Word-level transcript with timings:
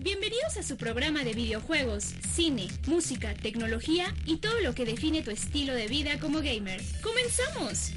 Bienvenidos 0.00 0.56
a 0.56 0.64
su 0.64 0.76
programa 0.76 1.22
de 1.22 1.34
videojuegos, 1.34 2.14
cine, 2.34 2.66
música, 2.86 3.32
tecnología 3.34 4.12
y 4.26 4.38
todo 4.38 4.60
lo 4.60 4.74
que 4.74 4.84
define 4.84 5.22
tu 5.22 5.30
estilo 5.30 5.72
de 5.72 5.86
vida 5.86 6.18
como 6.18 6.38
gamer. 6.38 6.82
¡Comenzamos! 7.00 7.92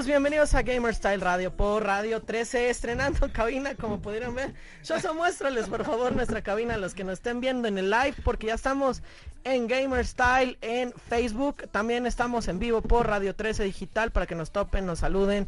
Bienvenidos 0.00 0.54
a 0.54 0.62
Gamer 0.62 0.94
Style 0.94 1.20
Radio 1.20 1.54
por 1.54 1.84
Radio 1.84 2.22
13, 2.22 2.70
estrenando 2.70 3.30
cabina 3.32 3.74
como 3.74 4.00
pudieron 4.00 4.34
ver. 4.34 4.54
Yo 4.82 5.14
muéstrales 5.14 5.68
por 5.68 5.84
favor 5.84 6.16
nuestra 6.16 6.42
cabina 6.42 6.74
a 6.74 6.78
los 6.78 6.94
que 6.94 7.04
nos 7.04 7.14
estén 7.14 7.40
viendo 7.40 7.68
en 7.68 7.76
el 7.76 7.90
live 7.90 8.14
porque 8.24 8.48
ya 8.48 8.54
estamos 8.54 9.02
en 9.44 9.68
Gamer 9.68 10.04
Style 10.04 10.56
en 10.62 10.92
Facebook. 11.08 11.68
También 11.70 12.06
estamos 12.06 12.48
en 12.48 12.58
vivo 12.58 12.80
por 12.80 13.06
Radio 13.06 13.36
13 13.36 13.64
Digital 13.64 14.10
para 14.10 14.26
que 14.26 14.34
nos 14.34 14.50
topen, 14.50 14.86
nos 14.86 15.00
saluden, 15.00 15.46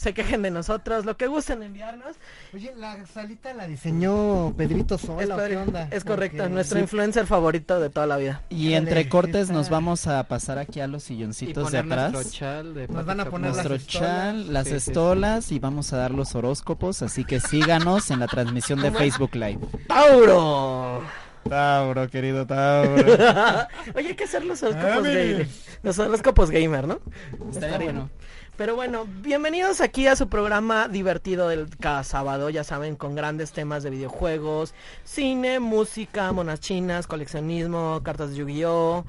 se 0.00 0.14
quejen 0.14 0.40
de 0.40 0.50
nosotros, 0.50 1.04
lo 1.04 1.18
que 1.18 1.26
gusten 1.26 1.62
enviarnos. 1.62 2.16
Oye, 2.54 2.72
la 2.74 3.04
salita 3.04 3.52
la 3.52 3.66
diseñó 3.66 4.54
Pedrito 4.56 4.96
Sola, 4.96 5.22
Es, 5.22 5.30
¿o 5.30 5.36
qué 5.46 5.56
onda? 5.58 5.88
es 5.90 6.04
correcto, 6.04 6.38
Porque- 6.38 6.54
nuestro 6.54 6.78
influencer 6.78 7.26
favorito 7.26 7.78
de 7.80 7.90
toda 7.90 8.06
la 8.06 8.16
vida. 8.16 8.40
Y 8.48 8.72
entre 8.72 9.10
cortes 9.10 9.42
está- 9.42 9.52
nos 9.52 9.68
vamos 9.68 10.06
a 10.06 10.24
pasar 10.24 10.56
aquí 10.58 10.80
a 10.80 10.86
los 10.86 11.04
y 11.04 11.06
silloncitos 11.08 11.70
de 11.70 11.78
atrás. 11.80 12.12
nuestro 12.12 12.32
chal 12.38 12.72
de 12.72 12.88
Nos 12.88 13.04
van 13.04 13.20
a 13.20 13.26
poner. 13.26 13.50
Nuestro 13.52 13.74
las 13.74 13.86
chal, 13.86 14.52
las 14.54 14.64
Sí, 14.68 14.72
sí, 14.74 14.80
sí. 14.80 14.90
estolas 14.90 15.52
y 15.52 15.58
vamos 15.58 15.92
a 15.92 15.98
dar 15.98 16.12
los 16.12 16.34
horóscopos, 16.34 17.02
así 17.02 17.24
que 17.26 17.38
síganos 17.38 18.10
en 18.10 18.20
la 18.20 18.26
transmisión 18.26 18.80
de 18.80 18.90
Facebook 18.92 19.34
Live. 19.34 19.58
¡Tauro! 19.86 21.02
Tauro, 21.48 22.08
querido 22.08 22.46
Tauro. 22.46 22.94
Oye, 23.94 24.08
hay 24.08 24.14
que 24.14 24.24
hacer 24.24 24.44
los 24.44 24.62
horóscopos, 24.62 24.98
Ame. 24.98 25.14
gamer, 25.14 25.48
los 25.82 25.98
horóscopos 25.98 26.50
gamer, 26.50 26.86
¿no? 26.88 27.00
Estaría 27.50 27.78
bueno. 27.78 28.10
Pero 28.60 28.74
bueno, 28.76 29.06
bienvenidos 29.22 29.80
aquí 29.80 30.06
a 30.06 30.14
su 30.16 30.28
programa 30.28 30.86
divertido 30.86 31.48
del 31.48 31.74
cada 31.78 32.04
sábado, 32.04 32.50
ya 32.50 32.62
saben, 32.62 32.94
con 32.94 33.14
grandes 33.14 33.52
temas 33.52 33.82
de 33.82 33.88
videojuegos, 33.88 34.74
cine, 35.02 35.60
música, 35.60 36.30
monas 36.32 36.60
chinas, 36.60 37.06
coleccionismo, 37.06 38.02
cartas 38.02 38.32
de 38.32 38.36
Yu-Gi-Oh! 38.36 39.06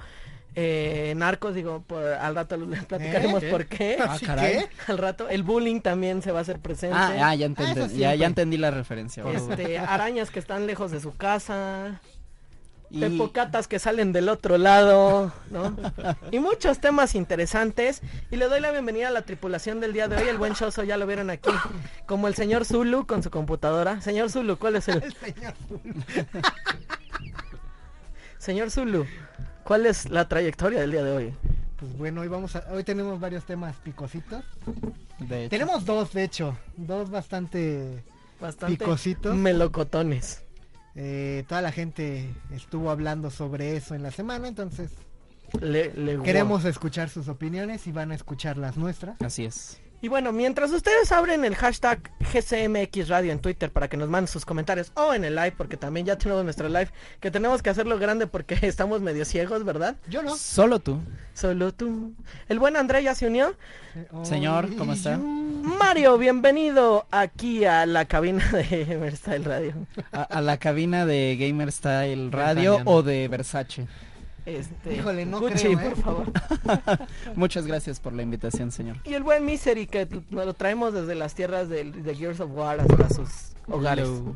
eh, 0.55 1.13
narcos, 1.17 1.53
digo, 1.53 1.83
por- 1.85 2.02
al 2.02 2.33
rato 2.33 2.55
les 2.55 2.85
platicaremos 2.85 3.44
¿Eh? 3.44 3.49
por 3.52 3.66
qué. 3.66 3.97
Ah, 3.99 4.13
¿Así 4.13 4.25
caray. 4.25 4.66
Al 4.88 4.97
rato, 4.97 5.27
el 5.27 5.44
bullying 5.44 5.81
también 5.81 6.22
se 6.22 6.31
va 6.31 6.39
a 6.39 6.41
hacer 6.44 6.59
presente. 6.59 6.95
Ah, 6.97 7.31
ah, 7.31 7.35
ya, 7.35 7.45
entendí, 7.45 7.77
eso 7.77 7.94
ya, 7.94 8.16
ya 8.16 8.27
entendí 8.27 8.55
la 8.55 8.72
referencia. 8.72 9.25
Este, 9.33 9.79
arañas 9.79 10.31
que 10.31 10.39
están 10.39 10.66
lejos 10.66 10.91
de 10.91 11.02
su 11.02 11.13
casa, 11.13 11.99
Y- 12.94 13.00
pepocatas 13.00 13.67
que 13.70 13.80
salen 13.80 14.11
del 14.11 14.28
otro 14.28 14.58
lado, 14.58 15.31
¿no? 15.50 15.75
Y 16.31 16.39
muchos 16.39 16.80
temas 16.81 17.16
interesantes. 17.16 18.02
Y 18.31 18.36
le 18.36 18.47
doy 18.50 18.59
la 18.59 18.72
bienvenida 18.72 19.08
a 19.08 19.11
la 19.11 19.22
tripulación 19.22 19.80
del 19.80 19.94
día 19.94 20.08
de 20.09 20.17
hoy. 20.17 20.28
El 20.28 20.38
buen 20.38 20.53
Choso 20.56 20.84
ya 20.84 20.97
lo 20.97 21.08
vieron 21.08 21.30
aquí. 21.30 21.50
Como 22.06 22.28
el 22.28 22.36
señor 22.36 22.66
Zulu 22.66 23.08
con 23.08 23.23
su 23.23 23.31
computadora. 23.31 24.02
Señor 24.02 24.30
Zulu, 24.30 24.58
¿cuál 24.58 24.75
es 24.75 24.88
el...? 24.89 25.02
El 25.03 25.14
señor. 25.14 25.53
Señor 28.38 28.72
Zulu, 28.72 29.06
¿cuál 29.64 29.86
es 29.86 30.09
la 30.09 30.28
trayectoria 30.28 30.80
del 30.81 30.92
día 30.92 31.03
de 31.03 31.12
hoy? 31.12 31.34
Pues 31.80 31.95
bueno, 31.97 32.22
hoy 32.22 32.28
vamos 32.28 32.56
a, 32.56 32.66
hoy 32.72 32.84
tenemos 32.84 33.19
varios 33.19 33.44
temas 33.45 33.75
picositos. 33.78 34.44
de 35.19 35.42
hecho, 35.45 35.50
Tenemos 35.50 35.86
dos, 35.86 36.12
de 36.14 36.23
hecho, 36.23 36.58
dos 36.75 37.09
bastante 37.09 38.03
Bastante 38.39 38.78
Picositos. 38.78 39.36
melocotones. 39.36 40.44
Eh, 40.95 41.44
toda 41.47 41.62
la 41.62 41.72
gente 41.72 42.29
estuvo 42.52 42.91
hablando 42.91 43.29
sobre 43.31 43.75
eso 43.75 43.96
en 43.96 44.03
la 44.03 44.12
semana, 44.12 44.47
entonces 44.47 44.91
Le- 45.59 45.91
le- 45.94 46.22
queremos 46.24 46.63
escuchar 46.63 47.09
sus 47.09 47.28
opiniones 47.28 47.85
y 47.88 47.91
van 47.91 48.12
a 48.12 48.16
escuchar 48.16 48.57
las 48.57 48.78
nuestras. 48.78 49.22
Así 49.22 49.44
es. 49.44 49.81
Y 50.03 50.07
bueno, 50.07 50.31
mientras 50.31 50.72
ustedes 50.72 51.12
abren 51.12 51.45
el 51.45 51.56
hashtag 51.56 52.09
GCMX 52.34 53.07
Radio 53.07 53.31
en 53.31 53.39
Twitter 53.39 53.72
para 53.72 53.88
que 53.88 53.97
nos 53.97 54.09
manden 54.09 54.28
sus 54.28 54.45
comentarios 54.45 54.91
o 54.95 55.13
en 55.13 55.23
el 55.23 55.35
live, 55.35 55.53
porque 55.56 55.78
también 55.78 56.07
ya 56.07 56.17
tenemos 56.17 56.44
nuestro 56.44 56.69
live, 56.69 56.89
que 57.19 57.29
tenemos 57.29 57.62
que 57.62 57.69
hacerlo 57.69 58.00
grande 58.00 58.25
porque 58.25 58.57
estamos 58.63 59.01
medio 59.01 59.25
ciegos, 59.25 59.63
¿verdad? 59.63 59.97
Yo 60.09 60.23
no. 60.23 60.35
Solo 60.35 60.79
tú. 60.79 61.00
Solo 61.35 61.72
tú. 61.72 62.13
El 62.50 62.57
buen 62.57 62.78
André 62.78 63.03
ya 63.03 63.13
se 63.13 63.28
unió. 63.28 63.56
Señor, 64.23 64.75
¿cómo 64.75 64.94
está? 64.94 65.19
Mario, 65.19 66.18
bienvenido 66.18 67.06
aquí 67.12 67.66
a 67.66 67.85
la 67.85 68.06
cabina 68.06 68.44
de 68.51 68.85
Gamerstyle 68.85 69.44
Radio. 69.44 69.73
A, 70.12 70.23
a 70.23 70.41
la 70.41 70.57
cabina 70.57 71.06
de 71.06 71.38
Gamer 71.39 71.72
Style 71.72 72.31
Radio 72.31 72.79
o 72.85 73.03
de 73.03 73.28
Versace. 73.28 73.85
Este, 74.46 74.96
Híjole, 74.96 75.25
no 75.25 75.40
Gucci, 75.40 75.75
creo, 75.75 75.79
¿eh? 75.79 75.90
por 75.91 75.97
favor. 76.03 76.31
Muchas 77.35 77.68
gracias 77.68 78.00
por 78.00 78.13
la 78.13 78.24
invitación, 78.24 78.72
señor. 78.72 78.97
Y 79.03 79.13
el 79.13 79.24
buen 79.24 79.46
Misery, 79.46 79.85
que 79.88 80.07
lo 80.31 80.53
traemos 80.56 80.94
desde 80.94 81.13
las 81.16 81.35
tierras 81.35 81.69
del- 81.69 82.03
de, 82.03 82.16
Gears 82.16 82.40
of 82.40 82.51
War 82.53 82.80
hasta 82.80 83.09
sus 83.09 83.30
hogares. 83.68 84.07
Hello. 84.07 84.35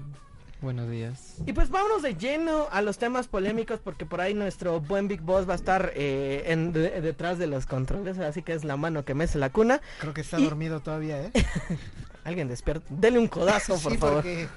Buenos 0.61 0.89
días. 0.89 1.35
Y 1.45 1.53
pues 1.53 1.69
vámonos 1.69 2.01
de 2.01 2.15
lleno 2.15 2.67
a 2.71 2.81
los 2.81 2.97
temas 2.97 3.27
polémicos 3.27 3.79
porque 3.83 4.05
por 4.05 4.21
ahí 4.21 4.33
nuestro 4.33 4.79
buen 4.79 5.07
Big 5.07 5.21
Boss 5.21 5.47
va 5.47 5.53
a 5.53 5.57
estar 5.57 5.91
eh, 5.95 6.43
en- 6.47 6.71
de- 6.71 7.01
detrás 7.01 7.37
de 7.37 7.47
los 7.47 7.65
controles, 7.65 8.17
así 8.19 8.41
que 8.41 8.53
es 8.53 8.63
la 8.63 8.77
mano 8.77 9.03
que 9.05 9.13
mece 9.15 9.37
la 9.37 9.49
cuna. 9.49 9.81
Creo 9.99 10.13
que 10.13 10.21
está 10.21 10.39
Y- 10.39 10.43
dormido 10.45 10.79
todavía, 10.81 11.21
¿eh? 11.21 11.31
Alguien 12.23 12.47
despierta, 12.47 12.85
dele 12.89 13.19
un 13.19 13.27
codazo 13.27 13.75
por 13.81 13.91
sí, 13.91 13.97
favor. 13.97 14.15
porque 14.17 14.47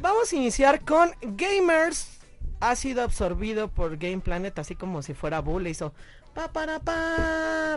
Vamos 0.00 0.32
a 0.32 0.36
iniciar 0.36 0.80
con 0.84 1.10
Gamers. 1.20 2.18
Ha 2.62 2.76
sido 2.76 3.02
absorbido 3.02 3.66
por 3.68 3.96
Game 3.96 4.20
Planet 4.20 4.56
así 4.58 4.76
como 4.76 5.02
si 5.02 5.14
fuera 5.14 5.40
Bull, 5.40 5.64
le 5.64 5.70
hizo 5.70 5.92
pa 6.32 6.52
para 6.52 6.78
pa, 6.78 7.76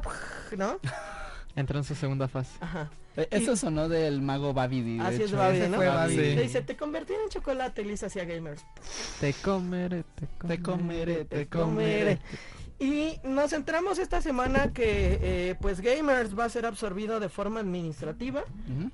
¿no? 0.55 0.79
Entró 1.55 1.79
en 1.79 1.83
su 1.85 1.95
segunda 1.95 2.27
fase. 2.27 2.51
Ajá. 2.59 2.91
Eh, 3.17 3.27
Eso 3.31 3.55
sonó 3.55 3.89
del 3.89 4.21
mago 4.21 4.53
Babidi. 4.53 4.97
de 4.97 5.03
Así 5.03 5.23
es. 5.23 5.31
Babidi, 5.31 5.69
¿no? 5.69 5.79
Babidi. 5.79 6.35
Le 6.35 6.41
dice, 6.43 6.61
te 6.61 6.75
convertiré 6.75 7.23
en 7.23 7.29
chocolate, 7.29 7.81
y 7.81 7.85
le 7.85 7.93
hizo 7.93 8.05
así 8.05 8.19
a 8.19 8.25
Gamers. 8.25 8.63
Te 9.19 9.33
comeré, 9.33 10.03
te 10.15 10.27
comeré, 10.37 10.55
Te 10.57 10.61
comeré, 10.61 11.25
te 11.25 11.47
comeré. 11.47 12.19
Y 12.77 13.19
nos 13.23 13.53
enteramos 13.53 13.99
esta 13.99 14.21
semana 14.21 14.73
que 14.73 15.17
eh, 15.21 15.55
pues 15.61 15.79
Gamers 15.79 16.37
va 16.37 16.43
a 16.45 16.49
ser 16.49 16.65
absorbido 16.65 17.19
de 17.21 17.29
forma 17.29 17.61
administrativa 17.61 18.43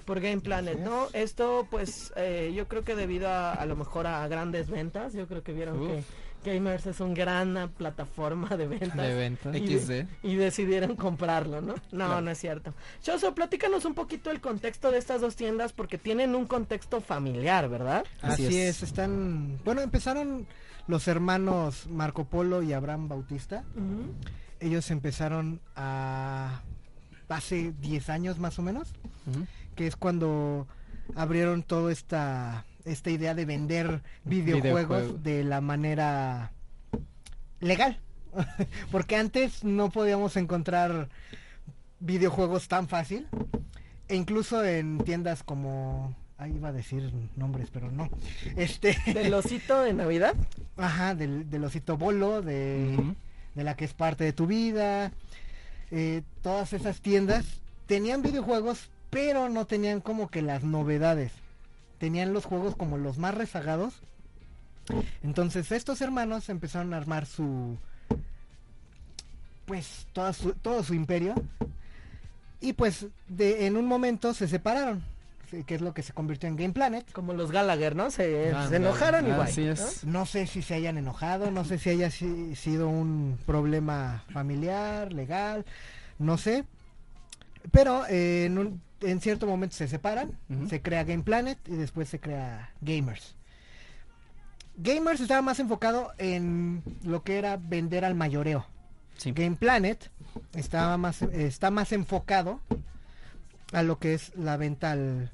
por 0.06 0.20
Game 0.20 0.42
Planet, 0.42 0.78
¿no? 0.80 1.08
Esto 1.14 1.68
pues 1.72 2.14
eh, 2.16 2.54
yo 2.56 2.68
creo 2.68 2.84
que 2.84 2.96
debido 2.96 3.28
a, 3.30 3.54
a 3.54 3.66
lo 3.66 3.76
mejor 3.76 4.06
a 4.06 4.28
grandes 4.28 4.70
ventas, 4.70 5.14
yo 5.14 5.28
creo 5.28 5.42
que 5.42 5.54
vieron 5.54 5.80
Uf. 5.82 5.90
que 6.44 6.54
Gamers 6.54 6.86
es 6.86 7.00
una 7.00 7.14
gran 7.16 7.72
plataforma 7.76 8.50
de 8.56 8.68
ventas. 8.68 8.96
De 8.98 9.16
venta. 9.16 9.58
Y, 9.58 9.80
XD. 9.80 9.88
de- 9.90 10.08
y 10.22 10.36
decidieron 10.36 10.96
comprarlo, 10.96 11.62
¿no? 11.62 11.74
No, 11.92 12.06
Claro. 12.06 12.22
no 12.22 12.30
es 12.32 12.38
cierto. 12.38 12.76
Choso, 13.02 13.34
platícanos 13.34 13.86
un 13.86 13.96
poquito 13.96 14.30
el 14.30 14.42
contexto 14.42 14.92
de 14.92 15.00
estas 15.00 15.22
dos 15.22 15.36
tiendas 15.36 15.74
porque 15.74 15.98
tienen 15.98 16.36
un 16.36 16.46
contexto 16.46 17.02
familiar, 17.02 17.68
¿verdad? 17.68 18.06
Así 18.22 18.46
Así, 18.46 18.60
es. 18.60 18.78
es. 18.78 18.84
están... 18.84 19.60
Bueno, 19.66 19.82
empezaron 19.82 20.46
los 20.88 21.08
hermanos 21.08 21.88
Marco 21.88 22.26
Polo 22.26 22.64
y 22.64 22.74
Abraham 22.74 23.08
Bautista. 23.08 23.64
Ellos 24.60 24.92
empezaron 24.92 25.60
a... 25.76 26.62
hace 27.30 27.74
10 27.80 28.10
años 28.10 28.40
más 28.40 28.60
o 28.60 28.62
menos, 28.62 28.94
que 29.76 29.88
es 29.88 29.96
cuando 29.96 30.68
abrieron 31.16 31.64
toda 31.64 31.92
esta, 31.92 32.66
esta 32.86 33.10
idea 33.10 33.34
de 33.34 33.46
vender 33.46 34.02
videojuegos 34.24 35.02
Videojuego. 35.02 35.24
de 35.24 35.44
la 35.44 35.62
manera 35.62 36.52
legal. 37.60 38.00
Porque 38.92 39.16
antes 39.16 39.64
no 39.64 39.90
podíamos 39.90 40.38
encontrar 40.38 41.10
videojuegos 42.00 42.68
tan 42.68 42.88
fácil. 42.88 43.28
E 44.08 44.16
incluso 44.16 44.64
en 44.64 45.00
tiendas 45.00 45.44
como... 45.44 46.16
Ahí 46.42 46.54
iba 46.56 46.70
a 46.70 46.72
decir 46.74 47.12
nombres, 47.36 47.70
pero 47.72 47.92
no. 47.92 48.10
Este... 48.56 48.98
Del 49.14 49.34
osito 49.34 49.82
de 49.84 49.94
Navidad. 49.94 50.34
Ajá, 50.78 51.14
del, 51.14 51.50
del 51.50 51.64
osito 51.64 51.98
bolo, 51.98 52.42
de, 52.42 52.98
de 53.54 53.64
la 53.64 53.76
que 53.76 53.86
es 53.86 53.94
parte 53.94 54.24
de 54.24 54.34
tu 54.34 54.48
vida. 54.48 55.12
eh, 55.92 56.24
todas 56.42 56.74
esas 56.74 57.00
tiendas 57.02 57.46
tenían 57.86 58.22
videojuegos, 58.24 58.90
pero 59.12 59.50
no 59.50 59.66
tenían 59.66 60.02
como 60.02 60.30
que 60.30 60.42
las 60.42 60.64
novedades. 60.64 61.32
Tenían 62.00 62.34
los 62.34 62.46
juegos 62.46 62.76
como 62.76 62.98
los 62.98 63.20
más 63.20 63.36
rezagados. 63.36 64.02
Entonces 65.22 65.72
estos 65.72 66.02
hermanos 66.02 66.50
empezaron 66.50 66.94
a 66.94 66.98
armar 66.98 67.28
su... 67.28 67.78
Pues 69.66 70.08
toda 70.14 70.34
su- 70.34 70.54
todo 70.54 70.84
su 70.84 70.96
imperio. 70.96 71.36
Y 72.60 72.74
pues 72.74 73.06
de, 73.28 73.68
en 73.68 73.78
un 73.78 73.86
momento 73.86 74.34
se 74.34 74.48
separaron. 74.48 75.04
Que 75.68 75.76
es 75.76 75.82
lo 75.82 75.94
que 75.94 76.02
se 76.02 76.14
convirtió 76.14 76.48
en 76.50 76.56
Game 76.56 76.74
Planet. 76.74 77.12
Como 77.12 77.34
los 77.34 77.52
Gallagher, 77.52 77.96
¿no? 77.96 78.10
Se, 78.10 78.52
Ah, 78.56 78.68
se 78.70 78.78
enojaron 78.78 79.30
Así 79.34 79.68
es. 79.68 80.06
No 80.06 80.26
sé 80.26 80.48
si 80.48 80.62
se 80.62 80.76
hayan 80.76 80.98
enojado, 80.98 81.52
no 81.52 81.66
sé 81.66 81.78
si 81.78 81.90
haya 81.90 82.10
si- 82.10 82.56
sido 82.56 82.88
un 82.90 83.38
problema 83.46 84.24
familiar, 84.32 85.12
legal, 85.14 85.66
no 86.20 86.38
sé. 86.38 86.64
Pero 87.72 88.06
eh, 88.08 88.46
en, 88.46 88.58
un- 88.58 88.82
en 89.02 89.20
cierto 89.22 89.46
momento 89.46 89.76
se 89.76 89.88
separan, 89.88 90.32
se 90.70 90.82
crea 90.82 91.04
Game 91.04 91.24
Planet 91.24 91.58
y 91.68 91.76
después 91.76 92.08
se 92.10 92.20
crea 92.20 92.72
Gamers. 92.82 93.36
Gamers 94.78 95.20
estaba 95.20 95.42
más 95.42 95.60
enfocado 95.60 96.12
en 96.18 96.82
lo 97.04 97.24
que 97.24 97.38
era 97.38 97.58
vender 97.58 98.06
al 98.06 98.16
mayoreo. 98.16 98.66
Sí. 99.18 99.32
Game 99.34 99.56
Planet 99.58 100.10
estaba 100.56 100.98
más, 100.98 101.22
está 101.22 101.70
más 101.72 101.92
enfocado 101.92 102.62
a 103.74 103.84
lo 103.84 104.00
que 104.00 104.14
es 104.14 104.36
la 104.36 104.58
venta 104.58 104.92
al, 104.92 105.32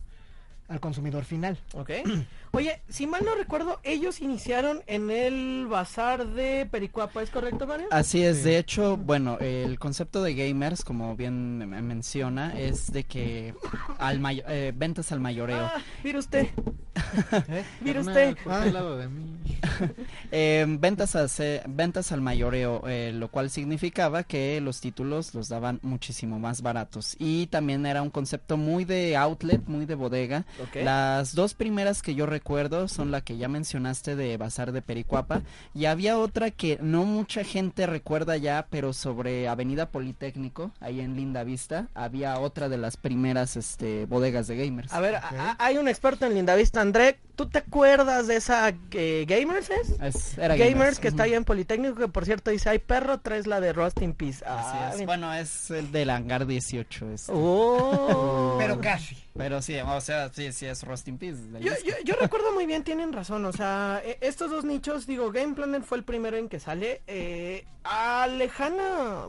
al 0.67 0.79
consumidor 0.79 1.23
final. 1.25 1.57
Ok. 1.73 1.91
Oye, 2.51 2.81
si 2.89 3.07
mal 3.07 3.23
no 3.25 3.35
recuerdo, 3.35 3.79
ellos 3.83 4.19
iniciaron 4.21 4.81
en 4.87 5.09
el 5.11 5.67
bazar 5.67 6.27
de 6.27 6.65
Pericuapa, 6.69 7.21
¿es 7.21 7.29
correcto, 7.29 7.67
Mario? 7.67 7.87
Así 7.91 8.23
es, 8.23 8.37
Sí. 8.37 8.43
de 8.43 8.57
hecho, 8.57 8.97
bueno, 8.97 9.37
el 9.39 9.77
concepto 9.79 10.23
de 10.23 10.33
gamers, 10.33 10.83
como 10.83 11.15
bien 11.15 11.57
me- 11.59 11.81
menciona, 11.81 12.57
es 12.57 12.91
de 12.91 13.03
que 13.03 13.53
al 13.99 14.21
eh, 14.47 14.73
ventas 14.75 15.11
al 15.11 15.19
mayoreo. 15.19 15.65
Ah, 15.65 15.81
mire 16.03 16.17
usted. 16.19 16.47
¿eh? 17.49 17.63
Mire 17.81 18.03
Carnal, 18.03 18.07
usted. 18.07 18.43
¿por 18.43 18.53
Ah. 18.53 18.61
al 18.63 18.73
lado 18.73 18.97
de 18.97 19.07
mí? 19.07 19.37
Eh, 20.31 20.65
ventas, 20.67 21.15
a 21.15 21.25
ventas 21.67 22.11
al 22.11 22.19
mayoreo, 22.21 22.83
eh, 22.87 23.11
lo 23.13 23.29
cual 23.29 23.49
significaba 23.49 24.23
que 24.23 24.59
los 24.59 24.81
títulos 24.81 25.33
los 25.33 25.47
daban 25.49 25.79
muchísimo 25.83 26.37
más 26.39 26.61
baratos. 26.61 27.15
Y 27.19 27.47
también 27.47 27.85
era 27.85 28.01
un 28.01 28.09
concepto 28.09 28.57
muy 28.57 28.83
de 28.85 29.15
outlet, 29.15 29.61
muy 29.67 29.85
de 29.85 29.95
bodega. 29.95 30.45
Las 30.73 31.33
dos 31.33 31.53
primeras 31.53 32.01
que 32.01 32.13
yo 32.15 32.25
recuerdo 32.25 32.46
son 32.87 33.11
la 33.11 33.21
que 33.21 33.35
ya 33.37 33.47
mencionaste 33.49 34.15
de 34.15 34.37
Bazar 34.37 34.71
de 34.71 34.81
Pericuapa 34.81 35.41
y 35.75 35.85
había 35.85 36.17
otra 36.17 36.49
que 36.49 36.77
no 36.81 37.03
mucha 37.03 37.43
gente 37.43 37.85
recuerda 37.85 38.37
ya, 38.37 38.67
pero 38.69 38.93
sobre 38.93 39.47
Avenida 39.49 39.89
Politécnico, 39.89 40.71
ahí 40.79 41.01
en 41.01 41.15
Linda 41.17 41.43
Vista, 41.43 41.87
había 41.93 42.39
otra 42.39 42.69
de 42.69 42.77
las 42.77 42.95
primeras 42.95 43.57
este 43.57 44.05
bodegas 44.05 44.47
de 44.47 44.55
gamers. 44.65 44.93
A 44.93 44.99
ver, 45.01 45.15
a- 45.15 45.27
a- 45.27 45.55
hay 45.59 45.77
un 45.77 45.87
experto 45.89 46.25
en 46.25 46.35
Lindavista, 46.35 46.79
André. 46.81 47.19
¿Tú 47.35 47.47
te 47.49 47.59
acuerdas 47.59 48.25
de 48.27 48.37
esa 48.37 48.73
eh, 48.91 49.25
Gamers 49.27 49.69
es? 49.69 49.89
Es- 50.01 50.37
era 50.37 50.55
Gamers, 50.55 50.99
que 50.99 51.07
está 51.09 51.23
ahí 51.23 51.33
en 51.33 51.43
Politécnico, 51.43 51.95
que 51.95 52.07
por 52.07 52.25
cierto 52.25 52.49
dice, 52.49 52.69
hay 52.69 52.79
perro, 52.79 53.19
traes 53.19 53.45
la 53.45 53.59
de 53.59 53.73
Rust 53.73 54.01
in 54.01 54.13
Peace. 54.13 54.43
Así 54.45 54.77
Ah, 54.79 54.91
es. 54.95 55.05
Bueno, 55.05 55.31
es 55.33 55.69
el 55.69 55.91
del 55.91 56.09
hangar 56.09 56.47
18. 56.47 57.11
este. 57.11 57.31
Oh. 57.35 58.55
Pero 58.59 58.79
casi. 58.79 59.17
Pero 59.37 59.61
sí, 59.61 59.77
o 59.79 60.01
sea, 60.01 60.31
sí, 60.33 60.51
sí 60.51 60.65
es 60.65 60.83
Rust 60.83 61.07
in 61.07 61.17
Peace. 61.17 61.37
Yo, 61.59 61.71
yo, 61.85 61.93
yo 62.03 62.15
recuerdo 62.19 62.51
muy 62.53 62.65
bien, 62.65 62.83
tienen 62.83 63.13
razón, 63.13 63.45
o 63.45 63.51
sea, 63.53 64.01
e- 64.03 64.17
estos 64.21 64.49
dos 64.49 64.65
nichos, 64.65 65.05
digo, 65.05 65.31
Game 65.31 65.53
Planet 65.53 65.83
fue 65.83 65.97
el 65.99 66.03
primero 66.03 66.37
en 66.37 66.49
que 66.49 66.59
sale, 66.59 67.01
eh, 67.07 67.65
a 67.83 68.27
lejana, 68.27 69.27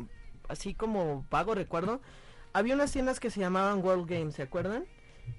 así 0.49 0.73
como 0.75 1.27
vago 1.31 1.55
recuerdo, 1.55 2.01
había 2.55 2.75
unas 2.75 2.91
tiendas 2.91 3.21
que 3.21 3.31
se 3.31 3.41
llamaban 3.41 3.85
World 3.85 4.09
Games, 4.09 4.35
¿se 4.35 4.43
acuerdan? 4.43 4.85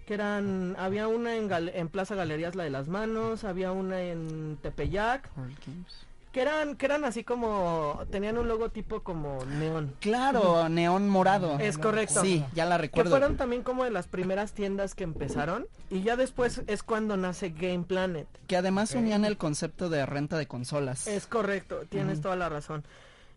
Que 0.05 0.13
eran, 0.13 0.75
había 0.77 1.07
una 1.07 1.35
en, 1.35 1.49
Gal- 1.49 1.71
en 1.73 1.89
Plaza 1.89 2.13
Galerías, 2.13 2.53
la 2.55 2.63
de 2.63 2.69
las 2.69 2.87
manos, 2.87 3.43
había 3.43 3.71
una 3.71 4.01
en 4.01 4.57
Tepeyac, 4.61 5.31
World 5.35 5.57
Games. 5.65 6.05
Que 6.31 6.41
eran, 6.41 6.75
que 6.75 6.85
eran 6.85 7.05
así 7.05 7.23
como, 7.23 8.01
tenían 8.11 8.37
un 8.37 8.47
logotipo 8.47 9.01
como 9.01 9.43
neón. 9.45 9.95
Claro, 9.99 10.69
neón 10.69 11.09
morado. 11.09 11.57
Es 11.59 11.77
correcto. 11.77 12.21
Sí, 12.21 12.45
ya 12.53 12.65
la 12.65 12.75
Que 12.77 12.83
recuerdo. 12.83 13.09
fueron 13.11 13.37
también 13.37 13.63
como 13.63 13.83
de 13.83 13.89
las 13.91 14.07
primeras 14.07 14.53
tiendas 14.53 14.93
que 14.93 15.03
empezaron 15.03 15.67
y 15.89 16.01
ya 16.01 16.15
después 16.15 16.61
es 16.67 16.83
cuando 16.83 17.17
nace 17.17 17.49
Game 17.49 17.83
Planet. 17.83 18.27
Que 18.47 18.57
además 18.57 18.93
unían 18.93 19.25
el 19.25 19.37
concepto 19.37 19.89
de 19.89 20.05
renta 20.05 20.37
de 20.37 20.47
consolas. 20.47 21.07
Es 21.07 21.25
correcto, 21.25 21.81
tienes 21.89 22.21
toda 22.21 22.35
la 22.35 22.49
razón. 22.49 22.83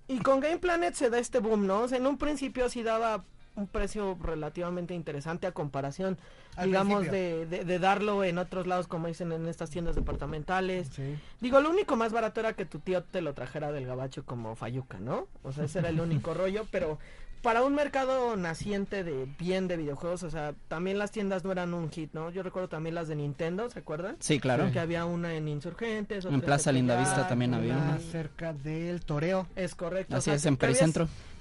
Y 0.08 0.18
con 0.18 0.40
Game 0.40 0.58
Planet 0.58 0.94
se 0.94 1.08
da 1.08 1.18
este 1.18 1.38
boom, 1.38 1.66
¿no? 1.66 1.80
O 1.82 1.88
sea, 1.88 1.96
en 1.98 2.06
un 2.06 2.18
principio 2.18 2.68
sí 2.68 2.82
daba 2.82 3.24
un 3.54 3.66
precio 3.66 4.16
relativamente 4.22 4.94
interesante 4.94 5.46
a 5.46 5.52
comparación, 5.52 6.18
Al 6.56 6.66
digamos, 6.68 7.04
de, 7.10 7.46
de- 7.46 7.64
de 7.64 7.78
darlo 7.78 8.24
en 8.24 8.38
otros 8.38 8.66
lados, 8.66 8.88
como 8.88 9.08
dicen 9.08 9.30
en 9.32 9.46
estas 9.46 9.70
tiendas 9.70 9.94
departamentales. 9.94 10.88
Sí. 10.88 11.16
Digo, 11.40 11.60
lo 11.60 11.70
único 11.70 11.96
más 11.96 12.12
barato 12.12 12.40
era 12.40 12.54
que 12.54 12.64
tu 12.64 12.78
tío 12.78 13.02
te 13.02 13.20
lo 13.20 13.34
trajera 13.34 13.70
del 13.72 13.86
gabacho 13.86 14.24
como 14.24 14.56
Fayuca, 14.56 14.98
¿no? 15.00 15.26
O 15.42 15.52
sea, 15.52 15.64
ese 15.64 15.80
era 15.80 15.90
el 15.90 16.00
único 16.00 16.32
rollo, 16.34 16.66
pero 16.70 16.98
para 17.42 17.64
un 17.64 17.74
mercado 17.74 18.36
naciente 18.36 19.02
de 19.02 19.26
bien 19.38 19.66
de 19.66 19.76
videojuegos, 19.76 20.22
o 20.22 20.30
sea, 20.30 20.54
también 20.68 20.96
las 20.98 21.10
tiendas 21.10 21.44
no 21.44 21.50
eran 21.50 21.74
un 21.74 21.90
hit, 21.90 22.10
¿no? 22.14 22.30
Yo 22.30 22.44
recuerdo 22.44 22.68
también 22.68 22.94
las 22.94 23.08
de 23.08 23.16
Nintendo, 23.16 23.68
¿se 23.68 23.80
acuerdan? 23.80 24.16
Sí, 24.20 24.38
claro. 24.38 24.70
Que 24.72 24.78
había 24.78 25.04
una 25.06 25.34
en 25.34 25.48
Insurgentes, 25.48 26.24
otra 26.24 26.34
En 26.36 26.40
Plaza 26.40 26.70
Lindavista 26.70 27.26
también 27.26 27.52
había 27.54 27.76
una- 27.76 27.98
cerca 27.98 28.52
del 28.52 29.00
toreo. 29.04 29.48
Es 29.56 29.74
correcto. 29.74 30.14
o 30.14 30.18
Así 30.18 30.26
sea, 30.26 30.34
es, 30.34 30.46
en 30.46 30.56
que 30.56 30.66
habías- 30.66 30.78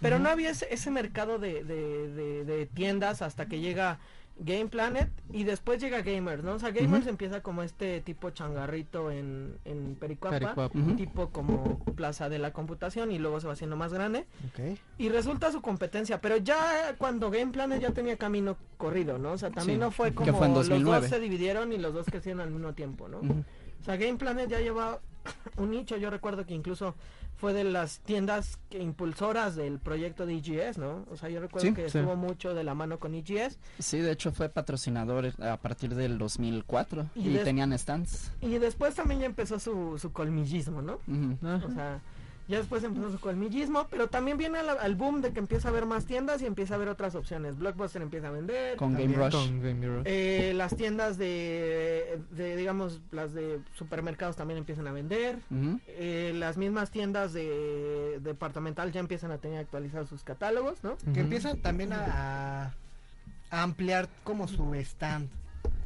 Pero 0.02 0.20
no 0.20 0.30
había 0.30 0.50
ese, 0.50 0.68
ese 0.74 0.92
mercado 0.92 1.38
de, 1.40 1.64
de, 1.64 2.10
de- 2.10 2.46
de 2.46 2.66
tiendas 2.66 3.22
hasta 3.22 3.46
que 3.46 3.60
llega 3.60 4.00
Game 4.44 4.68
Planet 4.70 5.10
y 5.32 5.44
después 5.44 5.80
llega 5.80 6.02
Gamers, 6.02 6.44
¿no? 6.44 6.54
O 6.54 6.60
sea, 6.60 6.72
Gamers 6.72 7.02
Ujú. 7.04 7.10
empieza 7.10 7.44
como 7.44 7.62
este 7.62 8.02
tipo 8.02 8.32
changarrito 8.32 9.12
en, 9.12 9.58
en 9.66 9.94
Pericuapa, 9.96 10.70
tipo 10.98 11.30
como 11.30 11.78
Plaza 11.96 12.28
de 12.30 12.40
la 12.40 12.52
Computación 12.52 13.12
y 13.12 13.20
luego 13.20 13.40
se 13.40 13.46
va 13.46 13.54
haciendo 13.54 13.76
más 13.76 13.94
grande 13.94 14.26
y 14.98 15.10
resulta 15.10 15.52
su 15.52 15.62
competencia, 15.62 16.20
pero 16.22 16.38
ya 16.38 16.96
cuando 16.98 17.30
Game 17.30 17.52
Planet 17.52 17.82
ya 17.82 17.92
tenía 17.92 18.18
camino 18.18 18.58
corrido, 18.78 19.20
¿no? 19.20 19.34
O 19.34 19.38
sea, 19.38 19.52
también 19.52 19.78
Sí, 19.78 19.80
no 19.82 19.92
fue 19.92 20.14
como 20.16 20.34
fue 20.36 20.48
los 20.48 20.68
2009. 20.70 21.02
dos 21.02 21.10
se 21.10 21.20
dividieron 21.20 21.72
y 21.74 21.78
los 21.78 21.94
dos 21.94 22.08
crecieron 22.08 22.42
al 22.42 22.50
mismo 22.50 22.74
tiempo, 22.74 23.08
¿no? 23.08 23.18
O 23.20 23.84
sea, 23.84 23.98
Game 23.98 24.18
Planet 24.18 24.50
ya 24.50 24.60
lleva 24.60 25.00
un 25.58 25.70
nicho. 25.72 25.98
Yo 25.98 26.10
recuerdo 26.10 26.46
que 26.48 26.54
incluso 26.56 26.96
fue 27.42 27.54
de 27.54 27.64
las 27.64 28.00
tiendas 28.02 28.60
que 28.70 28.78
impulsoras 28.82 29.56
del 29.56 29.80
proyecto 29.80 30.28
de 30.28 30.36
EGS, 30.38 30.78
¿no? 30.78 31.06
O 31.12 31.18
sea, 31.18 31.28
yo 31.30 31.40
recuerdo 31.42 31.68
Sí, 31.70 31.74
que 31.74 31.90
sí. 31.90 31.98
estuvo 31.98 32.16
mucho 32.16 32.54
de 32.54 32.64
la 32.64 32.76
mano 32.76 33.00
con 33.00 33.16
EGS. 33.16 33.58
Sí, 33.80 33.98
de 33.98 34.12
hecho 34.12 34.32
fue 34.32 34.48
patrocinador 34.48 35.26
eh, 35.26 35.34
a 35.40 35.58
partir 35.58 35.96
del 35.96 36.20
2004 36.20 37.08
Y 37.16 37.36
y, 37.36 37.38
tenían 37.40 37.78
stands. 37.78 38.32
Y 38.42 38.60
después 38.60 38.94
también 38.94 39.22
ya 39.22 39.26
empezó 39.26 39.60
su, 39.60 39.98
su 40.00 40.14
colmillismo, 40.14 40.84
¿no? 40.84 41.00
Ajá. 41.44 41.66
O 41.66 41.72
sea, 41.72 42.02
ya 42.52 42.60
después 42.60 42.84
empezó 42.84 43.10
su 43.12 43.20
colmillismo, 43.20 43.88
pero 43.90 44.08
también 44.08 44.38
viene 44.38 44.60
al, 44.60 44.70
al 44.70 44.96
boom 44.96 45.22
de 45.22 45.32
que 45.34 45.40
empieza 45.40 45.70
a 45.70 45.72
haber 45.72 45.86
más 45.88 46.06
tiendas 46.06 46.42
y 46.42 46.46
empieza 46.46 46.74
a 46.74 46.78
haber 46.78 46.90
otras 46.90 47.16
opciones. 47.16 47.58
Blockbuster 47.58 48.02
empieza 48.02 48.28
a 48.28 48.32
vender. 48.32 48.76
Con 48.78 48.94
Game 48.94 49.16
Rush. 49.16 49.32
Con 49.32 49.62
Game 49.64 49.88
Rush. 49.88 50.04
eh, 50.06 50.54
las 50.56 50.76
tiendas 50.76 51.18
de, 51.18 52.20
de, 52.32 52.56
digamos, 52.58 53.02
las 53.12 53.34
de 53.34 53.60
supermercados 53.74 54.36
también 54.36 54.58
empiezan 54.60 54.88
a 54.88 54.92
vender. 54.92 55.40
Eh, 55.88 56.34
las 56.36 56.58
mismas 56.58 56.92
tiendas 56.92 57.34
de 57.34 58.20
departamental 58.22 58.92
ya 58.92 59.00
empiezan 59.00 59.32
a 59.32 59.38
tener 59.40 59.60
actualizados 59.60 60.10
sus 60.10 60.24
catálogos, 60.24 60.84
¿no? 60.84 60.98
Que 61.14 61.22
empiezan 61.22 61.58
también 61.60 61.94
a 61.94 62.74
ampliar 63.50 64.10
como 64.24 64.48
su 64.48 64.74
stand. 64.76 65.30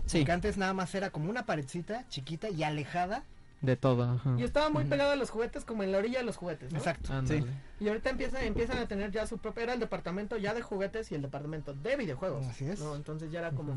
Sí. 0.06 0.20
Porque 0.20 0.32
antes 0.32 0.58
nada 0.58 0.74
más 0.74 0.94
era 0.96 1.10
como 1.10 1.30
una 1.30 1.46
paredcita 1.46 2.06
chiquita 2.10 2.50
y 2.50 2.63
alejada. 2.63 3.24
De 3.66 3.76
todo. 3.76 4.04
ajá. 4.04 4.36
Y 4.38 4.44
estaba 4.44 4.70
muy 4.70 4.86
pegado 4.86 5.12
a 5.12 5.16
los 5.16 5.30
juguetes, 5.30 5.66
como 5.66 5.84
en 5.84 5.92
la 5.92 5.98
orilla 5.98 6.20
de 6.20 6.26
los 6.26 6.38
juguetes, 6.38 6.72
¿no? 6.72 6.78
Exacto. 6.78 7.12
Ándale. 7.14 7.46
Y 7.80 7.88
ahorita 7.88 8.10
empieza, 8.10 8.44
empiezan 8.44 8.78
a 8.78 8.88
tener 8.88 9.12
ya 9.12 9.28
su 9.28 9.38
propio, 9.38 9.64
era 9.64 9.74
el 9.74 9.80
departamento 9.80 10.38
ya 10.38 10.54
de 10.54 10.62
juguetes 10.62 11.12
y 11.12 11.16
el 11.16 11.22
departamento 11.22 11.74
de 11.74 11.96
videojuegos. 11.98 12.46
Así 12.48 12.66
es. 12.66 12.80
¿no? 12.80 12.96
Entonces 12.96 13.32
ya 13.32 13.40
era 13.40 13.52
como, 13.52 13.76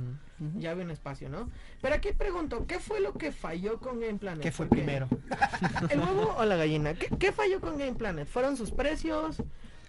ya 0.56 0.70
había 0.70 0.84
un 0.84 0.90
espacio, 0.90 1.28
¿no? 1.28 1.50
Pero 1.80 1.94
aquí 1.94 2.10
pregunto, 2.12 2.66
¿qué 2.66 2.78
fue 2.78 3.00
lo 3.00 3.12
que 3.14 3.32
falló 3.32 3.78
con 3.78 3.98
Game 4.00 4.18
Planet? 4.18 4.42
Que 4.42 4.52
fue 4.52 4.66
Porque- 4.66 4.82
primero. 4.84 5.08
¿El 5.90 5.98
huevo 6.00 6.34
o 6.38 6.44
la 6.44 6.56
gallina? 6.56 6.94
¿Qué, 6.94 7.08
qué 7.18 7.32
falló 7.32 7.60
con 7.60 7.76
Game 7.78 7.94
Planet? 7.94 8.28
¿Fueron 8.28 8.56
sus 8.56 8.70
precios? 8.70 9.42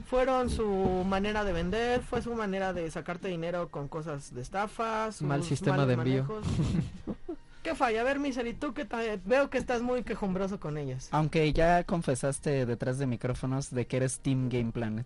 ¿Fueron 0.06 0.50
su 0.50 0.66
manera 1.06 1.44
de 1.44 1.52
vender? 1.52 2.02
¿Fue 2.02 2.22
su 2.22 2.34
manera 2.34 2.74
de 2.74 2.90
sacarte 2.90 3.28
dinero 3.28 3.70
con 3.70 3.88
cosas 3.90 4.34
de 4.34 4.42
estafas? 4.42 5.22
Mal 5.22 5.44
sistema 5.44 5.86
de 5.86 5.94
envío. 5.94 6.24
manejos? 6.24 6.46
¿Qué 7.64 7.76
falla? 7.76 8.02
A 8.02 8.04
ver, 8.04 8.20
Misery, 8.20 8.54
tú 8.54 8.74
que 8.74 8.88
veo 9.26 9.50
que 9.50 9.58
estás 9.58 9.82
muy 9.82 10.04
quejumbroso 10.04 10.60
con 10.60 10.78
ellas. 10.78 11.10
Aunque 11.12 11.52
ya 11.52 11.84
confesaste 11.84 12.66
detrás 12.66 12.98
de 13.00 13.06
micrófonos 13.06 13.70
de 13.72 13.86
que 13.86 13.98
eres 13.98 14.20
Team 14.20 14.50
Game 14.50 14.72
Planet. 14.72 15.06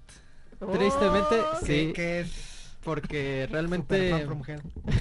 Tristemente, 0.72 1.42
Oh, 1.52 1.56
sí. 1.66 1.88
Que, 1.88 1.94
que 1.94 2.20
es 2.22 2.76
Porque 2.84 3.48
realmente 3.52 4.28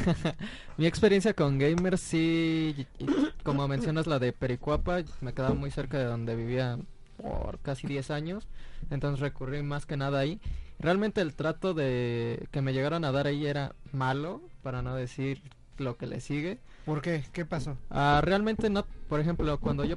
mi 0.77 0.87
experiencia 0.87 1.35
con 1.35 1.59
gamers 1.59 2.01
sí, 2.01 2.87
y- 2.99 3.05
y 3.05 3.07
como 3.43 3.69
mencionas 3.69 4.07
la 4.07 4.19
de 4.19 4.33
Pericuapa, 4.33 5.01
me 5.21 5.33
quedaba 5.35 5.55
muy 5.55 5.71
cerca 5.71 5.99
de 5.99 6.05
donde 6.05 6.35
vivía 6.37 6.79
por 7.21 7.59
casi 7.61 7.87
10 7.87 8.11
años, 8.11 8.49
entonces 8.91 9.21
recurrí 9.21 9.63
más 9.63 9.85
que 9.87 9.97
nada 9.97 10.19
ahí. 10.21 10.41
Realmente 10.81 11.21
el 11.21 11.35
trato 11.35 11.75
de 11.75 12.49
que 12.51 12.63
me 12.63 12.73
llegaron 12.73 13.05
a 13.05 13.13
dar 13.13 13.27
ahí 13.27 13.47
era 13.47 13.75
malo, 13.93 14.41
para 14.63 14.83
no 14.83 14.97
decir 14.97 15.43
lo 15.79 15.97
que 15.97 16.07
le 16.07 16.21
sigue. 16.21 16.59
¿Por 16.85 17.01
qué? 17.01 17.25
¿Qué 17.33 17.45
pasó? 17.45 17.77
Ah, 17.91 18.21
realmente 18.25 18.69
no, 18.69 18.85
por 19.09 19.21
ejemplo, 19.21 19.59
cuando 19.61 19.85
yo 19.85 19.97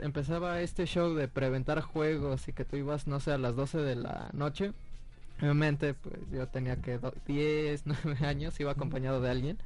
empezaba 0.00 0.60
este 0.60 0.86
show 0.86 1.14
de 1.14 1.28
preventar 1.28 1.80
juegos 1.82 2.48
y 2.48 2.52
que 2.52 2.64
tú 2.64 2.76
ibas, 2.76 3.06
no 3.06 3.20
sé, 3.20 3.32
a 3.32 3.38
las 3.38 3.54
12 3.54 3.78
de 3.78 3.96
la 3.96 4.30
noche, 4.32 4.72
obviamente 5.40 5.92
pues 5.94 6.16
yo 6.32 6.46
tenía 6.48 6.76
que 6.76 6.96
do- 6.98 7.12
10, 7.26 7.82
9 7.84 8.16
años, 8.26 8.58
iba 8.60 8.72
acompañado 8.72 9.20
de 9.20 9.30
alguien. 9.30 9.58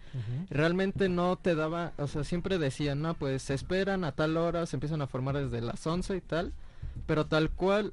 Realmente 0.50 1.08
no 1.08 1.36
te 1.36 1.54
daba, 1.54 1.92
o 1.98 2.08
sea, 2.08 2.24
siempre 2.24 2.58
decían, 2.58 3.00
no, 3.00 3.14
pues 3.14 3.42
se 3.42 3.54
esperan 3.54 4.02
a 4.02 4.12
tal 4.12 4.36
hora, 4.36 4.66
se 4.66 4.74
empiezan 4.76 5.02
a 5.02 5.06
formar 5.06 5.36
desde 5.36 5.60
las 5.60 5.86
11 5.86 6.16
y 6.16 6.20
tal, 6.20 6.52
pero 7.06 7.26
tal 7.26 7.50
cual 7.50 7.92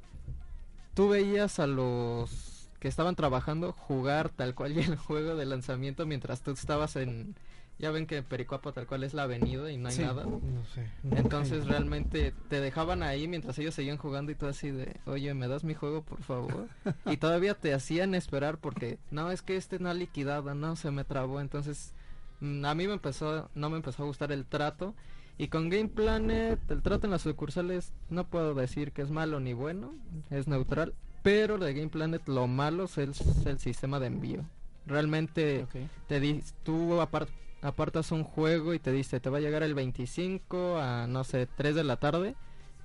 tú 0.94 1.08
veías 1.10 1.58
a 1.60 1.66
los 1.68 2.68
que 2.80 2.88
estaban 2.88 3.14
trabajando 3.14 3.72
jugar 3.72 4.30
tal 4.30 4.54
cual 4.54 4.76
el 4.78 4.96
juego 4.96 5.36
de 5.36 5.46
lanzamiento 5.46 6.06
mientras 6.06 6.40
tú 6.42 6.50
estabas 6.50 6.96
en 6.96 7.34
ya 7.78 7.90
ven 7.90 8.06
que 8.06 8.22
Pericuapa 8.22 8.72
tal 8.72 8.86
cual 8.86 9.02
es 9.04 9.14
la 9.14 9.24
avenida 9.24 9.70
y 9.70 9.76
no 9.76 9.88
hay 9.88 9.96
Sí. 9.96 10.02
nada. 10.02 10.24
No 10.24 10.40
sé. 10.74 10.88
no 11.02 11.16
Entonces 11.16 11.66
realmente 11.66 12.32
te 12.48 12.60
dejaban 12.60 13.02
ahí 13.02 13.26
mientras 13.28 13.58
ellos 13.58 13.74
seguían 13.74 13.96
jugando 13.98 14.30
y 14.32 14.34
tú 14.36 14.46
así 14.46 14.70
de, 14.70 14.96
oye, 15.06 15.34
¿me 15.34 15.48
das 15.48 15.64
mi 15.64 15.74
juego 15.74 16.02
por 16.02 16.22
favor? 16.22 16.68
y 17.06 17.16
todavía 17.16 17.54
te 17.54 17.74
hacían 17.74 18.14
esperar 18.14 18.58
porque, 18.58 18.98
no, 19.10 19.30
es 19.30 19.42
que 19.42 19.56
este 19.56 19.78
no 19.78 19.90
ha 19.90 19.94
liquidado, 19.94 20.54
no, 20.54 20.76
se 20.76 20.90
me 20.90 21.04
trabó. 21.04 21.40
Entonces 21.40 21.92
mm, 22.40 22.64
a 22.64 22.74
mí 22.74 22.86
me 22.86 22.94
empezó, 22.94 23.50
no 23.54 23.70
me 23.70 23.76
empezó 23.76 24.04
a 24.04 24.06
gustar 24.06 24.30
el 24.32 24.44
trato. 24.46 24.94
Y 25.36 25.48
con 25.48 25.68
Game 25.68 25.88
Planet, 25.88 26.60
el 26.70 26.80
trato 26.80 27.08
en 27.08 27.10
las 27.10 27.22
sucursales 27.22 27.92
no 28.08 28.24
puedo 28.28 28.54
decir 28.54 28.92
que 28.92 29.02
es 29.02 29.10
malo 29.10 29.40
ni 29.40 29.52
bueno, 29.52 29.92
es 30.30 30.46
neutral. 30.46 30.94
Pero 31.24 31.58
de 31.58 31.74
Game 31.74 31.88
Planet 31.88 32.22
lo 32.28 32.46
malo 32.46 32.84
es 32.84 32.98
el, 32.98 33.10
es 33.10 33.44
el 33.46 33.58
sistema 33.58 33.98
de 33.98 34.06
envío. 34.06 34.44
Realmente 34.86 35.66
te 36.06 36.20
di, 36.20 36.42
tú 36.62 37.00
apar- 37.00 37.26
apartas 37.64 38.12
un 38.12 38.24
juego 38.24 38.74
y 38.74 38.78
te 38.78 38.92
dice, 38.92 39.20
te 39.20 39.30
va 39.30 39.38
a 39.38 39.40
llegar 39.40 39.62
el 39.62 39.74
25 39.74 40.78
a, 40.78 41.06
no 41.06 41.24
sé, 41.24 41.46
3 41.46 41.74
de 41.74 41.84
la 41.84 41.96
tarde. 41.96 42.36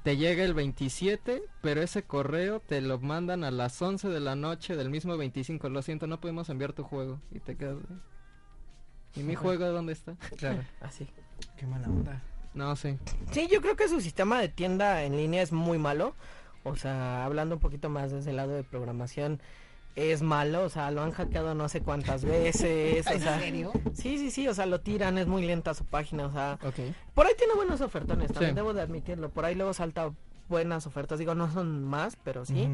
Te 0.04 0.16
llega 0.16 0.46
el 0.46 0.54
27, 0.54 1.44
pero 1.62 1.82
ese 1.82 2.04
correo 2.04 2.62
te 2.62 2.80
lo 2.80 3.00
mandan 3.00 3.44
a 3.44 3.52
las 3.52 3.82
11 3.82 4.08
de 4.08 4.22
la 4.22 4.36
noche 4.36 4.78
del 4.78 4.90
mismo 4.90 5.18
25. 5.18 5.68
Lo 5.68 5.82
siento, 5.82 6.08
no 6.08 6.22
podemos 6.22 6.50
enviar 6.50 6.72
tu 6.72 6.84
juego. 6.84 7.20
Y 7.32 7.40
te 7.40 7.58
quedas... 7.58 7.78
¿Y 9.16 9.24
mi 9.24 9.36
juego 9.36 9.66
dónde 9.68 9.94
está? 9.94 10.16
Claro. 10.38 10.64
Así. 10.82 11.08
Qué 11.58 11.68
mala 11.68 11.88
onda. 11.88 12.24
No, 12.54 12.76
sí. 12.78 12.98
Sí, 13.32 13.50
yo 13.52 13.62
creo 13.62 13.76
que 13.76 13.90
su 13.90 14.00
sistema 14.00 14.40
de 14.40 14.48
tienda 14.48 15.04
en 15.04 15.18
línea 15.18 15.42
es 15.42 15.52
muy 15.52 15.78
malo. 15.78 16.16
O 16.64 16.78
sea, 16.78 17.26
hablando 17.26 17.56
un 17.56 17.62
poquito 17.62 17.90
más 17.90 18.12
desde 18.12 18.30
el 18.30 18.38
lado 18.38 18.54
de 18.54 18.64
programación, 18.64 19.42
es 20.00 20.22
malo. 20.22 20.64
O 20.64 20.70
sea, 20.70 20.92
lo 20.92 21.02
han 21.02 21.12
hackeado 21.12 21.54
no 21.56 21.70
sé 21.70 21.82
cuántas 21.82 22.24
veces. 22.26 23.06
o 23.08 23.12
¿En 23.12 23.20
sea, 23.22 23.40
serio? 23.40 23.72
Sí, 23.94 24.18
sí, 24.18 24.32
sí. 24.32 24.48
O 24.48 24.54
sea, 24.54 24.66
lo 24.66 24.82
tiran, 24.82 25.18
es 25.18 25.28
muy 25.28 25.44
lenta 25.46 25.74
su 25.74 25.86
página. 25.86 26.26
O 26.26 26.32
sea, 26.32 26.58
Ok. 26.64 26.76
por 27.14 27.26
ahí 27.28 27.34
tiene 27.38 27.54
buenos 27.56 27.82
ofertones, 27.82 28.32
también 28.32 28.52
Sí. 28.52 28.56
debo 28.56 28.74
de 28.74 28.82
admitirlo. 28.82 29.30
Por 29.30 29.46
ahí 29.46 29.56
luego 29.56 29.74
salta 29.74 30.12
buenas 30.48 30.88
ofertas. 30.88 31.20
Digo, 31.20 31.36
no 31.36 31.52
son 31.52 31.84
más, 31.84 32.18
pero 32.24 32.46
sí. 32.46 32.70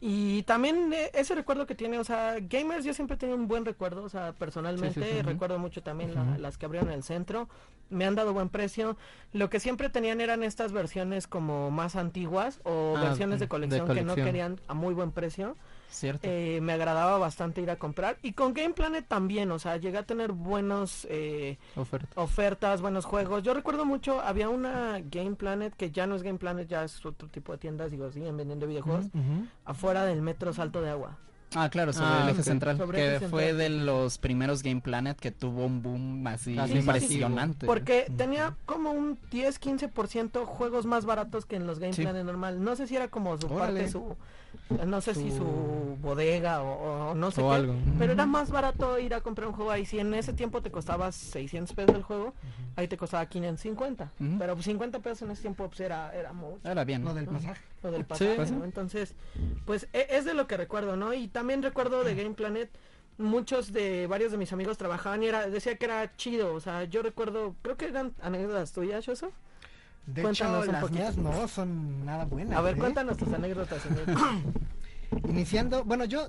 Y 0.00 0.42
también 0.42 0.92
eh, 0.92 1.10
ese 1.14 1.34
recuerdo 1.34 1.66
que 1.66 1.74
tiene, 1.74 1.98
o 1.98 2.04
sea, 2.04 2.36
gamers 2.40 2.84
yo 2.84 2.92
siempre 2.92 3.14
he 3.14 3.18
tenido 3.18 3.38
un 3.38 3.48
buen 3.48 3.64
recuerdo, 3.64 4.02
o 4.02 4.08
sea, 4.10 4.32
personalmente 4.32 5.00
Sí, 5.00 5.06
sí, 5.08 5.16
sí. 5.16 5.22
recuerdo 5.22 5.58
mucho 5.58 5.82
también 5.82 6.14
la- 6.14 6.36
las 6.36 6.58
que 6.58 6.66
abrieron 6.66 6.90
el 6.90 7.02
centro, 7.02 7.48
me 7.88 8.04
han 8.04 8.14
dado 8.14 8.34
buen 8.34 8.50
precio. 8.50 8.98
Lo 9.32 9.48
que 9.48 9.60
siempre 9.60 9.88
tenían 9.88 10.20
eran 10.20 10.42
estas 10.42 10.72
versiones 10.72 11.26
como 11.26 11.70
más 11.70 11.96
antiguas 11.96 12.60
o 12.64 12.94
Ah, 12.98 13.00
versiones 13.02 13.38
de 13.38 13.46
de 13.46 13.48
colección, 13.48 13.88
que 13.88 14.02
no 14.02 14.14
querían 14.14 14.60
a 14.68 14.74
muy 14.74 14.92
buen 14.92 15.10
precio. 15.10 15.56
Cierto. 15.94 16.26
Eh, 16.28 16.60
me 16.60 16.72
agradaba 16.72 17.18
bastante 17.18 17.60
ir 17.60 17.70
a 17.70 17.76
comprar. 17.76 18.18
Y 18.22 18.32
con 18.32 18.52
Game 18.52 18.74
Planet 18.74 19.06
también, 19.06 19.50
o 19.52 19.58
sea, 19.58 19.76
llegué 19.76 19.98
a 19.98 20.02
tener 20.02 20.32
buenos 20.32 21.06
eh, 21.10 21.58
Oferta. 21.76 22.08
ofertas, 22.20 22.80
buenos 22.80 23.04
juegos. 23.04 23.42
Yo 23.42 23.54
recuerdo 23.54 23.84
mucho, 23.84 24.20
había 24.20 24.48
una 24.48 25.00
Game 25.10 25.36
Planet 25.36 25.72
que 25.74 25.90
ya 25.90 26.06
no 26.06 26.16
es 26.16 26.22
Game 26.22 26.38
Planet, 26.38 26.68
ya 26.68 26.84
es 26.84 27.04
otro 27.06 27.28
tipo 27.28 27.52
de 27.52 27.58
tiendas, 27.58 27.90
digo, 27.90 28.10
siguen 28.10 28.36
vendiendo 28.36 28.66
videojuegos, 28.66 29.06
afuera 29.64 30.04
del 30.04 30.20
metro 30.22 30.52
Salto 30.52 30.80
de 30.82 30.90
Agua. 30.90 31.16
Ah, 31.56 31.68
claro, 31.68 31.92
sobre 31.92 32.08
Ah, 32.08 32.22
el 32.24 32.30
eje 32.30 32.42
central. 32.42 32.76
Sobre 32.76 32.98
que 32.98 33.14
eje 33.16 33.28
fue 33.28 33.44
central. 33.50 33.58
de 33.78 33.84
los 33.84 34.18
primeros 34.18 34.64
Game 34.64 34.80
Planet 34.80 35.16
que 35.16 35.30
tuvo 35.30 35.64
un 35.66 35.82
boom 35.82 36.26
así 36.26 36.58
Así 36.58 36.78
impresionante. 36.78 37.64
Porque 37.66 38.10
tenía 38.16 38.56
como 38.66 38.90
un 38.90 39.16
10-15% 39.30 40.44
juegos 40.46 40.84
más 40.86 41.04
baratos 41.04 41.46
que 41.46 41.54
en 41.56 41.66
los 41.68 41.78
Game 41.78 41.92
Sí. 41.92 42.02
Planet 42.02 42.24
normal. 42.24 42.62
No 42.62 42.74
sé 42.76 42.86
si 42.88 42.96
era 42.96 43.06
como 43.06 43.38
su 43.38 43.46
Órale. 43.46 43.80
parte, 43.82 43.88
su... 43.92 44.16
No 44.86 45.00
sé 45.00 45.14
si 45.14 45.30
Su- 45.30 45.96
bodega 46.00 46.62
o, 46.62 47.10
o 47.10 47.14
no 47.14 47.30
sé 47.30 47.42
O 47.42 47.48
qué. 47.50 47.54
algo. 47.56 47.74
Pero 47.98 48.12
era 48.12 48.26
más 48.26 48.50
barato 48.50 48.98
ir 48.98 49.14
a 49.14 49.20
comprar 49.20 49.48
un 49.48 49.54
juego 49.54 49.70
ahí. 49.70 49.86
Si 49.86 49.98
en 49.98 50.12
ese 50.14 50.32
tiempo 50.32 50.62
te 50.62 50.70
costaba 50.70 51.10
600 51.12 51.74
pesos 51.74 51.94
el 51.96 52.02
juego, 52.02 52.34
ahí 52.76 52.88
te 52.88 52.96
costaba 52.96 53.24
550. 53.26 54.12
Ujú. 54.20 54.38
Pero 54.38 54.54
pues, 54.54 54.64
50 54.66 54.98
pesos 55.00 55.22
en 55.22 55.30
ese 55.30 55.42
tiempo 55.42 55.66
pues 55.68 55.80
era, 55.80 56.14
era 56.14 56.32
mucho. 56.32 56.58
Era 56.68 56.84
bien. 56.84 57.04
Lo 57.04 57.14
del 57.14 57.26
pasaje. 57.26 57.62
Lo 57.82 57.90
del 57.90 58.04
pasaje, 58.04 58.34
pues 58.36 58.48
sí. 58.48 58.54
¿no? 58.54 58.64
Entonces, 58.64 59.14
pues 59.66 59.88
e- 59.92 60.06
es 60.10 60.24
de 60.24 60.34
lo 60.34 60.46
que 60.46 60.56
recuerdo, 60.56 60.96
¿no? 60.96 61.12
Y 61.14 61.28
también 61.28 61.62
recuerdo 61.62 62.04
de 62.04 62.14
Game 62.14 62.34
Planet, 62.34 62.70
muchos 63.18 63.72
de 63.72 64.06
varios 64.08 64.32
de 64.32 64.38
mis 64.38 64.52
amigos 64.52 64.76
trabajaban 64.76 65.22
y 65.22 65.26
era, 65.26 65.48
decía 65.48 65.76
que 65.76 65.84
era 65.84 66.16
chido, 66.16 66.52
o 66.54 66.60
sea, 66.60 66.84
yo 66.84 67.02
recuerdo, 67.02 67.54
creo 67.62 67.76
que 67.76 67.84
eran 67.86 68.12
anécdotas 68.22 68.72
tuyas, 68.72 69.06
eso. 69.08 69.30
De 70.06 70.22
Cuéntanos 70.22 70.62
hecho, 70.64 70.72
las 70.72 70.80
poquito. 70.82 70.98
mías 71.00 71.16
no 71.16 71.48
son 71.48 72.04
nada 72.04 72.24
buenas. 72.26 72.56
A 72.56 72.60
ver, 72.60 72.76
¿eh? 72.76 72.78
cuéntanos 72.78 73.16
tus 73.16 73.32
anécdotas. 73.32 73.82
Iniciando, 75.28 75.84
bueno, 75.84 76.04
yo 76.04 76.28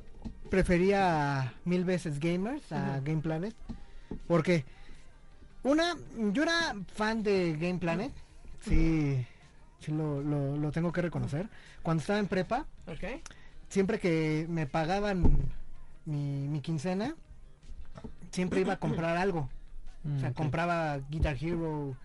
prefería 0.49 1.53
mil 1.65 1.83
veces 1.83 2.19
Gamers 2.19 2.71
a. 2.71 2.99
Game 3.01 3.21
Planet. 3.21 3.55
Porque, 4.27 4.63
una, 5.63 5.95
yo 6.31 6.43
era 6.43 6.75
fan 6.93 7.23
de 7.23 7.57
Game 7.59 7.79
Planet. 7.79 8.11
Sí, 8.61 9.25
sí 9.79 9.91
lo, 9.91 10.21
lo, 10.21 10.57
lo 10.57 10.71
tengo 10.71 10.91
que 10.91 11.01
reconocer. 11.01 11.49
Cuando 11.83 12.01
estaba 12.01 12.19
en 12.19 12.27
prepa, 12.27 12.65
siempre 13.69 13.99
que 13.99 14.45
me 14.49 14.67
pagaban 14.67 15.23
mi, 16.05 16.47
mi 16.47 16.61
quincena, 16.61 17.15
siempre 18.31 18.61
iba 18.61 18.73
a 18.73 18.79
comprar 18.79 19.17
algo. 19.17 19.49
O 20.15 20.19
sea, 20.19 20.29
Mm, 20.29 20.33
compraba 20.33 20.99
Guitar 21.09 21.35
Hero, 21.41 21.97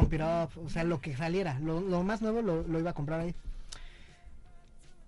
Pump 0.00 0.12
It 0.12 0.20
Up, 0.20 0.50
o 0.64 0.68
sea, 0.68 0.84
lo 0.84 1.00
que 1.00 1.16
saliera. 1.16 1.58
Lo, 1.60 1.80
lo 1.80 2.02
más 2.02 2.20
nuevo 2.22 2.42
lo, 2.42 2.62
lo 2.62 2.78
iba 2.78 2.90
a 2.90 2.94
comprar 2.94 3.20
ahí. 3.20 3.34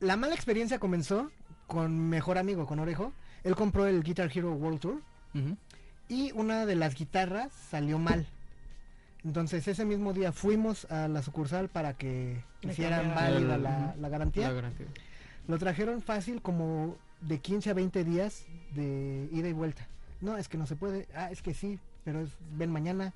La 0.00 0.16
mala 0.16 0.34
experiencia 0.34 0.78
comenzó 0.78 1.30
con 1.66 1.92
mi 2.04 2.08
mejor 2.08 2.38
amigo, 2.38 2.66
con 2.66 2.78
Orejo. 2.78 3.12
Él 3.44 3.54
compró 3.54 3.86
el 3.86 4.02
Guitar 4.02 4.30
Hero 4.34 4.52
World 4.52 4.80
Tour 4.80 5.00
y 6.08 6.32
una 6.32 6.64
de 6.66 6.74
las 6.74 6.94
guitarras 6.94 7.52
salió 7.70 7.98
mal. 7.98 8.26
Entonces 9.24 9.66
ese 9.68 9.84
mismo 9.84 10.12
día 10.12 10.32
fuimos 10.32 10.84
a 10.90 11.06
la 11.08 11.22
sucursal 11.22 11.68
para 11.68 11.94
que 11.94 12.42
hicieran 12.62 13.14
válida 13.14 13.54
El- 13.56 13.62
la, 13.62 13.94
la 14.00 14.08
garantía. 14.08 14.48
La 14.48 14.54
garantía. 14.54 14.86
Lo 15.46 15.58
trajeron 15.58 16.00
fácil 16.02 16.40
como 16.42 16.96
de 17.20 17.38
15 17.40 17.70
a 17.70 17.74
20 17.74 18.04
días 18.04 18.44
de 18.74 19.28
ida 19.32 19.48
y 19.48 19.52
vuelta. 19.52 19.86
No, 20.20 20.36
es 20.36 20.48
que 20.48 20.56
no 20.58 20.66
se 20.66 20.76
puede. 20.76 21.06
Ah, 21.14 21.30
es 21.30 21.42
que 21.42 21.54
sí, 21.54 21.78
pero 22.04 22.20
es, 22.20 22.30
ven 22.56 22.70
mañana. 22.72 23.12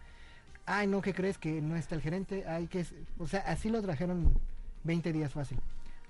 Ay, 0.67 0.87
no, 0.87 1.03
¿qué 1.03 1.13
crees? 1.13 1.39
Que 1.39 1.61
no 1.61 1.77
está 1.77 1.95
el 1.95 2.03
gerente. 2.03 2.45
Ay, 2.47 2.67
que. 2.67 2.87
O 3.19 3.27
sea, 3.27 3.41
así 3.41 3.69
lo 3.69 3.83
trajeron 3.83 4.33
20 4.85 5.13
días 5.13 5.33
fácil. 5.33 5.59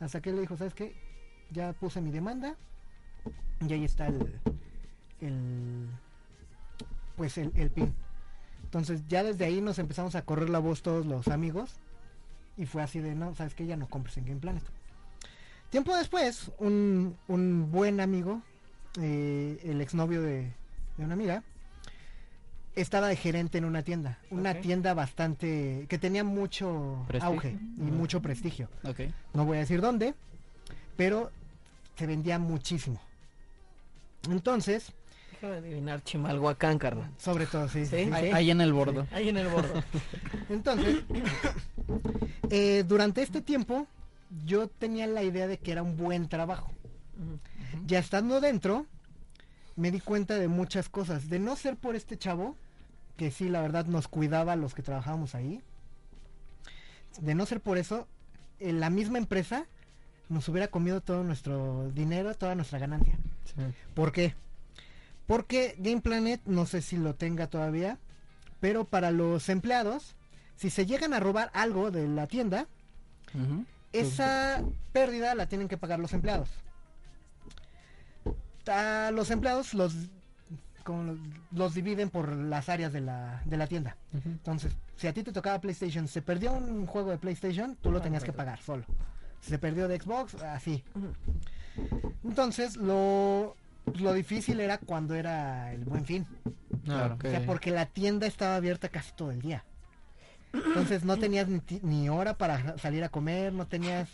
Hasta 0.01 0.21
que 0.21 0.31
él 0.31 0.37
le 0.37 0.43
dijo, 0.43 0.57
¿sabes 0.57 0.75
qué? 0.75 0.95
Ya 1.51 1.73
puse 1.73 2.01
mi 2.01 2.11
demanda. 2.11 2.57
Y 3.67 3.73
ahí 3.73 3.85
está 3.85 4.07
el... 4.07 4.41
el 5.21 5.89
pues 7.17 7.39
el, 7.39 7.53
el 7.55 7.71
pin. 7.71 7.95
Entonces 8.65 9.03
ya 9.07 9.23
desde 9.23 9.45
ahí 9.45 9.61
nos 9.61 9.79
empezamos 9.79 10.15
a 10.15 10.23
correr 10.23 10.49
la 10.49 10.59
voz 10.59 10.83
todos 10.83 11.07
los 11.07 11.29
amigos. 11.29 11.77
Y 12.57 12.67
fue 12.67 12.83
así 12.83 13.01
de, 13.01 13.15
no, 13.15 13.35
¿sabes 13.35 13.55
qué? 13.55 13.67
Ya 13.67 13.77
no 13.77 13.89
compres 13.89 14.17
en 14.17 14.25
Game 14.25 14.41
Planet. 14.41 14.63
Tiempo 15.71 15.97
después, 15.97 16.51
un, 16.59 17.17
un 17.29 17.71
buen 17.71 18.01
amigo, 18.01 18.43
eh, 19.01 19.59
el 19.65 19.81
exnovio 19.81 20.21
de, 20.21 20.53
de 20.99 21.05
una 21.05 21.15
amiga, 21.15 21.43
estaba 22.75 23.09
de 23.09 23.17
gerente 23.17 23.59
en 23.59 23.65
una 23.65 23.83
tienda. 23.83 24.19
Una 24.31 24.55
tienda 24.55 24.95
bastante. 24.95 25.87
que 25.89 25.99
tenía 25.99 26.25
mucho 26.25 27.05
Prestigio. 27.09 27.33
auge 27.35 27.59
y 27.77 27.83
mucho 27.91 28.21
prestigio. 28.23 28.69
No 29.35 29.45
voy 29.45 29.59
a 29.59 29.61
decir 29.61 29.81
dónde, 29.81 30.15
pero 30.97 31.31
se 31.97 32.07
vendía 32.07 32.39
muchísimo. 32.39 33.01
Entonces, 34.31 34.93
Déjame 35.33 35.57
adivinar 35.57 36.03
Chimalhuacán, 36.05 36.79
carnal. 36.79 37.11
sobre 37.19 37.47
todo, 37.47 37.69
sí. 37.69 37.85
Sí. 37.85 37.97
sí, 37.97 38.05
sí. 38.07 38.13
Ahí, 38.13 38.31
ahí 38.31 38.51
en 38.51 38.61
el 38.61 38.73
bordo. 38.73 39.07
Ahí 39.11 39.29
en 39.29 39.37
el 39.37 39.49
bordo. 39.49 39.83
Entonces, 40.49 41.03
eh, 42.51 42.85
durante 42.87 43.23
este 43.23 43.41
tiempo, 43.41 43.87
yo 44.45 44.69
tenía 44.69 45.07
la 45.07 45.23
idea 45.25 45.47
de 45.47 45.59
que 45.59 45.73
era 45.73 45.83
un 45.83 45.97
buen 45.97 46.29
trabajo. 46.29 46.71
Ya 47.87 47.99
estando 47.99 48.41
dentro, 48.41 48.87
me 49.77 49.91
di 49.91 50.01
cuenta 50.01 50.37
de 50.39 50.49
muchas 50.49 50.89
cosas. 50.89 51.29
De 51.29 51.39
no 51.39 51.57
ser 51.57 51.77
por 51.77 51.97
este 51.97 52.17
chavo, 52.17 52.57
que 53.17 53.31
sí, 53.31 53.49
la 53.49 53.61
verdad 53.61 53.87
nos 53.87 54.09
cuidaba 54.09 54.53
a 54.53 54.57
los 54.57 54.75
que 54.75 54.83
trabajábamos 54.83 55.35
ahí. 55.35 55.61
De 57.21 57.35
no 57.35 57.47
ser 57.47 57.61
por 57.61 57.79
eso, 57.79 58.07
la 58.59 58.91
misma 58.91 59.19
empresa 59.19 59.67
nos 60.29 60.49
hubiera 60.49 60.69
comido 60.69 61.01
todo 61.01 61.25
nuestro 61.25 61.91
dinero, 61.91 62.35
toda 62.35 62.55
nuestra 62.55 62.79
ganancia. 62.79 63.19
Sí. 63.45 63.63
¿Por 63.95 64.13
qué? 64.13 64.35
Porque 65.27 65.75
Game 65.79 66.01
Planet, 66.01 66.41
no 66.47 66.67
sé 66.67 66.83
si 66.83 66.97
lo 66.97 67.15
tenga 67.15 67.47
todavía, 67.47 67.99
pero 68.61 68.85
para 68.85 69.11
los 69.11 69.49
empleados, 69.49 70.15
si 70.57 70.71
se 70.71 70.87
llegan 70.87 71.13
a 71.13 71.21
robar 71.21 71.51
algo 71.55 71.91
de 71.91 72.09
la 72.09 72.27
tienda, 72.27 72.67
esa 73.93 74.63
pérdida 74.93 75.35
la 75.35 75.47
tienen 75.47 75.69
que 75.69 75.77
pagar 75.77 75.99
los 75.99 76.13
empleados. 76.13 76.49
A 78.69 79.11
los 79.13 79.31
empleados 79.31 79.75
los, 79.75 79.95
como 80.85 81.03
los, 81.05 81.19
los 81.53 81.75
dividen 81.75 82.11
por 82.11 82.33
las 82.33 82.69
áreas 82.69 82.93
de 82.93 83.01
la, 83.01 83.43
de 83.45 83.57
la 83.57 83.67
tienda. 83.67 83.97
Entonces, 84.25 84.73
si 84.97 85.07
a 85.07 85.13
ti 85.13 85.23
te 85.23 85.33
tocaba 85.33 85.61
PlayStation, 85.61 86.07
se 86.09 86.23
perdió 86.23 86.53
un 86.53 86.87
juego 86.87 87.11
de 87.11 87.19
PlayStation, 87.19 87.77
tú 87.81 87.91
lo 87.91 88.01
tenías 88.01 88.25
que 88.25 88.33
pagar 88.33 88.61
solo. 88.61 88.85
Si 89.41 89.51
se 89.51 89.59
perdió 89.59 89.89
de 89.89 89.99
Xbox, 90.01 90.35
así. 90.43 90.85
Entonces, 92.25 92.77
lo, 92.77 93.57
lo 93.99 94.13
difícil 94.13 94.61
era 94.61 94.79
cuando 94.79 95.15
era 95.15 95.73
el 95.73 95.85
buen 95.85 96.05
fin. 96.05 96.27
Ah, 96.37 96.79
Claro. 96.85 97.15
ok. 97.15 97.25
O 97.25 97.31
sea, 97.31 97.47
porque 97.47 97.71
la 97.71 97.87
tienda 97.87 98.27
estaba 98.27 98.57
abierta 98.57 98.89
casi 98.89 99.13
todo 99.15 99.31
el 99.31 99.41
día. 99.41 99.65
Entonces 100.53 101.05
no 101.05 101.17
tenías 101.17 101.47
ni 101.83 102.09
hora 102.11 102.37
para 102.37 102.77
salir 102.77 103.03
a 103.05 103.09
comer, 103.09 103.53
no 103.55 103.67
tenías 103.67 104.09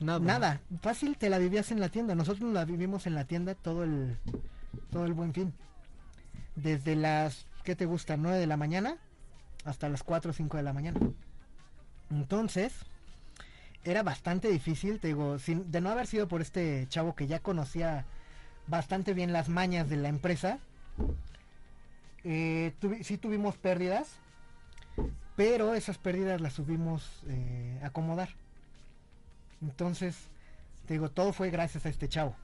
Nada. 0.00 0.18
nada. 0.20 0.60
Fácil 0.80 1.16
te 1.16 1.30
la 1.30 1.38
vivías 1.38 1.70
en 1.70 1.80
la 1.80 1.88
tienda. 1.88 2.14
Nosotros 2.14 2.52
la 2.52 2.64
vivimos 2.64 3.06
en 3.06 3.14
la 3.14 3.24
tienda 3.24 3.54
todo 3.54 3.84
el 3.84 4.16
todo 4.90 5.04
el 5.04 5.12
buen 5.12 5.32
fin. 5.32 5.52
Desde 6.56 6.96
las, 6.96 7.46
¿qué 7.64 7.76
te 7.76 7.86
gusta? 7.86 8.16
9 8.16 8.38
de 8.38 8.46
la 8.46 8.56
mañana 8.56 8.96
hasta 9.64 9.88
las 9.88 10.02
4 10.02 10.30
o 10.30 10.34
5 10.34 10.56
de 10.56 10.62
la 10.62 10.72
mañana. 10.72 10.98
Entonces, 12.10 12.72
era 13.84 14.02
bastante 14.02 14.48
difícil, 14.50 14.98
te 14.98 15.08
digo, 15.08 15.38
sin, 15.38 15.70
de 15.70 15.80
no 15.80 15.90
haber 15.90 16.06
sido 16.06 16.28
por 16.28 16.40
este 16.40 16.86
chavo 16.88 17.14
que 17.14 17.26
ya 17.26 17.40
conocía 17.40 18.06
bastante 18.66 19.14
bien 19.14 19.32
las 19.32 19.48
mañas 19.48 19.88
de 19.88 19.96
la 19.96 20.08
empresa, 20.08 20.58
eh, 22.24 22.72
sí 23.02 23.18
tuvimos 23.18 23.56
pérdidas, 23.56 24.08
pero 25.36 25.74
esas 25.74 25.98
pérdidas 25.98 26.40
las 26.40 26.54
subimos 26.54 27.22
eh, 27.28 27.80
acomodar. 27.82 28.30
Entonces, 29.62 30.16
te 30.86 30.94
digo, 30.94 31.10
todo 31.10 31.32
fue 31.32 31.50
gracias 31.50 31.84
a 31.86 31.88
este 31.88 32.08
chavo. 32.08 32.34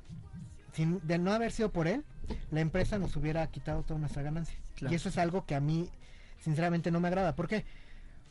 Sin, 0.72 1.00
de 1.06 1.18
no 1.18 1.32
haber 1.32 1.52
sido 1.52 1.70
por 1.70 1.86
él, 1.86 2.04
la 2.50 2.60
empresa 2.60 2.98
nos 2.98 3.14
hubiera 3.16 3.46
quitado 3.48 3.82
toda 3.82 4.00
nuestra 4.00 4.22
ganancia. 4.22 4.58
Claro. 4.76 4.92
Y 4.92 4.96
eso 4.96 5.08
es 5.08 5.18
algo 5.18 5.46
que 5.46 5.54
a 5.54 5.60
mí, 5.60 5.88
sinceramente, 6.40 6.90
no 6.90 6.98
me 7.00 7.08
agrada. 7.08 7.36
¿Por 7.36 7.46
qué? 7.48 7.64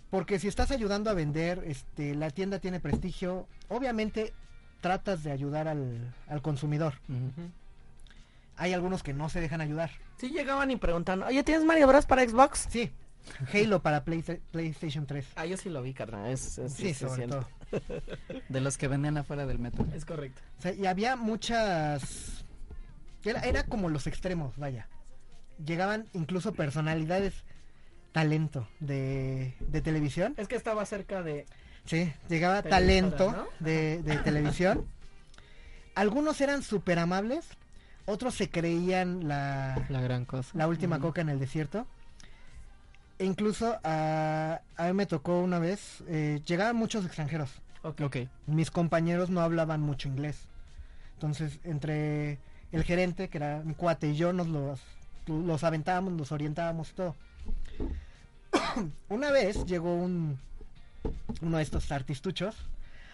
Porque 0.09 0.37
si 0.39 0.47
estás 0.47 0.69
ayudando 0.71 1.09
a 1.09 1.13
vender, 1.13 1.63
este, 1.65 2.13
la 2.15 2.29
tienda 2.29 2.59
tiene 2.59 2.79
prestigio, 2.79 3.47
obviamente 3.69 4.33
tratas 4.81 5.23
de 5.23 5.31
ayudar 5.31 5.67
al, 5.69 6.13
al 6.27 6.41
consumidor. 6.41 6.95
Hay 8.57 8.73
algunos 8.73 9.01
que 9.01 9.13
no 9.13 9.29
se 9.29 9.39
dejan 9.41 9.61
ayudar. 9.61 9.89
Sí 10.17 10.29
llegaban 10.29 10.69
y 10.69 10.75
preguntaban, 10.75 11.23
oye, 11.23 11.43
¿tienes 11.43 11.65
Mario 11.65 11.87
Bros 11.87 12.05
para 12.05 12.27
Xbox? 12.27 12.67
Sí, 12.69 12.91
Halo 13.53 13.81
para 13.81 14.03
Play- 14.03 14.21
PlayStation 14.51 15.07
3. 15.07 15.25
Ah, 15.35 15.45
yo 15.45 15.55
sí 15.57 15.69
lo 15.69 15.81
vi, 15.81 15.93
carnal. 15.93 16.29
Es, 16.29 16.57
es, 16.59 16.73
Sí, 16.73 16.89
es- 16.89 16.97
sobre 16.97 17.27
todo. 17.27 17.47
De 18.49 18.61
los 18.61 18.77
que 18.77 18.87
vendían 18.87 19.17
afuera 19.17 19.45
del 19.45 19.59
metro. 19.59 19.85
Es 19.93 20.05
correcto. 20.05 20.41
O 20.59 20.61
sea, 20.61 20.73
y 20.73 20.85
había 20.85 21.15
muchas... 21.15 22.45
Era, 23.23 23.41
era 23.41 23.63
como 23.63 23.89
los 23.89 24.07
extremos, 24.07 24.57
vaya. 24.57 24.87
Llegaban 25.63 26.07
incluso 26.13 26.53
personalidades 26.53 27.33
talento 28.11 28.67
de, 28.79 29.55
de 29.59 29.81
televisión. 29.81 30.33
Es 30.37 30.47
que 30.47 30.55
estaba 30.55 30.85
cerca 30.85 31.23
de... 31.23 31.45
Sí, 31.85 32.11
llegaba 32.29 32.61
Televisora, 32.61 32.69
talento 32.79 33.31
¿no? 33.31 33.47
de, 33.59 34.01
de 34.03 34.17
televisión. 34.17 34.85
Algunos 35.95 36.39
eran 36.41 36.63
súper 36.63 36.97
amables, 36.99 37.45
otros 38.05 38.35
se 38.35 38.49
creían 38.49 39.27
la, 39.27 39.85
La 39.89 40.01
gran 40.01 40.25
cosa. 40.25 40.51
la 40.57 40.67
última 40.67 40.99
coca 40.99 41.21
en 41.21 41.29
el 41.29 41.39
desierto. 41.39 41.85
E 43.19 43.25
incluso 43.25 43.79
a, 43.83 44.61
a 44.75 44.87
mí 44.87 44.93
me 44.93 45.05
tocó 45.05 45.39
una 45.39 45.59
vez, 45.59 46.03
eh, 46.07 46.41
llegaban 46.45 46.75
muchos 46.75 47.05
extranjeros. 47.05 47.51
Ok. 47.83 48.01
Ok. 48.01 48.17
Mis 48.47 48.71
compañeros 48.71 49.29
no 49.29 49.41
hablaban 49.41 49.81
mucho 49.81 50.07
inglés. 50.07 50.47
Entonces, 51.13 51.59
entre 51.63 52.39
el 52.71 52.83
gerente, 52.83 53.29
que 53.29 53.37
era 53.37 53.61
mi 53.63 53.75
cuate, 53.75 54.09
y 54.09 54.15
yo 54.15 54.33
nos 54.33 54.47
los, 54.47 54.81
los 55.27 55.63
aventábamos, 55.63 56.13
los 56.13 56.31
orientábamos 56.31 56.89
y 56.91 56.93
todo. 56.93 57.15
una 59.09 59.31
vez 59.31 59.65
llegó 59.65 59.95
un 59.95 60.39
uno 61.41 61.57
de 61.57 61.63
estos 61.63 61.91
artistuchos 61.91 62.55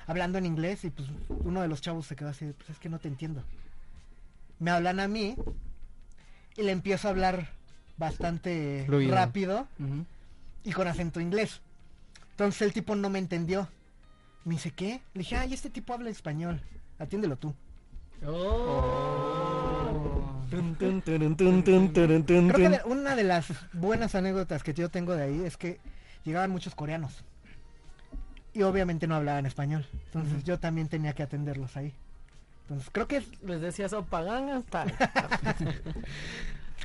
hablando 0.05 0.37
en 0.37 0.45
inglés 0.45 0.83
y 0.83 0.89
pues 0.89 1.07
uno 1.43 1.61
de 1.61 1.67
los 1.67 1.81
chavos 1.81 2.05
se 2.07 2.15
quedó 2.15 2.29
así, 2.29 2.51
pues 2.57 2.69
es 2.71 2.79
que 2.79 2.89
no 2.89 2.99
te 2.99 3.07
entiendo. 3.07 3.43
Me 4.59 4.71
hablan 4.71 4.99
a 4.99 5.07
mí 5.07 5.35
y 6.57 6.63
le 6.63 6.71
empiezo 6.71 7.07
a 7.07 7.11
hablar 7.11 7.49
bastante 7.99 8.83
Fluido. 8.87 9.13
rápido 9.13 9.67
y 10.63 10.71
con 10.71 10.87
acento 10.87 11.19
inglés. 11.19 11.61
Entonces 12.31 12.61
el 12.63 12.73
tipo 12.73 12.95
no 12.95 13.09
me 13.09 13.19
entendió. 13.19 13.67
Me 14.45 14.55
dice, 14.55 14.71
¿qué? 14.71 15.01
Le 15.13 15.19
dije, 15.19 15.35
ay, 15.35 15.53
este 15.53 15.69
tipo 15.69 15.93
habla 15.93 16.09
español. 16.09 16.61
Atiéndelo 16.97 17.35
tú. 17.35 17.53
Creo 18.21 18.39
que 22.53 22.81
una 22.85 23.15
de 23.15 23.23
las 23.23 23.47
buenas 23.73 24.15
anécdotas 24.15 24.63
que 24.63 24.73
yo 24.73 24.89
tengo 24.89 25.13
de 25.15 25.23
ahí 25.23 25.43
es 25.43 25.57
que 25.57 25.79
llegaban 26.23 26.49
muchos 26.49 26.73
coreanos. 26.75 27.23
Y 28.53 28.63
obviamente 28.63 29.05
no 29.07 29.15
hablaban 29.15 29.45
español. 29.45 29.85
Entonces 30.05 30.43
yo 30.43 30.59
también 30.59 30.87
tenía 30.87 31.13
que 31.13 31.23
atenderlos 31.23 31.77
ahí. 31.77 31.93
Entonces 32.63 32.89
creo 32.91 33.07
que 33.07 33.17
es, 33.17 33.43
Les 33.43 33.61
decías, 33.61 33.93
opagan 33.93 34.49
hasta... 34.49 34.85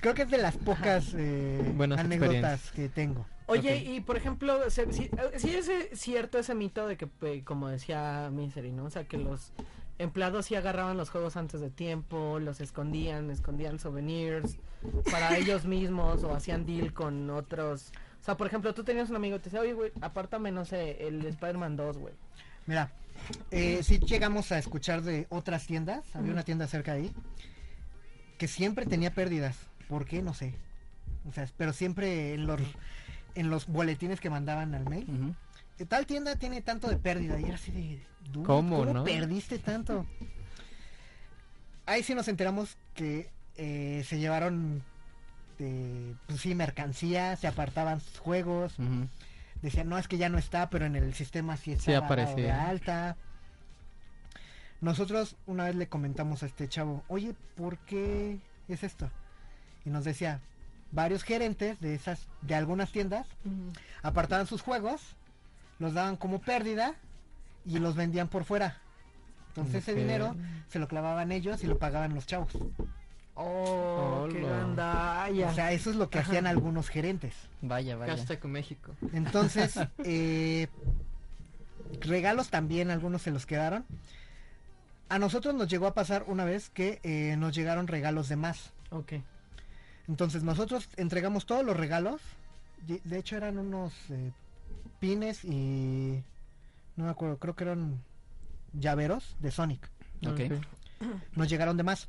creo 0.00 0.14
que 0.14 0.22
es 0.22 0.30
de 0.30 0.38
las 0.38 0.56
pocas 0.56 1.14
eh, 1.16 1.72
Buenas 1.76 1.98
anécdotas 2.00 2.34
experiencias. 2.34 2.72
que 2.72 2.88
tengo. 2.88 3.26
Oye, 3.46 3.76
y 3.76 4.00
por 4.00 4.16
ejemplo, 4.16 4.70
se- 4.70 4.90
si, 4.92 5.04
eh, 5.04 5.10
si 5.38 5.50
es 5.54 5.68
eh, 5.68 5.90
cierto 5.94 6.38
ese 6.38 6.54
mito 6.54 6.86
de 6.86 6.96
que, 6.96 7.08
eh, 7.22 7.42
como 7.44 7.68
decía 7.68 8.30
Misery, 8.32 8.72
¿no? 8.72 8.84
O 8.84 8.90
sea, 8.90 9.04
que 9.04 9.18
los 9.18 9.52
empleados 9.98 10.46
sí 10.46 10.54
agarraban 10.54 10.96
los 10.96 11.10
juegos 11.10 11.36
antes 11.36 11.60
de 11.60 11.70
tiempo, 11.70 12.38
los 12.40 12.60
escondían, 12.60 13.30
escondían 13.30 13.78
souvenirs 13.78 14.56
para 15.10 15.36
ellos 15.36 15.66
mismos 15.66 16.24
o 16.24 16.34
hacían 16.34 16.64
deal 16.64 16.92
con 16.94 17.28
otros. 17.30 17.92
O 18.20 18.24
sea, 18.24 18.36
por 18.38 18.46
ejemplo, 18.46 18.72
tú 18.72 18.82
tenías 18.84 19.10
un 19.10 19.16
amigo 19.16 19.36
que 19.36 19.42
te 19.42 19.50
decía, 19.50 19.60
oye, 19.60 19.74
güey, 19.74 19.92
apártame, 20.00 20.50
no 20.50 20.64
sé, 20.64 21.06
el 21.06 21.24
Spider-Man 21.26 21.76
2, 21.76 21.98
güey. 21.98 22.14
Mira, 22.66 22.90
eh, 23.50 23.80
sí 23.82 23.98
llegamos 23.98 24.50
a 24.52 24.58
escuchar 24.58 25.02
de 25.02 25.26
otras 25.28 25.66
tiendas. 25.66 26.02
Había 26.16 26.32
una 26.32 26.42
tienda 26.44 26.66
cerca 26.66 26.94
de 26.94 27.00
ahí 27.02 27.12
que 28.38 28.48
siempre 28.48 28.86
tenía 28.86 29.12
pérdidas. 29.12 29.58
¿Por 29.88 30.04
qué? 30.06 30.22
No 30.22 30.34
sé. 30.34 30.54
O 31.28 31.32
sea, 31.32 31.48
pero 31.56 31.72
siempre 31.72 32.34
en 32.34 32.46
los 32.46 32.60
en 33.34 33.50
los 33.50 33.66
boletines 33.66 34.20
que 34.20 34.30
mandaban 34.30 34.74
al 34.74 34.88
mail. 34.88 35.06
Ujú. 35.08 35.34
"Eh, 35.78 35.86
Tal 35.86 36.06
tienda 36.06 36.36
tiene 36.36 36.60
tanto 36.62 36.88
de 36.88 36.96
pérdida. 36.96 37.40
Y 37.40 37.44
era 37.44 37.54
así 37.56 37.72
de. 37.72 38.02
"Dude, 38.32 38.46
¿Cómo, 38.46 38.84
no? 38.84 39.04
perdiste 39.04 39.58
tanto? 39.58 40.06
Ahí 41.86 42.02
sí 42.02 42.14
nos 42.14 42.28
enteramos 42.28 42.76
que 42.94 43.30
eh, 43.56 44.04
se 44.06 44.18
llevaron. 44.18 44.82
eh, 45.60 46.14
pues 46.26 46.40
sí, 46.40 46.54
mercancía, 46.54 47.36
se 47.36 47.46
apartaban 47.46 48.00
sus 48.00 48.18
juegos. 48.18 48.76
Ujú. 48.78 49.08
Decían, 49.62 49.88
no, 49.88 49.96
es 49.98 50.08
que 50.08 50.18
ya 50.18 50.28
no 50.28 50.36
está, 50.36 50.68
pero 50.68 50.84
en 50.84 50.96
el 50.96 51.14
sistema 51.14 51.56
sí 51.56 51.72
está 51.72 51.84
Sí 51.84 51.92
de 52.42 52.50
alta. 52.50 53.16
Nosotros 54.80 55.36
una 55.46 55.64
vez 55.64 55.76
le 55.76 55.88
comentamos 55.88 56.42
a 56.42 56.46
este 56.46 56.68
chavo, 56.68 57.04
oye, 57.08 57.34
¿por 57.56 57.78
qué 57.78 58.40
es 58.68 58.82
esto? 58.82 59.10
Y 59.84 59.90
nos 59.90 60.04
decía, 60.04 60.40
varios 60.92 61.22
gerentes 61.22 61.80
de 61.80 61.94
esas, 61.94 62.26
de 62.42 62.54
algunas 62.54 62.92
tiendas, 62.92 63.26
apartaban 64.02 64.46
sus 64.46 64.62
juegos, 64.62 65.00
los 65.78 65.94
daban 65.94 66.16
como 66.16 66.40
pérdida 66.40 66.94
y 67.66 67.78
los 67.78 67.96
vendían 67.96 68.28
por 68.28 68.44
fuera. 68.44 68.78
Entonces 69.48 69.76
ese 69.76 69.94
dinero 69.94 70.34
se 70.68 70.78
lo 70.78 70.88
clavaban 70.88 71.30
ellos 71.32 71.62
y 71.62 71.66
lo 71.66 71.78
pagaban 71.78 72.14
los 72.14 72.26
chavos. 72.26 72.52
Oh, 73.36 74.28
qué 74.30 74.42
gandalla. 74.42 75.48
O 75.48 75.54
sea, 75.54 75.72
eso 75.72 75.90
es 75.90 75.96
lo 75.96 76.08
que 76.08 76.20
hacían 76.20 76.46
algunos 76.46 76.88
gerentes. 76.88 77.34
Vaya, 77.62 77.96
vaya. 77.96 78.16
Hashtag 78.16 78.44
México. 78.46 78.92
Entonces, 79.12 79.74
eh, 80.04 80.68
regalos 82.00 82.50
también, 82.50 82.90
algunos 82.90 83.22
se 83.22 83.32
los 83.32 83.46
quedaron. 83.46 83.84
A 85.08 85.18
nosotros 85.18 85.54
nos 85.54 85.68
llegó 85.68 85.86
a 85.86 85.94
pasar 85.94 86.24
una 86.26 86.44
vez 86.44 86.70
que 86.70 87.00
eh, 87.02 87.36
nos 87.36 87.54
llegaron 87.54 87.86
regalos 87.88 88.28
de 88.28 88.36
más. 88.36 88.72
ok. 88.90 89.14
Entonces 90.08 90.42
nosotros 90.42 90.88
entregamos 90.96 91.46
todos 91.46 91.64
los 91.64 91.76
regalos. 91.76 92.20
De 92.86 93.18
hecho 93.18 93.36
eran 93.36 93.58
unos 93.58 93.92
eh, 94.10 94.32
pines 95.00 95.44
y... 95.44 96.22
No 96.96 97.04
me 97.04 97.10
acuerdo, 97.10 97.38
creo 97.38 97.56
que 97.56 97.64
eran 97.64 98.02
llaveros 98.72 99.36
de 99.40 99.50
Sonic. 99.50 99.90
Ok. 100.26 100.40
Nos 101.34 101.48
llegaron 101.48 101.76
de 101.76 101.82
más. 101.82 102.08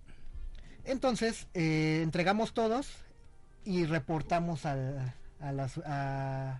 Entonces 0.83 1.47
eh, 1.53 2.01
entregamos 2.03 2.53
todos 2.53 2.87
y 3.63 3.85
reportamos 3.85 4.65
al- 4.65 5.13
a, 5.39 5.51
las 5.51 5.79
a, 5.85 6.59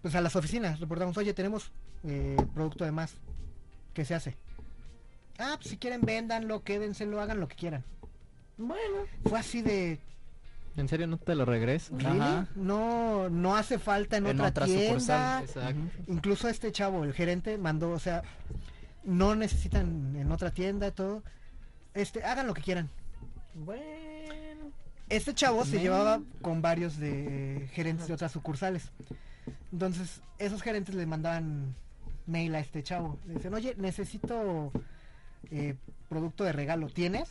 pues 0.00 0.14
a 0.14 0.20
las 0.20 0.36
oficinas. 0.36 0.80
Reportamos, 0.80 1.16
oye, 1.18 1.34
tenemos 1.34 1.70
eh, 2.04 2.36
producto 2.54 2.84
de 2.84 2.92
más. 2.92 3.14
¿Qué 3.92 4.04
se 4.06 4.14
hace? 4.14 4.36
Ah, 5.38 5.54
pues 5.56 5.68
si 5.68 5.76
quieren 5.76 6.00
véndanlo, 6.00 6.62
quédenselo, 6.62 7.20
hagan 7.20 7.40
lo 7.40 7.48
que 7.48 7.56
quieran. 7.56 7.84
Bueno, 8.56 9.06
Fue 9.24 9.38
así 9.38 9.60
de, 9.60 9.98
¿En 10.76 10.88
serio 10.88 11.06
no 11.06 11.18
te 11.18 11.34
lo 11.34 11.44
regreso? 11.44 11.94
¿really? 11.96 12.18
Ajá. 12.20 12.46
No, 12.54 13.28
no 13.28 13.56
hace 13.56 13.78
falta 13.78 14.16
en, 14.16 14.26
En 14.26 14.36
otra, 14.40 14.48
otra 14.48 14.64
tienda. 14.66 15.40
sucursal. 15.40 15.74
Incluso 16.08 16.48
este 16.48 16.72
chavo, 16.72 17.04
el 17.04 17.12
gerente, 17.12 17.58
mandó, 17.58 17.90
o 17.90 17.98
sea, 17.98 18.22
no 19.04 19.34
necesitan 19.34 20.16
en 20.16 20.32
otra 20.32 20.50
tienda 20.50 20.88
y 20.88 20.92
todo. 20.92 21.22
Este, 21.94 22.24
hagan 22.24 22.46
lo 22.46 22.54
que 22.54 22.62
quieran. 22.62 22.88
bueno. 23.54 23.92
Este 25.08 25.34
chavo 25.34 25.66
se 25.66 25.78
llevaba 25.78 26.22
con 26.40 26.62
varios 26.62 26.96
de 26.98 27.68
gerentes 27.74 28.08
de 28.08 28.14
otras 28.14 28.32
sucursales. 28.32 28.90
Entonces, 29.70 30.22
esos 30.38 30.62
gerentes 30.62 30.94
le 30.94 31.04
mandaban 31.04 31.74
mail 32.26 32.54
a 32.54 32.60
este 32.60 32.82
chavo. 32.82 33.18
Le 33.26 33.34
dicen, 33.34 33.52
oye, 33.52 33.74
necesito 33.76 34.72
eh, 35.50 35.74
producto 36.08 36.44
de 36.44 36.52
regalo 36.52 36.86
tienes, 36.88 37.28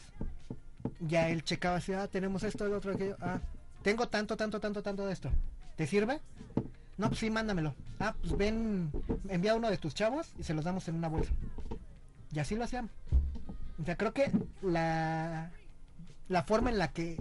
ya 0.99 1.29
él 1.29 1.43
checaba 1.43 1.77
así, 1.77 1.93
ah, 1.93 2.07
tenemos 2.07 2.43
esto, 2.43 2.65
el 2.65 2.73
otro, 2.73 2.93
aquello, 2.93 3.17
ah, 3.21 3.39
tengo 3.81 4.07
tanto, 4.07 4.37
tanto, 4.37 4.59
tanto, 4.59 4.83
tanto 4.83 5.05
de 5.05 5.13
esto. 5.13 5.29
¿Te 5.75 5.87
sirve? 5.87 6.19
No, 6.97 7.07
pues 7.07 7.19
sí, 7.19 7.29
mándamelo. 7.29 7.73
Ah, 7.99 8.13
pues 8.21 8.37
ven, 8.37 8.91
envía 9.29 9.55
uno 9.55 9.69
de 9.69 9.77
tus 9.77 9.95
chavos 9.95 10.33
y 10.37 10.43
se 10.43 10.53
los 10.53 10.65
damos 10.65 10.87
en 10.87 10.95
una 10.95 11.07
bolsa. 11.07 11.31
Y 12.31 12.39
así 12.39 12.55
lo 12.55 12.63
hacían. 12.63 12.89
O 13.81 13.85
sea, 13.85 13.95
creo 13.95 14.13
que 14.13 14.31
la, 14.61 15.49
la 16.29 16.43
forma 16.43 16.69
en 16.69 16.77
la 16.77 16.89
que 16.89 17.17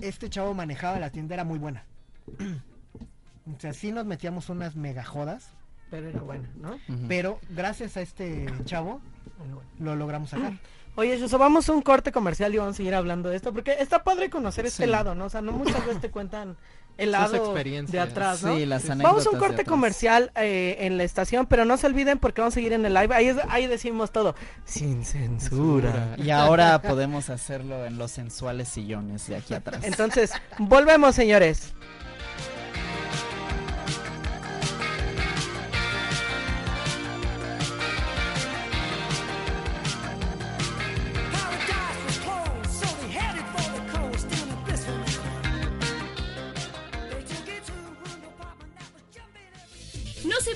este 0.00 0.28
chavo 0.28 0.54
manejaba 0.54 0.98
la 0.98 1.10
tienda 1.10 1.34
era 1.34 1.44
muy 1.44 1.58
buena. 1.58 1.84
o 3.56 3.60
sea, 3.60 3.72
sí 3.72 3.92
nos 3.92 4.04
metíamos 4.04 4.48
unas 4.48 4.76
mega 4.76 5.04
jodas, 5.04 5.52
Pero 5.90 6.08
era 6.08 6.20
bueno, 6.20 6.48
¿no? 6.56 6.78
Pero 7.06 7.38
gracias 7.50 7.96
a 7.96 8.00
este 8.00 8.46
chavo 8.64 9.00
bueno. 9.38 9.62
lo 9.78 9.96
logramos 9.96 10.30
sacar. 10.30 10.54
Oye, 10.98 11.14
eso 11.14 11.38
vamos 11.38 11.68
a 11.68 11.72
un 11.72 11.80
corte 11.80 12.10
comercial 12.10 12.52
y 12.52 12.58
vamos 12.58 12.74
a 12.74 12.76
seguir 12.76 12.92
hablando 12.96 13.28
de 13.28 13.36
esto, 13.36 13.52
porque 13.52 13.76
está 13.78 14.02
padre 14.02 14.30
conocer 14.30 14.66
este 14.66 14.82
Sí. 14.84 14.90
lado, 14.90 15.14
¿no? 15.14 15.26
O 15.26 15.30
sea, 15.30 15.40
no 15.40 15.52
muchas 15.52 15.86
veces 15.86 16.00
te 16.00 16.10
cuentan 16.10 16.56
el 16.96 17.12
lado 17.12 17.54
de 17.54 18.00
atrás, 18.00 18.42
¿no? 18.42 18.56
Sí, 18.56 18.66
las 18.66 18.88
Vamos 18.98 19.24
a 19.24 19.30
un 19.30 19.38
corte 19.38 19.64
comercial 19.64 20.32
eh, 20.34 20.78
en 20.80 20.96
la 20.98 21.04
estación, 21.04 21.46
pero 21.46 21.64
no 21.64 21.76
se 21.76 21.86
olviden 21.86 22.18
porque 22.18 22.40
vamos 22.40 22.54
a 22.54 22.56
seguir 22.56 22.72
en 22.72 22.84
el 22.84 22.94
live. 22.94 23.14
Ahí, 23.14 23.28
es- 23.28 23.36
ahí 23.48 23.68
decimos 23.68 24.10
todo, 24.10 24.34
sin 24.64 25.04
censura. 25.04 26.16
Y 26.18 26.30
ahora 26.30 26.82
podemos 26.82 27.30
hacerlo 27.30 27.84
en 27.86 27.96
los 27.96 28.10
sensuales 28.10 28.66
sillones 28.68 29.28
de 29.28 29.36
aquí 29.36 29.54
atrás. 29.54 29.84
Entonces, 29.84 30.32
volvemos, 30.58 31.14
señores. 31.14 31.74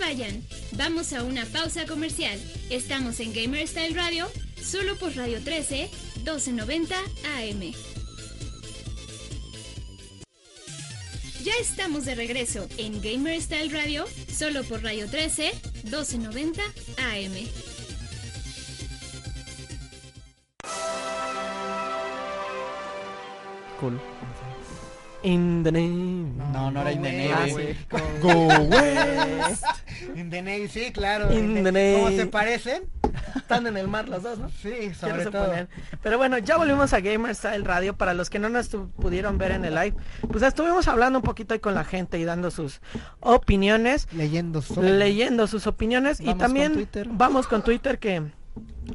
Vayan, 0.02 0.42
vamos 0.72 1.12
a 1.12 1.22
una 1.22 1.46
pausa 1.46 1.86
comercial. 1.86 2.36
Estamos 2.70 3.20
en 3.20 3.32
Gamer 3.32 3.68
Style 3.68 3.94
Radio, 3.94 4.28
solo 4.60 4.96
por 4.96 5.14
Radio 5.14 5.40
13, 5.40 5.88
1290 6.16 6.96
AM. 7.36 7.72
Ya 11.44 11.52
estamos 11.60 12.04
de 12.04 12.16
regreso 12.16 12.66
en 12.78 13.00
Gamer 13.00 13.40
Style 13.40 13.72
Radio, 13.72 14.04
solo 14.28 14.64
por 14.64 14.82
Radio 14.82 15.08
13, 15.08 15.52
1290 15.84 16.62
AM. 16.98 17.48
Cool. 23.78 24.00
In 25.24 25.62
the 25.62 25.70
name. 25.72 26.32
No, 26.52 26.70
no 26.70 26.80
era 26.80 26.92
In 26.92 27.02
the 27.02 27.10
Go 27.12 27.34
Navy. 27.34 27.52
West. 27.54 28.20
Go 28.20 28.46
West. 28.68 29.64
In 30.16 30.30
the 30.30 30.42
Navy, 30.42 30.68
sí, 30.68 30.90
claro. 30.92 31.32
In 31.32 31.56
In 31.58 31.64
the 31.64 31.72
the- 31.72 31.94
¿Cómo 32.02 32.16
se 32.16 32.26
parecen? 32.26 32.82
Están 33.36 33.66
en 33.66 33.76
el 33.76 33.88
mar 33.88 34.08
los 34.08 34.22
dos, 34.22 34.38
¿no? 34.38 34.48
Sí, 34.48 34.92
sobre 34.98 35.26
todo. 35.26 35.44
suponer. 35.44 35.68
Pero 36.02 36.16
bueno, 36.18 36.38
ya 36.38 36.56
volvimos 36.56 36.92
a 36.92 37.00
Gamer 37.00 37.34
Style 37.34 37.64
Radio. 37.64 37.94
Para 37.96 38.14
los 38.14 38.30
que 38.30 38.38
no 38.38 38.48
nos 38.48 38.68
pudieron 38.68 39.38
ver 39.38 39.52
en 39.52 39.64
el 39.64 39.74
live, 39.74 39.94
pues 40.30 40.42
estuvimos 40.42 40.88
hablando 40.88 41.18
un 41.18 41.22
poquito 41.24 41.54
ahí 41.54 41.60
con 41.60 41.74
la 41.74 41.84
gente 41.84 42.18
y 42.18 42.24
dando 42.24 42.50
sus 42.50 42.80
opiniones. 43.20 44.08
Leyendo 44.12 44.60
sobre. 44.62 44.90
leyendo 44.98 45.46
sus 45.46 45.66
opiniones 45.66 46.20
y 46.20 46.24
Vamos 46.26 46.38
también 46.38 46.68
con 46.68 46.74
Twitter. 46.76 47.08
vamos 47.12 47.46
con 47.46 47.62
Twitter 47.62 47.98
que 47.98 48.22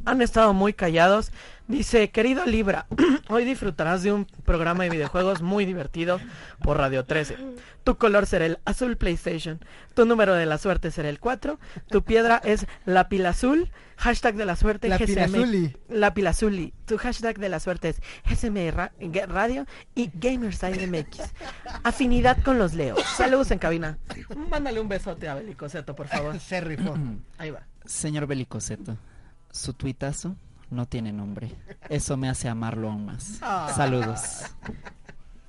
han 0.06 0.22
estado 0.22 0.54
muy 0.54 0.74
callados. 0.74 1.32
Dice, 1.68 2.10
querido 2.12 2.46
Libra, 2.46 2.86
hoy 3.30 3.44
disfrutarás 3.44 4.02
de 4.02 4.14
un 4.14 4.26
programa 4.46 4.84
de 4.86 4.90
videojuegos 4.90 5.42
muy 5.42 5.66
divertido 5.66 6.20
por 6.64 6.78
Radio 6.78 7.04
13. 7.04 7.38
Tu 7.84 7.98
color 7.98 8.26
será 8.26 8.46
el 8.46 8.60
azul 8.66 8.96
PlayStation, 8.98 9.60
tu 9.94 10.06
número 10.06 10.34
de 10.34 10.46
la 10.46 10.58
suerte 10.58 10.92
será 10.92 11.10
el 11.10 11.20
4, 11.20 11.60
tu 11.90 12.04
piedra 12.04 12.42
es 12.44 12.68
la 12.86 13.10
pila 13.10 13.30
azul, 13.30 13.70
hashtag 13.98 14.36
de 14.36 14.46
la 14.46 14.56
suerte 14.56 14.88
La 14.88 14.98
GSM, 14.98 15.74
la 15.90 16.14
pilazuli, 16.14 16.74
tu 16.86 16.98
hashtag 16.98 17.38
de 17.38 17.50
la 17.50 17.60
suerte 17.60 17.90
es 17.90 18.02
GSM 18.30 18.70
Ra- 18.72 18.92
Radio 19.28 19.66
y 19.96 20.10
Gamerside 20.14 20.88
MX. 20.88 21.20
Afinidad 21.84 22.42
con 22.44 22.58
los 22.60 22.74
leos. 22.74 23.02
Saludos 23.04 23.52
en 23.52 23.60
cabina. 23.60 23.98
Mándale 24.50 24.80
un 24.80 24.88
besote 24.90 25.28
a 25.28 25.36
Belicoseto, 25.36 25.96
por 25.96 26.08
favor. 26.08 26.40
Se 26.40 26.62
rifó. 26.62 26.96
Ahí 27.38 27.52
va. 27.52 27.64
Señor 27.86 28.28
Belicoseto, 28.28 28.98
su 29.52 29.74
tuitazo 29.74 30.36
no 30.70 30.86
tiene 30.86 31.12
nombre. 31.14 31.52
Eso 31.90 32.18
me 32.18 32.30
hace 32.30 32.50
amarlo 32.50 32.90
aún 32.90 33.06
más. 33.06 33.40
Ah. 33.42 33.72
Saludos. 33.76 34.44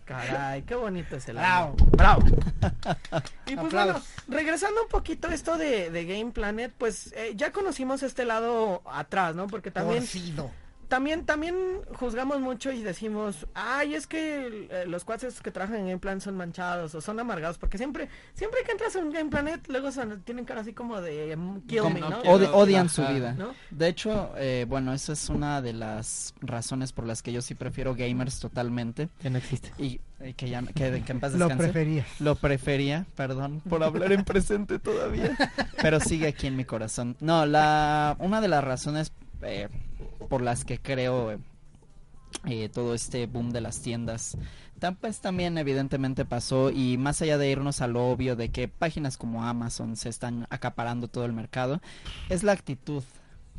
Caray, 0.04 0.62
qué 0.62 0.74
bonito 0.74 1.16
es 1.16 1.28
el 1.28 1.36
Bravo. 1.36 1.76
Bravo. 1.90 2.22
y 3.46 3.54
pues 3.54 3.66
Aplausos. 3.66 3.72
bueno, 3.72 4.02
regresando 4.28 4.82
un 4.82 4.88
poquito 4.88 5.28
a 5.28 5.34
esto 5.34 5.58
de, 5.58 5.90
de 5.90 6.04
Game 6.06 6.30
Planet, 6.30 6.72
pues 6.78 7.12
eh, 7.14 7.32
ya 7.36 7.52
conocimos 7.52 8.02
este 8.02 8.24
lado 8.24 8.80
atrás, 8.86 9.34
¿no? 9.34 9.48
Porque 9.48 9.70
también, 9.70 10.00
Torcido. 10.00 10.50
También, 10.88 11.24
también 11.26 11.54
juzgamos 11.94 12.40
mucho 12.40 12.72
y 12.72 12.82
decimos, 12.82 13.46
ay, 13.54 13.94
es 13.94 14.06
que 14.06 14.68
eh, 14.70 14.84
los 14.86 15.04
cuates 15.04 15.40
que 15.40 15.50
trabajan 15.50 15.80
en 15.80 15.86
Game 15.86 15.98
Planet 15.98 16.22
son 16.22 16.36
manchados 16.36 16.94
o 16.94 17.00
son 17.00 17.20
amargados, 17.20 17.58
porque 17.58 17.78
siempre, 17.78 18.08
siempre 18.34 18.60
que 18.64 18.72
entras 18.72 18.96
en 18.96 19.10
Game 19.12 19.30
Planet, 19.30 19.66
luego 19.68 19.92
son- 19.92 20.22
tienen 20.22 20.44
cara 20.44 20.62
así 20.62 20.72
como 20.72 21.00
de 21.00 21.36
mm, 21.36 21.60
kill 21.66 21.80
Como 21.80 21.94
me, 21.94 22.00
no 22.00 22.20
odian 22.54 22.88
su 22.88 23.02
vida. 23.06 23.34
¿No? 23.34 23.54
De 23.70 23.88
hecho, 23.88 24.32
eh, 24.36 24.66
bueno, 24.68 24.92
esa 24.92 25.12
es 25.12 25.28
una 25.28 25.60
de 25.62 25.72
las 25.74 26.34
razones 26.40 26.92
por 26.92 27.06
las 27.06 27.22
que 27.22 27.32
yo 27.32 27.42
sí 27.42 27.54
prefiero 27.54 27.94
gamers 27.94 28.40
totalmente. 28.40 29.08
Ya 29.22 29.30
no 29.30 29.38
existe. 29.38 29.70
Y 29.78 30.00
eh, 30.20 30.34
que 30.34 30.48
ya 30.48 30.62
que, 30.62 31.02
que 31.04 31.12
en 31.12 31.20
paz 31.20 31.32
Lo 31.34 31.48
descanse. 31.48 31.64
prefería. 31.70 32.06
Lo 32.18 32.34
prefería, 32.34 33.04
perdón 33.14 33.60
por 33.68 33.82
hablar 33.84 34.12
en 34.12 34.24
presente 34.24 34.78
todavía, 34.78 35.36
pero 35.82 36.00
sigue 36.00 36.26
aquí 36.28 36.46
en 36.46 36.56
mi 36.56 36.64
corazón. 36.64 37.16
No, 37.20 37.46
la 37.46 38.16
una 38.18 38.40
de 38.40 38.48
las 38.48 38.64
razones 38.64 39.12
eh, 39.42 39.68
por 40.28 40.42
las 40.42 40.64
que 40.64 40.78
creo 40.78 41.32
eh, 41.32 41.38
eh, 42.46 42.68
todo 42.68 42.94
este 42.94 43.26
boom 43.26 43.50
de 43.50 43.60
las 43.60 43.80
tiendas, 43.80 44.36
pues 45.00 45.20
también 45.20 45.58
evidentemente 45.58 46.24
pasó 46.24 46.70
y 46.70 46.96
más 46.98 47.20
allá 47.20 47.38
de 47.38 47.50
irnos 47.50 47.80
al 47.80 47.96
obvio 47.96 48.36
de 48.36 48.50
que 48.50 48.68
páginas 48.68 49.16
como 49.16 49.44
Amazon 49.44 49.96
se 49.96 50.08
están 50.08 50.46
acaparando 50.50 51.08
todo 51.08 51.24
el 51.24 51.32
mercado, 51.32 51.80
es 52.28 52.42
la 52.42 52.52
actitud 52.52 53.02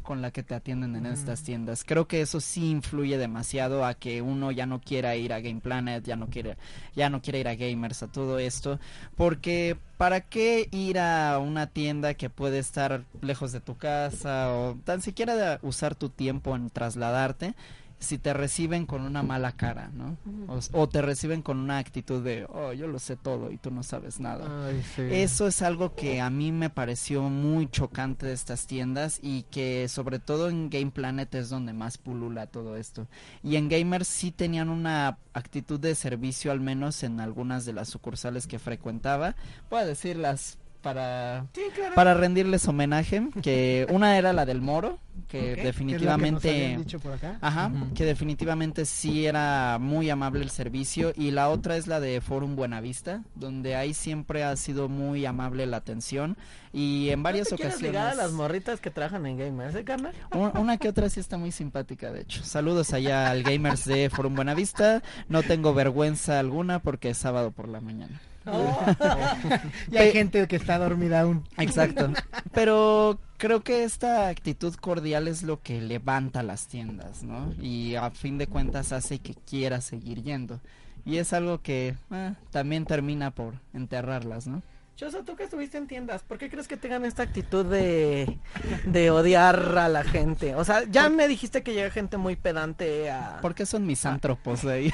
con 0.10 0.24
la 0.24 0.32
que 0.32 0.42
te 0.42 0.56
atienden 0.56 0.96
en 0.96 1.06
estas 1.06 1.44
tiendas. 1.44 1.84
Creo 1.84 2.08
que 2.08 2.22
eso 2.22 2.42
sí 2.42 2.72
influye 2.72 3.20
demasiado 3.20 3.86
a 3.86 3.94
que 3.94 4.24
uno 4.24 4.50
ya 4.50 4.66
no 4.66 4.82
quiera 4.82 5.16
ir 5.16 5.32
a 5.34 5.40
Game 5.40 5.62
Planet, 5.62 6.04
ya 6.04 6.16
no 6.16 6.32
quiere 6.32 6.58
ya 6.96 7.12
no 7.12 7.22
quiere 7.22 7.42
ir 7.42 7.48
a 7.48 7.54
gamers, 7.54 8.02
a 8.02 8.08
todo 8.08 8.40
esto, 8.40 8.80
porque 9.16 9.78
¿para 9.98 10.22
qué 10.22 10.68
ir 10.72 10.98
a 10.98 11.38
una 11.38 11.68
tienda 11.68 12.16
que 12.16 12.32
puede 12.32 12.58
estar 12.58 13.04
lejos 13.22 13.52
de 13.52 13.60
tu 13.60 13.78
casa 13.78 14.52
o 14.52 14.80
tan 14.84 15.04
siquiera 15.04 15.36
de 15.36 15.60
usar 15.62 15.94
tu 15.94 16.10
tiempo 16.10 16.56
en 16.56 16.72
trasladarte? 16.72 17.54
Si 18.00 18.18
te 18.18 18.34
reciben 18.34 18.86
con 18.86 19.02
una 19.02 19.24
mala 19.24 19.52
cara, 19.52 19.90
¿no? 19.94 20.18
O, 20.48 20.60
o 20.72 20.90
te 20.90 21.02
reciben 21.02 21.42
con 21.42 21.60
una 21.60 21.78
actitud 21.78 22.24
de, 22.24 22.46
oh, 22.50 22.72
yo 22.74 22.88
lo 22.88 23.00
sé 23.00 23.18
todo 23.18 23.52
y 23.52 23.58
tú 23.58 23.72
no 23.72 23.84
sabes 23.84 24.20
nada. 24.20 24.68
Ay, 24.68 24.82
sí. 24.96 25.02
Eso 25.02 25.48
es 25.48 25.62
algo 25.62 25.96
que 25.96 26.22
a 26.22 26.30
mí 26.30 26.52
me 26.52 26.70
pareció 26.70 27.24
muy 27.24 27.70
chocante 27.70 28.26
de 28.26 28.34
estas 28.34 28.68
tiendas 28.68 29.20
y 29.22 29.44
que 29.44 29.88
sobre 29.90 30.20
todo 30.20 30.50
en 30.50 30.70
Game 30.70 30.92
Planet 30.92 31.34
es 31.36 31.50
donde 31.50 31.74
más 31.74 31.98
pulula 31.98 32.48
todo 32.48 32.78
esto. 32.78 33.08
Y 33.44 33.58
en 33.58 33.68
Gamers 33.68 34.08
sí 34.08 34.32
tenían 34.32 34.70
una 34.70 35.18
actitud 35.34 35.80
de 35.80 35.96
servicio 35.96 36.52
al 36.52 36.62
menos 36.62 37.04
en 37.04 37.20
algunas 37.20 37.66
de 37.66 37.74
las 37.74 37.90
sucursales 37.90 38.48
que 38.48 38.60
frecuentaba. 38.60 39.36
Voy 39.70 39.82
a 39.82 39.86
decirlas 39.86 40.58
para 40.82 41.46
Sí, 41.54 41.62
claro. 41.76 41.96
para 41.96 42.14
rendirles 42.14 42.68
homenaje, 42.68 43.28
que 43.42 43.86
una 43.92 44.18
era 44.18 44.34
la 44.34 44.46
del 44.46 44.62
Moro, 44.62 44.98
que 45.28 45.56
definitivamente 45.58 46.50
habían 46.50 46.84
dicho 46.84 47.00
por 47.00 47.14
acá. 47.14 47.38
Ajá, 47.42 47.72
que 47.94 48.06
definitivamente 48.06 48.86
sí 48.86 49.26
era 49.26 49.78
muy 49.80 50.10
amable 50.10 50.42
el 50.42 50.50
servicio 50.50 51.12
y 51.16 51.32
la 51.32 51.50
otra 51.50 51.76
es 51.78 51.88
la 51.88 52.00
de 52.00 52.22
Forum 52.22 52.56
Buenavista, 52.56 53.24
donde 53.36 53.76
ahí 53.76 53.94
siempre 53.94 54.44
ha 54.44 54.56
sido 54.56 54.88
muy 54.90 55.26
amable 55.26 55.66
la 55.66 55.78
atención 55.78 56.38
y 56.74 57.10
en 57.10 57.22
varias 57.24 57.52
¿No 57.52 57.58
te 57.58 57.64
ligar 57.64 57.76
a 57.76 58.08
ocasiones 58.10 58.18
las 58.18 58.32
morritas 58.32 58.80
que 58.80 58.90
trabajan 58.92 59.26
en 59.26 59.38
Gamers, 59.38 59.76
eh, 59.76 59.84
carnal? 59.84 60.14
un- 60.34 60.58
una 60.58 60.78
que 60.78 60.88
otra 60.90 61.10
sí 61.10 61.20
está 61.20 61.38
muy 61.38 61.52
simpática 61.52 62.12
de 62.12 62.22
hecho. 62.22 62.44
Saludos 62.44 62.94
allá 62.94 63.30
al 63.30 63.44
gamers 63.44 63.86
de 63.86 64.10
Forum 64.10 64.36
Buenavista. 64.36 65.04
No 65.28 65.44
tengo 65.44 65.74
vergüenza 65.74 66.40
alguna 66.40 66.80
porque 66.80 67.10
es 67.10 67.18
sábado 67.18 67.52
por 67.52 67.68
la 67.68 67.82
mañana. 67.82 68.20
Y 69.92 69.98
hay 69.98 70.12
gente 70.12 70.48
que 70.48 70.56
está 70.56 70.78
dormida 70.78 71.22
aún. 71.22 71.44
Exacto. 71.58 72.12
Pero 72.54 73.20
creo 73.38 73.62
que 73.62 73.84
esta 73.84 74.28
actitud 74.28 74.74
cordial 74.76 75.28
es 75.28 75.44
lo 75.44 75.62
que 75.62 75.82
levanta 75.82 76.44
las 76.44 76.68
tiendas, 76.68 77.24
¿no? 77.24 77.54
Y 77.62 77.96
a 77.96 78.10
fin 78.12 78.38
de 78.38 78.48
cuentas 78.48 78.92
hace 78.92 79.20
que 79.20 79.36
quiera 79.36 79.82
seguir 79.82 80.24
yendo. 80.24 80.60
Y 81.06 81.18
es 81.18 81.34
algo 81.34 81.62
que 81.62 81.96
eh, 82.12 82.34
también 82.52 82.86
termina 82.86 83.32
por 83.32 83.56
enterrarlas, 83.74 84.48
¿no? 84.48 84.62
Choso, 84.96 85.24
tú 85.24 85.38
que 85.38 85.44
estuviste 85.44 85.78
en 85.78 85.88
tiendas, 85.88 86.24
¿por 86.24 86.38
qué 86.38 86.50
crees 86.50 86.68
que 86.68 86.76
tengan 86.76 87.06
esta 87.06 87.24
actitud 87.24 87.66
de, 87.66 88.38
de 88.86 89.12
odiar 89.12 89.78
a 89.78 89.88
la 89.88 90.04
gente? 90.04 90.56
O 90.56 90.66
sea, 90.66 90.84
ya 90.90 91.08
me 91.08 91.30
dijiste 91.30 91.64
que 91.64 91.74
llega 91.74 91.90
gente 91.90 92.18
muy 92.18 92.36
pedante 92.36 93.10
a... 93.10 93.40
¿Por 93.42 93.56
qué 93.56 93.66
son 93.66 93.86
misántropos 93.86 94.64
de 94.64 94.74
ahí? 94.74 94.94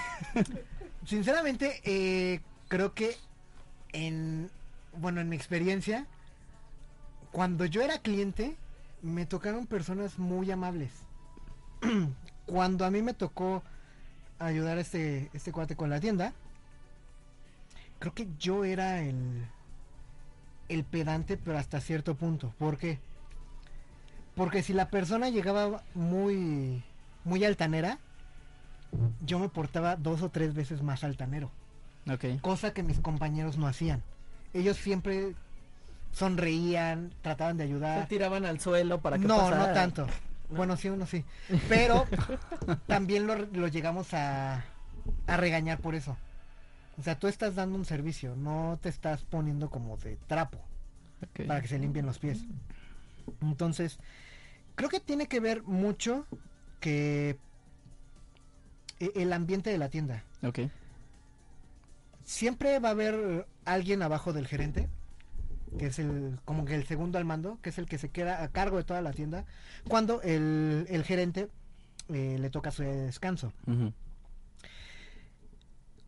Sinceramente, 1.06 1.82
eh, 1.84 2.42
creo 2.68 2.94
que 2.94 3.16
en, 3.96 4.52
bueno, 4.98 5.22
en 5.22 5.30
mi 5.30 5.36
experiencia, 5.36 6.06
cuando 7.32 7.66
yo 7.66 7.82
era 7.82 8.00
cliente, 8.00 8.58
me 9.02 9.26
tocaron 9.26 9.68
personas 9.68 10.20
muy 10.20 10.52
amables. 10.52 10.92
cuando 12.46 12.86
a 12.86 12.92
mí 12.92 13.02
me 13.02 13.14
tocó 13.14 13.64
ayudar 14.38 14.78
a 14.78 14.82
este, 14.82 15.30
este 15.34 15.54
cuate 15.54 15.78
con 15.78 15.90
la 15.90 16.02
tienda, 16.02 16.34
creo 18.00 18.14
que 18.14 18.28
yo 18.38 18.66
era 18.66 19.02
el, 19.02 19.48
el 20.68 20.84
pedante, 20.84 21.38
pero 21.38 21.58
hasta 21.58 21.80
cierto 21.80 22.16
punto. 22.16 22.54
¿Por 22.60 22.78
qué? 22.78 23.00
Porque 24.36 24.62
si 24.62 24.74
la 24.74 24.90
persona 24.90 25.30
llegaba 25.30 25.84
muy, 25.94 26.84
muy 27.24 27.46
altanera, 27.46 28.00
yo 29.26 29.40
me 29.40 29.48
portaba 29.48 29.96
dos 29.96 30.22
o 30.22 30.30
tres 30.30 30.54
veces 30.54 30.82
más 30.82 31.06
altanero 31.06 31.50
ok. 32.10 32.42
cosa 32.42 32.74
que 32.74 32.84
mis 32.84 33.00
compañeros 33.00 33.58
no 33.58 33.68
hacían. 33.68 34.04
Ellos 34.54 34.78
siempre 34.78 35.34
sonreían, 36.12 37.12
trataban 37.22 37.58
de 37.58 37.64
Se 37.66 37.70
ayudar. 37.70 38.08
tiraban 38.08 38.46
al 38.46 38.60
suelo 38.60 39.02
para 39.02 39.18
que 39.18 39.26
No, 39.26 39.38
pasara. 39.38 39.68
no 39.68 39.74
tanto. 39.74 40.08
Bueno, 40.50 40.78
sí, 40.78 40.90
uno 40.90 41.06
sí. 41.06 41.26
Pero 41.68 42.06
también 42.88 43.28
lo, 43.28 43.36
lo 43.36 43.68
llegamos 43.68 44.14
a, 44.14 44.64
a 45.28 45.38
regañar 45.38 45.80
por 45.80 45.96
eso. 45.96 46.16
O 46.98 47.04
sea, 47.04 47.20
tú 47.20 47.28
estás 47.28 47.56
dando 47.56 47.78
un 47.78 47.84
servicio, 47.86 48.36
no 48.38 48.80
te 48.82 48.88
estás 48.90 49.24
poniendo 49.24 49.70
como 49.70 49.98
de 49.98 50.18
trapo 50.28 50.60
Ok. 51.24 51.46
para 51.48 51.62
que 51.62 51.68
se 51.68 51.78
limpien 51.80 52.06
los 52.06 52.20
pies. 52.20 52.40
Entonces, 53.42 54.00
creo 54.76 54.90
que 54.90 55.00
tiene 55.02 55.28
que 55.28 55.40
ver 55.42 55.64
mucho 55.64 56.26
que 56.80 57.38
e- 59.00 59.12
el 59.16 59.34
ambiente 59.34 59.70
de 59.72 59.78
la 59.78 59.90
tienda. 59.90 60.24
Ok. 60.44 60.60
Siempre 62.26 62.80
va 62.80 62.90
a 62.90 62.92
haber 62.92 63.48
alguien 63.64 64.02
abajo 64.02 64.34
del 64.34 64.48
gerente, 64.48 64.90
que 65.80 65.88
es 65.88 66.00
el 66.00 66.40
como 66.44 66.66
que 66.66 66.76
el 66.76 66.86
segundo 66.86 67.18
al 67.18 67.26
mando, 67.26 67.60
que 67.62 67.70
es 67.70 67.78
el 67.78 67.86
que 67.86 67.98
se 67.98 68.10
queda 68.10 68.44
a 68.44 68.50
cargo 68.50 68.78
de 68.78 68.84
toda 68.84 69.02
la 69.02 69.14
tienda, 69.14 69.46
cuando 69.88 70.22
el, 70.22 70.86
el 70.90 71.04
gerente 71.04 71.48
eh, 72.10 72.38
le 72.40 72.50
toca 72.50 72.72
su 72.72 72.84
descanso. 72.84 73.54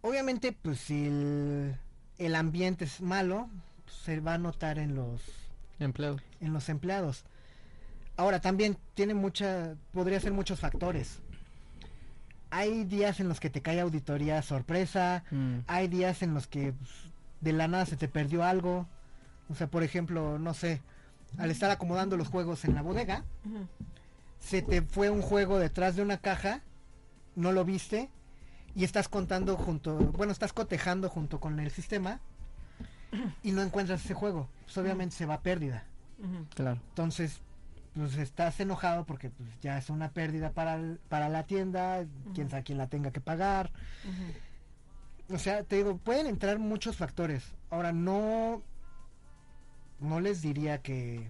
Obviamente, 0.01 0.51
pues 0.51 0.79
si 0.79 1.05
el, 1.07 1.75
el 2.17 2.35
ambiente 2.35 2.85
es 2.85 3.01
malo, 3.01 3.49
pues, 3.85 3.97
se 3.97 4.19
va 4.19 4.35
a 4.35 4.37
notar 4.37 4.79
en 4.79 4.95
los 4.95 5.21
Empleado. 5.79 6.17
en 6.39 6.53
los 6.53 6.69
empleados. 6.69 7.23
Ahora 8.15 8.39
también 8.41 8.77
tiene 8.95 9.13
mucha, 9.13 9.75
podría 9.91 10.19
ser 10.19 10.31
muchos 10.33 10.59
factores. 10.59 11.19
Hay 12.57 12.85
días 12.85 13.19
en 13.19 13.29
los 13.29 13.39
que 13.39 13.51
te 13.51 13.61
cae 13.61 13.79
auditoría 13.79 14.41
sorpresa, 14.41 15.23
Mm. 15.29 15.59
hay 15.67 15.87
días 15.87 16.23
en 16.23 16.33
los 16.33 16.47
que 16.47 16.73
pues, 16.73 16.89
de 17.41 17.53
la 17.53 17.67
nada 17.67 17.85
se 17.85 17.97
te 17.97 18.07
perdió 18.07 18.43
algo. 18.43 18.87
O 19.49 19.53
sea, 19.55 19.67
por 19.67 19.83
ejemplo, 19.83 20.39
no 20.39 20.53
sé, 20.55 20.81
al 21.37 21.51
estar 21.51 21.69
acomodando 21.69 22.17
los 22.17 22.29
juegos 22.29 22.65
en 22.65 22.73
la 22.73 22.81
bodega, 22.81 23.23
se 24.39 24.61
te 24.63 24.81
fue 24.81 25.09
un 25.11 25.21
juego 25.21 25.59
detrás 25.59 25.95
de 25.95 26.01
una 26.01 26.17
caja, 26.17 26.61
no 27.35 27.51
lo 27.51 27.63
viste 27.63 28.09
y 28.75 28.83
estás 28.83 29.07
contando 29.07 29.55
junto, 29.55 29.95
bueno, 30.17 30.31
estás 30.31 30.51
cotejando 30.51 31.09
junto 31.09 31.39
con 31.39 31.59
el 31.59 31.69
sistema 31.69 32.19
y 33.43 33.51
no 33.51 33.61
encuentras 33.61 34.03
ese 34.03 34.13
juego. 34.15 34.49
Pues 34.65 34.77
obviamente 34.79 35.15
se 35.15 35.25
va 35.27 35.35
a 35.35 35.41
pérdida. 35.41 35.83
Claro. 36.55 36.79
Entonces, 36.89 37.39
pues 37.97 38.15
estás 38.17 38.59
enojado 38.59 39.05
porque 39.05 39.29
pues, 39.29 39.49
ya 39.61 39.77
es 39.77 39.89
una 39.89 40.11
pérdida 40.11 40.51
para, 40.51 40.75
el- 40.75 40.99
para 41.09 41.27
la 41.29 41.43
tienda, 41.43 42.05
quién 42.33 42.49
sabe 42.49 42.63
quién 42.63 42.77
la 42.77 42.87
tenga 42.87 43.11
que 43.11 43.19
pagar. 43.21 43.71
O 45.29 45.37
sea, 45.37 45.63
te 45.63 45.77
digo, 45.77 45.97
pueden 45.97 46.27
entrar 46.27 46.57
muchos 46.59 46.95
factores. 46.95 47.43
Ahora, 47.69 47.91
no, 47.91 48.61
no 49.99 50.19
les 50.21 50.41
diría 50.41 50.81
que, 50.81 51.29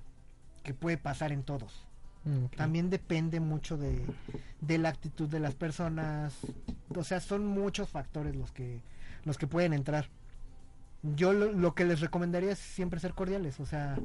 que 0.64 0.74
puede 0.74 0.98
pasar 0.98 1.32
en 1.32 1.44
todos. 1.44 1.86
Mm. 2.26 2.46
También 2.56 2.90
depende 2.90 3.40
mucho 3.40 3.78
de, 3.78 4.06
de 4.62 4.78
la 4.78 4.90
actitud 4.90 5.28
de 5.30 5.40
las 5.40 5.56
personas. 5.56 6.36
O 6.96 7.04
sea, 7.04 7.20
son 7.22 7.48
muchos 7.48 7.90
factores 7.90 8.36
los 8.36 8.52
que, 8.52 8.82
los 9.24 9.38
que 9.38 9.48
pueden 9.48 9.74
entrar. 9.74 10.10
Yo 11.04 11.32
lo, 11.34 11.52
lo 11.52 11.74
que 11.74 11.86
les 11.86 12.00
recomendaría 12.02 12.52
es 12.52 12.60
siempre 12.60 13.00
ser 13.00 13.14
cordiales. 13.14 13.60
O 13.60 13.66
sea, 13.66 13.98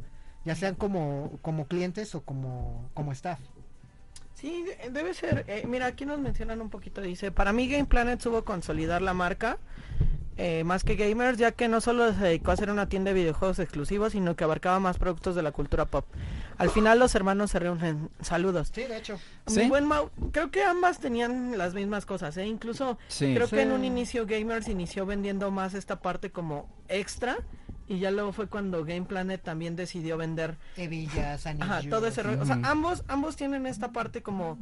ya 0.44 0.55
sean 0.55 0.74
como, 0.74 1.38
como 1.42 1.66
clientes 1.66 2.14
o 2.14 2.22
como, 2.22 2.88
como 2.94 3.12
staff. 3.12 3.38
Sí, 4.35 4.64
de- 4.64 4.90
debe 4.90 5.14
ser. 5.14 5.44
eh, 5.46 5.64
mira, 5.68 5.87
aquí 5.87 6.05
nos 6.05 6.18
mencionan 6.18 6.61
un 6.61 6.70
poquito. 6.70 7.00
Dice, 7.00 7.31
para 7.31 7.52
mí 7.52 7.68
Game 7.68 7.85
Planet 7.87 8.20
supo 8.20 8.44
consolidar 8.44 9.00
la 9.02 9.14
marca 9.14 9.59
eh, 10.38 10.64
más 10.64 10.83
que 10.83 10.96
gamers, 10.96 11.37
ya 11.38 11.52
que 11.52 11.68
no 11.68 11.81
solo 11.83 12.12
se 12.14 12.18
dedicó 12.24 12.50
a 12.50 12.55
hacer 12.55 12.70
una 12.70 12.88
tienda 12.88 13.11
de 13.11 13.20
videojuegos 13.20 13.59
exclusivos, 13.59 14.12
sino 14.12 14.35
que 14.35 14.42
abarcaba 14.44 14.81
más 14.81 14.96
productos 14.98 15.35
de 15.37 15.42
la 15.42 15.52
cultura 15.52 15.85
pop. 15.85 16.07
Al 16.57 16.70
final 16.70 16.98
los 16.98 17.14
hermanos 17.14 17.50
se 17.50 17.59
reúnen. 17.59 18.09
Saludos. 18.22 18.72
Sí, 18.74 18.83
de 18.85 18.96
hecho. 18.96 19.20
¿Sí? 19.46 19.68
buen 19.68 19.85
Mau, 19.87 20.09
creo 20.33 20.50
que 20.50 20.64
ambas 20.64 20.98
tenían 21.00 21.57
las 21.59 21.74
mismas 21.74 22.07
cosas, 22.07 22.35
¿eh? 22.38 22.46
Incluso 22.46 22.98
Sí. 23.09 23.35
creo 23.35 23.46
que 23.46 23.61
en 23.61 23.72
un 23.72 23.85
inicio 23.85 24.26
Gamers 24.26 24.68
inició 24.68 25.05
vendiendo 25.05 25.50
más 25.50 25.74
esta 25.74 26.00
parte 26.00 26.31
como 26.31 26.66
extra 26.88 27.37
y 27.92 27.98
ya 27.98 28.11
luego 28.11 28.33
fue 28.33 28.46
cuando 28.48 28.85
Game 28.85 29.02
Planet 29.02 29.42
también 29.42 29.76
decidió 29.76 30.16
vender 30.16 30.57
anillos. 30.76 31.14
Ajá, 31.44 31.81
todo 31.88 32.07
ese 32.07 32.22
rollo. 32.22 32.42
O 32.42 32.46
sea, 32.46 32.59
ambos, 32.64 33.05
ambos 33.09 33.37
tienen 33.37 33.66
esta 33.66 33.92
parte 33.92 34.22
como 34.22 34.59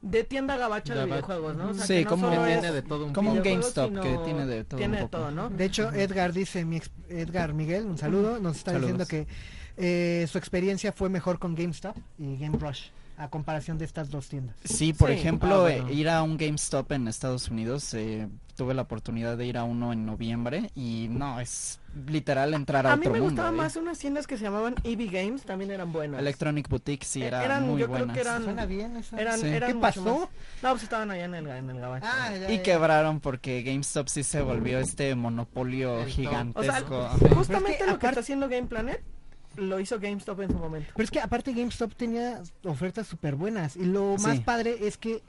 de 0.00 0.24
tienda 0.24 0.56
gabacha 0.56 0.94
de 0.94 1.04
videojuegos, 1.04 1.56
¿no? 1.56 1.68
O 1.68 1.74
sea, 1.74 1.86
Sí, 1.86 1.94
que 1.94 2.04
no 2.04 2.10
como- 2.10 2.30
solo 2.34 2.44
tiene 2.46 2.72
de 2.72 2.82
todo 2.82 3.06
un 3.06 3.12
como 3.12 3.32
un 3.32 3.42
GameStop, 3.42 4.00
que 4.00 4.18
tiene 4.24 4.46
de 4.46 4.64
todo 4.64 4.78
Tiene 4.78 4.96
un 4.96 5.02
de 5.04 5.08
todo, 5.08 5.30
¿no? 5.30 5.48
De 5.50 5.64
hecho, 5.64 5.92
Edgar 5.92 6.32
dice, 6.32 6.64
mi 6.64 6.76
ex- 6.78 6.90
Edgar 7.08 7.52
Miguel, 7.54 7.86
un 7.86 7.98
saludo, 7.98 8.40
nos 8.40 8.56
está 8.56 8.72
Saludos. 8.72 8.98
diciendo 8.98 9.06
que 9.06 9.32
eh, 9.76 10.26
su 10.28 10.38
experiencia 10.38 10.92
fue 10.92 11.08
mejor 11.08 11.38
con 11.38 11.54
GameStop 11.54 11.96
y 12.18 12.36
Game 12.36 12.58
Rush 12.58 12.86
a 13.16 13.28
comparación 13.28 13.78
de 13.78 13.84
estas 13.84 14.10
dos 14.10 14.28
tiendas. 14.28 14.56
Sí, 14.64 14.92
por 14.92 15.08
Sí. 15.10 15.14
ejemplo, 15.14 15.54
Ah, 15.54 15.60
bueno. 15.62 15.88
eh, 15.88 15.94
ir 15.94 16.08
a 16.08 16.22
un 16.22 16.36
GameStop 16.36 16.90
en 16.92 17.06
Estados 17.08 17.48
Unidos, 17.48 17.94
eh, 17.94 18.26
tuve 18.56 18.74
la 18.74 18.82
oportunidad 18.82 19.36
de 19.36 19.46
ir 19.46 19.56
a 19.58 19.64
uno 19.64 19.92
en 19.92 20.04
noviembre 20.04 20.70
y 20.74 21.08
no, 21.10 21.40
es 21.40 21.80
literal 22.06 22.54
entrar 22.54 22.86
a, 22.86 22.92
A 22.92 22.96
mí 22.96 23.00
otro 23.02 23.12
me 23.12 23.18
mundo. 23.20 23.32
gustaban 23.42 23.54
eh. 23.54 23.56
más 23.58 23.76
unas 23.76 23.98
tiendas 23.98 24.26
que 24.26 24.36
se 24.36 24.44
llamaban 24.44 24.74
EV 24.84 25.10
Games, 25.10 25.42
también 25.42 25.70
eran 25.70 25.92
buenas. 25.92 26.20
Electronic 26.20 26.68
Boutique 26.68 27.04
sí 27.04 27.22
Eh, 27.22 27.26
era 27.28 27.44
eran- 27.44 27.66
muy 27.66 27.80
yo 27.80 27.86
creo 27.86 27.98
buenas. 27.98 28.14
que 28.14 28.20
eran- 28.20 28.44
Suena 28.44 28.66
bien 28.66 28.96
eso. 28.96 29.16
Eran, 29.16 29.40
Sí. 29.40 29.46
eran 29.46 29.72
¿Qué 29.72 29.78
pasó? 29.78 30.02
más- 30.04 30.28
No, 30.62 30.70
pues 30.70 30.82
estaban 30.82 31.10
allá 31.10 31.24
en 31.24 31.34
el, 31.34 31.46
en 31.48 31.70
el 31.70 31.80
gabacho. 31.80 32.06
Ah, 32.08 32.30
ya, 32.36 32.50
Y 32.52 32.58
quebraron 32.62 33.20
porque 33.20 33.62
GameStop 33.62 34.08
sí 34.08 34.22
se 34.22 34.42
volvió 34.42 34.78
este 34.80 35.14
monopolio 35.14 36.04
gigantesco. 36.06 36.60
O 36.60 36.62
sea, 36.64 36.76
Ajá. 36.76 37.34
justamente 37.34 37.48
Pero 37.48 37.48
es 37.48 37.48
que 37.48 37.58
lo 37.62 37.76
que 37.76 37.82
aparte- 37.92 38.08
está 38.08 38.20
haciendo 38.20 38.48
Game 38.48 38.66
Planet 38.68 39.02
lo 39.56 39.78
hizo 39.80 39.98
GameStop 40.00 40.40
en 40.40 40.50
su 40.50 40.56
momento. 40.58 40.90
Pero 40.94 41.04
es 41.04 41.10
que 41.10 41.20
aparte 41.20 41.52
GameStop 41.52 41.94
tenía 41.94 42.40
ofertas 42.64 43.06
súper 43.06 43.34
buenas 43.34 43.76
y 43.76 43.84
lo 43.84 44.16
más 44.18 44.36
Sí. 44.36 44.42
padre 44.42 44.76
es 44.86 44.96
que 44.96 45.22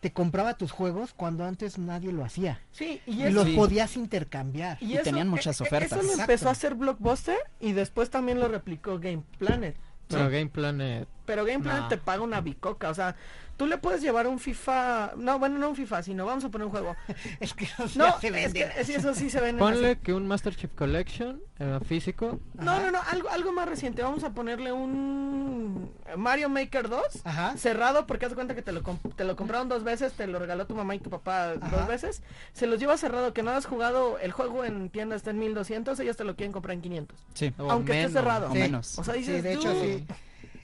te 0.00 0.12
compraba 0.12 0.54
tus 0.54 0.72
juegos 0.72 1.12
cuando 1.14 1.44
antes 1.44 1.78
nadie 1.78 2.12
lo 2.12 2.24
hacía. 2.24 2.60
Sí, 2.70 3.00
y 3.06 3.14
Y 3.16 3.22
eso, 3.24 3.34
los 3.34 3.44
Sí. 3.46 3.54
podías 3.56 3.96
intercambiar. 3.96 4.78
Y 4.80 4.96
tenían 4.98 5.28
muchas 5.28 5.60
eh, 5.60 5.64
eh, 5.64 5.66
ofertas. 5.66 5.92
Eso 5.92 5.96
lo 6.02 6.02
Exacto. 6.12 6.22
empezó 6.32 6.48
a 6.48 6.52
hacer 6.52 6.74
Blockbuster 6.74 7.38
y 7.60 7.72
después 7.72 8.10
también 8.10 8.38
lo 8.40 8.48
replicó 8.48 8.98
Game 8.98 9.22
Planet. 9.38 9.76
Pero 10.08 10.24
Game 10.30 10.46
Planet. 10.48 11.08
Pero 11.24 11.44
Game 11.44 11.60
Planet 11.64 11.82
No. 11.82 11.88
te 11.88 11.96
paga 11.96 12.22
una 12.22 12.40
bicoca, 12.40 12.90
o 12.90 12.94
sea, 12.94 13.16
tú 13.56 13.66
le 13.66 13.78
puedes 13.78 14.00
llevar 14.02 14.26
un 14.26 14.38
FIFA, 14.38 15.12
no, 15.16 15.38
bueno, 15.38 15.58
no 15.58 15.70
un 15.70 15.76
FIFA, 15.76 16.02
sino 16.02 16.26
vamos 16.26 16.44
a 16.44 16.48
poner 16.50 16.66
un 16.66 16.70
juego. 16.70 16.94
Es 17.40 17.54
que 17.54 17.66
no, 17.78 18.06
No, 18.06 18.20
se 18.20 18.26
es 18.28 18.32
venden. 18.32 18.70
que 18.76 18.84
sí, 18.84 18.94
eso 18.94 19.14
sí 19.14 19.30
se 19.30 19.40
ven. 19.40 19.56
Ponle 19.58 19.98
que 19.98 20.12
un 20.12 20.26
Master 20.26 20.54
Chief 20.54 20.70
Collection 20.74 21.40
eh, 21.58 21.78
físico. 21.86 22.38
No, 22.54 22.80
no, 22.80 22.90
no, 22.90 22.98
algo, 23.10 23.28
algo 23.30 23.52
más 23.52 23.68
reciente. 23.68 24.02
Vamos 24.02 24.24
a 24.24 24.34
ponerle 24.34 24.72
un 24.72 25.90
Mario 26.16 26.48
Maker 26.48 26.88
2 26.88 27.02
Ajá. 27.24 27.56
cerrado 27.56 28.06
porque 28.06 28.26
haz 28.26 28.34
cuenta 28.34 28.54
que 28.54 28.62
te 28.62 28.72
lo, 28.72 28.82
comp- 28.82 29.14
te 29.14 29.24
lo 29.24 29.36
compraron 29.36 29.68
dos 29.68 29.84
veces, 29.84 30.12
te 30.12 30.26
lo 30.26 30.38
regaló 30.38 30.66
tu 30.66 30.74
mamá 30.74 30.94
y 30.94 30.98
tu 30.98 31.10
papá 31.10 31.52
Ajá. 31.52 31.76
dos 31.76 31.86
veces. 31.88 32.22
Se 32.52 32.66
los 32.66 32.78
lleva 32.78 32.96
cerrado, 32.96 33.32
que 33.32 33.42
no 33.42 33.50
has 33.50 33.66
jugado 33.66 34.18
el 34.18 34.32
juego 34.32 34.64
en 34.64 34.90
tienda 34.90 35.16
está 35.16 35.30
en 35.30 35.38
1200, 35.38 35.98
ellos 36.00 36.16
te 36.16 36.24
lo 36.24 36.36
quieren 36.36 36.52
comprar 36.52 36.74
en 36.74 36.82
500. 36.82 37.18
Sí. 37.34 37.52
o 37.58 37.70
Aunque 37.70 38.00
esté 38.00 38.12
cerrado. 38.12 38.48
O 38.48 38.52
Sí. 38.52 38.58
menos. 38.58 38.98
O 38.98 39.04
sea, 39.04 39.14
Sí, 39.14 39.20
dices, 39.20 39.42
de 39.42 39.52
hecho 39.54 39.72
sí. 39.80 40.06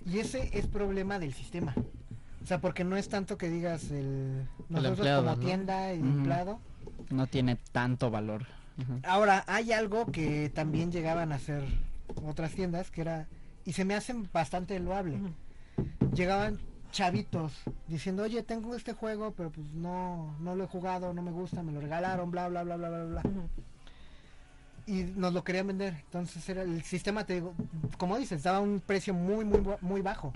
Y 0.05 0.18
ese 0.18 0.50
es 0.52 0.66
problema 0.66 1.18
del 1.18 1.33
sistema. 1.33 1.74
O 2.42 2.46
sea, 2.46 2.61
porque 2.61 2.85
no 2.85 2.96
es 2.96 3.09
tanto 3.09 3.38
que 3.38 3.48
digas 3.48 3.90
el 3.90 4.46
nosotros 4.68 4.98
empleado, 4.98 5.22
como 5.22 5.35
¿no? 5.35 5.40
tienda 5.40 5.94
y 5.94 6.00
Ujú. 6.00 6.09
empleado. 6.09 6.59
No 7.11 7.26
tiene 7.26 7.57
tanto 7.72 8.11
valor. 8.11 8.46
Ahora, 9.05 9.44
hay 9.46 9.72
algo 9.72 10.07
que 10.07 10.48
también 10.48 10.90
llegaban 10.90 11.31
a 11.33 11.37
hacer 11.37 11.62
otras 12.24 12.52
tiendas 12.52 12.90
que 12.90 13.02
era 13.02 13.28
y 13.64 13.74
se 13.74 13.85
me 13.85 13.94
hacen 13.94 14.28
bastante 14.33 14.78
loable. 14.81 15.20
Llegaban 16.14 16.59
chavitos 16.90 17.52
diciendo, 17.87 18.24
"Oye, 18.24 18.42
tengo 18.42 18.74
este 18.74 18.92
juego, 18.92 19.33
pero 19.37 19.50
pues 19.50 19.66
no 19.72 20.35
no 20.40 20.57
lo 20.57 20.64
he 20.64 20.66
jugado, 20.66 21.14
no 21.14 21.22
me 21.22 21.31
gusta, 21.31 21.62
me 21.62 21.72
lo 21.72 21.81
regalaron, 21.81 22.31
bla 22.31 22.48
bla 22.48 22.64
bla 22.64 22.76
bla 22.76 22.88
bla 22.88 23.05
bla." 23.05 23.22
Y 24.87 25.05
nos 25.05 25.33
lo 25.33 25.44
querían 25.44 25.68
vender. 25.68 25.94
Entonces 26.05 26.46
era 26.48 26.62
el 26.62 26.83
sistema, 26.83 27.24
te 27.24 27.35
digo, 27.35 27.55
como 27.98 28.18
dices, 28.18 28.42
daba 28.42 28.59
un 28.61 28.81
precio 28.81 29.14
muy, 29.14 29.44
muy, 29.44 29.62
muy 29.81 30.02
bajo. 30.02 30.33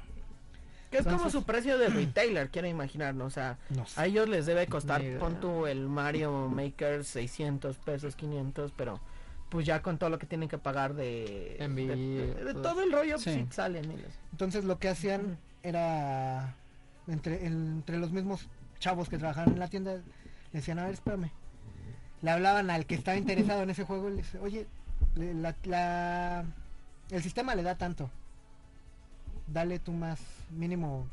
Que 0.90 0.98
es 0.98 1.04
como 1.06 1.28
su 1.30 1.42
precio 1.44 1.78
de 1.78 1.88
retailer, 1.88 2.48
quiero 2.50 2.68
imaginar, 2.68 3.14
¿no? 3.14 3.24
O 3.26 3.30
sea, 3.30 3.58
No 3.70 3.86
sé. 3.86 4.00
a 4.00 4.06
ellos 4.06 4.28
les 4.28 4.46
debe 4.46 4.66
costar, 4.66 5.02
idea. 5.02 5.18
pon 5.18 5.40
tú 5.40 5.66
el 5.66 5.88
Mario 5.88 6.48
Maker 6.48 7.04
600 7.04 7.76
pesos, 7.78 8.14
500, 8.16 8.72
pero 8.76 9.00
pues 9.48 9.66
ya 9.66 9.82
con 9.82 9.98
todo 9.98 10.10
lo 10.10 10.18
que 10.18 10.26
tienen 10.26 10.48
que 10.48 10.58
pagar 10.58 10.94
de, 10.94 11.56
de 11.58 12.52
todo. 12.52 12.62
todo 12.62 12.82
el 12.82 12.92
rollo, 12.92 13.14
pues 13.14 13.22
Sí. 13.24 13.46
salen 13.50 13.90
ellos. 13.90 14.12
Entonces 14.32 14.64
lo 14.64 14.78
que 14.78 14.88
hacían 14.88 15.38
era 15.62 16.54
entre, 17.08 17.46
entre 17.46 17.98
los 17.98 18.10
mismos 18.12 18.46
chavos 18.78 19.08
que 19.08 19.18
trabajaban 19.18 19.52
en 19.54 19.58
la 19.58 19.68
tienda, 19.68 19.94
le 19.94 20.02
decían, 20.52 20.78
a 20.78 20.84
ver, 20.84 20.94
espérame. 20.94 21.30
Le 22.22 22.30
hablaban 22.30 22.70
al 22.70 22.86
que 22.86 22.94
estaba 22.94 23.16
interesado 23.16 23.62
en 23.62 23.70
ese 23.70 23.84
juego 23.84 24.08
y 24.08 24.12
le 24.12 24.16
dice, 24.18 24.38
oye, 24.38 24.66
la, 25.16 25.54
la- 25.64 26.44
el 27.10 27.22
sistema 27.22 27.54
le 27.54 27.62
da 27.62 27.76
tanto. 27.76 28.10
Dale 29.46 29.78
tú 29.78 29.92
más, 29.92 30.20
mínimo, 30.50 31.06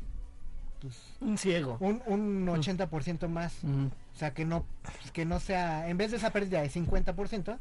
pues, 0.81 0.97
Un 1.21 1.37
ciego. 1.37 1.77
un, 1.79 2.01
un 2.07 2.45
80% 2.47 3.27
más. 3.27 3.63
Ujú. 3.63 3.89
O 4.13 4.17
sea, 4.17 4.33
que 4.33 4.45
no, 4.45 4.65
pues, 4.81 5.11
que 5.11 5.25
no 5.25 5.39
sea, 5.39 5.87
en 5.89 5.97
vez 5.97 6.11
de 6.11 6.17
esa 6.17 6.31
pérdida 6.31 6.61
de 6.61 6.69
50%, 6.69 7.57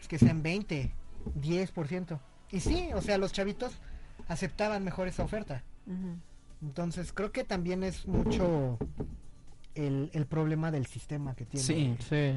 es 0.00 0.08
que 0.08 0.18
sean 0.18 0.42
20, 0.42 0.92
10%. 1.40 2.18
Y 2.52 2.60
sí, 2.60 2.90
o 2.94 3.00
sea, 3.02 3.18
los 3.18 3.32
chavitos 3.32 3.72
aceptaban 4.28 4.84
mejor 4.84 5.08
esa 5.08 5.24
oferta. 5.24 5.62
Entonces, 6.62 7.12
creo 7.12 7.32
que 7.32 7.44
también 7.44 7.82
es 7.82 8.06
mucho 8.06 8.78
el, 9.74 10.10
el 10.12 10.26
problema 10.26 10.70
del 10.70 10.86
sistema 10.86 11.34
que 11.34 11.44
tiene. 11.46 11.64
Sí. 11.66 11.96
Sí. 12.08 12.32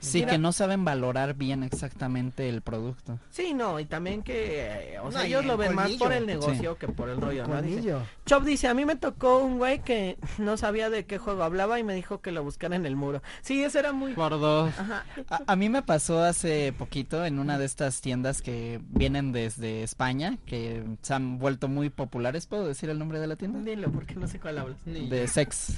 Sí, 0.00 0.20
Mira. 0.20 0.32
que 0.32 0.38
no 0.38 0.52
saben 0.52 0.84
valorar 0.84 1.34
bien 1.34 1.62
exactamente 1.62 2.48
el 2.48 2.62
producto. 2.62 3.18
Sí, 3.30 3.52
no, 3.54 3.78
y 3.78 3.84
también 3.84 4.22
que, 4.22 4.94
eh, 4.94 4.98
o 4.98 5.12
sea, 5.12 5.20
No, 5.20 5.26
y 5.26 5.28
ellos 5.28 5.42
el 5.42 5.48
lo 5.48 5.56
ven 5.58 5.74
más 5.74 5.90
por 5.92 6.12
el 6.12 6.26
negocio 6.26 6.76
que 6.76 6.88
por 6.88 7.10
el 7.10 7.20
rollo, 7.20 7.46
¿no? 7.46 7.60
Dice. 7.60 7.94
Chop 8.24 8.44
dice, 8.44 8.66
a 8.68 8.74
mí 8.74 8.84
me 8.86 8.96
tocó 8.96 9.38
un 9.38 9.58
güey 9.58 9.80
que 9.80 10.16
no 10.38 10.56
sabía 10.56 10.88
de 10.90 11.04
qué 11.04 11.18
juego 11.18 11.42
hablaba 11.42 11.78
y 11.78 11.84
me 11.84 11.94
dijo 11.94 12.20
que 12.20 12.32
lo 12.32 12.42
buscara 12.42 12.76
en 12.76 12.86
el 12.86 12.96
muro. 12.96 13.22
Sí, 13.42 13.62
ese 13.62 13.78
era 13.78 13.92
muy... 13.92 14.14
Por 14.14 14.30
dos. 14.40 14.72
Ajá. 14.78 15.04
A, 15.28 15.40
a 15.46 15.56
mí 15.56 15.68
me 15.68 15.82
pasó 15.82 16.22
hace 16.22 16.72
poquito 16.72 17.24
en 17.26 17.38
una 17.38 17.58
de 17.58 17.66
estas 17.66 18.00
tiendas 18.00 18.40
que 18.42 18.80
vienen 18.88 19.32
desde 19.32 19.82
España, 19.82 20.38
que 20.46 20.82
se 21.02 21.12
han 21.14 21.38
vuelto 21.38 21.68
muy 21.68 21.90
populares. 21.90 22.46
¿Puedo 22.46 22.66
decir 22.66 22.88
el 22.88 22.98
nombre 22.98 23.20
de 23.20 23.26
la 23.26 23.36
tienda? 23.36 23.60
Dilo, 23.60 23.90
porque 23.92 24.14
no 24.14 24.26
sé 24.26 24.40
cuál 24.40 24.58
hablas. 24.58 24.78
De 24.86 25.28
sex. 25.28 25.74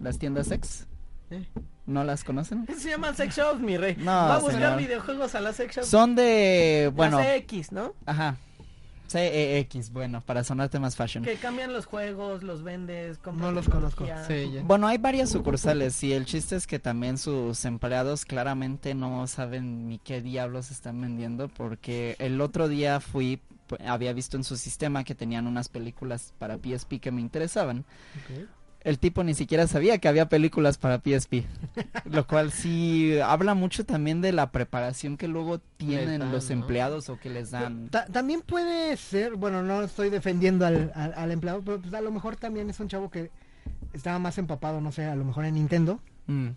Las 0.00 0.18
tiendas 0.18 0.46
sex. 0.46 0.86
Eh. 1.30 1.46
¿No 1.86 2.04
las 2.04 2.24
conocen? 2.24 2.66
Se 2.78 2.90
llaman 2.90 3.16
sex 3.16 3.36
shops, 3.36 3.60
mi 3.60 3.76
rey. 3.76 3.96
No, 3.96 4.06
Va 4.06 4.36
a 4.36 4.38
buscar 4.38 4.60
señor. 4.60 4.78
videojuegos 4.78 5.34
a 5.34 5.40
las 5.40 5.56
sex 5.56 5.76
shops. 5.76 5.88
Son 5.88 6.14
de, 6.14 6.90
bueno, 6.94 7.18
Las 7.18 7.28
X, 7.36 7.72
¿no? 7.72 7.94
ajá. 8.06 8.36
CEX, 9.10 9.90
bueno, 9.90 10.20
para 10.20 10.44
sonarte 10.44 10.78
más 10.78 10.94
fashion. 10.94 11.24
Que 11.24 11.36
cambian 11.36 11.72
los 11.72 11.86
juegos, 11.86 12.42
los 12.42 12.62
vendes, 12.62 13.18
No 13.36 13.52
los 13.52 13.66
conozco. 13.66 14.04
Sí, 14.26 14.50
ya. 14.52 14.62
Bueno, 14.62 14.86
hay 14.86 14.98
varias 14.98 15.30
sucursales 15.30 16.02
y 16.04 16.12
el 16.12 16.26
chiste 16.26 16.56
es 16.56 16.66
que 16.66 16.78
también 16.78 17.16
sus 17.16 17.64
empleados 17.64 18.26
claramente 18.26 18.94
no 18.94 19.26
saben 19.26 19.88
ni 19.88 19.98
qué 19.98 20.20
diablos 20.20 20.70
están 20.70 21.00
vendiendo 21.00 21.48
porque 21.48 22.16
el 22.18 22.38
otro 22.42 22.68
día 22.68 23.00
fui, 23.00 23.40
había 23.86 24.12
visto 24.12 24.36
en 24.36 24.44
su 24.44 24.58
sistema 24.58 25.04
que 25.04 25.14
tenían 25.14 25.46
unas 25.46 25.70
películas 25.70 26.34
para 26.38 26.58
PSP 26.58 27.00
que 27.00 27.10
me 27.10 27.22
interesaban. 27.22 27.86
El 28.82 28.98
tipo 28.98 29.24
ni 29.24 29.34
siquiera 29.34 29.66
sabía 29.66 29.98
que 29.98 30.06
había 30.08 30.28
películas 30.28 30.78
para 30.78 30.98
PSP, 31.00 31.44
lo 32.04 32.26
cual 32.26 32.52
sí 32.52 33.18
habla 33.20 33.54
mucho 33.54 33.84
también 33.84 34.20
de 34.20 34.32
la 34.32 34.50
preparación 34.52 35.16
que 35.16 35.26
luego 35.28 35.58
tienen 35.76 36.20
dan, 36.20 36.32
los 36.32 36.46
¿no? 36.48 36.52
empleados 36.54 37.08
o 37.08 37.18
que 37.18 37.28
les 37.28 37.50
dan. 37.50 37.88
Ta- 37.88 38.06
también 38.06 38.40
puede 38.40 38.96
ser, 38.96 39.34
bueno, 39.34 39.62
no 39.62 39.82
estoy 39.82 40.10
defendiendo 40.10 40.64
al, 40.64 40.92
al, 40.94 41.12
al 41.14 41.32
empleado, 41.32 41.60
pero 41.62 41.80
pues, 41.80 41.92
a 41.92 42.00
lo 42.00 42.12
mejor 42.12 42.36
también 42.36 42.70
es 42.70 42.78
un 42.80 42.88
chavo 42.88 43.10
que 43.10 43.30
estaba 43.92 44.18
más 44.20 44.38
empapado, 44.38 44.80
no 44.80 44.92
sé, 44.92 45.04
a 45.06 45.16
lo 45.16 45.24
mejor 45.24 45.44
en 45.44 45.54
Nintendo 45.54 46.00
Mm, 46.26 46.48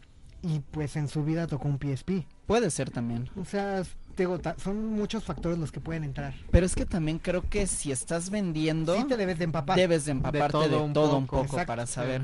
y 0.44 0.60
pues 0.72 0.96
en 0.98 1.08
su 1.08 1.24
vida 1.24 1.48
tocó 1.48 1.68
un 1.70 1.80
PSP. 1.80 2.26
puede 2.46 2.70
ser 2.72 2.92
también. 2.92 3.30
O 3.36 3.46
sea, 3.46 3.84
te 4.22 4.40
digo, 4.50 4.56
son 4.64 4.86
muchos 4.88 5.24
factores 5.24 5.58
los 5.58 5.72
que 5.72 5.80
pueden 5.80 6.04
entrar. 6.04 6.34
Pero 6.52 6.66
es 6.66 6.76
que 6.76 6.86
también 6.86 7.18
creo 7.20 7.42
que 7.50 7.66
si 7.68 7.92
estás 7.92 8.30
vendiendo... 8.30 8.96
Sí 8.96 9.04
te 9.06 9.18
debes 9.18 9.38
de 9.40 9.46
empapar. 9.46 9.78
Debes 9.78 10.06
de 10.06 10.12
empaparte 10.12 10.58
de 10.58 10.68
todo 10.70 10.84
un 11.18 11.26
poco. 11.26 11.28
poco, 11.28 11.42
Exacto. 11.46 11.68
para 11.68 11.88
saber. 11.88 12.22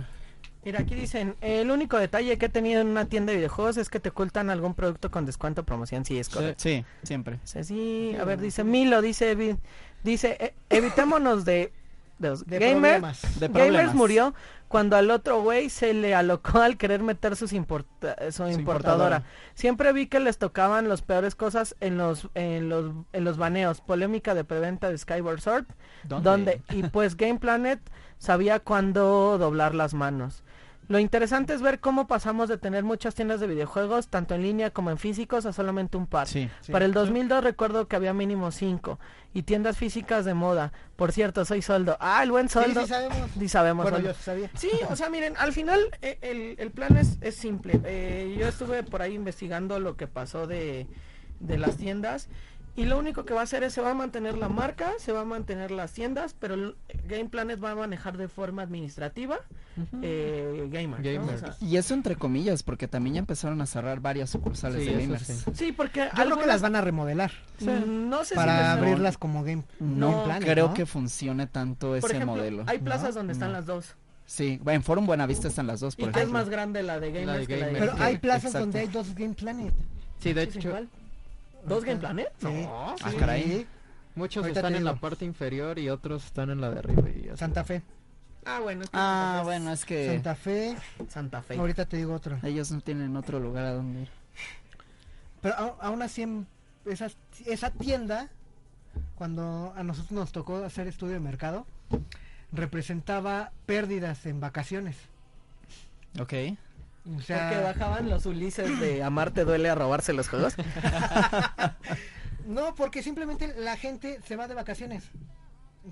Mira, 0.64 0.82
aquí 0.82 0.96
dicen, 0.96 1.36
el 1.42 1.72
único 1.72 1.98
detalle 1.98 2.38
que 2.38 2.48
he 2.48 2.50
tenido 2.50 2.82
en 2.82 2.88
una 2.88 3.06
tienda 3.06 3.32
de 3.32 3.38
videojuegos 3.38 3.78
es 3.78 3.90
que 3.90 4.00
te 4.00 4.10
ocultan 4.10 4.50
algún 4.50 4.74
producto 4.74 5.10
con 5.10 5.26
descuento 5.26 5.62
o 5.62 5.64
promoción. 5.66 6.04
Sí, 6.04 6.18
es 6.20 6.28
correcto. 6.30 6.62
Sí, 6.62 6.84
siempre. 7.04 7.40
Sí, 7.46 7.64
sí, 7.64 8.16
a 8.20 8.26
ver, 8.26 8.40
dice 8.42 8.64
Milo, 8.66 9.02
dice, 9.02 9.58
dice, 10.04 10.38
"E- 10.40 10.54
evitémonos 10.70 11.46
de, 11.46 11.72
de 12.20 12.30
los 12.30 12.46
de 12.46 12.60
gamer, 12.60 13.00
problemas. 13.02 13.40
De 13.40 13.48
Gamers 13.48 13.94
murió 13.94 14.34
cuando 14.68 14.96
al 14.98 15.12
otro 15.12 15.42
güey 15.42 15.70
se 15.70 15.94
le 15.94 16.14
alocó 16.16 16.60
al 16.60 16.78
querer 16.78 17.02
meter 17.02 17.36
sus 17.36 17.54
importa- 17.54 18.16
su, 18.32 18.44
importadora. 18.48 18.58
importadora. 18.60 19.24
Siempre 19.54 19.94
vi 19.94 20.08
que 20.08 20.20
les 20.20 20.38
tocaban 20.38 20.90
las 20.90 21.02
peores 21.02 21.36
cosas 21.36 21.76
en 21.80 21.98
los 21.98 22.28
en 22.34 22.70
los 22.70 22.92
en 23.14 23.24
los 23.24 23.38
baneos. 23.38 23.82
Polémica 23.82 24.34
de 24.36 24.44
preventa 24.44 24.90
de 24.90 24.98
Skyward 24.98 25.40
Sword, 25.42 25.66
donde 26.04 26.62
y 26.70 26.84
pues 26.84 27.16
Game 27.16 27.40
Planet 27.40 27.80
sabía 28.18 28.60
cuándo 28.60 29.38
doblar 29.38 29.74
las 29.76 29.94
manos. 29.94 30.44
Lo 30.88 31.00
interesante 31.00 31.54
es 31.54 31.62
ver 31.62 31.80
cómo 31.80 32.08
pasamos 32.08 32.48
de 32.48 32.58
tener 32.58 32.84
muchas 32.84 33.14
tiendas 33.14 33.40
de 33.42 33.48
videojuegos, 33.48 34.08
tanto 34.08 34.36
en 34.36 34.42
línea 34.44 34.70
como 34.72 34.90
en 34.90 34.98
físicos, 34.98 35.46
a 35.46 35.52
solamente 35.54 35.98
un 35.98 36.08
par. 36.08 36.28
Sí. 36.28 36.50
Sí. 36.62 36.72
Para 36.72 36.86
el 36.86 36.94
2002 36.94 37.44
recuerdo 37.44 37.88
que 37.88 37.96
había 37.98 38.14
mínimo 38.14 38.52
5 38.52 38.98
y 39.34 39.44
tiendas 39.44 39.78
físicas 39.78 40.24
de 40.24 40.34
moda. 40.34 40.72
Por 40.96 41.12
cierto, 41.12 41.44
soy 41.46 41.62
soldo. 41.62 41.98
Ah, 42.00 42.24
el 42.24 42.32
buen 42.32 42.48
Sí, 42.48 42.54
soldo. 42.54 42.82
sí 42.84 42.88
sabemos. 42.88 43.30
Sí 43.38 43.50
sabemos. 43.50 43.84
Bueno, 43.90 44.00
yo 44.00 44.14
sabía. 44.14 44.50
Sí, 44.56 44.70
o 44.90 44.96
sea, 44.96 45.10
miren, 45.10 45.36
al 45.38 45.52
final 45.52 45.80
eh, 46.02 46.18
el, 46.22 46.56
el 46.58 46.72
plan 46.72 46.96
es, 46.98 47.18
es 47.22 47.36
simple. 47.36 47.80
Eh, 47.84 48.36
yo 48.40 48.48
estuve 48.48 48.84
por 48.84 49.02
ahí 49.02 49.14
investigando 49.14 49.80
lo 49.80 49.98
que 49.98 50.08
pasó 50.08 50.48
de, 50.48 50.88
de 51.42 51.58
las 51.58 51.76
tiendas 51.78 52.30
y 52.78 52.86
lo 52.86 52.98
único 52.98 53.26
que 53.26 53.34
va 53.34 53.42
a 53.42 53.44
hacer 53.44 53.64
es 53.64 53.74
se 53.74 53.82
va 53.82 53.92
a 53.92 53.94
mantener 53.94 54.38
la 54.38 54.48
marca, 54.48 54.92
se 55.00 55.12
va 55.12 55.22
a 55.22 55.26
mantener 55.26 55.72
las 55.72 55.92
tiendas, 55.92 56.34
pero 56.40 56.54
el 56.54 56.76
Game 57.10 57.26
Planet 57.26 57.62
va 57.62 57.72
a 57.72 57.76
manejar 57.76 58.16
de 58.18 58.30
forma 58.30 58.62
administrativa 58.62 59.40
eh, 60.02 60.68
gamers. 60.72 61.04
¿no? 61.04 61.12
Gamers. 61.12 61.44
O 61.44 61.46
sea, 61.54 61.56
Y 61.68 61.78
eso 61.78 61.94
entre 61.94 62.16
comillas, 62.16 62.64
porque 62.64 62.88
también 62.88 63.16
ya 63.16 63.20
empezaron 63.20 63.62
a 63.62 63.66
cerrar 63.66 64.00
varias 64.00 64.30
sucursales 64.30 64.84
Sí, 64.84 64.90
de 64.94 65.02
gamers. 65.02 65.24
sí. 65.24 65.34
sí, 65.54 65.72
porque 65.72 66.00
Yo 66.02 66.06
creo 66.06 66.16
que 66.16 66.22
algunas- 66.22 66.48
las 66.48 66.62
van 66.62 66.76
a 66.76 66.82
remodelar 66.82 67.32
mm, 67.60 68.10
no 68.10 68.24
sé 68.24 68.30
si 68.30 68.36
para 68.36 68.58
les- 68.58 68.66
abrirlas 68.84 69.18
como 69.18 69.44
Game, 69.44 69.64
No 69.80 70.12
Game 70.12 70.24
Planet, 70.26 70.44
Creo 70.50 70.68
¿no? 70.70 70.74
que 70.74 70.86
funcione 70.86 71.48
tanto 71.48 71.96
ese 71.96 72.02
por 72.02 72.12
ejemplo, 72.12 72.36
modelo. 72.36 72.64
hay 72.68 72.80
plazas 72.80 73.10
No, 73.16 73.20
donde 73.22 73.34
están 73.34 73.50
no. 73.50 73.58
las 73.58 73.66
dos. 73.66 73.96
Sí, 74.26 74.60
en 74.66 74.84
Forum 74.84 75.06
Buenavista 75.06 75.48
están 75.48 75.68
las 75.68 75.80
dos, 75.80 75.94
Y 75.98 76.02
por 76.02 76.12
que 76.12 76.20
es 76.20 76.24
ejemplo. 76.24 76.40
más 76.40 76.50
grande 76.50 76.84
la 76.84 77.00
de 77.00 77.12
gamers 77.14 77.40
de 77.40 77.48
que 77.48 77.58
la 77.58 77.68
de. 77.68 77.80
Pero 77.80 77.94
hay 77.98 78.18
plazas 78.18 78.46
Exacto. 78.46 78.60
donde 78.60 78.80
hay 78.82 78.88
dos 78.88 79.16
Game 79.16 79.34
Planet. 79.34 79.74
Sí, 80.20 80.34
de 80.34 80.44
hecho. 80.44 80.74
¿Dos 81.68 81.84
Game 81.84 82.00
Planet? 82.00 82.32
Sí. 82.40 82.46
No, 82.48 82.96
Ah, 83.02 83.12
sí. 83.12 83.18
caray. 83.18 83.68
muchos 84.16 84.44
Ahorita 84.44 84.60
están 84.62 84.76
en 84.76 84.84
la 84.86 84.96
parte 84.96 85.26
inferior 85.26 85.78
y 85.80 85.90
otros 85.90 86.26
están 86.26 86.50
en 86.50 86.62
la 86.62 86.70
de 86.72 86.80
arriba. 86.80 87.10
Y. 87.10 87.30
Santa 87.38 87.64
Fe. 87.64 87.82
Ah, 88.46 88.60
bueno. 88.62 88.84
es 88.84 88.90
que 88.90 88.98
Ah, 88.98 89.34
Santa 89.36 89.40
Fe 89.40 89.44
bueno, 89.46 89.72
es 89.74 89.86
que 89.86 90.08
Santa 90.08 90.36
Fe. 90.36 90.78
Santa 91.10 91.42
Fe. 91.42 91.58
Ahorita 91.58 91.86
te 91.86 91.98
digo 91.98 92.14
otro. 92.14 92.40
ellos 92.44 92.72
no 92.72 92.80
tienen 92.82 93.16
otro 93.18 93.40
lugar 93.40 93.66
a 93.66 93.74
donde 93.74 94.04
ir. 94.04 94.10
Pero 95.42 95.56
a- 95.56 95.76
aún 95.86 96.02
así, 96.02 96.22
en 96.24 96.48
esa, 96.86 97.08
esa 97.46 97.72
tienda, 97.72 98.30
cuando 99.16 99.74
a 99.76 99.84
nosotros 99.84 100.12
nos 100.14 100.32
tocó 100.32 100.64
hacer 100.64 100.88
estudio 100.88 101.14
de 101.14 101.20
mercado, 101.20 101.66
representaba 102.52 103.52
pérdidas 103.66 104.26
en 104.26 104.40
vacaciones. 104.40 104.96
Ok. 106.20 106.34
O 107.08 107.12
Porque 107.12 107.24
sea, 107.26 107.62
bajaban 107.64 108.10
los 108.10 108.26
Ulises 108.28 108.80
de 108.80 109.02
Amarte 109.04 109.46
duele 109.46 109.70
a 109.70 109.76
robarse 109.76 110.12
los 110.14 110.28
juegos. 110.28 110.56
no, 112.46 112.76
porque 112.76 113.04
simplemente 113.04 113.54
la 113.58 113.78
gente 113.78 114.20
se 114.26 114.36
va 114.36 114.48
de 114.48 114.54
vacaciones. 114.54 115.04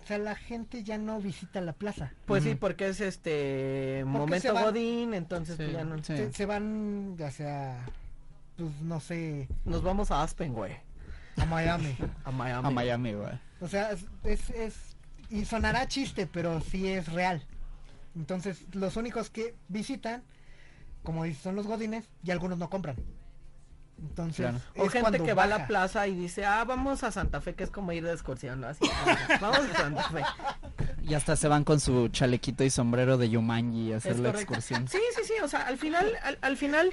O 0.01 0.06
sea, 0.06 0.17
la 0.17 0.36
gente 0.36 0.84
ya 0.84 0.97
no 0.97 1.21
visita 1.21 1.61
la 1.61 1.72
plaza. 1.74 2.11
Pues 2.26 2.43
sí, 2.43 2.55
porque 2.55 2.89
es 2.89 2.99
este 2.99 4.03
momento 4.05 4.53
van? 4.53 4.63
Godín, 4.66 5.13
entonces 5.13 5.55
Sí. 5.55 5.63
pues, 5.63 5.74
ya 5.74 5.84
no. 5.86 5.97
Sí. 5.99 6.18
Se, 6.18 6.34
se 6.34 6.45
van, 6.45 7.16
ya 7.18 7.32
sea, 7.32 7.86
pues 8.57 8.72
no 8.82 8.99
sé, 8.99 9.47
Nos 9.63 9.84
vamos 9.84 10.11
a 10.11 10.22
Aspen, 10.22 10.53
güey. 10.53 10.76
a 11.38 11.45
Miami. 11.45 11.95
A 12.26 12.32
Miami. 12.32 12.68
A 12.68 12.72
Miami, 12.72 13.13
güey. 13.13 13.39
O 13.61 13.68
sea, 13.70 13.91
es, 13.91 14.05
es, 14.24 14.49
es- 14.49 14.95
y 15.30 15.45
sonará 15.45 15.88
chiste, 15.88 16.28
pero 16.28 16.59
sí 16.61 16.88
es 16.89 17.11
real. 17.11 17.41
Entonces, 18.18 18.63
los 18.74 18.95
únicos 18.97 19.30
que 19.30 19.55
visitan, 19.70 20.24
como 21.06 21.26
son 21.36 21.56
los 21.56 21.66
godines 21.68 22.03
y 22.24 22.32
algunos 22.32 22.58
no 22.58 22.70
compran. 22.70 22.97
Entonces, 23.97 24.36
Claro. 24.45 24.58
O 24.78 24.89
gente 24.89 25.24
que 25.24 25.34
va 25.34 25.43
a 25.43 25.47
la 25.47 25.68
plaza 25.68 26.06
y 26.08 26.16
dice, 26.16 26.45
ah, 26.45 26.66
vamos 26.66 27.03
a 27.06 27.12
Santa 27.12 27.39
Fe, 27.39 27.53
que 27.56 27.64
es 27.64 27.72
como 27.72 27.93
ir 27.93 28.03
de 28.03 28.12
excursión, 28.12 28.60
¿no? 28.60 28.68
Así, 28.68 28.84
"Ah, 29.06 29.38
vamos 29.41 29.60
a 29.60 29.74
Santa 29.74 30.03
Fe. 30.10 30.22
Y 31.01 31.14
hasta 31.14 31.38
se 31.38 31.47
van 31.47 31.64
con 31.64 31.80
su 31.80 32.10
chalequito 32.10 32.66
y 32.66 32.70
sombrero 32.70 33.18
de 33.18 33.30
Yumanji 33.30 33.93
a 33.93 33.97
hacer 33.97 34.20
la 34.20 34.32
excursión. 34.32 34.88
Sí, 34.89 34.97
sí, 35.16 35.22
sí, 35.24 35.34
o 35.41 35.47
sea, 35.47 35.62
al 35.62 35.78
final, 35.78 36.12
al, 36.24 36.38
al 36.41 36.58
final, 36.58 36.89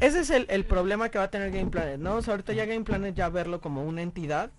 ese 0.00 0.20
es 0.20 0.30
el, 0.30 0.46
el 0.48 0.64
problema 0.64 1.10
que 1.10 1.18
va 1.18 1.24
a 1.24 1.30
tener 1.30 1.50
Game 1.50 1.70
Planet, 1.70 1.98
¿no? 2.00 2.14
O 2.16 2.22
sea, 2.22 2.32
ahorita 2.32 2.54
ya 2.54 2.64
Game 2.64 2.84
Planet 2.84 3.14
ya 3.14 3.28
verlo 3.28 3.60
como 3.60 3.84
una 3.84 4.00
entidad, 4.00 4.50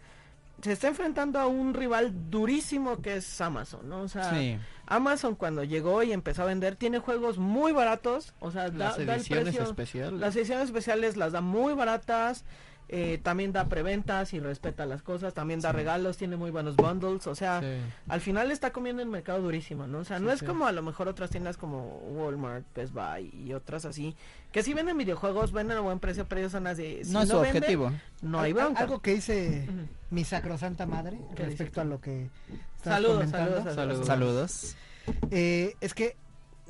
se 0.62 0.74
está 0.74 0.88
enfrentando 0.90 1.40
a 1.40 1.48
un 1.48 1.74
rival 1.74 2.30
durísimo 2.30 3.02
que 3.02 3.16
es 3.18 3.42
Amazon, 3.42 3.90
¿no? 3.90 4.02
O 4.02 4.08
sea, 4.08 4.30
Sí. 4.32 4.60
Amazon 4.88 5.36
cuando 5.36 5.64
llegó 5.64 6.02
y 6.04 6.12
empezó 6.14 6.44
a 6.44 6.46
vender, 6.46 6.76
tiene 6.76 7.00
juegos 7.00 7.38
muy 7.38 7.72
baratos, 7.74 8.34
o 8.40 8.52
sea, 8.52 8.70
da, 8.70 8.78
Las 8.90 8.98
da 8.98 9.04
el 9.04 9.10
ediciones 9.10 9.44
precio, 9.46 9.64
especiales. 9.64 10.20
las 10.20 10.36
ediciones 10.36 10.66
especiales 10.66 11.18
las 11.18 11.34
da 11.34 11.42
muy 11.42 11.74
baratas, 11.74 12.46
eh, 12.90 13.20
también 13.22 13.52
da 13.52 13.66
preventas 13.68 14.34
y 14.34 14.40
respeta 14.40 14.86
las 14.86 15.02
cosas, 15.02 15.34
también 15.34 15.60
da 15.60 15.72
regalos, 15.74 16.16
tiene 16.16 16.38
muy 16.38 16.52
buenos 16.52 16.76
bundles, 16.78 17.28
o 17.28 17.36
sea, 17.36 17.60
Sí. 17.60 17.68
al 18.08 18.22
final 18.22 18.50
está 18.50 18.72
comiendo 18.72 19.02
el 19.02 19.10
mercado 19.10 19.42
durísimo, 19.42 19.88
¿no? 19.88 20.00
O 20.00 20.04
sea, 20.06 20.20
Sí, 20.20 20.24
no 20.24 20.32
es 20.32 20.40
sí. 20.40 20.46
como 20.46 20.68
a 20.68 20.72
lo 20.72 20.82
mejor 20.82 21.10
otras 21.10 21.30
tiendas 21.30 21.58
como 21.58 21.98
Walmart, 22.16 22.66
Best 22.74 22.94
Buy 22.94 23.30
y 23.46 23.52
otras 23.54 23.84
así, 23.84 24.16
que 24.54 24.64
sí 24.64 24.74
venden 24.74 24.98
videojuegos, 24.98 25.52
venden 25.52 25.78
a 25.78 25.82
buen 25.82 26.00
precio, 26.00 26.26
pero 26.30 26.40
ellos 26.40 26.54
son 26.54 26.64
las 26.64 26.78
de... 26.78 27.04
si 27.04 27.12
no 27.12 27.22
es 27.24 27.30
su 27.30 27.38
objetivo. 27.38 27.92
No 28.22 28.40
hay 28.40 28.54
bronca. 28.54 28.80
Algo 28.84 29.02
que 29.02 29.16
dice 29.16 29.68
mi 30.10 30.24
sacrosanta 30.24 30.86
madre 30.86 31.20
respecto 31.36 31.82
a 31.82 31.84
lo 31.84 32.00
que 32.00 32.30
estás 32.78 32.94
Saludos, 32.94 33.16
comentando, 33.18 33.56
saludos, 33.74 33.76
Saludos. 33.76 34.08
Saludos. 34.08 34.76
eh, 35.32 35.76
es 35.82 35.94
que 35.94 36.16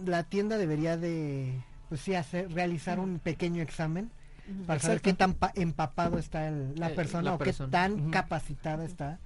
la 0.03 0.23
tienda 0.23 0.57
debería 0.57 0.97
de 0.97 1.61
pues 1.89 2.01
sí 2.01 2.15
hacer 2.15 2.51
realizar 2.51 2.99
un 2.99 3.19
pequeño 3.19 3.61
examen 3.61 4.09
para 4.65 4.79
saber 4.79 5.01
qué 5.01 5.13
tan 5.13 5.33
pa- 5.33 5.51
empapado 5.55 6.17
está 6.17 6.47
el- 6.47 6.75
la 6.75 6.91
Eh, 6.91 6.95
persona 6.95 7.23
la 7.23 7.35
o 7.35 7.37
persona. 7.37 7.67
qué 7.67 7.71
tan 7.71 8.09
capacitada 8.11 8.85
está 8.85 9.19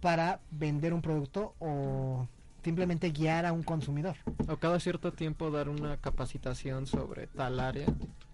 para 0.00 0.40
vender 0.50 0.92
un 0.94 1.02
producto 1.02 1.54
o 1.58 2.26
simplemente 2.62 3.10
guiar 3.10 3.46
a 3.46 3.52
un 3.52 3.62
consumidor. 3.62 4.16
O 4.48 4.56
cada 4.56 4.78
cierto 4.80 5.12
tiempo 5.12 5.50
dar 5.50 5.68
una 5.68 5.96
capacitación 5.96 6.86
sobre 6.86 7.26
tal 7.28 7.60
área. 7.60 7.86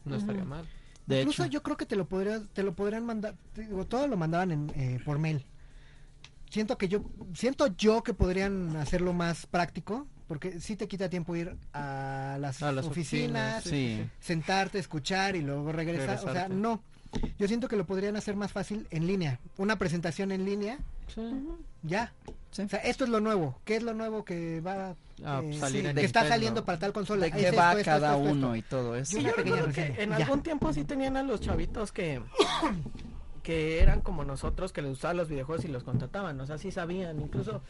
No 0.05 0.17
estaría 0.17 0.45
mal. 0.45 0.67
De 1.07 1.21
Incluso 1.21 1.45
hecho, 1.45 1.53
yo 1.53 1.63
creo 1.63 1.77
que 1.77 1.87
te 1.87 1.97
lo 1.97 2.07
podrías, 2.07 2.43
te 2.55 2.63
lo 2.63 2.75
podrían 2.75 3.05
mandar, 3.05 3.35
digo, 3.55 3.85
todo 3.87 4.09
lo 4.09 4.17
mandaban 4.17 4.51
en, 4.53 4.73
eh, 4.75 5.01
por 5.05 5.19
mail. 5.19 5.45
Siento 6.51 6.79
que 6.79 6.89
yo, 6.89 7.03
siento 7.35 7.67
yo 7.77 8.03
que 8.03 8.15
podrían 8.15 8.77
hacerlo 8.77 9.13
más 9.13 9.47
práctico, 9.47 10.07
porque 10.27 10.61
sí 10.61 10.77
te 10.77 10.89
quita 10.89 11.09
tiempo 11.09 11.37
ir 11.37 11.57
a 11.73 12.37
las, 12.41 12.63
A 12.63 12.73
las 12.73 12.87
oficinas, 12.87 13.67
oficinas, 13.67 14.01
sí. 14.05 14.11
sentarte, 14.21 14.79
escuchar 14.79 15.37
y 15.37 15.43
luego 15.43 15.71
regresar. 15.73 16.19
O 16.25 16.33
sea, 16.33 16.49
no. 16.49 16.83
Yo 17.39 17.47
siento 17.47 17.69
que 17.69 17.77
lo 17.77 17.85
podrían 17.87 18.17
hacer 18.17 18.35
más 18.35 18.51
fácil 18.53 18.87
en 18.91 19.07
línea. 19.07 19.39
Una 19.57 19.77
presentación 19.79 20.33
en 20.33 20.45
línea, 20.45 20.79
ya. 21.83 22.13
Sí. 22.51 22.63
O 22.63 22.69
sea, 22.69 22.81
esto 22.81 23.05
es 23.05 23.11
lo 23.11 23.21
nuevo. 23.21 23.59
¿Qué 23.65 23.77
es 23.77 23.83
lo 23.83 23.95
nuevo 23.95 24.25
que 24.25 24.61
va 24.61 24.97
Ah, 25.25 25.41
eh, 25.45 25.57
salir 25.61 25.83
sí, 25.83 25.89
en 25.91 25.95
que 25.95 26.05
está 26.05 26.27
saliendo 26.27 26.65
para 26.65 26.79
tal 26.81 26.93
consola? 26.93 27.27
de 27.27 27.31
qué 27.31 27.53
va 27.53 27.73
esto, 27.75 27.85
cada 27.85 28.17
esto, 28.17 28.23
esto, 28.25 28.33
uno 28.33 28.55
esto. 28.55 28.57
y 28.57 28.63
todo 28.69 28.97
eso. 28.97 29.19
Yo 29.21 29.33
recuerdo 29.33 29.73
que 29.73 29.95
en 30.03 30.11
ya. 30.11 30.17
algún 30.17 30.43
tiempo 30.43 30.73
sí 30.73 30.83
tenían 30.85 31.17
a 31.17 31.23
los 31.23 31.41
chavitos 31.41 31.93
que 31.93 32.21
que 33.45 33.81
eran 33.83 34.01
como 34.01 34.25
nosotros 34.25 34.73
que 34.73 34.81
les 34.83 34.91
gustaban 34.91 35.19
los 35.19 35.29
videojuegos 35.29 35.65
y 35.67 35.69
los 35.69 35.85
contrataban, 35.85 36.41
o 36.41 36.47
sea, 36.47 36.57
sí 36.59 36.71
sabían, 36.73 37.21
incluso 37.21 37.63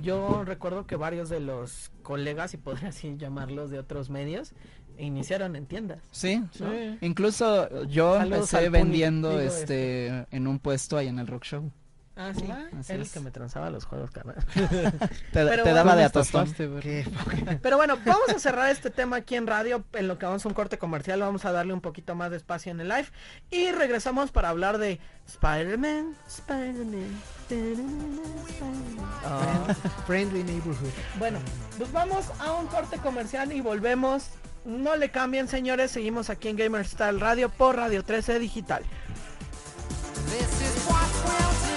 yo 0.00 0.44
recuerdo 0.44 0.86
que 0.86 0.96
varios 0.96 1.28
de 1.28 1.40
los 1.40 1.90
colegas, 2.02 2.54
y 2.54 2.56
podría 2.56 2.88
así 2.88 3.16
llamarlos 3.16 3.70
de 3.70 3.78
otros 3.78 4.10
medios, 4.10 4.52
iniciaron 4.98 5.56
en 5.56 5.66
tiendas. 5.66 5.98
Sí. 6.10 6.42
¿no? 6.60 6.72
Incluso 7.00 7.84
yo 7.86 8.16
Saludos 8.16 8.52
empecé 8.52 8.68
vendiendo 8.70 9.30
digo, 9.30 9.40
este 9.40 10.26
en 10.30 10.46
un 10.46 10.58
puesto 10.58 10.96
ahí 10.96 11.08
en 11.08 11.18
el 11.18 11.26
rock 11.26 11.44
show. 11.44 11.70
Ah, 12.16 12.32
sí, 12.32 12.44
Así 12.48 12.92
era 12.92 13.00
el 13.00 13.02
es. 13.02 13.12
que 13.12 13.18
me 13.18 13.32
transaba 13.32 13.70
los 13.70 13.86
juegos, 13.86 14.12
carnal. 14.12 14.36
Te, 14.54 14.98
te 15.32 15.44
bueno, 15.44 15.64
daba 15.64 15.96
de 15.96 16.04
atostón. 16.04 16.48
Pero 17.62 17.76
bueno, 17.76 17.98
vamos 18.06 18.28
a 18.28 18.38
cerrar 18.38 18.70
este 18.70 18.90
tema 18.90 19.16
aquí 19.16 19.34
en 19.34 19.48
radio, 19.48 19.82
en 19.94 20.06
lo 20.06 20.16
que 20.16 20.24
vamos 20.24 20.44
a 20.44 20.48
un 20.48 20.54
corte 20.54 20.78
comercial, 20.78 21.18
vamos 21.18 21.44
a 21.44 21.50
darle 21.50 21.74
un 21.74 21.80
poquito 21.80 22.14
más 22.14 22.30
de 22.30 22.36
espacio 22.36 22.70
en 22.70 22.78
el 22.80 22.88
live 22.88 23.08
y 23.50 23.72
regresamos 23.72 24.30
para 24.30 24.50
hablar 24.50 24.78
de 24.78 25.00
Spider-Man, 25.26 26.14
Spider-Man. 26.28 27.20
Ah. 29.24 29.74
Friendly 30.06 30.42
neighborhood. 30.44 30.92
Bueno, 31.18 31.38
pues 31.78 31.90
vamos 31.92 32.26
a 32.38 32.52
un 32.52 32.66
corte 32.66 32.98
comercial 32.98 33.52
y 33.52 33.60
volvemos. 33.60 34.26
No 34.64 34.96
le 34.96 35.10
cambien, 35.10 35.48
señores, 35.48 35.90
seguimos 35.90 36.30
aquí 36.30 36.48
en 36.48 36.56
Gamer 36.56 36.86
Style 36.86 37.20
Radio 37.20 37.50
por 37.50 37.76
Radio 37.76 38.02
13 38.02 38.38
Digital. 38.38 38.82
This 40.30 40.40
is 40.62 40.86
what 40.88 41.73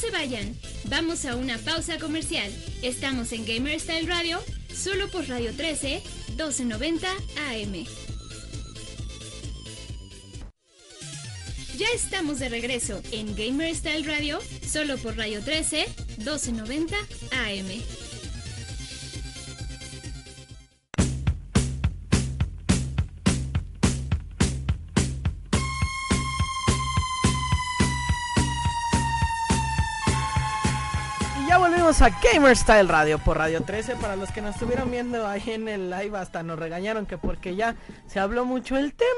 se 0.00 0.10
vayan, 0.10 0.56
vamos 0.84 1.26
a 1.26 1.36
una 1.36 1.58
pausa 1.58 1.98
comercial. 1.98 2.50
Estamos 2.80 3.32
en 3.32 3.44
Gamer 3.44 3.78
Style 3.78 4.08
Radio, 4.08 4.42
solo 4.74 5.08
por 5.10 5.28
Radio 5.28 5.54
13, 5.54 6.02
1290 6.28 7.06
AM. 7.50 7.84
Ya 11.76 11.86
estamos 11.94 12.38
de 12.38 12.48
regreso 12.48 13.02
en 13.12 13.36
Gamer 13.36 13.74
Style 13.74 14.06
Radio, 14.06 14.38
solo 14.66 14.96
por 14.96 15.18
Radio 15.18 15.42
13, 15.42 15.86
1290 16.16 16.96
AM. 17.32 17.99
A 31.90 32.08
Gamer 32.32 32.56
Style 32.56 32.86
Radio 32.88 33.18
por 33.18 33.36
Radio 33.36 33.62
13. 33.62 33.96
Para 33.96 34.14
los 34.14 34.30
que 34.30 34.40
nos 34.40 34.54
estuvieron 34.54 34.90
viendo 34.92 35.26
ahí 35.26 35.42
en 35.50 35.68
el 35.68 35.90
live, 35.90 36.16
hasta 36.16 36.42
nos 36.44 36.56
regañaron 36.58 37.04
que 37.04 37.18
porque 37.18 37.56
ya 37.56 37.74
se 38.06 38.20
habló 38.20 38.44
mucho 38.44 38.76
el 38.78 38.94
tema. 38.94 39.08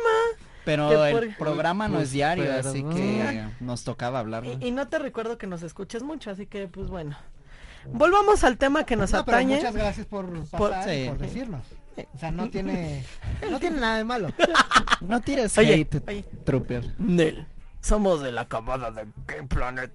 Pero 0.65 1.05
el 1.05 1.13
por- 1.15 1.37
programa 1.37 1.87
no 1.89 1.97
Pues, 1.97 2.07
es 2.09 2.13
diario, 2.13 2.51
así 2.59 2.83
que 2.83 3.45
nos 3.61 3.85
tocaba 3.85 4.21
hablarlo. 4.21 4.57
Y, 4.59 4.69
y 4.69 4.71
no 4.71 4.89
te 4.89 4.99
recuerdo 4.99 5.37
que 5.37 5.47
nos 5.47 5.63
escuches 5.63 6.03
mucho, 6.03 6.31
así 6.31 6.47
que 6.47 6.67
pues 6.67 6.89
bueno. 6.89 7.17
Volvamos 7.85 8.43
al 8.43 8.57
tema 8.57 8.85
que 8.85 8.97
nos 8.97 9.13
No, 9.13 9.19
atañe. 9.19 9.57
muchas 9.57 9.75
gracias 9.77 10.07
por 10.07 10.27
pasar 10.49 10.59
Por- 10.59 10.73
sí. 10.85 11.11
decirnos. 11.19 11.63
O 12.15 12.19
sea, 12.19 12.31
no 12.31 12.49
tiene, 12.49 13.05
no 13.51 13.61
tiene 13.61 13.81
nada 13.81 13.99
de 13.99 14.05
malo. 14.05 14.29
No 15.03 15.21
tires 15.21 15.57
Oye, 15.59 15.75
hate, 15.75 16.03
oye. 16.09 16.25
Trooper. 16.45 16.95
Nel, 16.99 17.47
somos 17.83 18.23
de 18.23 18.33
la 18.33 18.49
camada 18.49 18.91
de 18.91 19.07
Game 19.27 19.47
Planet. 19.47 19.93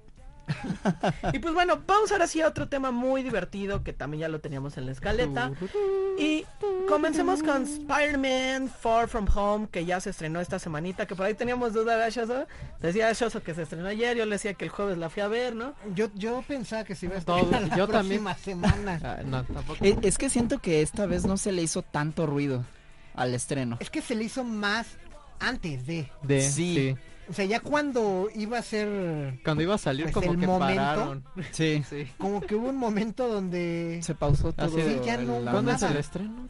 y 1.34 1.40
pues 1.40 1.54
bueno, 1.54 1.82
vamos 1.86 2.12
ahora 2.12 2.28
sí 2.28 2.42
a 2.42 2.48
otro 2.48 2.68
tema 2.70 2.92
muy 2.92 3.22
divertido 3.24 3.84
que 3.84 3.94
también 3.94 4.22
ya 4.22 4.28
lo 4.30 4.40
teníamos 4.40 4.78
en 4.78 4.86
la 4.86 4.92
escaleta. 4.94 5.52
Y 6.18 6.46
comencemos 6.88 7.44
con 7.44 7.64
Spider-Man 7.64 8.70
Far 8.70 9.08
From 9.08 9.28
Home, 9.36 9.68
que 9.70 9.86
ya 9.86 10.00
se 10.00 10.10
estrenó 10.12 10.40
esta 10.42 10.58
semanita, 10.60 11.06
que 11.06 11.16
por 11.16 11.26
ahí 11.26 11.34
teníamos 11.34 11.74
duda 11.74 11.98
de 11.98 12.10
Shoso. 12.12 12.48
Decía 12.82 13.12
Shoso 13.14 13.44
que 13.44 13.54
se 13.54 13.64
estrenó 13.64 13.88
ayer, 13.88 14.16
yo 14.18 14.26
le 14.26 14.32
decía 14.36 14.54
que 14.54 14.66
el 14.66 14.72
jueves 14.72 14.98
la 14.98 15.10
fui 15.10 15.22
a 15.22 15.28
ver, 15.28 15.56
¿no? 15.56 15.74
Yo, 15.94 16.08
yo 16.16 16.44
pensaba 16.48 16.84
que 16.84 16.96
se 16.96 17.08
iba 17.08 17.18
a 17.18 17.22
Todo, 17.22 17.40
estrenar 17.40 17.70
la 17.70 17.78
yo 17.78 17.88
también. 17.88 18.24
próxima 18.24 18.62
semana. 18.64 19.00
Ah, 19.08 19.22
no, 19.24 19.44
tampoco. 19.44 19.84
E- 19.86 19.98
Es 20.02 20.18
que 20.18 20.30
siento 20.30 20.60
que 20.60 20.82
esta 20.82 21.06
vez 21.06 21.26
no 21.26 21.38
se 21.38 21.52
le 21.52 21.62
hizo 21.62 21.82
tanto 21.82 22.26
ruido 22.26 22.66
al 23.14 23.34
estreno. 23.36 23.78
Es 23.80 23.90
que 23.90 24.02
se 24.02 24.16
le 24.16 24.24
hizo 24.24 24.44
más 24.44 24.88
antes 25.40 25.86
de. 25.86 26.10
De, 26.24 26.42
Sí. 26.42 26.76
sí. 26.76 26.96
O 27.30 27.34
sea, 27.34 27.44
ya 27.46 27.60
cuando 27.60 28.30
iba 28.36 28.58
a 28.58 28.62
ser 28.62 29.40
Cuando 29.44 29.62
iba 29.64 29.76
a 29.76 29.78
salir 29.78 30.06
Pues 30.06 30.14
como 30.14 30.32
el 30.34 30.40
que 30.40 30.48
momento. 30.48 30.76
pararon. 30.82 31.24
Sí. 31.52 31.84
Sí. 31.90 32.08
como 32.18 32.40
que 32.42 32.56
hubo 32.56 32.70
un 32.70 32.78
momento 32.78 33.28
donde 33.28 34.00
Se 34.02 34.16
pausó 34.16 34.54
todo. 34.54 34.70
De, 34.76 35.02
ya 35.06 35.18
no 35.18 35.40
la 35.42 35.52
¿Cuándo 35.52 35.72
es 35.72 35.82
el 35.84 35.98
estreno? 35.98 36.48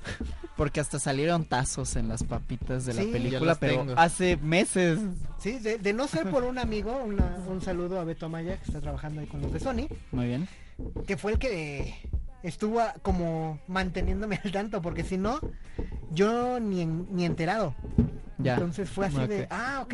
Porque 0.55 0.79
hasta 0.79 0.99
salieron 0.99 1.45
tazos 1.45 1.95
en 1.95 2.07
las 2.09 2.23
papitas 2.23 2.85
de 2.85 2.93
Sí, 2.93 3.05
la 3.05 3.11
película, 3.11 3.55
pero 3.55 3.77
tengo. 3.79 3.93
hace 3.97 4.37
meses. 4.37 4.99
Sí, 5.39 5.59
de, 5.59 5.77
de 5.77 5.93
no 5.93 6.07
ser 6.07 6.29
por 6.29 6.43
un 6.43 6.57
amigo, 6.57 6.95
una- 7.03 7.37
un 7.47 7.61
saludo 7.61 7.99
a 7.99 8.03
Beto 8.03 8.25
Amaya, 8.27 8.57
que 8.57 8.65
está 8.65 8.79
trabajando 8.81 9.21
ahí 9.21 9.27
con 9.27 9.41
los 9.41 9.51
de 9.53 9.59
Sony, 9.59 9.87
Muy 10.11 10.25
bien. 10.27 10.47
que 11.05 11.15
fue 11.17 11.33
el 11.33 11.39
que 11.39 11.93
estuvo 12.43 12.81
como 13.03 13.59
manteniéndome 13.67 14.39
al 14.43 14.51
tanto, 14.51 14.81
porque 14.81 15.03
si 15.03 15.17
no, 15.17 15.39
yo 16.11 16.59
ni, 16.59 16.81
en- 16.81 17.07
ni 17.11 17.25
enterado. 17.25 17.75
Ya. 18.37 18.53
Entonces 18.53 18.89
fue 18.89 19.07
así 19.07 19.25
de, 19.27 19.43
Ok. 19.43 19.47
ah, 19.51 19.79
ok, 19.83 19.93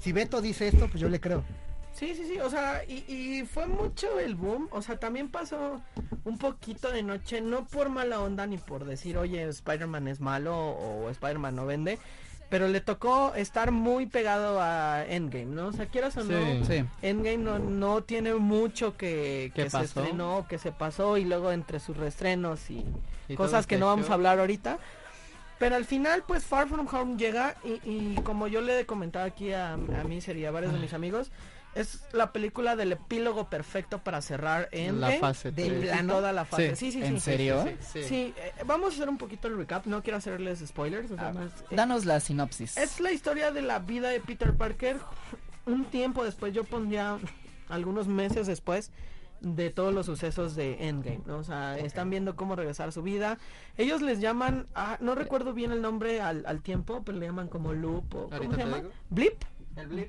si 0.00 0.12
Beto 0.12 0.40
dice 0.40 0.68
esto, 0.68 0.88
pues 0.88 1.00
yo 1.00 1.08
le 1.08 1.20
creo. 1.20 1.44
Sí, 1.92 2.14
sí, 2.14 2.24
sí, 2.26 2.38
o 2.40 2.50
sea, 2.50 2.82
y, 2.86 3.04
y 3.08 3.44
fue 3.46 3.66
mucho 3.66 4.18
el 4.20 4.34
boom, 4.34 4.68
o 4.70 4.82
sea, 4.82 4.98
también 4.98 5.28
pasó 5.30 5.80
un 6.24 6.36
poquito 6.36 6.90
de 6.90 7.02
noche, 7.02 7.40
no 7.40 7.64
por 7.64 7.88
mala 7.88 8.20
onda 8.20 8.46
ni 8.46 8.58
por 8.58 8.84
decir, 8.84 9.16
oye, 9.16 9.42
Spider-Man 9.48 10.06
es 10.08 10.20
malo 10.20 10.54
o 10.56 11.08
Spider-Man 11.08 11.54
no 11.56 11.64
vende, 11.64 11.98
pero 12.50 12.68
le 12.68 12.80
tocó 12.80 13.34
estar 13.34 13.72
muy 13.72 14.06
pegado 14.06 14.60
a 14.60 15.04
Endgame, 15.06 15.46
¿no? 15.46 15.68
O 15.68 15.72
sea, 15.72 15.86
quieras 15.86 16.16
o 16.18 16.24
no, 16.24 16.64
Sí. 16.66 16.84
Endgame 17.02 17.38
no, 17.38 17.58
no 17.58 18.02
tiene 18.02 18.34
mucho 18.34 18.96
que, 18.96 19.50
¿Qué 19.54 19.64
que 19.64 19.70
se 19.70 19.80
estrenó, 19.80 20.46
que 20.48 20.58
se 20.58 20.72
pasó 20.72 21.16
y 21.16 21.24
luego 21.24 21.50
entre 21.50 21.80
sus 21.80 21.96
reestrenos 21.96 22.70
y, 22.70 22.84
Y 23.28 23.36
cosas 23.36 23.66
que 23.66 23.76
este 23.76 23.80
no 23.80 23.86
vamos 23.86 24.10
a 24.10 24.14
hablar 24.14 24.38
ahorita. 24.38 24.78
Pero 25.58 25.76
al 25.76 25.84
final, 25.86 26.22
pues 26.26 26.44
Far 26.44 26.68
From 26.68 26.86
Home 26.92 27.16
llega 27.16 27.56
y, 27.64 27.80
y 27.88 28.14
como 28.24 28.46
yo 28.46 28.60
le 28.60 28.80
he 28.80 28.86
comentado 28.86 29.24
aquí 29.24 29.52
a, 29.52 29.72
a 29.74 29.76
mí 29.76 30.20
sería 30.20 30.50
varios 30.50 30.72
de 30.74 30.78
mis 30.78 30.92
amigos, 30.92 31.30
es 31.74 32.00
la 32.12 32.32
película 32.32 32.74
del 32.76 32.92
epílogo 32.92 33.48
perfecto 33.50 33.98
para 33.98 34.20
cerrar 34.22 34.68
en 34.72 35.00
La 35.00 35.12
fase 35.12 35.52
plan. 35.52 36.06
toda 36.06 36.32
la 36.32 36.44
fase. 36.46 36.74
Sí, 36.76 36.90
Sí. 36.92 37.00
sí. 37.00 37.04
¿En 37.06 37.14
sí. 37.16 37.20
serio? 37.20 37.64
Sí, 37.64 37.70
sí, 37.80 38.02
sí. 38.02 38.08
Sí, 38.08 38.34
eh, 38.38 38.52
vamos 38.66 38.92
a 38.92 38.96
hacer 38.96 39.08
un 39.08 39.18
poquito 39.18 39.48
el 39.48 39.56
recap, 39.58 39.84
no 39.86 40.02
quiero 40.02 40.16
hacerles 40.18 40.60
spoilers. 40.66 41.10
o 41.10 41.16
sea, 41.16 41.28
Ah, 41.36 41.44
eh, 41.70 41.74
Danos 41.74 42.04
la 42.06 42.20
sinopsis. 42.20 42.76
es 42.78 43.00
la 43.00 43.12
historia 43.12 43.50
de 43.50 43.62
la 43.62 43.78
vida 43.78 44.08
de 44.08 44.20
Peter 44.20 44.54
Parker 44.54 44.96
un 45.66 45.84
tiempo 45.86 46.24
después, 46.24 46.54
yo 46.54 46.64
pondría 46.64 47.18
algunos 47.68 48.06
meses 48.08 48.46
después 48.46 48.90
de 49.40 49.70
todos 49.70 49.92
los 49.92 50.06
sucesos 50.06 50.54
de 50.56 50.88
Endgame, 50.88 51.20
¿no? 51.26 51.38
O 51.38 51.44
sea, 51.44 51.78
están 51.78 52.10
viendo 52.10 52.36
cómo 52.36 52.56
regresar 52.56 52.88
a 52.88 52.92
su 52.92 53.02
vida. 53.02 53.38
Ellos 53.76 54.02
les 54.02 54.20
llaman, 54.20 54.66
ah, 54.74 54.96
no 55.00 55.14
recuerdo 55.14 55.52
bien 55.52 55.72
el 55.72 55.82
nombre 55.82 56.20
al, 56.20 56.44
al 56.46 56.62
tiempo, 56.62 57.02
pero 57.04 57.18
le 57.18 57.26
llaman 57.26 57.48
como 57.48 57.72
loop 57.72 58.14
o 58.14 58.30
¿cómo 58.30 58.52
se 58.52 58.58
llama? 58.58 58.78
digo. 58.78 58.90
Blip. 59.10 59.34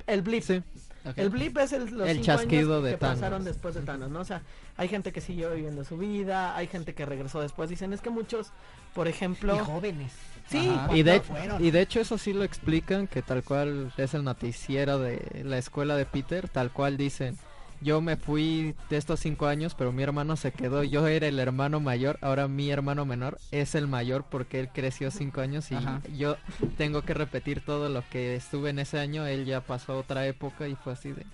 El 0.07 0.21
blip. 0.21 0.43
Sí. 0.43 0.63
Ok. 1.05 1.17
El 1.17 1.29
blip 1.29 1.57
es 1.57 1.73
el, 1.73 1.85
los 1.93 2.07
El 2.07 2.17
cinco 2.17 2.25
chasquido 2.25 2.73
años 2.75 2.83
de 2.85 2.91
que 2.91 2.97
Thanos. 2.97 3.15
pasaron 3.19 3.43
después 3.43 3.75
de 3.75 3.81
Thanos, 3.81 4.09
¿no? 4.09 4.19
O 4.19 4.25
sea, 4.25 4.41
hay 4.77 4.87
gente 4.87 5.11
que 5.11 5.21
siguió 5.21 5.51
viviendo 5.53 5.83
su 5.83 5.97
vida, 5.97 6.55
hay 6.55 6.67
gente 6.67 6.93
que 6.93 7.05
regresó 7.05 7.41
después. 7.41 7.69
Dicen, 7.69 7.91
es 7.93 8.01
que 8.01 8.09
muchos, 8.09 8.51
por 8.93 9.07
ejemplo... 9.07 9.55
Y 9.55 9.59
jóvenes. 9.59 10.13
Sí. 10.49 10.71
Y 10.93 11.03
de, 11.03 11.21
y 11.59 11.71
de 11.71 11.81
hecho 11.81 11.99
eso 11.99 12.17
sí 12.17 12.31
lo 12.31 12.43
explican, 12.45 13.07
que 13.07 13.21
tal 13.21 13.43
cual 13.43 13.91
es 13.97 14.13
el 14.13 14.23
noticiero 14.23 14.99
de 14.99 15.43
la 15.43 15.57
escuela 15.57 15.95
de 15.97 16.05
Peter, 16.05 16.47
tal 16.47 16.71
cual 16.71 16.95
dicen, 16.95 17.37
yo 17.81 18.01
me 18.01 18.17
fui 18.17 18.75
de 18.89 18.97
estos 18.97 19.19
cinco 19.19 19.47
años, 19.47 19.75
pero 19.75 19.91
mi 19.91 20.03
hermano 20.03 20.35
se 20.35 20.51
quedó, 20.51 20.83
yo 20.83 21.07
era 21.07 21.27
el 21.27 21.39
hermano 21.39 21.79
mayor, 21.79 22.17
ahora 22.21 22.47
mi 22.47 22.69
hermano 22.69 23.05
menor 23.05 23.37
es 23.51 23.75
el 23.75 23.87
mayor 23.87 24.25
porque 24.29 24.59
él 24.59 24.69
creció 24.73 25.11
cinco 25.11 25.41
años 25.41 25.71
y 25.71 25.75
Ajá. 25.75 26.01
yo 26.15 26.37
tengo 26.77 27.01
que 27.03 27.13
repetir 27.13 27.61
todo 27.61 27.89
lo 27.89 28.03
que 28.09 28.35
estuve 28.35 28.69
en 28.69 28.79
ese 28.79 28.99
año, 28.99 29.25
él 29.25 29.45
ya 29.45 29.61
pasó 29.61 29.93
a 29.93 29.97
otra 29.97 30.25
época 30.27 30.67
y 30.67 30.75
fue 30.75 30.93
así 30.93 31.11
de... 31.11 31.25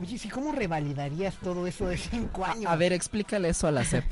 Oye, 0.00 0.18
sí, 0.18 0.28
¿cómo 0.28 0.52
revalidarías 0.52 1.36
todo 1.36 1.66
eso 1.66 1.86
de 1.86 1.98
cinco 1.98 2.44
años? 2.44 2.66
A 2.66 2.76
ver, 2.76 2.92
explícale 2.92 3.50
eso 3.50 3.66
a 3.66 3.70
la 3.70 3.84
CEP. 3.84 4.04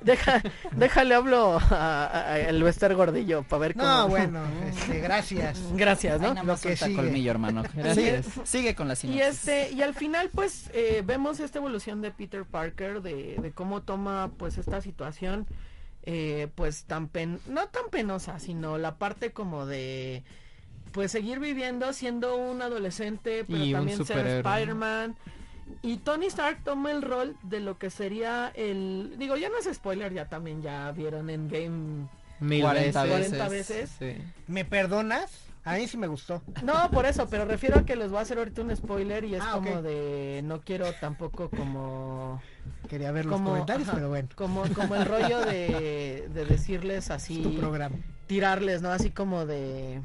Deja, 0.00 0.42
déjale 0.72 1.14
hablo 1.14 1.58
a, 1.58 2.04
a- 2.06 2.32
a 2.32 2.38
el 2.40 2.62
Wester 2.62 2.94
Gordillo 2.94 3.42
para 3.42 3.60
ver 3.60 3.74
cómo... 3.74 3.86
No, 3.86 4.08
bueno, 4.08 4.42
este, 4.68 5.00
gracias. 5.00 5.58
Gracias, 5.74 6.20
¿no? 6.20 6.34
Lo 6.44 6.56
que 6.58 6.76
sigue. 6.76 6.94
colmillo, 6.94 7.30
hermano. 7.30 7.62
Gracias. 7.74 8.26
Sigue 8.44 8.74
con 8.74 8.88
la 8.88 8.94
Y 9.02 9.20
este, 9.20 9.70
y 9.72 9.82
al 9.82 9.94
final 9.94 10.30
pues 10.34 10.70
eh, 10.72 11.02
vemos 11.04 11.40
esta 11.40 11.58
evolución 11.58 12.00
de 12.02 12.10
Peter 12.10 12.44
Parker, 12.44 13.02
de, 13.02 13.36
de 13.40 13.50
cómo 13.52 13.82
toma 13.82 14.30
pues 14.38 14.56
esta 14.58 14.80
situación 14.80 15.46
eh, 16.04 16.48
pues 16.54 16.84
tan 16.84 17.08
pen, 17.08 17.40
no 17.48 17.66
tan 17.68 17.90
penosa, 17.90 18.38
sino 18.38 18.78
la 18.78 18.96
parte 18.96 19.32
como 19.32 19.66
de 19.66 20.22
pues 20.92 21.12
seguir 21.12 21.38
viviendo 21.38 21.92
siendo 21.92 22.36
un 22.36 22.62
adolescente, 22.62 23.44
pero 23.46 23.62
Y 23.64 23.72
también 23.72 24.06
ser. 24.06 24.26
Spider-Man. 24.26 25.16
Y 25.82 25.98
Tony 25.98 26.26
Stark 26.26 26.62
toma 26.64 26.90
el 26.90 27.02
rol 27.02 27.36
de 27.42 27.60
lo 27.60 27.78
que 27.78 27.90
sería 27.90 28.50
el, 28.54 29.14
digo, 29.18 29.36
ya 29.36 29.48
no 29.48 29.58
es 29.58 29.68
spoiler, 29.74 30.12
ya 30.12 30.28
también 30.28 30.62
ya 30.62 30.90
vieron 30.92 31.30
en 31.30 31.48
Game 31.48 32.08
Mil 32.40 32.62
40 32.62 33.02
veces. 33.04 33.28
40 33.28 33.48
veces. 33.48 33.90
Sí. 33.98 34.16
¿Me 34.46 34.64
perdonas? 34.64 35.44
A 35.64 35.74
mí 35.74 35.86
sí 35.86 35.98
me 35.98 36.06
gustó. 36.06 36.40
No, 36.62 36.90
por 36.90 37.04
eso, 37.04 37.28
pero 37.28 37.44
refiero 37.44 37.78
a 37.80 37.84
que 37.84 37.94
les 37.96 38.10
voy 38.10 38.18
a 38.20 38.22
hacer 38.22 38.38
ahorita 38.38 38.62
un 38.62 38.74
spoiler 38.74 39.24
y 39.24 39.34
es 39.34 39.42
Ah, 39.44 39.50
como 39.52 39.82
de 39.82 40.40
no 40.44 40.60
quiero 40.62 40.90
tampoco 40.94 41.50
como 41.50 42.40
Quería 42.88 43.12
ver 43.12 43.26
los 43.26 43.40
comentarios, 43.40 43.86
ajá, 43.88 43.96
pero 43.96 44.08
bueno. 44.08 44.28
como 44.34 44.62
como 44.74 44.94
el 44.94 45.04
rollo 45.04 45.40
de, 45.44 46.28
de 46.32 46.44
decirles 46.46 47.06
Es 47.06 47.10
así 47.10 47.42
tu 47.42 47.54
programa. 47.56 47.96
tirarles, 48.26 48.80
¿no? 48.80 48.90
Así 48.90 49.10
como 49.10 49.44
de 49.44 50.00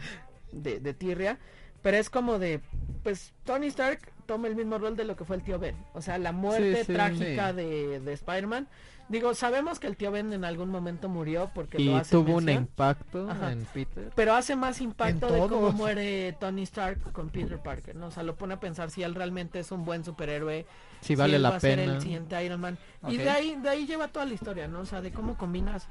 de, 0.51 0.79
de 0.81 0.93
tirria, 0.93 1.37
pero 1.81 1.95
es 1.97 2.09
como 2.09 2.39
de 2.39 2.59
pues 3.03 3.31
Tony 3.45 3.67
Stark 3.67 3.99
toma 4.25 4.47
el 4.47 4.55
mismo 4.55 4.77
rol 4.77 4.95
de 4.95 5.03
lo 5.03 5.15
que 5.15 5.25
fue 5.25 5.35
el 5.35 5.43
tío 5.43 5.59
Ben, 5.59 5.75
o 5.93 6.01
sea, 6.01 6.17
la 6.17 6.31
muerte 6.31 6.77
Sí, 6.79 6.83
sí, 6.87 6.93
trágica 6.93 7.49
sí. 7.51 7.55
de, 7.57 7.99
de 7.99 8.13
Spider-Man. 8.13 8.67
Digo, 9.09 9.33
sabemos 9.35 9.79
que 9.79 9.87
el 9.87 9.97
tío 9.97 10.11
Ben 10.11 10.31
en 10.31 10.45
algún 10.45 10.69
momento 10.69 11.09
murió 11.09 11.51
porque 11.53 11.79
Y 11.79 11.85
lo 11.89 11.97
hace 11.97 12.11
tuvo 12.11 12.37
un 12.37 12.47
impacto 12.47 13.29
Ajá. 13.29 13.51
en 13.51 13.65
Peter. 13.65 14.09
Pero 14.15 14.33
hace 14.33 14.55
más 14.55 14.79
impacto 14.79 15.27
de 15.29 15.39
cómo 15.39 15.73
muere 15.73 16.33
Tony 16.39 16.63
Stark 16.63 17.11
con 17.11 17.29
Peter 17.29 17.59
Parker, 17.59 17.95
¿no? 17.95 18.07
O 18.07 18.11
sea, 18.11 18.23
lo 18.23 18.35
pone 18.35 18.53
a 18.53 18.59
pensar 18.61 18.89
si 18.91 19.03
él 19.03 19.13
realmente 19.13 19.59
es 19.59 19.71
un 19.73 19.83
buen 19.83 20.05
superhéroe, 20.05 20.65
Si 21.01 21.15
vale 21.15 21.35
él 21.35 21.43
va 21.45 21.49
la 21.49 21.55
a 21.57 21.59
ser 21.59 21.79
pena. 21.79 21.95
el 21.95 22.01
siguiente 22.01 22.43
Iron 22.45 22.61
Man. 22.61 22.77
Y 23.09 23.17
de 23.17 23.29
ahí, 23.29 23.57
de 23.61 23.69
ahí 23.69 23.85
lleva 23.85 24.07
toda 24.07 24.25
la 24.25 24.33
historia, 24.33 24.69
¿no? 24.69 24.79
O 24.79 24.85
sea, 24.85 25.01
de 25.01 25.11
cómo 25.11 25.37
combinas 25.37 25.89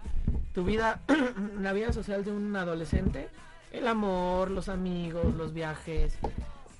tu 0.54 0.64
vida, 0.64 1.00
la 1.60 1.74
vida 1.74 1.92
social 1.92 2.24
de 2.24 2.32
un 2.32 2.56
adolescente, 2.56 3.28
el 3.72 3.88
amor, 3.88 4.50
los 4.50 4.70
amigos, 4.70 5.34
los 5.34 5.52
viajes, 5.52 6.18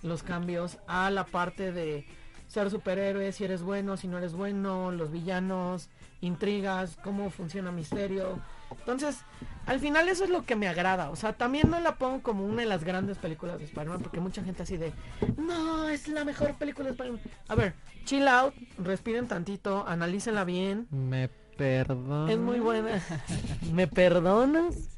los 0.02 0.22
cambios, 0.22 0.78
a 0.86 1.10
la 1.10 1.24
parte 1.24 1.72
de 1.72 2.06
ser 2.52 2.70
superhéroe, 2.70 3.32
si 3.32 3.44
eres 3.44 3.62
bueno, 3.62 3.96
si 3.96 4.08
no 4.08 4.18
eres 4.18 4.34
bueno, 4.34 4.92
los 4.92 5.10
villanos, 5.10 5.88
intrigas, 6.20 6.98
cómo 7.02 7.30
funciona 7.30 7.72
Misterio. 7.72 8.40
Entonces, 8.70 9.24
al 9.64 9.80
final 9.80 10.08
eso 10.08 10.24
es 10.24 10.30
lo 10.30 10.44
que 10.44 10.54
me 10.54 10.68
agrada. 10.68 11.08
O 11.10 11.16
sea, 11.16 11.32
también 11.32 11.70
no 11.70 11.80
la 11.80 11.96
pongo 11.96 12.22
como 12.22 12.44
una 12.44 12.60
de 12.60 12.68
las 12.68 12.84
grandes 12.84 13.16
películas 13.16 13.58
de 13.58 13.64
Spider-Man, 13.64 14.02
porque 14.02 14.20
mucha 14.20 14.44
gente 14.44 14.64
así 14.64 14.76
de, 14.76 14.92
no, 15.38 15.88
es 15.88 16.08
la 16.08 16.24
mejor 16.24 16.54
película 16.54 16.86
de 16.86 16.92
Spider-Man. 16.92 17.22
A 17.48 17.54
ver, 17.54 17.74
chill 18.04 18.28
out, 18.28 18.54
respiren 18.76 19.28
tantito, 19.28 19.86
analícenla 19.88 20.44
bien. 20.44 20.88
Me 20.90 21.30
perdón. 21.56 22.28
Es 22.28 22.38
muy 22.38 22.60
buena. 22.60 23.00
¿Me 23.72 23.86
perdonas? 23.86 24.90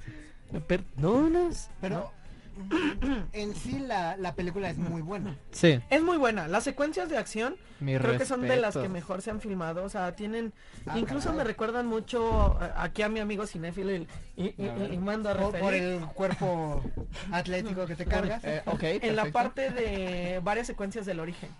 ¿Me 0.50 0.60
perdonas? 0.60 1.70
Pero 1.80 2.10
en 3.32 3.54
sí 3.54 3.78
la, 3.78 4.16
la 4.16 4.34
película 4.34 4.70
es 4.70 4.78
muy 4.78 5.02
buena. 5.02 5.36
Sí, 5.50 5.80
Es 5.90 6.02
muy 6.02 6.16
buena. 6.16 6.48
Las 6.48 6.64
secuencias 6.64 7.08
de 7.08 7.18
acción 7.18 7.56
mi 7.80 7.96
creo 7.96 8.16
que 8.18 8.24
son 8.26 8.42
de 8.42 8.56
las 8.56 8.76
que 8.76 8.88
mejor 8.88 9.22
se 9.22 9.30
han 9.30 9.40
filmado. 9.40 9.84
O 9.84 9.88
sea, 9.88 10.14
tienen... 10.16 10.52
Ah, 10.86 10.98
incluso 10.98 11.26
caray. 11.26 11.38
me 11.38 11.44
recuerdan 11.44 11.86
mucho 11.86 12.58
aquí 12.76 13.02
a 13.02 13.08
mi 13.08 13.20
amigo 13.20 13.46
cinéfilo 13.46 13.92
y, 13.94 14.06
y- 14.36 14.54
y- 14.58 14.88
y 14.92 14.96
mando 14.98 15.30
a 15.30 15.34
Por, 15.34 15.74
el 15.74 16.00
cuerpo 16.14 16.82
atlético 17.32 17.86
que 17.86 17.96
te 17.96 18.06
cargas. 18.06 18.42
Eh, 18.44 18.62
ok, 18.66 18.82
En 18.82 19.16
la 19.16 19.26
parte 19.26 19.70
de 19.70 20.40
varias 20.42 20.66
secuencias 20.66 21.06
del 21.06 21.20
origen. 21.20 21.50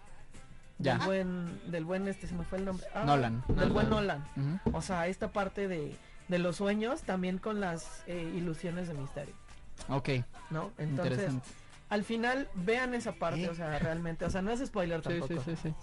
Ya. 0.78 0.96
Del 0.98 1.06
buen, 1.06 1.70
del 1.70 1.84
buen, 1.84 2.08
este, 2.08 2.26
se 2.26 2.34
me 2.34 2.44
fue 2.44 2.58
el 2.58 2.64
nombre. 2.64 2.86
Ah, 2.94 3.04
Nolan. 3.04 3.44
Del 3.48 3.70
buen 3.70 3.88
Nolan. 3.90 4.24
O 4.72 4.82
sea, 4.82 5.06
esta 5.06 5.28
parte 5.30 5.68
de, 5.68 5.94
de 6.28 6.38
los 6.38 6.56
sueños 6.56 7.02
también 7.02 7.38
con 7.38 7.60
las 7.60 8.02
eh, 8.08 8.32
ilusiones 8.34 8.88
de 8.88 8.94
misterio, 8.94 9.34
Ok, 9.88 10.08
¿no? 10.50 10.70
Entonces, 10.78 11.32
al 11.90 12.04
final 12.04 12.48
vean 12.54 12.94
esa 12.94 13.12
parte, 13.12 13.44
¿Eh? 13.44 13.48
o 13.50 13.54
sea, 13.54 13.78
realmente, 13.78 14.24
o 14.24 14.30
sea, 14.30 14.42
no 14.42 14.50
es 14.50 14.64
spoiler 14.64 15.02
tampoco. 15.02 15.34
sí, 15.34 15.38
sí, 15.44 15.56
sí. 15.62 15.74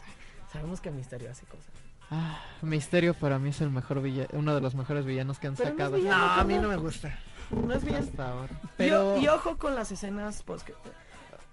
Sabemos 0.52 0.82
que 0.82 0.92
Misterio 0.92 1.32
hace 1.32 1.46
cosas. 1.46 1.70
Ah, 2.10 2.39
Misterio 2.62 3.14
para 3.14 3.39
mí 3.39 3.50
es 3.50 3.62
el 3.62 3.70
mejor 3.70 4.02
villano, 4.02 4.28
uno 4.34 4.54
de 4.54 4.60
los 4.62 4.76
mejores 4.76 5.06
villanos 5.06 5.39
que 5.39 5.48
han 5.48 5.56
Pero 5.56 5.70
no 5.70 5.76
es 5.76 5.78
sacado 5.78 5.96
villano. 5.98 6.26
No, 6.26 6.32
a 6.34 6.44
mí 6.44 6.56
no 6.58 6.68
me 6.68 6.76
gusta. 6.76 7.18
No 7.52 7.74
es 7.74 7.84
bien. 7.84 7.98
hasta 7.98 8.30
ahora. 8.30 8.60
Pero- 8.78 9.18
y 9.18 9.28
ojo 9.28 9.58
con 9.58 9.76
las 9.76 9.92
escenas 9.92 10.44
post 10.44 10.70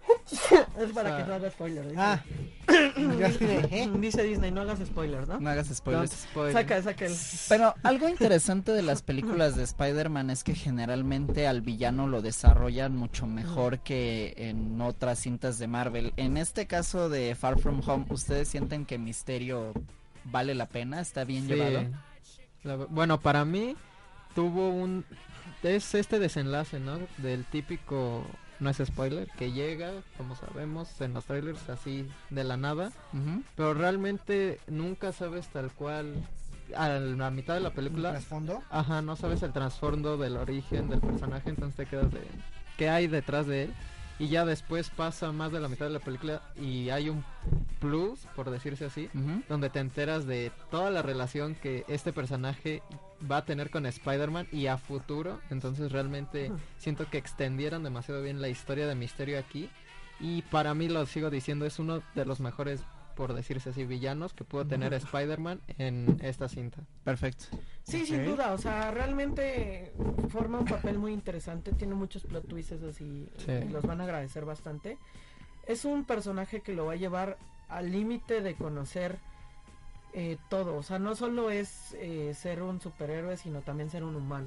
Es 0.79 0.93
para 0.93 1.11
O 1.11 1.17
sea, 1.17 1.25
que 1.25 1.29
no 1.29 1.35
hagas 1.35 1.53
spoiler. 1.53 1.85
Dice. 1.89 1.97
Ah, 2.01 2.23
¿eh? 2.69 3.91
Dice 3.99 4.23
Disney, 4.23 4.51
no 4.51 4.61
hagas 4.61 4.79
spoilers, 4.81 5.27
¿no? 5.29 5.41
No 5.41 5.51
hagas 5.51 5.69
spoilers. 5.69 6.13
Spoil. 6.13 6.53
Saca, 6.53 6.83
saca 6.83 7.07
el... 7.07 7.15
Pero 7.49 7.75
algo 7.83 8.09
interesante 8.09 8.73
de 8.73 8.83
las 8.83 9.03
películas 9.03 9.57
de 9.57 9.65
Spider-Man 9.65 10.31
es 10.31 10.45
que 10.45 10.55
generalmente 10.55 11.47
al 11.47 11.63
villano 11.63 12.07
lo 12.07 12.23
desarrollan 12.23 12.95
mucho 12.97 13.27
mejor 13.27 13.81
que 13.81 14.35
en 14.37 14.81
otras 14.81 15.19
cintas 15.19 15.59
de 15.59 15.67
Marvel. 15.67 16.13
En 16.17 16.37
este 16.37 16.67
caso 16.67 17.09
de 17.09 17.35
Far 17.35 17.59
From 17.59 17.81
Home, 17.87 18.07
¿ustedes 18.11 18.49
sienten 18.49 18.85
que 18.87 18.99
Misterio 18.99 19.73
vale 20.25 20.55
la 20.55 20.67
pena? 20.67 21.01
¿Está 21.01 21.25
bien 21.25 21.47
Sí. 21.47 21.55
llevado? 21.55 21.87
La- 22.65 22.77
bueno, 22.77 23.21
para 23.21 23.45
mí 23.45 23.77
tuvo 24.35 24.69
un 24.69 25.05
es 25.63 25.95
este 25.95 26.19
desenlace, 26.19 26.79
¿no? 26.79 26.99
Del 27.17 27.45
típico 27.45 28.25
no 28.61 28.71
es 28.71 28.79
spoiler 28.85 29.29
que 29.39 29.53
llega, 29.53 29.93
como 30.17 30.35
sabemos 30.37 31.01
en 31.01 31.15
los 31.15 31.25
trailers 31.25 31.69
así 31.69 32.09
de 32.31 32.45
la 32.45 32.57
nada, 32.57 32.93
pero 33.57 33.75
realmente 33.75 34.61
nunca 34.67 35.13
sabes 35.13 35.49
tal 35.49 35.71
cual 35.73 36.15
a 36.77 36.89
la 36.89 37.31
mitad 37.31 37.55
de 37.55 37.61
la 37.61 37.71
¿Un 37.71 37.75
película 37.75 38.11
trasfondo? 38.11 38.63
Ajá, 38.71 39.01
no 39.03 39.17
sabes 39.17 39.43
el 39.43 39.53
trasfondo 39.53 40.17
del 40.19 40.37
origen 40.37 40.89
del 40.89 41.01
personaje, 41.01 41.51
entonces 41.51 41.77
te 41.77 41.87
quedas 41.87 42.13
de 42.13 42.21
qué 42.77 42.89
hay 42.89 43.07
detrás 43.07 43.47
de 43.47 43.65
él. 43.65 43.75
Y 44.19 44.29
ya 44.29 44.45
después 44.45 44.91
pasa 44.91 45.33
más 45.33 45.53
de 45.53 45.61
la 45.61 45.69
mitad 45.69 45.87
de 45.87 45.93
la 45.93 46.01
película 46.01 46.43
y 46.61 46.91
hay 46.91 47.09
un 47.09 47.25
plus, 47.81 48.21
por 48.35 48.51
decirse 48.51 48.87
así, 48.87 49.09
donde 49.49 49.71
te 49.71 49.79
enteras 49.79 50.27
de 50.27 50.51
toda 50.71 50.91
la 50.91 51.03
relación 51.03 51.55
que 51.55 51.85
este 51.89 52.13
personaje 52.13 52.83
va 53.31 53.39
a 53.39 53.45
tener 53.45 53.71
con 53.71 53.87
Spider-Man 53.87 54.49
y 54.51 54.67
a 54.67 54.77
futuro. 54.77 55.41
Entonces 55.51 55.93
realmente 55.93 56.51
siento 56.79 57.09
que 57.09 57.19
extendieron 57.19 57.85
demasiado 57.85 58.23
bien 58.23 58.41
la 58.43 58.49
historia 58.49 58.87
de 58.87 58.95
Misterio 58.95 59.39
aquí. 59.39 59.71
Y 60.21 60.43
para 60.43 60.75
mí 60.75 60.89
lo 60.89 61.07
sigo 61.07 61.31
diciendo, 61.31 61.65
es 61.65 61.79
uno 61.79 62.03
de 62.17 62.25
los 62.25 62.41
mejores, 62.41 62.83
por 63.19 63.35
decirse 63.35 63.71
así, 63.71 63.85
villanos 63.85 64.33
que 64.33 64.45
pudo 64.45 64.65
tener 64.65 64.95
Spider-Man 64.95 65.61
en 65.77 66.19
esta 66.23 66.49
cinta. 66.49 66.79
Perfecto. 67.03 67.47
Sí, 67.83 68.07
sin 68.07 68.25
duda, 68.25 68.53
o 68.53 68.59
sea, 68.59 68.93
realmente 68.93 69.93
forma 70.29 70.61
un 70.61 70.67
papel 70.67 70.99
muy 71.01 71.13
interesante, 71.13 71.73
tiene 71.73 71.95
muchos 71.97 72.23
plot 72.23 72.47
twists 72.47 72.81
así, 72.85 73.29
Sí. 73.39 73.51
y 73.51 73.69
los 73.71 73.83
van 73.85 74.01
a 74.01 74.05
agradecer 74.05 74.45
bastante. 74.45 74.99
Es 75.67 75.85
un 75.85 76.05
personaje 76.05 76.61
que 76.61 76.73
lo 76.73 76.87
va 76.87 76.93
a 76.93 76.97
llevar 76.97 77.39
al 77.69 77.91
límite 77.91 78.41
de 78.41 78.55
conocer 78.55 79.19
eh, 80.15 80.39
todo, 80.49 80.77
o 80.77 80.83
sea, 80.85 81.01
no 81.01 81.17
solo 81.17 81.51
es 81.51 81.95
eh, 81.99 82.33
ser 82.35 82.63
un 82.63 82.81
superhéroe, 82.81 83.37
sino 83.37 83.63
también 83.63 83.91
ser 83.91 84.05
un 84.05 84.15
humano. 84.15 84.47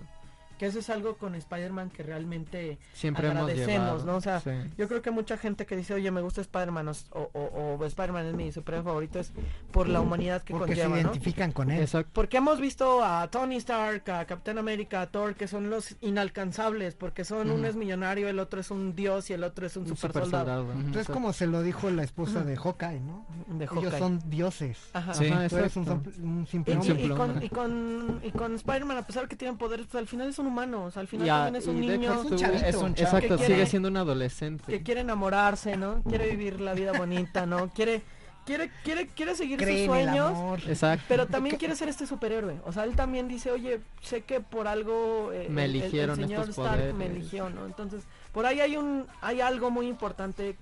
Que 0.61 0.67
eso 0.67 0.77
es 0.77 0.91
algo 0.91 1.17
con 1.17 1.33
Spider-Man 1.33 1.89
que 1.89 2.03
realmente 2.03 2.77
Siempre 2.93 3.29
hemos 3.29 3.41
agradecemos, 3.49 3.67
llevado. 4.03 4.05
¿no? 4.05 4.15
O 4.17 4.21
sea, 4.21 4.41
Sí. 4.41 4.51
yo 4.77 4.87
creo 4.87 5.01
que 5.01 5.09
mucha 5.09 5.35
gente 5.35 5.65
que 5.65 5.75
dice, 5.75 5.95
oye, 5.95 6.11
me 6.11 6.21
gusta 6.21 6.39
Spider-Man 6.41 6.87
o, 6.87 6.93
o, 7.33 7.77
o 7.79 7.83
Spider-Man 7.85 8.27
es 8.27 8.33
mi 8.35 8.51
superhéroe 8.51 8.83
favorito 8.85 9.17
es 9.19 9.31
por 9.71 9.89
la 9.89 10.01
humanidad 10.01 10.43
que 10.43 10.53
Porque 10.53 10.75
se 10.75 10.81
conlleva, 10.83 11.01
¿no? 11.01 11.09
identifican 11.09 11.51
con 11.51 11.71
él. 11.71 11.81
Exacto. 11.81 12.11
Porque 12.13 12.37
hemos 12.37 12.59
visto 12.61 13.03
a 13.03 13.27
Tony 13.31 13.55
Stark, 13.55 14.07
a 14.11 14.25
Capitán 14.25 14.59
América, 14.59 15.01
a 15.01 15.07
Thor, 15.07 15.33
que 15.33 15.47
son 15.47 15.71
los 15.71 15.95
inalcanzables, 16.01 16.93
porque 16.93 17.25
son 17.25 17.47
uno 17.49 17.55
Ujú. 17.55 17.65
es 17.65 17.75
millonario, 17.75 18.29
el 18.29 18.37
otro 18.37 18.59
es 18.61 18.69
un 18.69 18.95
dios 18.95 19.31
y 19.31 19.33
el 19.33 19.43
otro 19.43 19.65
es 19.65 19.75
un, 19.77 19.83
Un 19.83 19.89
super, 19.97 20.11
super 20.11 20.21
soldado. 20.25 20.61
Entonces, 20.73 20.89
Exacto. 20.91 21.13
como 21.13 21.33
se 21.33 21.47
lo 21.47 21.63
dijo 21.63 21.89
la 21.89 22.03
esposa 22.03 22.43
de 22.43 22.55
Hawkeye, 22.55 22.99
¿no? 22.99 23.25
De 23.47 23.65
Ellos 23.65 23.95
son 23.97 24.19
dioses. 24.29 24.77
Ajá. 24.93 25.15
Sí. 25.15 25.25
Ajá, 25.27 25.49
Tú 25.49 25.57
eres 25.57 25.75
un, 25.75 25.85
simple- 25.87 26.13
un 26.21 26.43
Y, 26.43 26.45
simple 26.45 26.73
y- 26.75 26.77
y 26.77 26.81
simple 26.83 27.15
con, 27.15 27.41
y 27.43 27.49
con, 27.49 28.19
y 28.23 28.29
con 28.31 28.53
Spider-Man, 28.53 28.97
a 28.97 29.07
pesar 29.07 29.27
que 29.27 29.35
tienen 29.35 29.57
poderes, 29.57 29.87
pues 29.87 29.99
al 29.99 30.07
final 30.07 30.29
es 30.29 30.37
un 30.37 30.50
humano, 30.51 30.85
o 30.85 30.91
sea, 30.91 31.01
al 31.01 31.07
final 31.07 31.25
Ya, 31.27 31.43
también 31.45 31.55
es 31.61 31.67
un 31.67 31.79
niño 31.81 32.11
hecho 32.11 32.21
Es 32.25 32.31
un 32.31 32.37
chavito. 32.37 32.65
Es 32.65 32.75
un 32.75 32.93
chavo. 32.95 33.07
Exacto, 33.17 33.37
quiere- 33.37 33.53
sigue 33.53 33.65
siendo 33.65 33.87
un 33.89 33.97
adolescente. 33.97 34.63
que 34.67 34.83
quiere 34.83 35.01
enamorarse, 35.01 35.77
¿no? 35.77 36.01
Quiere 36.03 36.29
vivir 36.29 36.61
la 36.61 36.73
vida 36.73 36.91
bonita, 36.97 37.45
¿no? 37.45 37.69
Quiere, 37.69 38.01
quiere, 38.45 38.69
quiere, 38.83 39.07
quiere 39.07 39.35
seguir 39.35 39.57
Cree 39.57 39.85
sus 39.85 39.95
sueños. 39.95 40.63
Exacto. 40.67 41.05
Pero 41.07 41.27
también 41.27 41.57
quiere 41.57 41.75
ser 41.75 41.89
este 41.89 42.05
superhéroe. 42.05 42.59
O 42.65 42.71
sea, 42.71 42.83
él 42.83 42.95
también 42.95 43.27
dice, 43.27 43.51
oye, 43.51 43.79
sé 44.01 44.21
que 44.21 44.39
por 44.41 44.67
algo 44.67 45.31
eh, 45.33 45.47
Me 45.49 45.65
el- 45.65 45.71
el- 45.71 45.75
el 45.77 45.81
eligieron 45.83 46.15
señor 46.17 46.49
estos 46.49 46.57
Stark 46.65 46.93
me 46.95 47.05
eligió, 47.07 47.49
¿no? 47.49 47.65
Entonces, 47.65 48.03
por 48.33 48.45
ahí 48.45 48.59
hay 48.59 48.77
un, 48.77 49.07
hay 49.21 49.41
algo 49.41 49.71
muy 49.71 49.87
importante 49.87 50.55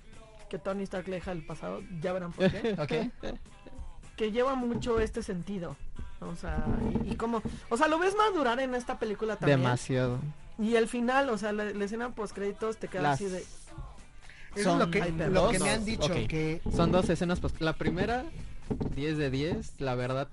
que 0.50 0.58
Tony 0.58 0.84
Stark 0.84 1.08
le 1.08 1.16
deja 1.18 1.32
al 1.32 1.44
pasado. 1.46 1.82
Ya 2.02 2.12
verán 2.14 2.32
por 2.32 2.50
qué. 2.52 3.10
Que 4.16 4.32
lleva 4.34 4.54
mucho 4.56 5.00
este 5.00 5.24
sentido. 5.24 5.78
O 6.22 6.36
sea, 6.36 6.66
y, 7.06 7.14
y 7.14 7.16
como, 7.16 7.42
o 7.70 7.78
sea, 7.78 7.88
lo 7.88 7.98
ves 8.00 8.14
madurar 8.16 8.60
en 8.60 8.76
esta 8.76 9.00
película 9.00 9.36
también. 9.38 9.62
Demasiado. 9.62 10.20
Y 10.58 10.76
el 10.76 10.88
final, 10.88 11.30
o 11.30 11.38
sea, 11.38 11.52
la, 11.54 11.66
la 11.66 11.86
escena 11.86 12.10
post 12.14 12.34
créditos 12.36 12.78
te 12.78 12.88
queda 12.90 13.04
Las- 13.04 13.14
así 13.16 13.26
de, 13.26 13.38
Eso 13.40 13.48
es 14.56 14.64
Son- 14.64 14.80
lo 14.80 14.90
que, 14.92 15.00
lo 15.30 15.50
que 15.50 15.60
me 15.60 15.70
han 15.70 15.86
dicho, 15.86 16.06
Ok. 16.12 16.28
que 16.28 16.62
Son 16.76 16.92
dos 16.92 17.10
escenas, 17.10 17.40
pues 17.40 17.60
la 17.62 17.74
primera, 17.74 18.26
10 18.96 19.18
de 19.18 19.30
10, 19.30 19.80
la 19.80 19.96
verdad, 19.96 20.28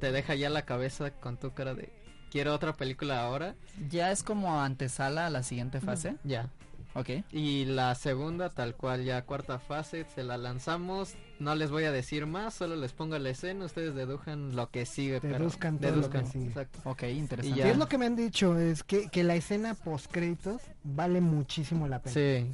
te 0.00 0.10
deja 0.12 0.34
ya 0.34 0.50
la 0.50 0.62
cabeza 0.62 1.10
con 1.12 1.36
tu 1.36 1.52
cara 1.52 1.74
de, 1.74 1.92
quiero 2.30 2.54
otra 2.54 2.72
película 2.72 3.22
ahora, 3.22 3.54
Ya 3.88 4.10
es 4.10 4.22
como 4.24 4.60
antesala 4.60 5.26
a 5.26 5.30
la 5.30 5.42
siguiente 5.42 5.80
fase. 5.80 6.16
ya. 6.24 6.48
Ok. 6.94 7.08
Y 7.30 7.66
la 7.66 7.94
segunda, 7.94 8.50
tal 8.50 8.74
cual, 8.74 9.04
ya 9.04 9.22
cuarta 9.24 9.58
fase, 9.60 10.04
se 10.12 10.24
la 10.24 10.36
lanzamos, 10.36 11.14
no 11.38 11.54
les 11.54 11.70
voy 11.70 11.84
a 11.84 11.92
decir 11.92 12.26
más, 12.26 12.54
solo 12.54 12.74
les 12.74 12.92
pongo 12.92 13.16
la 13.18 13.30
escena, 13.30 13.64
ustedes 13.64 13.94
dedujan 13.94 14.56
lo 14.56 14.70
que 14.70 14.86
sigue. 14.86 15.20
pero- 15.20 15.38
Deduzcan 15.38 15.78
todo 15.78 15.90
lo 15.90 15.94
que 15.94 16.00
deduzcan, 16.18 16.26
sigue. 16.32 16.46
exacto. 16.48 16.80
Ok, 16.84 17.02
interesante. 17.04 17.48
Y 17.48 17.52
¿Qué 17.62 17.68
ya. 17.68 17.70
es 17.70 17.78
lo 17.78 17.88
que 17.88 17.96
me 17.98 18.06
han 18.06 18.16
dicho? 18.16 18.58
Es 18.58 18.82
que, 18.82 19.08
que 19.08 19.22
la 19.22 19.36
escena 19.36 19.74
post 19.74 20.10
créditos 20.10 20.60
vale 20.82 21.20
muchísimo 21.20 21.86
la 21.86 22.00
pena. 22.00 22.12
Sí, 22.14 22.46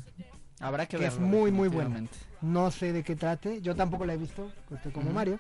Habrá 0.61 0.87
que 0.87 0.97
que 0.97 1.07
es 1.07 1.19
muy, 1.19 1.51
muy 1.51 1.69
buena. 1.69 2.03
No 2.41 2.71
sé 2.71 2.93
de 2.93 3.03
qué 3.03 3.15
trate, 3.17 3.61
yo 3.61 3.75
tampoco 3.75 4.05
la 4.07 4.15
he 4.15 4.17
visto, 4.17 4.51
estoy 4.71 4.91
como. 4.93 5.11
Mario, 5.13 5.39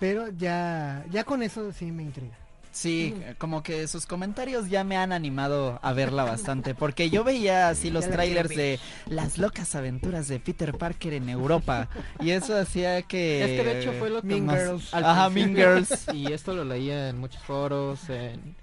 pero 0.00 0.28
ya, 0.28 1.04
ya 1.10 1.24
con 1.24 1.42
eso 1.42 1.72
sí 1.72 1.90
me 1.92 2.02
intriga. 2.02 2.36
Sí, 2.74 3.14
como 3.38 3.62
que 3.62 3.86
sus 3.86 4.04
comentarios 4.04 4.68
ya 4.68 4.82
me 4.82 4.96
han 4.96 5.12
animado 5.12 5.78
a 5.80 5.92
verla 5.92 6.24
bastante, 6.24 6.74
porque 6.74 7.08
yo 7.08 7.22
veía 7.22 7.68
así 7.68 7.88
los 7.88 8.08
trailers 8.10 8.48
de 8.50 8.80
las 9.06 9.38
locas 9.38 9.76
aventuras 9.76 10.26
de 10.26 10.40
Peter 10.40 10.76
Parker 10.76 11.12
en 11.14 11.28
Europa 11.28 11.88
y 12.20 12.30
eso 12.30 12.58
hacía 12.58 13.02
que 13.02 13.44
es 13.44 13.60
que 13.62 13.64
de 13.68 13.80
hecho 13.80 13.92
fue 13.92 14.10
lo 14.10 14.20
que 14.22 14.26
Mean 14.26 14.46
más- 14.46 14.58
Girls. 14.58 14.92
Ajá, 14.92 15.30
Mean 15.30 15.54
Girls. 15.54 16.06
y 16.12 16.32
esto 16.32 16.52
lo 16.52 16.64
leía 16.64 17.10
en 17.10 17.18
muchos 17.18 17.42
foros, 17.44 18.08
en 18.10 18.56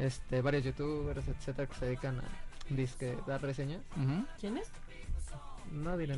este 0.00 0.42
varios 0.42 0.64
youtubers, 0.64 1.26
etcétera, 1.28 1.68
que 1.68 1.74
se 1.78 1.86
dedican 1.86 2.18
a 2.18 2.24
disque 2.70 3.16
dar 3.26 3.40
reseñas. 3.40 3.82
Ujú. 3.96 4.24
¿quién 4.40 4.58
es? 4.58 4.66
No 5.70 5.96
diré 5.96 6.16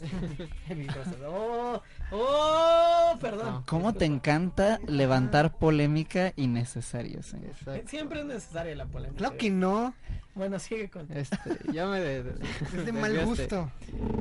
oh, 1.26 1.82
oh, 2.12 3.18
perdón. 3.20 3.46
No. 3.46 3.64
¿Cómo 3.66 3.94
te 3.94 4.04
encanta 4.04 4.78
levantar 4.86 5.56
polémica 5.56 6.32
innecesaria, 6.36 7.22
señor? 7.22 7.50
Exacto. 7.50 7.88
Siempre 7.88 8.20
es 8.20 8.26
necesaria 8.26 8.74
la 8.76 8.86
polémica. 8.86 9.18
Claro 9.18 9.36
que 9.36 9.50
no, 9.50 9.94
Bueno, 10.34 10.58
sigue 10.60 10.88
con. 10.88 11.10
Este, 11.12 11.36
ya 11.72 11.86
me 11.86 12.00
de- 12.00 12.22
de- 12.22 12.44
es 12.76 12.86
de 12.86 12.92
mal 12.92 13.24
gusto. 13.24 13.70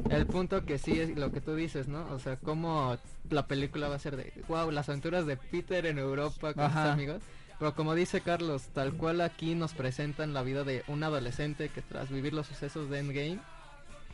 El 0.10 0.26
punto 0.26 0.66
que 0.66 0.78
sí 0.80 1.00
es 1.00 1.16
lo 1.16 1.32
que 1.32 1.42
tú 1.42 1.54
dices, 1.56 1.88
¿no? 1.88 2.06
O 2.12 2.20
sea, 2.20 2.38
cómo 2.38 2.98
la 3.30 3.46
película 3.48 3.88
va 3.88 3.96
a 3.96 4.00
ser 4.00 4.16
de, 4.16 4.34
wow, 4.48 4.72
las 4.72 4.90
aventuras 4.90 5.26
de 5.28 5.38
Peter 5.38 5.86
en 5.86 6.00
Europa 6.00 6.54
con 6.54 6.66
sus 6.66 6.76
Ajá. 6.76 6.94
amigos. 6.94 7.22
Pero 7.60 7.74
como 7.76 7.96
dice 7.96 8.22
Carlos, 8.22 8.64
tal 8.74 8.94
cual 8.94 9.20
aquí 9.22 9.56
nos 9.56 9.74
presentan 9.74 10.34
la 10.34 10.44
vida 10.44 10.64
de 10.64 10.84
un 10.88 11.04
adolescente 11.04 11.70
que 11.70 11.82
tras 11.82 12.10
vivir 12.10 12.34
los 12.34 12.46
sucesos 12.48 12.90
de 12.90 13.00
Endgame, 13.00 13.40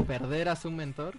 perder 0.08 0.48
a 0.50 0.56
su 0.56 0.72
mentor, 0.72 1.16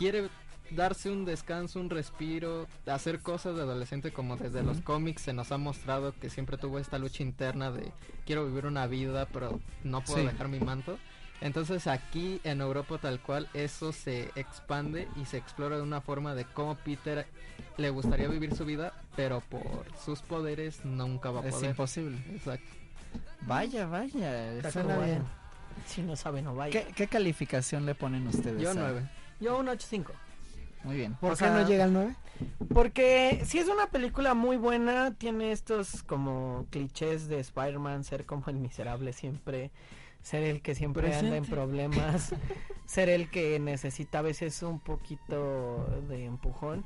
quiere 0.00 0.30
darse 0.70 1.10
un 1.10 1.26
descanso, 1.26 1.78
un 1.78 1.90
respiro, 1.90 2.66
hacer 2.86 3.20
cosas 3.20 3.54
de 3.56 3.62
adolescente 3.62 4.12
como 4.12 4.36
desde 4.38 4.62
los 4.62 4.80
cómics 4.80 5.20
se 5.22 5.34
nos 5.34 5.52
ha 5.52 5.58
mostrado 5.58 6.14
que 6.18 6.30
siempre 6.30 6.56
tuvo 6.56 6.78
esta 6.78 6.98
lucha 6.98 7.22
interna 7.22 7.70
de 7.70 7.92
quiero 8.24 8.46
vivir 8.46 8.64
una 8.66 8.86
vida 8.86 9.26
pero 9.30 9.60
no 9.84 10.00
puedo 10.02 10.20
Sí. 10.20 10.26
dejar 10.26 10.48
mi 10.48 10.58
manto. 10.60 10.98
Entonces 11.42 11.86
aquí 11.86 12.40
en 12.44 12.60
Europa 12.60 12.96
tal 12.98 13.20
cual 13.20 13.48
eso 13.52 13.92
se 13.92 14.30
expande 14.36 15.06
y 15.20 15.24
se 15.26 15.36
explora 15.38 15.76
de 15.76 15.82
una 15.82 16.00
forma 16.00 16.34
de 16.34 16.44
cómo 16.46 16.76
Peter 16.76 17.26
le 17.76 17.90
gustaría 17.90 18.28
vivir 18.28 18.54
su 18.56 18.64
vida, 18.64 18.92
pero 19.16 19.40
por 19.40 19.84
sus 20.04 20.20
poderes 20.22 20.82
nunca 20.84 21.30
va 21.30 21.40
a 21.42 21.46
Es 21.48 21.54
poder. 21.54 21.70
imposible. 21.70 22.16
Exacto. 22.34 22.66
Vaya, 23.42 23.86
vaya. 23.86 24.70
Suena 24.70 24.94
como, 24.94 25.04
bien. 25.06 25.22
Si 25.86 26.02
no 26.02 26.14
sabe, 26.14 26.42
no 26.42 26.54
vaya. 26.54 26.72
¿Qué, 26.86 26.92
qué 26.92 27.06
calificación 27.08 27.86
le 27.86 27.94
ponen 27.94 28.26
ustedes? 28.28 28.60
Yo 28.62 28.70
a- 28.70 28.74
nueve. 28.74 29.08
Yo 29.40 29.58
un 29.58 29.66
8.5. 29.66 30.06
Muy 30.84 30.96
bien. 30.96 31.14
¿Por 31.14 31.30
O 31.30 31.32
qué 31.32 31.38
sea, 31.38 31.54
no 31.54 31.66
llega 31.66 31.84
al 31.84 31.92
9? 31.92 32.14
Porque 32.72 33.42
si 33.44 33.58
es 33.58 33.68
una 33.68 33.88
película 33.88 34.34
muy 34.34 34.56
buena, 34.56 35.14
tiene 35.14 35.52
estos 35.52 36.02
como 36.02 36.66
clichés 36.70 37.28
de 37.28 37.38
Spider-Man, 37.40 38.04
ser 38.04 38.24
como 38.24 38.44
el 38.46 38.56
miserable 38.56 39.12
siempre, 39.12 39.70
ser 40.22 40.42
el 40.42 40.62
que 40.62 40.74
siempre 40.74 41.14
anda 41.14 41.36
en 41.36 41.44
problemas, 41.44 42.34
ser 42.86 43.08
el 43.08 43.30
que 43.30 43.58
necesita 43.58 44.20
a 44.20 44.22
veces 44.22 44.62
un 44.62 44.80
poquito 44.80 45.86
de 46.08 46.24
empujón. 46.24 46.84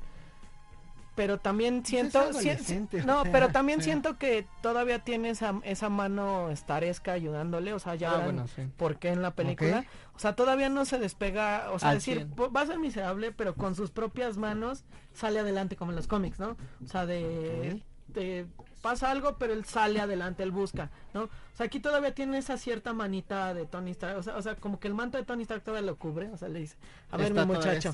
Pero 1.14 1.38
también 1.38 1.84
siento, 1.86 2.20
es 2.22 2.36
si- 2.38 2.48
adolescente, 2.50 3.00
o 3.02 3.04
no, 3.04 3.22
sea, 3.22 3.30
pero 3.32 3.48
también 3.52 3.78
sí. 3.80 3.84
siento 3.84 4.18
que 4.18 4.46
todavía 4.62 4.98
tiene 4.98 5.30
esa, 5.30 5.54
esa 5.62 5.88
mano 5.88 6.50
estaresca 6.50 7.12
ayudándole, 7.12 7.72
o 7.72 7.78
sea, 7.78 7.94
ya 7.94 8.08
Ah, 8.10 8.18
verán 8.18 8.24
bueno, 8.34 8.48
sí. 8.48 8.62
por 8.76 8.98
qué 8.98 9.10
en 9.10 9.22
la 9.22 9.30
película. 9.32 9.84
O 10.16 10.18
sea, 10.18 10.34
todavía 10.34 10.68
no 10.68 10.84
se 10.84 10.98
despega, 10.98 11.70
o 11.72 11.78
sea, 11.78 11.90
Al 11.90 11.96
decir, 11.98 12.16
cien. 12.18 12.30
"Po- 12.30 12.50
va 12.50 12.62
a 12.62 12.66
ser 12.66 12.78
miserable, 12.78 13.30
pero 13.32 13.54
con 13.54 13.74
sus 13.76 13.90
propias 13.92 14.36
manos 14.36 14.84
sale 15.12 15.38
adelante 15.40 15.76
como 15.76 15.92
en 15.92 15.96
los 15.96 16.06
cómics, 16.08 16.38
¿no? 16.40 16.56
O 16.84 16.88
sea, 16.88 17.06
de, 17.06 17.80
de- 18.08 18.46
pasa 18.84 19.10
algo, 19.10 19.38
pero 19.38 19.54
él 19.54 19.64
sale 19.64 19.98
adelante, 19.98 20.42
él 20.42 20.50
busca, 20.50 20.90
¿no? 21.14 21.22
O 21.22 21.56
sea, 21.56 21.64
aquí 21.64 21.80
todavía 21.80 22.14
tiene 22.14 22.36
esa 22.36 22.58
cierta 22.58 22.92
manita 22.92 23.54
de 23.54 23.64
Tony 23.64 23.92
Stark, 23.92 24.18
o 24.18 24.22
sea, 24.22 24.36
o 24.36 24.42
sea, 24.42 24.56
como 24.56 24.78
que 24.78 24.88
el 24.88 24.94
manto 24.94 25.16
de 25.16 25.24
Tony 25.24 25.44
Stark 25.44 25.62
todavía 25.62 25.90
lo 25.90 25.96
cubre, 25.96 26.28
o 26.28 26.36
sea, 26.36 26.48
le 26.48 26.58
dice, 26.58 26.76
a 27.10 27.16
ver 27.16 27.32
mi 27.32 27.46
muchacho. 27.46 27.90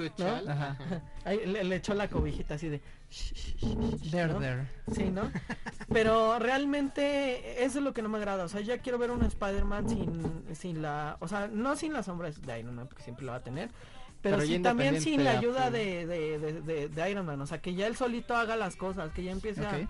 Ahí 1.25 1.47
le, 1.47 1.63
le 1.63 1.77
echó 1.77 1.95
la 1.95 2.09
cobijita 2.09 2.55
así 2.55 2.69
de, 2.69 2.81
There, 4.11 4.33
¿no? 4.33 4.41
there. 4.41 4.67
Sí, 4.93 5.05
¿no? 5.05 5.31
Pero 5.93 6.41
realmente 6.41 7.65
eso 7.65 7.79
es 7.79 7.85
lo 7.85 7.95
que 7.95 8.03
no 8.03 8.09
me 8.09 8.19
agrada. 8.19 8.45
O 8.45 8.49
sea, 8.49 8.61
ya 8.61 8.79
quiero 8.79 8.99
ver 8.99 9.13
un 9.13 9.23
Spider-Man 9.23 9.89
sin, 9.89 10.45
sin 10.57 10.83
la... 10.83 11.17
O 11.21 11.29
sea, 11.29 11.47
no 11.47 11.77
sin 11.77 11.93
las 11.93 12.07
sombras 12.07 12.43
de 12.43 12.59
Iron 12.59 12.75
Man, 12.75 12.89
porque 12.89 13.05
siempre 13.05 13.25
lo 13.27 13.33
va 13.33 13.39
a 13.39 13.43
tener. 13.43 13.71
Pero, 14.23 14.37
Pero 14.37 14.49
sí 14.49 14.59
también 14.59 15.01
sin 15.01 15.25
la 15.25 15.39
ayuda 15.39 15.67
a 15.67 15.71
de, 15.71 16.07
de, 16.07 16.89
de, 16.89 17.11
Iron 17.11 17.27
Man. 17.27 17.41
O 17.41 17.47
sea, 17.47 17.61
que 17.61 17.75
ya 17.75 17.87
él 17.87 17.97
solito 17.97 18.37
haga 18.37 18.57
las 18.57 18.77
cosas, 18.77 19.13
que 19.13 19.23
ya 19.23 19.33
empiece 19.33 19.65
a-. 19.65 19.89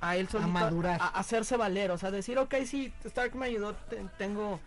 a, 0.00 0.16
él 0.16 0.28
solito 0.28 0.50
madurar. 0.50 1.00
a 1.00 1.06
hacerse 1.08 1.56
valer. 1.56 1.90
O 1.90 1.98
sea, 1.98 2.10
decir, 2.10 2.38
ok, 2.38 2.54
sí, 2.64 2.92
Stark 3.04 3.34
me 3.34 3.46
ayudó, 3.46 3.74
te- 3.88 4.04
tengo 4.18 4.60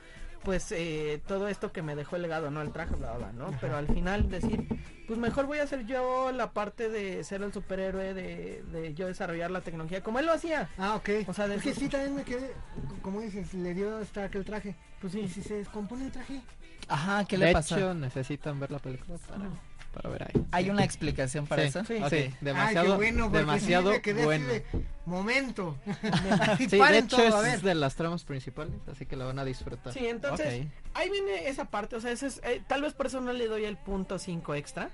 pues 0.43 0.71
eh, 0.71 1.21
todo 1.27 1.49
esto 1.49 1.71
que 1.73 1.81
me 1.81 1.95
dejó 1.95 2.15
el 2.15 2.21
legado, 2.21 2.49
¿no? 2.49 2.61
El 2.61 2.71
traje, 2.71 2.95
bla, 2.95 3.11
bla, 3.17 3.29
bla, 3.29 3.31
¿no? 3.33 3.57
Pero 3.59 3.75
al 3.75 3.87
final 3.87 4.29
decir, 4.29 4.67
pues 5.05 5.19
mejor 5.19 5.47
voy 5.47 5.57
a 5.59 5.63
hacer 5.63 5.85
yo 5.85 6.31
la 6.31 6.51
parte 6.51 6.87
de 6.89 7.23
ser 7.25 7.43
el 7.43 7.51
superhéroe, 7.51 8.13
de, 8.13 8.63
de 8.71 8.93
yo 8.93 9.07
desarrollar 9.07 9.51
la 9.51 9.59
tecnología, 9.61 10.01
como 10.01 10.17
él 10.19 10.25
lo 10.25 10.31
hacía. 10.31 10.69
Ah, 10.77 10.95
ok. 10.95 11.09
O 11.27 11.33
sea, 11.33 11.53
es 11.53 11.61
que 11.61 11.73
sí, 11.75 11.89
también 11.89 12.15
me 12.15 12.23
quedé, 12.23 12.53
como 13.01 13.19
dices, 13.19 13.53
le 13.53 13.73
dio 13.73 13.97
a 13.97 14.01
Stark 14.01 14.33
el 14.35 14.45
traje. 14.45 14.75
Pues 15.01 15.13
¿Y 15.15 15.27
sí, 15.27 15.41
si 15.41 15.43
se 15.43 15.55
descompone 15.55 16.05
el 16.05 16.11
traje? 16.11 16.41
Ajá, 16.87 17.25
¿qué 17.25 17.37
de 17.37 17.47
le 17.47 17.53
pasa? 17.53 17.77
hecho, 17.77 17.93
necesitan 17.93 18.59
ver 18.61 18.71
la 18.71 18.79
película 18.79 19.17
para, 19.27 19.43
para 19.89 20.09
ver 20.09 20.23
ahí. 20.23 20.43
¿Hay 20.51 20.69
una 20.69 20.83
explicación 20.83 21.47
para 21.47 21.63
Sí, 21.63 21.67
eso? 21.69 21.83
sí. 21.85 21.97
Sí, 22.09 22.33
demasiado, 22.41 22.85
Ay, 22.85 22.91
qué 22.91 23.11
bueno, 23.11 23.25
sí 23.27 23.37
demasiado 23.37 23.89
me 23.91 23.97
así 23.97 24.13
bueno. 24.25 24.47
de, 24.47 24.65
momento. 25.05 25.77
Sí, 26.57 26.67
de 26.67 26.97
hecho 26.97 27.17
todo, 27.17 27.37
a 27.39 27.47
es 27.47 27.61
ver. 27.61 27.61
de 27.61 27.75
las 27.75 27.95
tramas 27.95 28.23
principales, 28.23 28.75
así 28.91 29.05
que 29.05 29.15
la 29.15 29.25
van 29.25 29.39
a 29.39 29.45
disfrutar. 29.45 29.93
sí, 29.93 30.05
entonces 30.07 30.65
ahí 30.93 31.09
viene 31.09 31.47
esa 31.49 31.65
parte, 31.65 31.95
o 31.95 32.01
sea, 32.01 32.11
ese 32.11 32.27
es, 32.27 32.41
eh, 32.43 32.61
tal 32.67 32.81
vez 32.81 32.93
por 32.93 33.07
eso 33.07 33.19
no 33.21 33.33
le 33.33 33.47
doy 33.47 33.65
el 33.65 33.77
punto 33.77 34.19
5 34.19 34.55
extra, 34.55 34.89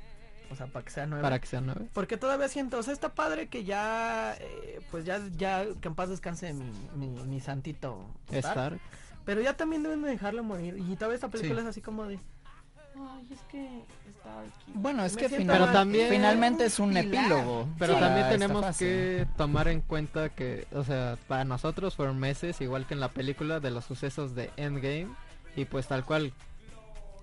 o 0.52 0.56
sea, 0.56 0.68
para 0.68 0.86
que 0.86 0.92
sea 0.92 1.06
9. 1.08 1.22
Para 1.24 1.40
que 1.40 1.48
sean 1.48 1.66
nueve. 1.66 1.88
Porque 1.94 2.18
todavía 2.18 2.48
siento, 2.48 2.78
o 2.78 2.84
sea, 2.84 2.94
está 2.94 3.14
padre 3.16 3.48
que 3.48 3.64
ya, 3.64 4.36
eh, 4.40 4.80
pues 4.92 5.04
ya, 5.06 5.20
ya, 5.38 5.66
que 5.82 5.88
en 5.88 5.96
paz 5.96 6.10
descanse 6.10 6.54
mi, 6.54 6.70
mi, 6.96 7.08
mi 7.08 7.40
santito 7.42 8.06
Stark, 8.30 8.46
Stark. 8.76 8.80
Pero 9.26 9.42
ya 9.42 9.58
también 9.58 9.82
deben 9.82 10.04
de 10.04 10.10
dejarlo 10.10 10.44
morir. 10.44 10.78
Y 10.78 10.96
todavía 10.98 11.16
esta 11.16 11.30
película 11.30 11.62
Sí. 11.62 11.66
es 11.66 11.70
así 11.72 11.82
como 11.82 12.06
de, 12.06 12.20
ay, 12.98 13.28
es 13.32 13.40
que 13.52 13.68
Stark. 14.20 14.46
y- 14.68 14.72
Bueno, 14.76 15.06
es 15.06 15.16
me 15.16 15.22
que 15.22 15.30
final- 15.30 15.56
Pero 15.56 15.66
mal". 15.66 15.74
también- 15.74 16.10
finalmente 16.10 16.66
es 16.66 16.80
un 16.80 16.90
Pilar. 16.90 17.06
epílogo. 17.06 17.68
Pero 17.78 17.96
también 17.98 18.30
tenemos 18.30 18.78
que 18.78 19.26
tomar 19.38 19.68
en 19.68 19.82
cuenta 19.82 20.30
que, 20.30 20.68
o 20.74 20.84
sea, 20.84 21.18
para 21.28 21.44
nosotros 21.46 21.96
fueron 21.96 22.20
meses, 22.20 22.60
igual 22.62 22.86
que 22.86 22.94
en 22.94 23.00
la 23.00 23.10
película 23.10 23.60
de 23.60 23.72
los 23.72 23.86
sucesos 23.86 24.36
de 24.36 24.52
Endgame, 24.58 25.08
y 25.56 25.66
pues 25.66 25.88
tal 25.88 26.04
cual 26.06 26.34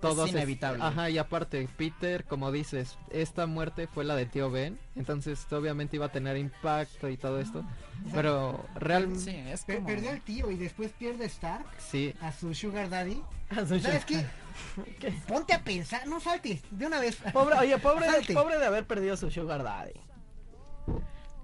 todos 0.01 0.27
es- 0.27 0.35
inevitable. 0.35 0.83
Ajá, 0.83 1.09
y 1.09 1.17
aparte 1.17 1.65
Peter, 1.77 2.25
como 2.25 2.51
dices, 2.51 2.97
esta 3.09 3.45
muerte 3.47 3.87
fue 3.87 4.03
la 4.03 4.15
de 4.17 4.25
tío 4.25 4.51
Ben, 4.51 4.77
entonces 4.97 5.45
obviamente 5.53 5.95
iba 5.95 6.07
a 6.07 6.11
tener 6.11 6.35
impacto 6.35 7.07
y 7.07 7.15
todo 7.15 7.39
esto, 7.39 7.63
pero 8.11 8.65
realmente 8.75 9.31
Sí, 9.31 9.37
es 9.47 9.63
como... 9.63 9.87
Perdió 9.87 10.09
al 10.11 10.19
tío 10.21 10.51
y 10.51 10.57
después 10.57 10.91
pierde 10.91 11.23
Stark 11.25 11.65
sí, 11.77 12.13
a 12.21 12.33
su 12.33 12.53
Sugar 12.53 12.89
Daddy. 12.89 13.21
¿Sabes 13.55 14.03
qué? 14.05 14.25
¿Qué? 14.99 15.11
Ponte 15.27 15.53
a 15.53 15.63
pensar, 15.63 16.05
no 16.07 16.19
saltes, 16.19 16.61
de 16.71 16.85
una 16.87 16.99
vez. 16.99 17.17
Pobre, 17.33 17.55
oye, 17.57 17.77
pobre, 17.77 18.05
Salte. 18.07 18.33
pobre 18.33 18.57
de 18.57 18.65
haber 18.65 18.85
perdido 18.85 19.15
su 19.17 19.29
Sugar 19.31 19.63
Daddy. 19.63 19.93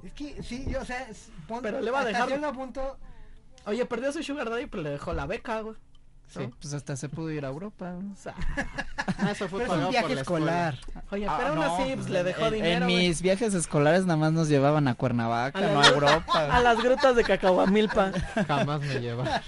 Es 0.03 0.13
que 0.13 0.41
sí, 0.43 0.65
yo, 0.69 0.81
o 0.81 0.85
sea, 0.85 1.07
pon- 1.47 1.61
Pero 1.61 1.81
le 1.81 1.91
va 1.91 2.01
a 2.01 2.05
dejar- 2.05 2.27
cierto 2.27 2.53
punto. 2.53 2.97
Oye, 3.65 3.85
perdió 3.85 4.11
su 4.13 4.23
Sugar 4.23 4.49
Daddy, 4.49 4.67
pero 4.67 4.83
le 4.83 4.91
dejó 4.91 5.13
la 5.13 5.25
beca, 5.25 5.59
güey. 5.61 5.75
sí. 6.27 6.49
Pues 6.61 6.73
hasta 6.73 6.95
se 6.95 7.09
pudo 7.09 7.31
ir 7.31 7.43
a 7.45 7.49
Europa. 7.49 7.93
O 8.13 8.15
sea, 8.15 8.33
Ah, 9.17 9.31
eso 9.31 9.49
fue 9.49 9.61
Pero 9.63 9.75
es 9.75 9.83
un 9.85 9.89
viaje 9.89 10.05
por 10.07 10.15
la 10.15 10.21
escuela. 10.21 10.69
escolar. 10.69 11.03
oye, 11.11 11.25
Ah, 11.27 11.35
pero 11.37 11.49
aún 11.49 11.59
no, 11.59 11.75
así, 11.75 11.95
pues, 11.95 12.09
le 12.09 12.23
dejó 12.23 12.45
en, 12.45 12.53
dinero, 12.53 12.85
En 12.85 12.85
mis 12.87 13.21
viajes 13.21 13.53
escolares 13.53 14.05
nada 14.05 14.15
más 14.17 14.31
nos 14.31 14.47
llevaban 14.47 14.87
a 14.87 14.95
Cuernavaca, 14.95 15.59
A 15.59 15.61
no 15.73 15.81
a 15.81 15.87
Europa. 15.87 16.55
A 16.55 16.61
las 16.61 16.77
grutas 16.81 17.15
de 17.17 17.23
Cacahuamilpa. 17.25 18.11
Jamás 18.47 18.79
me 18.81 18.99
lleva. 19.01 19.41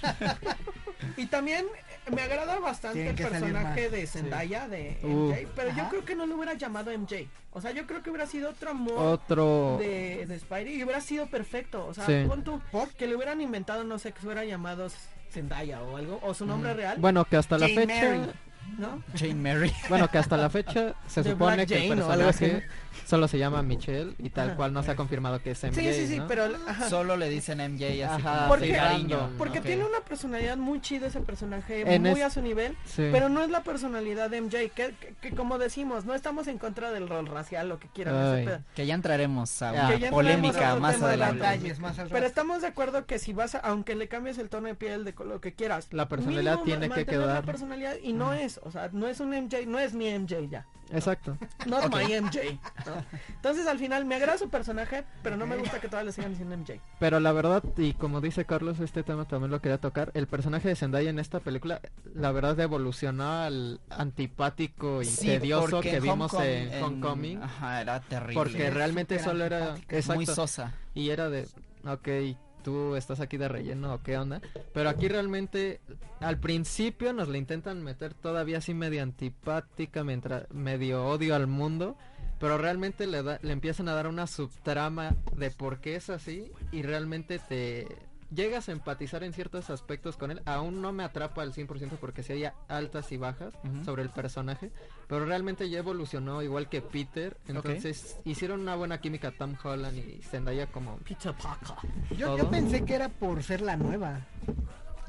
Y 1.16 1.28
también 1.28 1.66
me 2.12 2.22
agrada 2.22 2.60
bastante 2.60 3.10
el 3.10 3.16
personaje 3.16 3.90
de 3.90 4.08
Zendaya 4.08 4.68
de 4.68 4.98
Uh. 5.04 5.08
MJ, 5.32 5.48
pero 5.56 5.70
yo 5.76 5.90
creo 5.90 6.06
que 6.06 6.16
no 6.16 6.26
le 6.26 6.34
hubiera 6.34 6.54
llamado 6.54 6.92
MJ. 6.98 7.28
O 7.52 7.60
sea, 7.62 7.72
yo 7.72 7.86
creo 7.88 8.02
que 8.02 8.10
hubiera 8.10 8.26
sido 8.28 8.50
otro 8.52 8.72
amor 8.72 8.94
Otro 8.98 9.78
de, 9.80 10.26
de 10.26 10.40
Spidey 10.40 10.76
y 10.80 10.84
hubiera 10.84 11.02
sido 11.02 11.28
perfecto. 11.28 11.86
O 11.88 11.94
sea, 11.94 12.06
Sí. 12.06 12.24
pon 12.28 12.44
tú 12.44 12.62
que 12.98 13.08
le 13.08 13.16
hubieran 13.16 13.42
inventado, 13.42 13.84
no 13.84 14.00
sé, 14.00 14.12
que 14.12 14.20
se 14.22 14.26
hubiera 14.28 14.46
llamado 14.46 14.88
Zendaya 15.32 15.82
o 15.82 15.98
algo, 15.98 16.20
o 16.24 16.34
su 16.34 16.46
nombre 16.46 16.74
real, 16.74 16.98
bueno 17.00 17.26
que 17.26 17.38
hasta 17.38 17.58
la 17.58 17.68
fecha 17.68 17.86
Mary. 18.18 18.32
¿no? 18.78 19.04
Jane 19.16 19.34
Mary. 19.36 19.74
Bueno, 19.90 20.08
que 20.10 20.18
hasta 20.18 20.38
la 20.38 20.50
fecha 20.50 20.94
se 21.08 21.24
supone 21.30 21.56
Black 21.56 21.68
que 21.68 21.76
el 21.76 21.82
Jane 21.90 21.96
personaje 22.02 22.64
solo 23.06 23.28
se 23.28 23.38
llama 23.38 23.62
Michelle 23.62 24.14
y 24.18 24.30
tal 24.30 24.56
cual 24.56 24.74
no 24.74 24.84
se 24.84 24.92
ha 24.92 24.96
confirmado 24.96 25.42
que 25.42 25.52
es 25.52 25.64
MJ, 25.64 25.76
Sí, 25.76 25.94
sí, 25.94 26.08
sí, 26.08 26.18
¿no? 26.20 26.28
pero 26.28 26.46
ajá. 26.68 26.90
Solo 26.90 27.18
le 27.18 27.30
dicen 27.30 27.60
MJ 27.60 28.04
así 28.06 28.22
Ajá, 28.22 28.48
Porque- 28.48 28.72
cariño. 28.74 29.30
porque 29.38 29.62
tiene 29.62 29.86
una 29.86 30.00
personalidad 30.02 30.58
muy 30.58 30.82
chida 30.82 31.08
ese 31.08 31.22
personaje, 31.22 31.82
En 31.94 32.02
muy 32.04 32.20
es- 32.20 32.26
a 32.26 32.30
su 32.30 32.42
nivel, 32.42 32.76
Sí. 32.86 33.10
pero 33.12 33.30
no 33.30 33.42
es 33.44 33.50
la 33.50 33.64
personalidad 33.64 34.30
de 34.30 34.38
MJ, 34.42 34.70
que, 34.70 34.94
que- 35.00 35.14
que 35.22 35.32
como 35.36 35.58
decimos, 35.58 36.06
no 36.06 36.14
estamos 36.14 36.48
en 36.48 36.58
contra 36.58 36.92
del 36.92 37.08
rol 37.08 37.28
racial, 37.28 37.70
lo 37.70 37.80
que 37.80 37.88
quieran. 37.88 38.16
ese 38.16 38.40
Ay. 38.42 38.46
pedo. 38.46 38.60
Que 38.76 38.86
ya 38.86 38.94
entraremos 38.96 39.62
a 39.62 39.72
una 39.72 40.10
polémica 40.10 40.76
más 40.76 41.02
adelante. 41.02 41.36
Detalles 41.38 41.80
más 41.80 41.98
al 42.00 42.10
Pero 42.10 42.26
estamos 42.26 42.62
de 42.62 42.68
acuerdo 42.68 43.06
que 43.06 43.20
si 43.20 43.34
vas 43.34 43.56
a, 43.56 43.60
aunque 43.60 43.96
le 43.96 44.08
cambies 44.08 44.38
el 44.38 44.50
tono 44.50 44.68
de 44.68 44.76
piel 44.76 45.04
de 45.06 45.14
lo 45.26 45.40
que 45.42 45.54
quieras, 45.54 45.88
La 45.92 46.08
personalidad 46.10 46.60
mínimo 46.60 46.66
tiene 46.66 46.90
que 46.90 47.00
la 47.18 47.24
quedar. 47.24 47.46
personalidad 47.46 47.96
y 48.02 48.14
no 48.14 48.34
es, 48.34 48.60
o 48.64 48.72
sea, 48.72 48.90
no 48.92 49.08
es 49.08 49.20
un 49.20 49.34
MJ, 49.34 49.66
no 49.66 49.80
es 49.80 49.94
mi 49.94 50.08
MJ 50.10 50.48
ya. 50.50 50.66
Exacto. 50.94 51.38
Not 51.68 51.94
my 51.96 52.04
MJ. 52.20 52.60
¿No? 52.86 53.06
Entonces 53.36 53.68
al 53.68 53.80
final 53.80 54.06
me 54.06 54.16
agrada 54.16 54.38
su 54.38 54.50
personaje, 54.50 55.04
pero 55.24 55.38
no 55.38 55.46
me 55.48 55.58
gusta 55.58 55.80
que 55.80 55.88
todavía 55.88 56.08
le 56.08 56.12
sigan 56.14 56.32
diciendo 56.32 56.56
MJ. 56.58 56.80
Pero 57.00 57.20
la 57.20 57.32
verdad, 57.32 57.64
y 57.78 57.94
como 57.94 58.22
dice 58.22 58.46
Carlos, 58.46 58.80
este 58.80 59.04
tema 59.04 59.26
también 59.28 59.52
lo 59.52 59.62
quería 59.62 59.78
tocar. 59.80 60.12
El 60.14 60.28
personaje 60.28 60.68
de 60.68 60.76
Zendaya 60.76 61.10
en 61.10 61.20
esta 61.20 61.40
película, 61.40 61.82
la 62.14 62.32
verdad, 62.32 62.60
evolucionó 62.60 63.30
al 63.44 63.80
antipático 63.90 65.02
y 65.02 65.06
Sí, 65.06 65.28
tedioso 65.28 65.82
que 65.82 66.00
vimos 66.00 66.32
Homecoming- 66.34 66.72
en 66.74 66.84
Homecoming. 66.84 67.44
Ajá, 67.44 67.82
era 67.82 68.00
terrible. 68.02 68.34
Porque 68.36 68.70
realmente 68.70 69.20
solo 69.20 69.44
era. 69.46 69.76
muy 70.16 70.26
sosa. 70.26 70.74
Y 70.94 71.10
era 71.10 71.30
de, 71.30 71.48
ok, 71.86 72.38
tú 72.64 72.96
estás 72.96 73.20
aquí 73.20 73.38
de 73.38 73.48
relleno 73.48 73.94
o 73.94 74.02
qué 74.04 74.18
onda. 74.18 74.42
Pero 74.74 74.90
aquí 74.90 75.08
realmente, 75.08 75.82
al 76.20 76.38
principio 76.38 77.14
nos 77.14 77.28
le 77.28 77.38
intentan 77.38 77.82
meter 77.84 78.14
todavía 78.14 78.60
así 78.60 78.74
medio 78.74 79.02
antipática, 79.02 80.04
mientras, 80.04 80.50
medio 80.52 81.06
odio 81.08 81.36
al 81.36 81.48
mundo. 81.48 81.98
Pero 82.42 82.58
realmente 82.58 83.06
le, 83.06 83.22
da, 83.22 83.40
le 83.44 83.54
empiezan 83.54 83.88
a 83.88 83.94
dar 83.94 84.08
una 84.08 84.26
subtrama 84.26 85.16
de 85.38 85.52
por 85.52 85.80
qué 85.80 85.96
es 85.96 86.10
así. 86.10 86.52
Y 86.72 86.82
realmente 86.82 87.38
te 87.38 87.88
llegas 88.34 88.68
a 88.68 88.72
empatizar 88.72 89.24
en 89.24 89.32
ciertos 89.32 89.70
aspectos 89.70 90.18
con 90.18 90.32
él. 90.32 90.42
Aún 90.46 90.82
no 90.82 90.92
me 90.92 91.04
atrapa 91.04 91.44
al 91.44 91.54
100% 91.54 91.98
porque 92.00 92.24
sí 92.24 92.34
hay 92.34 92.50
altas 92.68 93.12
y 93.12 93.18
bajas 93.18 93.54
sobre 93.86 94.02
el 94.02 94.10
personaje. 94.10 94.72
Pero 95.08 95.26
realmente 95.26 95.70
ya 95.70 95.80
evolucionó 95.80 96.42
igual 96.42 96.68
que 96.68 96.82
Peter. 96.82 97.38
Entonces 97.48 98.18
hicieron 98.26 98.62
una 98.62 98.76
buena 98.76 99.00
química 99.00 99.32
Tom 99.32 99.56
Holland 99.64 99.98
y 99.98 100.24
Zendaya 100.24 100.66
como 100.66 100.98
Pizza 100.98 101.34
Paca. 101.34 101.76
Yo, 102.18 102.38
yo 102.38 102.50
pensé 102.50 102.84
que 102.86 102.96
era 102.96 103.10
por 103.10 103.44
ser 103.44 103.62
la 103.62 103.78
nueva. 103.78 104.26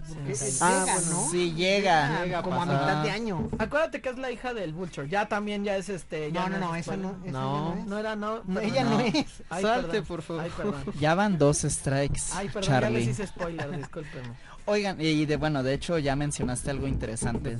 Porque 0.08 0.34
Sí. 0.34 0.58
Ah, 0.60 0.80
llega, 0.84 0.94
bueno, 0.94 1.10
¿no? 1.10 1.30
sí, 1.30 1.52
llega. 1.54 2.42
Como 2.42 2.62
a 2.62 2.66
mitad 2.66 3.02
de 3.02 3.10
año. 3.10 3.48
Acuérdate 3.58 4.00
que 4.00 4.08
es 4.10 4.18
la 4.18 4.30
hija 4.30 4.52
del 4.52 4.72
Vulture. 4.72 5.08
Ya 5.08 5.26
también 5.28 5.64
ya 5.64 5.76
es 5.76 5.88
este. 5.88 6.30
Ya 6.32 6.48
No, 6.48 6.58
no, 6.58 6.68
no, 6.68 6.74
es 6.74 6.86
esa 6.86 6.96
no, 6.96 7.16
esa 7.24 7.30
No. 7.32 7.74
no 7.76 7.84
No 7.86 7.98
era, 7.98 8.16
no. 8.16 8.42
Ella 8.60 8.84
no, 8.84 8.90
no. 8.98 9.00
es. 9.00 9.26
Ay, 9.48 9.62
Salte, 9.62 9.86
perdón. 9.88 10.04
por 10.06 10.22
favor. 10.22 10.42
Ay, 10.42 10.50
perdón. 10.56 10.84
Ya 10.98 11.14
van 11.14 11.38
dos 11.38 11.58
strikes, 11.62 12.20
Ay, 12.34 12.48
perdón, 12.48 12.62
ya 12.70 12.80
les 12.80 12.90
Charlie. 12.90 13.10
hice 13.10 13.26
spoiler, 13.26 13.76
discúlpeme. 13.76 14.28
Oigan, 14.66 15.00
y 15.00 15.24
de 15.26 15.36
bueno, 15.36 15.62
de 15.62 15.74
hecho 15.74 15.98
ya 15.98 16.14
mencionaste 16.14 16.70
algo 16.70 16.86
interesante. 16.86 17.58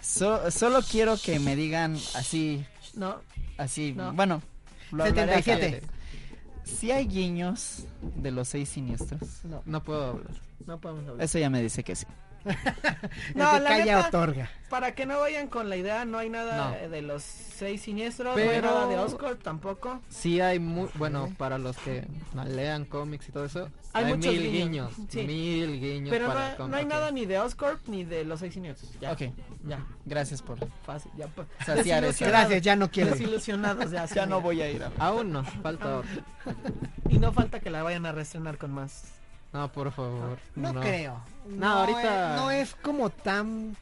So- 0.00 0.50
solo 0.50 0.80
quiero 0.82 1.16
que 1.16 1.38
me 1.40 1.56
digan 1.56 1.96
así, 2.14 2.64
No, 2.94 3.16
así, 3.58 3.92
No. 3.92 4.12
bueno, 4.12 4.42
lo 4.92 5.04
hablaré 5.04 5.32
acá. 5.34 5.42
77. 5.42 5.86
Si 6.64 6.90
hay 6.92 7.06
guiños 7.06 7.84
de 8.16 8.30
los 8.32 8.48
seis 8.48 8.68
siniestros. 8.68 9.20
no, 9.44 9.62
No 9.66 9.82
puedo 9.82 10.10
hablar. 10.10 10.45
No 10.64 10.80
podemos 10.80 11.06
hablar. 11.08 11.24
Eso 11.24 11.38
ya 11.38 11.50
me 11.50 11.60
dice 11.62 11.82
que 11.84 11.94
sí. 11.96 12.06
No, 13.34 13.50
que 13.54 13.60
la 13.60 13.68
calla 13.68 13.96
neta- 13.96 14.08
otorga. 14.08 14.50
Para 14.70 14.94
que 14.94 15.04
no 15.06 15.18
vayan 15.20 15.48
con 15.48 15.68
la 15.68 15.76
idea, 15.76 16.04
no 16.04 16.18
hay 16.18 16.28
nada 16.30 16.78
No. 16.80 16.88
de 16.88 17.02
los 17.02 17.22
seis 17.22 17.82
siniestros, 17.82 18.36
no 18.36 18.40
hay 18.42 18.48
Pero- 18.48 18.68
nada 18.70 18.86
de 18.86 18.98
Oscar 18.98 19.34
tampoco. 19.36 20.00
Sí 20.08 20.40
hay 20.40 20.58
muy, 20.60 20.88
bueno, 20.94 21.32
para 21.38 21.58
los 21.58 21.76
que 21.78 22.06
no 22.34 22.44
lean 22.44 22.84
cómics 22.84 23.28
y 23.28 23.32
todo 23.32 23.44
eso, 23.46 23.68
Hay 23.92 24.04
hay, 24.04 24.14
muchos 24.14 24.32
mil 24.32 24.42
guiños, 24.52 24.96
guiños, 24.96 25.10
sí. 25.10 25.22
mil 25.26 25.80
guiños 25.80 26.10
Pero 26.10 26.26
para 26.28 26.56
no, 26.58 26.68
no 26.68 26.76
hay 26.76 26.84
nada 26.84 27.10
ni 27.10 27.26
de 27.26 27.38
Oscar 27.40 27.78
ni 27.88 28.04
de 28.04 28.24
los 28.24 28.38
seis 28.40 28.54
siniestros. 28.54 28.92
Ya, 29.00 29.12
Ok, 29.12 29.22
ya, 29.64 29.84
gracias 30.04 30.40
por 30.42 30.58
fácil, 30.84 31.10
ya. 31.16 31.26
pues, 31.28 31.48
saciar 31.64 32.04
eso. 32.04 32.24
Gracias, 32.26 32.62
ya 32.62 32.76
no 32.76 32.90
quiero. 32.90 33.10
Desilusionados 33.10 33.90
ya. 33.90 34.06
Ya 34.14 34.26
no 34.26 34.40
voy 34.40 34.62
a 34.62 34.70
ir 34.70 34.82
a 34.84 34.92
Aún 34.98 35.32
no, 35.32 35.42
falta 35.44 35.98
otro. 35.98 36.22
Y 37.08 37.18
no 37.18 37.32
falta 37.32 37.58
que 37.60 37.70
la 37.70 37.82
vayan 37.82 38.06
a 38.06 38.12
reestrenar 38.12 38.56
con 38.58 38.70
más. 38.72 39.04
No, 39.56 39.72
por 39.72 39.90
favor. 39.92 40.38
No, 40.54 40.74
creo. 40.80 41.20
No, 41.46 41.66
ahorita- 41.80 42.34
es- 42.34 42.40
no 42.40 42.50
es 42.50 42.74
como 42.76 43.10
tan. 43.10 43.76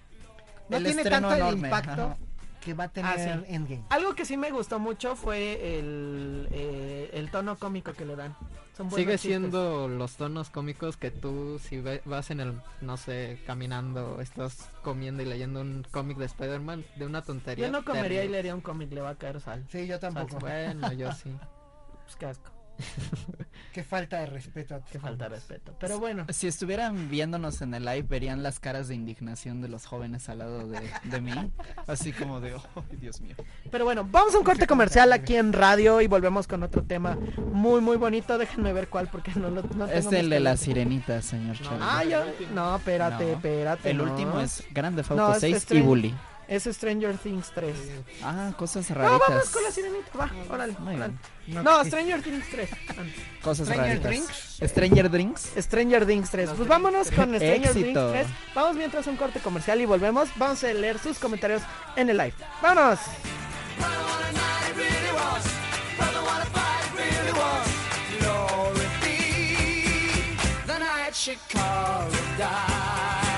No 0.69 0.77
El 0.77 0.85
tiene 0.85 1.03
tanto 1.05 1.33
el 1.35 1.55
impacto 1.59 1.91
ajá. 2.05 2.17
que 2.61 2.75
va 2.75 2.85
a 2.85 2.89
tener 2.89 3.11
Ah, 3.13 3.23
sí. 3.45 3.53
Endgame. 3.55 3.83
Algo 3.91 4.15
que 4.15 4.25
sí 4.25 4.37
me 4.37 4.51
gustó 4.51 4.79
mucho 4.79 5.17
fue 5.17 5.79
el, 5.79 6.49
eh, 6.53 7.11
el 7.13 7.31
tono 7.31 7.57
cómico 7.59 7.93
que 7.93 8.05
le 8.05 8.17
dan. 8.17 8.35
Son 8.77 8.91
Sigue 8.91 9.13
chistes. 9.13 9.21
siendo 9.21 9.87
los 9.89 10.17
tonos 10.17 10.51
cómicos 10.51 10.97
que 10.97 11.11
tú 11.13 11.61
si 11.61 11.81
ve- 11.81 12.03
vas 12.07 12.31
en 12.31 12.41
el, 12.41 12.61
no 12.81 12.97
sé, 12.97 13.39
caminando, 13.47 14.21
estás 14.21 14.69
comiendo 14.83 15.23
y 15.23 15.27
leyendo 15.27 15.61
un 15.61 15.87
cómic 15.93 16.17
de 16.19 16.25
Spider-Man 16.27 16.85
de 16.97 17.07
una 17.07 17.23
tontería. 17.23 17.67
Yo 17.67 17.73
no 17.73 17.85
comería 17.85 18.19
y 18.19 18.21
ríes. 18.23 18.31
leería 18.33 18.55
un 18.55 18.61
cómic, 18.63 18.91
le 18.93 19.01
va 19.01 19.11
a 19.11 19.15
caer 19.15 19.41
sal. 19.41 19.65
Sí, 19.71 19.87
yo 19.87 19.99
tampoco. 20.01 20.39
Bueno, 20.41 20.93
yo 20.93 21.13
sí. 21.13 21.31
Pues 22.05 22.17
qué 22.17 22.27
asco. 22.27 22.51
Qué 23.73 23.83
falta 23.83 24.21
de 24.21 24.27
respeto 24.27 24.77
a 24.77 24.79
tus 24.81 24.91
Qué 24.91 25.01
falta 25.01 25.25
de 25.25 25.31
respeto. 25.31 25.75
Pero 25.81 25.99
bueno. 25.99 26.27
Si 26.29 26.47
estuvieran 26.47 27.11
viéndonos 27.11 27.61
en 27.61 27.75
el 27.75 27.85
live, 27.85 28.03
verían 28.09 28.43
las 28.45 28.61
caras 28.61 28.87
de 28.87 28.95
indignación 28.95 29.61
de 29.63 29.69
los 29.69 29.87
jóvenes 29.87 30.29
al 30.29 30.39
lado 30.39 30.69
de, 30.69 30.81
de 31.03 31.21
mí. 31.21 31.33
Así 31.89 32.13
como 32.13 32.41
de, 32.41 32.55
oh, 32.55 32.63
Dios 33.01 33.21
mío. 33.21 33.35
Pero 33.73 33.85
bueno, 33.85 34.07
vamos 34.09 34.35
a 34.35 34.39
un 34.39 34.45
corte 34.45 34.69
comercial 34.69 35.13
aquí 35.13 35.35
en 35.35 35.53
radio 35.53 36.01
y 36.01 36.07
volvemos 36.07 36.47
con 36.47 36.63
otro 36.63 36.85
tema 36.85 37.19
muy, 37.53 37.81
muy 37.81 37.97
bonito. 37.97 38.39
Déjenme 38.39 38.73
ver 38.73 38.89
cuál 38.89 39.09
porque 39.09 39.33
no 39.35 39.51
lo 39.51 39.63
no 39.63 39.87
Es 39.87 40.05
tengo 40.09 40.21
el 40.23 40.31
de 40.31 40.41
la 40.41 40.57
sirenita, 40.57 41.21
señor 41.21 41.61
No. 41.61 41.67
Charlie. 41.69 41.83
Ah, 41.83 42.05
yo... 42.05 42.25
No, 42.55 42.77
espérate, 42.77 43.25
No. 43.25 43.31
espérate. 43.33 43.91
El 43.91 43.97
no. 43.97 44.05
último 44.05 44.39
es 44.41 44.63
Grande 44.73 45.03
Theft 45.03 45.17
No, 45.17 45.23
Auto 45.25 45.35
este 45.35 45.51
6 45.51 45.57
es 45.57 45.71
y 45.73 45.81
Bully. 45.81 46.15
Es 46.49 46.65
Stranger 46.65 47.17
Things 47.17 47.51
3. 47.55 47.75
Ah, 48.23 48.53
cosas 48.57 48.91
No, 48.91 48.97
vamos 48.97 49.21
raritas. 49.29 49.51
con 49.51 49.63
la 49.63 49.71
sirenita, 49.71 50.11
va, 50.19 50.31
órale. 50.51 50.77
Órale. 50.83 51.13
bien. 51.47 51.63
No, 51.65 51.85
Stranger 51.85 52.23
Things 52.23 52.51
3. 52.51 52.71
Cosas 53.43 53.67
Stranger 53.67 53.87
raritas. 54.03 54.11
Drinks. 54.11 54.59
Stranger 54.71 55.11
Drinks. 55.11 55.51
Stranger 55.59 56.07
Things 56.07 56.31
3. 56.31 56.51
Pues 56.51 56.69
vámonos 56.69 57.11
con 57.11 57.35
Stranger 57.35 57.41
Things 57.73 57.77
Éxito. 57.77 58.11
3. 58.11 58.27
Vamos 58.55 58.77
mientras 58.77 59.07
un 59.07 59.17
corte 59.17 59.41
comercial 59.41 59.81
y 59.81 59.87
volvemos. 59.87 60.29
Vamos 60.37 60.63
a 60.65 60.73
leer 60.73 60.99
sus 60.99 61.19
comentarios 61.19 61.63
en 61.97 62.11
el 62.11 62.17
live. 62.19 62.35
¡Vámonos! 62.63 62.99
Chicago 71.13 72.11
died. 72.37 73.34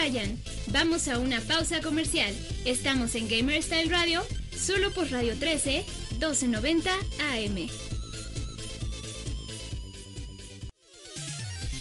Vayan, 0.00 0.38
vamos 0.68 1.08
a 1.08 1.18
una 1.18 1.40
pausa 1.40 1.80
comercial. 1.80 2.32
Estamos 2.64 3.16
en 3.16 3.28
Gamer 3.28 3.60
Style 3.60 3.90
Radio, 3.90 4.22
solo 4.56 4.92
por 4.92 5.10
Radio 5.10 5.36
13, 5.36 5.84
1290 6.12 6.90
AM. 7.32 7.68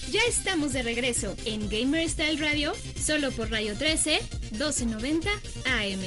Ya 0.09 0.21
estamos 0.27 0.73
de 0.73 0.81
regreso 0.81 1.35
en 1.45 1.69
Gamer 1.69 2.09
Style 2.09 2.39
Radio, 2.39 2.73
solo 2.99 3.31
por 3.31 3.51
Radio 3.51 3.77
13, 3.77 4.19
1290 4.51 5.29
AM. 5.65 5.99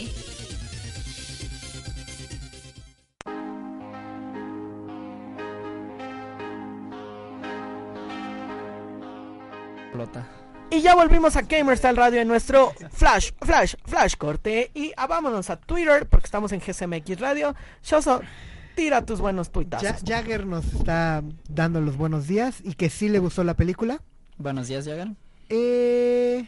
Flota. 9.93 10.40
Y 10.71 10.83
ya 10.83 10.95
volvimos 10.95 11.35
a 11.37 11.43
Gamerstyle 11.43 11.97
Radio 11.97 12.21
en 12.21 12.29
nuestro 12.29 12.73
Flash, 12.93 13.31
Flash, 13.43 13.75
Flash 13.85 14.15
corte. 14.17 14.71
Y 14.75 14.93
ah, 14.97 15.07
vámonos 15.09 15.51
a 15.51 15.57
Twitter 15.57 16.07
porque 16.09 16.27
estamos 16.27 16.53
en 16.53 16.61
GSMX 16.61 17.19
Radio. 17.19 17.55
Shoso, 17.83 18.21
tira 18.77 19.05
tus 19.05 19.21
buenos 19.21 19.51
tuitazos. 19.51 19.89
Ja- 19.89 19.99
Jagger 20.07 20.47
nos 20.47 20.65
está 20.73 21.23
dando 21.49 21.81
los 21.81 21.97
buenos 21.97 22.29
días 22.29 22.61
y 22.63 22.75
que 22.75 22.89
sí 22.89 23.09
le 23.09 23.19
gustó 23.19 23.43
la 23.43 23.55
película. 23.55 24.01
Buenos 24.39 24.69
días, 24.69 24.87
Jagan. 24.87 25.17
Eh, 25.49 26.47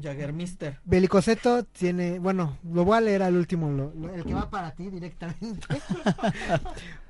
Jagger 0.00 0.32
Mister. 0.32 0.78
Belicoseto 0.84 1.64
tiene, 1.64 2.20
bueno, 2.20 2.58
lo 2.72 2.84
voy 2.84 2.96
a 2.98 3.00
leer 3.00 3.22
al 3.24 3.34
último, 3.36 3.68
lo- 3.70 3.92
lo- 3.98 4.14
el 4.14 4.24
que 4.24 4.32
va 4.34 4.48
para 4.48 4.70
ti 4.72 4.88
directamente. 4.90 5.66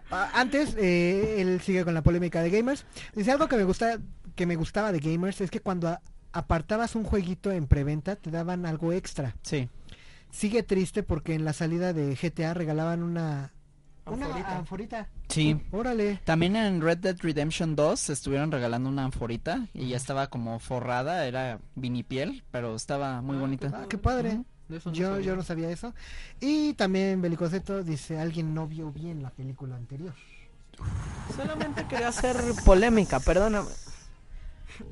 Ah, 0.09 0.31
Antes, 0.35 0.77
eh, 0.79 1.41
él 1.41 1.61
sigue 1.61 1.85
con 1.85 1.93
la 1.93 2.01
polémica 2.01 2.41
de 2.41 2.49
gamers. 2.51 2.87
Dice 3.17 3.33
algo 3.33 3.49
que 3.49 3.57
me 3.57 3.65
gusta, 3.65 3.99
que 4.37 4.47
me 4.47 4.55
gustaba 4.55 4.93
de 4.93 5.01
gamers 5.01 5.41
es 5.41 5.51
que 5.51 5.59
cuando 5.59 5.99
apartabas 6.39 6.95
un 6.95 7.05
jueguito 7.05 7.51
en 7.53 7.67
preventa 7.67 8.17
te 8.17 8.31
daban 8.31 8.67
algo 8.67 8.93
extra. 8.93 9.35
Sí. 9.43 9.69
Sigue 10.31 10.63
triste 10.63 11.03
porque 11.03 11.35
en 11.35 11.45
la 11.45 11.53
salida 11.53 11.93
de 11.93 12.15
GTA 12.15 12.53
regalaban 12.55 13.03
una 13.03 13.53
Anforita. 14.05 14.37
una 14.39 14.57
anforita. 14.59 15.09
Sí. 15.29 15.61
Órale. 15.73 16.21
También 16.25 16.55
en 16.57 16.81
Red 16.81 16.99
Dead 16.99 17.17
Redemption 17.21 17.75
2 17.75 18.11
estuvieron 18.11 18.53
regalando 18.53 18.89
una 18.89 19.05
anforita 19.05 19.67
y 19.75 19.89
ya 19.89 19.97
estaba 19.97 20.29
como 20.29 20.59
forrada, 20.61 21.27
era 21.27 21.59
vinipiel, 21.75 22.45
pero 22.53 22.77
estaba 22.77 23.21
muy 23.23 23.37
bonita. 23.37 23.71
Ah, 23.75 23.87
qué 23.89 23.99
padre. 23.99 24.43
De 24.69 24.77
eso 24.79 24.91
no 24.91 24.97
Yo, 24.97 25.09
sabía. 25.11 25.27
yo 25.27 25.37
no 25.37 25.43
sabía 25.43 25.71
eso. 25.71 25.95
Y 26.41 26.75
también 26.75 27.21
Belicoseto 27.23 27.83
dice, 27.83 28.19
alguien 28.21 28.53
no 28.55 28.67
vio 28.69 28.93
bien 28.93 29.23
la 29.23 29.31
película 29.31 29.75
anterior. 29.77 30.15
Solamente 31.35 31.85
quería 31.87 32.09
hacer 32.09 32.37
polémica, 32.65 33.19
perdóname. 33.21 33.69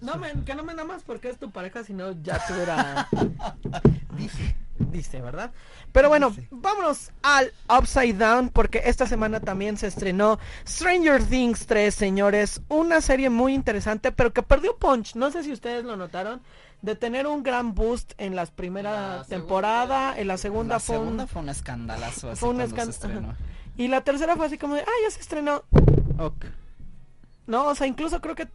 No, 0.00 0.16
men, 0.16 0.44
que 0.44 0.54
no 0.54 0.62
me 0.64 0.72
nada 0.74 0.86
más 0.86 1.02
porque 1.02 1.28
es 1.28 1.38
tu 1.38 1.50
pareja, 1.50 1.84
sino 1.84 2.12
ya 2.22 2.44
tuviera... 2.46 3.08
Dice. 4.16 4.56
Dice, 4.76 5.20
¿verdad? 5.20 5.52
Pero 5.92 6.08
bueno, 6.08 6.30
Dice. 6.30 6.48
vámonos 6.50 7.10
al 7.22 7.52
Upside 7.68 8.14
Down 8.14 8.48
porque 8.48 8.82
esta 8.86 9.06
semana 9.06 9.40
también 9.40 9.76
se 9.76 9.86
estrenó 9.86 10.38
Stranger 10.66 11.22
Things 11.24 11.66
3, 11.66 11.94
señores. 11.94 12.60
Una 12.68 13.00
serie 13.00 13.30
muy 13.30 13.54
interesante, 13.54 14.10
pero 14.12 14.32
que 14.32 14.42
perdió 14.42 14.76
punch. 14.76 15.14
No 15.14 15.30
sé 15.30 15.42
si 15.44 15.52
ustedes 15.52 15.84
lo 15.84 15.96
notaron. 15.96 16.40
De 16.82 16.94
tener 16.96 17.26
un 17.26 17.42
gran 17.42 17.74
boost 17.74 18.12
en 18.18 18.36
la 18.36 18.44
primera 18.44 19.16
La 19.18 19.24
temporada, 19.24 20.18
en 20.18 20.28
la 20.28 20.36
segunda 20.36 20.74
La 20.74 20.80
fue 20.80 20.98
un... 20.98 21.04
segunda 21.04 21.26
fue 21.26 21.40
un 21.42 21.48
escandalazo 21.48 22.30
así 22.30 22.40
fue 22.40 22.50
un 22.50 22.56
cuando 22.56 22.74
se 22.76 22.82
escan- 22.82 22.90
estrenó. 22.90 23.28
ajá. 23.30 23.38
Y 23.78 23.88
la 23.88 24.00
tercera 24.02 24.36
fue 24.36 24.46
así 24.46 24.58
como 24.58 24.74
de, 24.74 24.82
ah, 24.82 24.92
ya 25.02 25.10
se 25.10 25.20
estrenó. 25.20 25.62
Ok. 26.18 26.44
No, 27.46 27.66
o 27.68 27.74
sea, 27.74 27.86
incluso 27.86 28.20
creo 28.22 28.34
que 28.34 28.48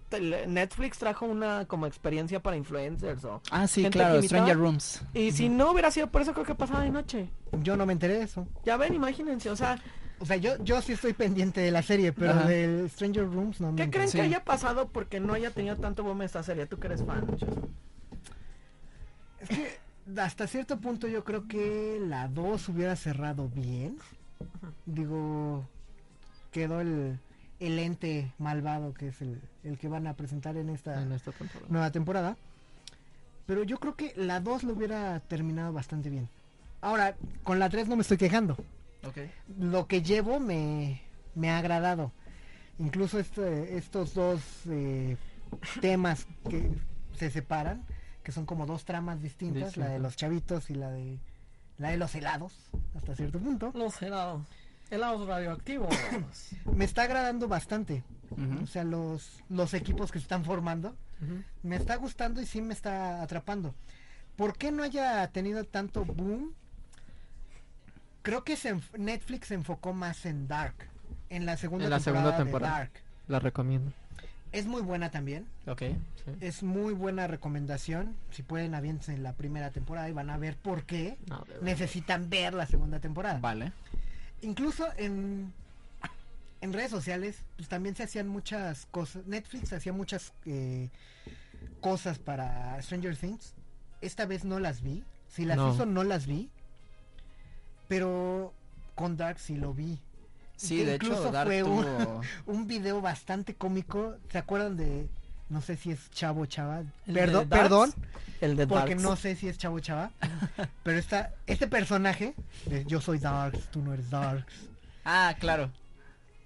Netflix 0.47 0.97
trajo 0.97 1.25
una 1.25 1.65
como 1.65 1.85
experiencia 1.85 2.39
para 2.41 2.57
influencers 2.57 3.23
o... 3.23 3.41
Ah, 3.51 3.67
sí, 3.67 3.83
claro. 3.89 4.21
Stranger 4.23 4.57
Rooms. 4.57 5.03
Y 5.13 5.31
si 5.31 5.47
no 5.47 5.71
hubiera 5.71 5.91
sido 5.91 6.07
por 6.07 6.21
eso, 6.23 6.33
creo 6.33 6.45
que 6.45 6.55
pasaba 6.55 6.81
de 6.81 6.89
noche. 6.89 7.29
Yo 7.61 7.77
no 7.77 7.85
me 7.85 7.93
enteré 7.93 8.15
de 8.15 8.23
eso. 8.23 8.47
Ya 8.65 8.77
ven, 8.77 8.95
imagínense, 8.95 9.49
o 9.51 9.55
sea, 9.55 9.79
O 10.19 10.25
sea, 10.25 10.37
yo, 10.37 10.61
yo 10.63 10.81
sí 10.81 10.93
estoy 10.93 11.13
pendiente 11.13 11.61
de 11.61 11.69
la 11.71 11.81
serie, 11.83 12.11
pero 12.13 12.31
Ajá. 12.31 12.47
del 12.47 12.89
Stranger 12.89 13.25
Rooms 13.25 13.61
no 13.61 13.71
me 13.71 13.75
¿qué 13.77 13.83
enteré. 13.83 13.91
creen 14.05 14.09
Sí. 14.11 14.17
que 14.17 14.23
haya 14.23 14.43
pasado 14.43 14.89
porque 14.89 15.19
no 15.19 15.33
haya 15.33 15.51
tenido 15.51 15.75
tanto 15.77 16.03
boom 16.03 16.23
esta 16.23 16.41
serie? 16.43 16.65
Tú 16.65 16.77
que 16.79 16.87
eres 16.87 17.03
fan. 17.05 17.25
Es 19.39 19.49
que 19.49 19.77
hasta 20.19 20.47
cierto 20.47 20.79
punto 20.79 21.07
yo 21.07 21.23
creo 21.23 21.47
que 21.47 21.99
la 22.01 22.27
2 22.27 22.69
hubiera 22.69 22.95
cerrado 22.95 23.47
bien. 23.49 23.97
Digo, 24.85 25.65
quedó 26.51 26.81
el, 26.81 27.19
el 27.59 27.77
ente 27.79 28.31
malvado 28.37 28.93
que 28.93 29.09
es 29.09 29.21
el, 29.21 29.41
el 29.63 29.77
que 29.77 29.87
van 29.87 30.07
a 30.07 30.13
presentar 30.15 30.55
en 30.57 30.69
esta 30.69 31.01
En 31.01 31.11
esta 31.11 31.31
temporada. 31.31 31.67
nueva 31.69 31.91
temporada. 31.91 32.37
Pero 33.45 33.63
yo 33.63 33.79
creo 33.79 33.95
que 33.95 34.13
la 34.15 34.39
2 34.39 34.63
lo 34.63 34.73
hubiera 34.73 35.19
terminado 35.21 35.73
bastante 35.73 36.09
bien. 36.09 36.29
Ahora, 36.81 37.15
con 37.43 37.59
la 37.59 37.69
3 37.69 37.87
no 37.87 37.95
me 37.95 38.03
estoy 38.03 38.17
quejando. 38.17 38.55
Lo 39.59 39.87
que 39.87 40.01
llevo 40.01 40.39
me, 40.39 41.01
me 41.35 41.49
ha 41.49 41.57
agradado. 41.57 42.11
Incluso 42.77 43.19
este- 43.19 43.77
estos 43.77 44.13
dos 44.13 44.41
eh, 44.69 45.17
temas 45.81 46.27
que 46.49 46.69
se 47.17 47.29
separan, 47.31 47.83
que 48.23 48.31
son 48.31 48.45
como 48.45 48.65
dos 48.65 48.85
tramas 48.85 49.21
distintas, 49.21 49.75
la 49.77 49.87
de 49.89 49.99
los 49.99 50.15
chavitos 50.15 50.69
y 50.69 50.75
la 50.75 50.89
de 50.91 51.17
la 51.77 51.89
de 51.91 51.97
los 51.97 52.13
helados, 52.13 52.53
hasta 52.95 53.15
cierto 53.15 53.39
punto. 53.39 53.71
Los 53.73 54.01
helados. 54.01 54.43
Helados 54.91 55.27
radioactivos. 55.27 55.89
Me 56.73 56.85
está 56.85 57.03
agradando 57.03 57.47
bastante. 57.47 58.03
O 58.63 58.67
sea, 58.67 58.83
los, 58.83 59.41
los 59.49 59.73
equipos 59.73 60.11
que 60.11 60.19
se 60.19 60.23
están 60.23 60.45
formando. 60.45 60.95
Me 61.63 61.75
está 61.75 61.95
gustando 61.97 62.41
y 62.41 62.45
sí 62.45 62.61
me 62.61 62.73
está 62.73 63.21
atrapando. 63.21 63.75
¿Por 64.37 64.55
qué 64.57 64.71
no 64.71 64.83
haya 64.83 65.27
tenido 65.31 65.65
tanto 65.65 66.05
boom? 66.05 66.53
Creo 68.21 68.43
que 68.45 68.55
se 68.55 68.79
Netflix 68.97 69.47
se 69.47 69.55
enfocó 69.55 69.93
más 69.93 70.25
en 70.25 70.47
Dark. 70.47 70.75
En 71.29 71.45
la 71.45 71.57
segunda 71.57 71.85
En 71.85 71.91
la 71.91 71.99
segunda 71.99 72.37
temporada, 72.37 72.43
temporada. 72.45 72.73
de 72.73 72.79
Dark. 72.79 72.91
La 73.27 73.39
recomiendo. 73.39 73.91
Es 74.51 74.65
muy 74.65 74.81
buena 74.81 75.11
también. 75.11 75.45
Ok. 75.67 75.81
Sí. 75.81 76.31
Es 76.41 76.63
muy 76.63 76.93
buena 76.93 77.27
recomendación. 77.27 78.15
Si 78.31 78.41
pueden, 78.41 78.73
aviéntense 78.73 79.13
en 79.13 79.23
la 79.23 79.33
primera 79.33 79.71
temporada 79.71 80.09
y 80.09 80.13
van 80.13 80.29
a 80.29 80.37
ver 80.37 80.55
por 80.55 80.83
qué 80.83 81.17
No, 81.27 81.45
necesitan 81.61 82.29
ver 82.29 82.53
la 82.53 82.65
segunda 82.65 82.99
temporada. 82.99 83.39
Vale. 83.39 83.73
Incluso 84.41 84.87
en, 84.97 85.53
en 86.61 86.73
redes 86.73 86.91
sociales, 86.91 87.37
pues 87.57 87.67
también 87.69 87.95
se 87.95 88.03
hacían 88.03 88.27
muchas 88.27 88.85
cosas. 88.91 89.25
Netflix 89.27 89.73
hacía 89.73 89.93
muchas 89.93 90.33
eh, 90.45 90.89
cosas 91.81 92.19
para 92.19 92.81
Stranger 92.81 93.15
Things. 93.17 93.53
Esta 94.01 94.25
vez 94.25 94.45
no 94.45 94.59
las 94.59 94.81
vi. 94.81 95.03
Si 95.27 95.45
las 95.45 95.57
No. 95.57 95.73
hizo, 95.73 95.85
no 95.85 96.03
las 96.03 96.25
vi. 96.25 96.49
Pero 97.87 98.53
con 98.95 99.17
Dark 99.17 99.39
sí 99.39 99.55
lo 99.55 99.73
vi. 99.73 99.99
Sí, 100.55 100.83
de 100.83 100.95
hecho, 100.95 101.07
incluso 101.07 101.31
Dark 101.31 101.49
fue. 101.49 101.63
Un 102.45 102.67
video 102.67 103.01
bastante 103.01 103.55
cómico. 103.55 104.15
¿Se 104.31 104.37
acuerdan 104.37 104.75
de.? 104.77 105.07
No 105.49 105.61
sé 105.61 105.75
si 105.77 105.91
es 105.91 106.09
Chavo 106.11 106.45
Chava. 106.45 106.79
¿El 106.79 107.13
de 107.13 107.13
Perdón, 107.13 107.49
perdón, 107.49 107.93
El 108.39 108.55
de 108.55 108.67
porque 108.67 108.89
Darks. 108.91 109.03
no 109.03 109.15
sé 109.15 109.35
si 109.35 109.47
es 109.49 109.57
Chavo 109.57 109.79
Chava. 109.79 110.11
pero 110.83 110.97
está, 110.99 111.33
este 111.47 111.67
personaje, 111.67 112.35
de 112.65 112.85
yo 112.85 113.01
soy 113.01 113.17
Darks, 113.19 113.69
tú 113.71 113.81
no 113.81 113.93
eres 113.93 114.09
Darks. 114.09 114.53
Ah, 115.05 115.35
claro. 115.39 115.71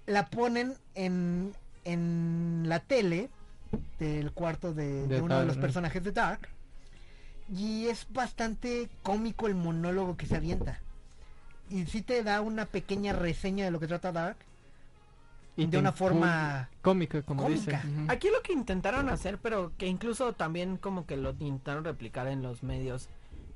la 0.06 0.26
ponen 0.26 0.74
en, 0.94 1.52
en 1.84 2.62
la 2.66 2.80
tele 2.80 3.28
del 3.98 4.32
cuarto 4.32 4.72
de, 4.72 5.06
De 5.06 5.16
de 5.16 5.20
uno 5.20 5.38
de 5.40 5.46
los 5.46 5.56
personajes 5.58 6.02
de 6.02 6.12
Dark. 6.12 6.48
Y 7.54 7.88
es 7.88 8.06
bastante 8.10 8.88
cómico 9.02 9.46
el 9.46 9.54
monólogo 9.54 10.16
que 10.16 10.24
se 10.26 10.36
avienta. 10.36 10.80
Y 11.68 11.84
sí 11.86 12.00
te 12.00 12.22
da 12.22 12.40
una 12.40 12.64
pequeña 12.66 13.12
reseña 13.12 13.66
de 13.66 13.70
lo 13.70 13.80
que 13.80 13.86
trata 13.86 14.12
Dark. 14.12 14.36
Y 15.56 15.66
de 15.66 15.78
una 15.78 15.92
forma 15.92 16.68
cómica, 16.82 17.22
como 17.22 17.44
cómica. 17.44 17.82
dice. 17.84 18.08
Aquí 18.08 18.28
lo 18.28 18.42
que 18.42 18.52
intentaron 18.52 19.08
hacer, 19.08 19.38
pero 19.38 19.72
que 19.78 19.86
incluso 19.86 20.32
también 20.32 20.76
como 20.76 21.06
que 21.06 21.16
lo 21.16 21.30
intentaron 21.30 21.84
replicar 21.84 22.26
en 22.26 22.42
los 22.42 22.62
medios 22.62 23.08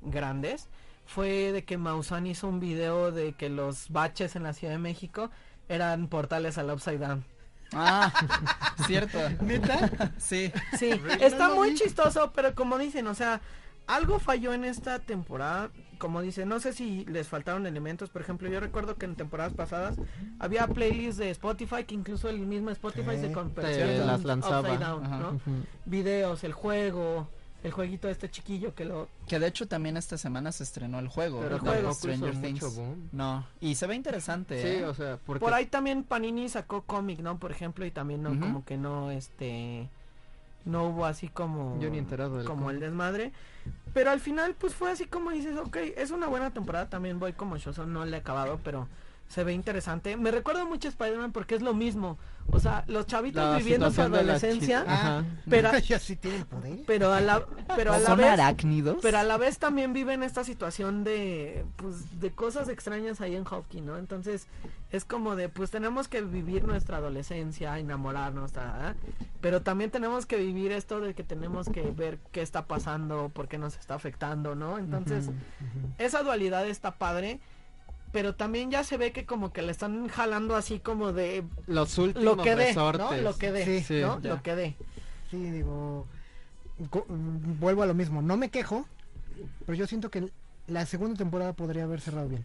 grandes, 0.03 0.69
fue 1.07 1.53
de 1.53 1.65
que 1.65 1.79
Maussan 1.79 2.27
hizo 2.27 2.47
un 2.47 2.61
video 2.61 3.11
de 3.11 3.33
que 3.33 3.49
los 3.49 3.91
baches 3.91 4.37
en 4.37 4.45
la 4.45 4.53
Ciudad 4.53 4.75
de 4.75 4.79
México 4.79 5.31
eran 5.69 6.09
portales 6.09 6.59
al 6.59 6.71
Upside 6.71 6.99
Down. 6.99 7.25
Ah, 7.73 8.13
cierto. 8.87 9.19
¿Neta? 9.43 10.13
Sí. 10.19 10.53
Sí, 10.79 10.91
está 11.21 11.51
muy 11.51 11.75
chistoso, 11.75 12.33
pero 12.35 12.55
como 12.55 12.79
dicen, 12.79 13.07
o 13.07 13.15
sea, 13.15 13.41
algo 13.87 14.19
falló 14.19 14.53
en 14.53 14.65
esta 14.65 14.99
temporada. 14.99 15.71
Como 15.99 16.23
dicen, 16.23 16.49
no 16.49 16.61
sé 16.61 16.73
si 16.73 17.05
les 17.07 17.29
faltaron 17.29 17.67
elementos. 17.67 18.09
Por 18.11 18.23
ejemplo, 18.23 18.49
yo 18.49 18.61
recuerdo 18.61 18.97
que 18.97 19.07
en 19.07 19.15
temporadas 19.17 19.53
pasadas 19.53 19.97
había 20.39 20.67
playlists 20.69 21.19
de 21.19 21.31
Spotify 21.31 21.85
que 21.85 21.95
incluso 21.95 22.29
el 22.29 22.41
mismo 22.41 22.71
Spotify 22.71 23.17
Sí. 23.17 23.21
se 23.23 23.33
convirtió 23.33 23.65
Te 23.65 23.97
en 23.97 24.07
las 24.07 24.21
un 24.21 24.27
lanzaba. 24.27 24.61
upside 24.61 24.79
down. 24.79 25.03
¿no? 25.11 25.41
Videos, 25.85 26.45
el 26.45 26.53
juego, 26.53 27.29
el 27.65 27.73
jueguito 27.73 28.07
de 28.07 28.13
este 28.13 28.31
chiquillo 28.31 28.75
que 28.75 28.85
lo... 28.85 29.09
Que 29.27 29.39
de 29.39 29.49
hecho 29.49 29.67
también 29.67 29.97
esta 29.97 30.17
semana 30.17 30.53
se 30.53 30.63
estrenó 30.63 31.01
el 31.01 31.09
juego. 31.09 31.41
Pero 31.41 31.55
de 31.59 31.61
juego, 31.61 31.89
mucho 31.89 32.71
boom. 32.71 33.09
No, 33.13 33.47
y 33.61 33.75
se 33.75 33.87
ve 33.87 33.95
interesante. 33.97 34.63
Sí, 34.63 34.83
¿eh? 34.83 34.85
o 34.85 34.95
sea, 34.95 35.19
porque 35.27 35.41
Por 35.41 35.53
ahí 35.55 35.67
también 35.67 36.05
Panini 36.05 36.49
sacó 36.49 36.83
cómic, 36.83 37.19
¿no? 37.21 37.39
Por 37.39 37.51
ejemplo, 37.51 37.85
y 37.85 37.91
también 37.91 38.23
no, 38.23 38.39
como 38.39 38.65
que 38.65 38.77
no, 38.77 39.11
este... 39.11 39.89
No 40.65 40.85
hubo 40.89 41.07
así 41.07 41.29
como... 41.29 41.79
Yo 41.81 41.89
ni 41.89 41.97
enterado 41.99 42.37
del 42.37 42.47
Como 42.47 42.71
el 42.71 42.79
desmadre. 42.79 43.33
Pero 43.99 44.13
al 44.13 44.21
final, 44.21 44.55
pues 44.55 44.77
fue 44.77 44.93
así 44.93 45.07
como 45.07 45.33
dices, 45.33 45.57
ok, 45.57 45.77
es 45.97 46.13
una 46.13 46.29
buena 46.29 46.53
temporada. 46.53 46.89
También 46.89 47.19
voy 47.19 47.33
como 47.33 47.57
Shoso, 47.57 47.85
no 47.85 48.05
le 48.05 48.17
he 48.17 48.21
acabado, 48.21 48.61
pero 48.63 48.87
se 49.29 49.45
ve 49.45 49.53
interesante. 49.53 50.17
Me 50.17 50.31
recuerda 50.31 50.65
mucho 50.65 50.89
a 50.89 50.91
Spider-Man 50.91 51.33
porque 51.33 51.55
es 51.55 51.63
lo 51.63 51.75
mismo. 51.75 52.19
O 52.51 52.59
sea, 52.61 52.83
los 52.87 53.07
chavitos 53.07 53.45
La 53.45 53.59
viviendo 53.59 53.91
su 53.91 54.01
adolescencia, 54.01 54.83
Ajá. 54.89 55.25
pero, 55.51 55.71
Ellos 55.75 56.01
sí 56.03 56.17
tienen 56.17 56.45
poder. 56.47 56.79
pero 56.87 57.13
a 57.13 57.21
la, 57.21 57.45
pero 57.77 57.93
a 57.93 57.99
la 57.99 58.07
¿Son 58.09 58.17
vez, 58.17 58.27
arácnidos? 58.29 58.97
pero 59.03 59.19
a 59.19 59.23
la 59.23 59.37
vez 59.37 59.59
también 59.59 59.93
viven 59.93 60.23
esta 60.23 60.45
situación 60.45 61.05
de, 61.05 61.67
pues, 61.77 62.21
de 62.21 62.31
cosas 62.31 62.71
extrañas 62.71 63.21
ahí 63.21 63.37
en 63.37 63.45
Hawking, 63.45 63.83
¿no? 63.85 63.99
Entonces, 63.99 64.47
es 64.91 65.05
como 65.05 65.37
de, 65.37 65.51
pues 65.51 65.71
tenemos 65.71 66.09
que 66.09 66.23
vivir 66.23 66.65
nuestra 66.65 66.97
adolescencia, 66.97 67.79
enamorarnos, 67.79 68.53
ta, 68.53 68.95
pero 69.43 69.61
también 69.61 69.91
tenemos 69.91 70.25
que 70.25 70.37
vivir 70.39 70.73
esto 70.73 71.01
de 71.01 71.13
que 71.13 71.25
tenemos 71.25 71.69
que 71.69 71.83
ver 71.83 72.19
qué 72.33 72.41
está 72.41 72.65
pasando, 72.65 73.29
por 73.29 73.49
qué 73.49 73.59
nos 73.59 73.77
está 73.77 73.95
afectando, 73.95 74.55
¿no? 74.55 74.79
Entonces, 74.79 75.29
esa 75.99 76.23
dualidad 76.23 76.67
está 76.67 76.93
padre, 76.93 77.41
pero 78.13 78.35
también 78.35 78.71
ya 78.71 78.85
se 78.85 78.97
ve 78.97 79.13
que 79.13 79.27
como 79.27 79.53
que 79.53 79.63
le 79.63 79.71
están 79.73 80.09
jalando 80.09 80.57
así 80.57 80.79
como 80.81 81.13
de 81.13 81.45
Los 81.67 81.99
últimos 81.99 82.37
lo 82.37 82.43
que 82.43 82.55
dé. 82.57 82.75
Lo 83.23 83.37
que 83.39 83.53
dé, 83.53 83.65
Sí, 83.65 83.81
sí, 83.83 84.01
¿no? 84.01 84.21
ya. 84.21 84.31
Lo 84.35 84.43
que 84.43 84.55
dé. 84.55 84.77
Sí, 85.31 85.37
digo, 85.51 86.07
mm, 86.79 87.59
vuelvo 87.61 87.83
a 87.83 87.87
lo 87.87 87.95
mismo, 87.95 88.23
no 88.23 88.37
me 88.37 88.51
quejo, 88.51 88.87
pero 89.67 89.77
yo 89.77 89.87
siento 89.87 90.11
que 90.11 90.31
la 90.67 90.87
segunda 90.87 91.17
temporada 91.19 91.53
podría 91.53 91.85
haber 91.85 92.01
cerrado 92.01 92.29
bien. 92.29 92.45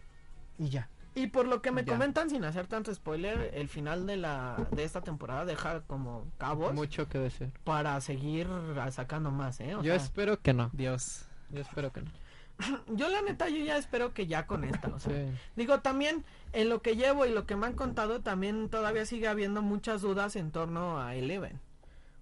Y 0.58 0.68
ya. 0.68 0.88
Y 1.16 1.28
por 1.28 1.46
lo 1.46 1.62
que 1.62 1.70
me 1.70 1.84
Ya. 1.84 1.92
comentan 1.92 2.28
sin 2.28 2.44
hacer 2.44 2.66
tanto 2.66 2.92
spoiler, 2.92 3.52
el 3.54 3.68
final 3.68 4.04
de 4.06 4.16
la 4.16 4.56
de 4.72 4.82
esta 4.82 5.00
temporada 5.00 5.44
deja 5.44 5.82
como 5.82 6.26
cabos 6.38 6.74
Mucho 6.74 7.08
que 7.08 7.18
decir. 7.18 7.52
para 7.62 8.00
seguir 8.00 8.48
sacando 8.90 9.30
más, 9.30 9.60
¿eh? 9.60 9.76
O 9.76 9.82
Yo 9.82 9.94
sea, 9.94 10.02
espero 10.02 10.40
que 10.40 10.52
no. 10.52 10.70
Dios. 10.72 11.26
Yo 11.50 11.60
espero 11.60 11.92
que 11.92 12.00
no. 12.02 12.10
yo 12.88 13.08
la 13.08 13.22
neta 13.22 13.48
yo 13.48 13.64
ya 13.64 13.76
espero 13.76 14.14
que 14.14 14.26
ya 14.26 14.46
con 14.46 14.64
esta, 14.64 14.88
o 14.88 14.98
sea, 15.00 15.12
Sí. 15.12 15.32
digo 15.56 15.80
también 15.80 16.24
en 16.52 16.68
lo 16.68 16.82
que 16.82 16.96
llevo 16.96 17.26
y 17.26 17.30
lo 17.30 17.46
que 17.46 17.56
me 17.56 17.66
han 17.66 17.74
contado 17.74 18.20
también 18.20 18.68
todavía 18.68 19.06
sigue 19.06 19.28
habiendo 19.28 19.62
muchas 19.62 20.02
dudas 20.02 20.36
en 20.36 20.50
torno 20.52 21.00
a 21.00 21.14
Eleven. 21.16 21.60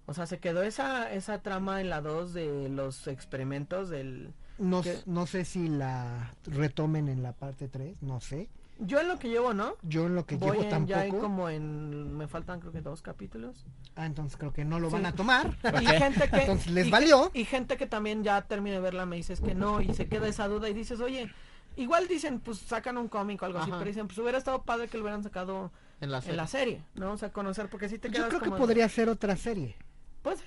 O 0.05 0.13
sea, 0.13 0.25
se 0.25 0.39
quedó 0.39 0.63
esa 0.63 1.13
esa 1.13 1.41
trama 1.41 1.79
en 1.79 1.89
la 1.89 2.01
2 2.01 2.33
de 2.33 2.67
los 2.69 3.07
experimentos 3.07 3.89
del 3.89 4.33
No, 4.57 4.81
no 5.05 5.25
sé 5.27 5.45
si 5.45 5.69
la 5.69 6.33
retomen 6.45 7.07
en 7.07 7.23
la 7.23 7.31
parte 7.33 7.67
3, 7.69 7.95
no 8.01 8.19
sé. 8.19 8.49
Yo 8.79 8.99
en 8.99 9.07
lo 9.07 9.19
que 9.19 9.29
llevo, 9.29 9.53
¿no? 9.53 9.75
Yo 9.83 10.05
en 10.07 10.15
lo 10.15 10.25
que 10.25 10.35
Voy 10.35 10.57
llevo 10.57 10.63
en- 10.63 10.87
ya 10.87 11.05
en 11.05 11.11
tampoco. 11.11 11.21
como 11.29 11.49
en 11.49 12.17
me 12.17 12.27
faltan 12.27 12.59
creo 12.59 12.71
que 12.71 12.81
dos 12.81 13.01
capítulos. 13.01 13.65
Ah, 13.95 14.05
entonces 14.05 14.37
creo 14.37 14.51
que 14.53 14.65
no 14.65 14.79
lo 14.79 14.89
Sí. 14.89 14.93
van 14.93 15.05
a 15.05 15.13
tomar. 15.13 15.57
Y 15.81 15.85
gente 15.85 16.29
que 16.29 16.35
Entonces, 16.41 16.71
¿les 16.71 16.87
y- 16.87 16.91
valió? 16.91 17.31
Y 17.33 17.45
gente 17.45 17.77
que 17.77 17.85
también 17.87 18.23
ya 18.23 18.41
termina 18.43 18.75
de 18.77 18.81
verla 18.81 19.05
me 19.05 19.15
dices 19.15 19.41
que 19.41 19.55
no 19.55 19.81
y 19.81 19.93
se 19.93 20.07
queda 20.07 20.27
esa 20.27 20.47
duda 20.47 20.69
y 20.69 20.73
dices, 20.73 20.99
"Oye, 20.99 21.31
igual 21.75 22.07
dicen, 22.07 22.39
pues 22.39 22.59
sacan 22.59 22.97
un 22.97 23.07
cómic 23.07 23.41
o 23.41 23.45
algo 23.45 23.59
así, 23.59 23.71
pero 23.71 23.85
dicen, 23.85 24.07
pues 24.07 24.17
hubiera 24.19 24.37
estado 24.37 24.63
padre 24.63 24.87
que 24.87 24.97
lo 24.97 25.03
hubieran 25.03 25.23
sacado 25.23 25.71
En 26.01 26.11
la 26.11 26.19
en 26.19 26.35
la 26.37 26.47
serie, 26.47 26.81
¿no? 26.95 27.13
O 27.13 27.17
sea, 27.17 27.31
conocer 27.31 27.69
porque 27.69 27.89
si 27.89 27.97
te 27.99 28.09
Yo 28.09 28.13
quedas 28.15 28.29
creo 28.29 28.41
que 28.41 28.49
podría 28.51 28.89
ser 28.89 29.07
otra 29.09 29.35
serie. 29.37 29.75
Puede 30.21 30.37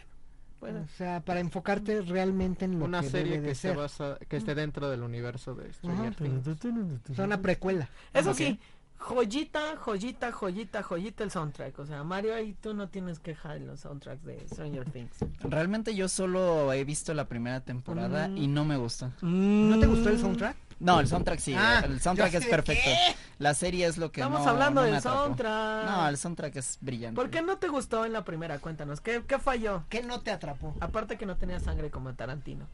puede 0.58 0.80
O 0.80 0.88
sea, 0.96 1.20
para 1.20 1.40
enfocarte 1.40 2.00
realmente 2.02 2.64
en 2.64 2.78
lo 2.78 2.84
Una 2.84 3.00
que 3.02 3.08
serie 3.10 3.32
debe 3.32 3.42
de 3.42 3.48
que 3.50 3.54
se 3.54 3.72
basa, 3.74 4.18
que 4.28 4.36
esté 4.36 4.54
dentro 4.54 4.88
del 4.90 5.02
universo 5.02 5.54
de 5.54 5.72
Stranger. 5.72 6.14
Things. 6.14 6.46
O 6.48 7.14
sea, 7.14 7.24
una 7.24 7.40
precuela. 7.40 7.88
Eso 8.12 8.34
sí, 8.34 8.58
joyita, 8.98 9.76
joyita, 9.76 10.32
joyita, 10.32 10.82
joyita 10.82 11.24
el 11.24 11.30
soundtrack. 11.30 11.78
O 11.78 11.86
sea, 11.86 12.02
Mario, 12.04 12.34
ahí 12.34 12.54
tú 12.60 12.74
no 12.74 12.88
tienes 12.88 13.18
queja 13.18 13.56
en 13.56 13.66
los 13.66 13.80
soundtracks 13.80 14.24
de 14.24 14.46
Stranger 14.48 14.90
Things. 14.90 15.18
Realmente 15.40 15.94
yo 15.94 16.08
solo 16.08 16.72
he 16.72 16.84
visto 16.84 17.14
la 17.14 17.26
primera 17.28 17.60
temporada 17.60 18.28
Mm. 18.28 18.36
y 18.38 18.46
no 18.48 18.64
me 18.64 18.76
gusta. 18.76 19.12
¿No 19.22 19.78
te 19.78 19.86
gustó 19.86 20.08
el 20.08 20.18
soundtrack? 20.18 20.56
No, 20.78 21.00
el 21.00 21.08
soundtrack 21.08 21.38
sí, 21.38 21.54
Ah, 21.56 21.82
el 21.86 22.00
soundtrack 22.00 22.34
es 22.34 22.46
perfecto. 22.46 22.90
La 23.38 23.54
serie 23.54 23.86
es 23.86 23.96
lo 23.96 24.12
que 24.12 24.20
Estamos 24.20 24.44
no- 24.44 24.50
hablando 24.50 24.82
no 24.82 24.86
del 24.86 25.00
soundtrack. 25.00 25.86
No, 25.90 26.08
el 26.08 26.16
soundtrack 26.18 26.56
es 26.56 26.76
brillante. 26.82 27.16
¿Por 27.16 27.30
qué 27.30 27.40
no 27.40 27.56
te 27.56 27.68
gustó 27.68 28.04
en 28.04 28.12
la 28.12 28.24
primera? 28.24 28.58
Cuéntanos, 28.58 29.00
¿qué, 29.00 29.22
qué 29.26 29.38
falló? 29.38 29.84
¿Qué 29.88 30.02
no 30.02 30.20
te 30.20 30.30
atrapó? 30.32 30.74
Aparte 30.80 31.16
que 31.16 31.24
no 31.24 31.36
tenía 31.36 31.60
sangre 31.60 31.90
como 31.90 32.12
Tarantino. 32.14 32.66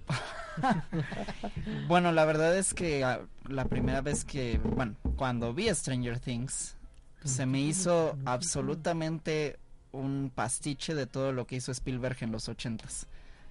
Bueno, 1.88 2.12
la 2.12 2.24
verdad 2.24 2.56
es 2.56 2.74
que 2.74 3.04
ah, 3.04 3.20
la 3.48 3.64
primera 3.66 4.00
vez 4.00 4.24
que, 4.24 4.58
bueno, 4.62 4.94
cuando 5.16 5.54
vi 5.54 5.68
Stranger 5.74 6.18
Things, 6.18 6.76
se 7.24 7.46
me 7.46 7.60
hizo 7.60 8.16
absolutamente 8.24 9.58
un 9.92 10.30
pastiche 10.34 10.94
de 10.94 11.06
todo 11.06 11.32
lo 11.32 11.46
que 11.46 11.56
hizo 11.56 11.72
Spielberg 11.72 12.16
en 12.20 12.32
los 12.32 12.48
ochentas. 12.48 13.06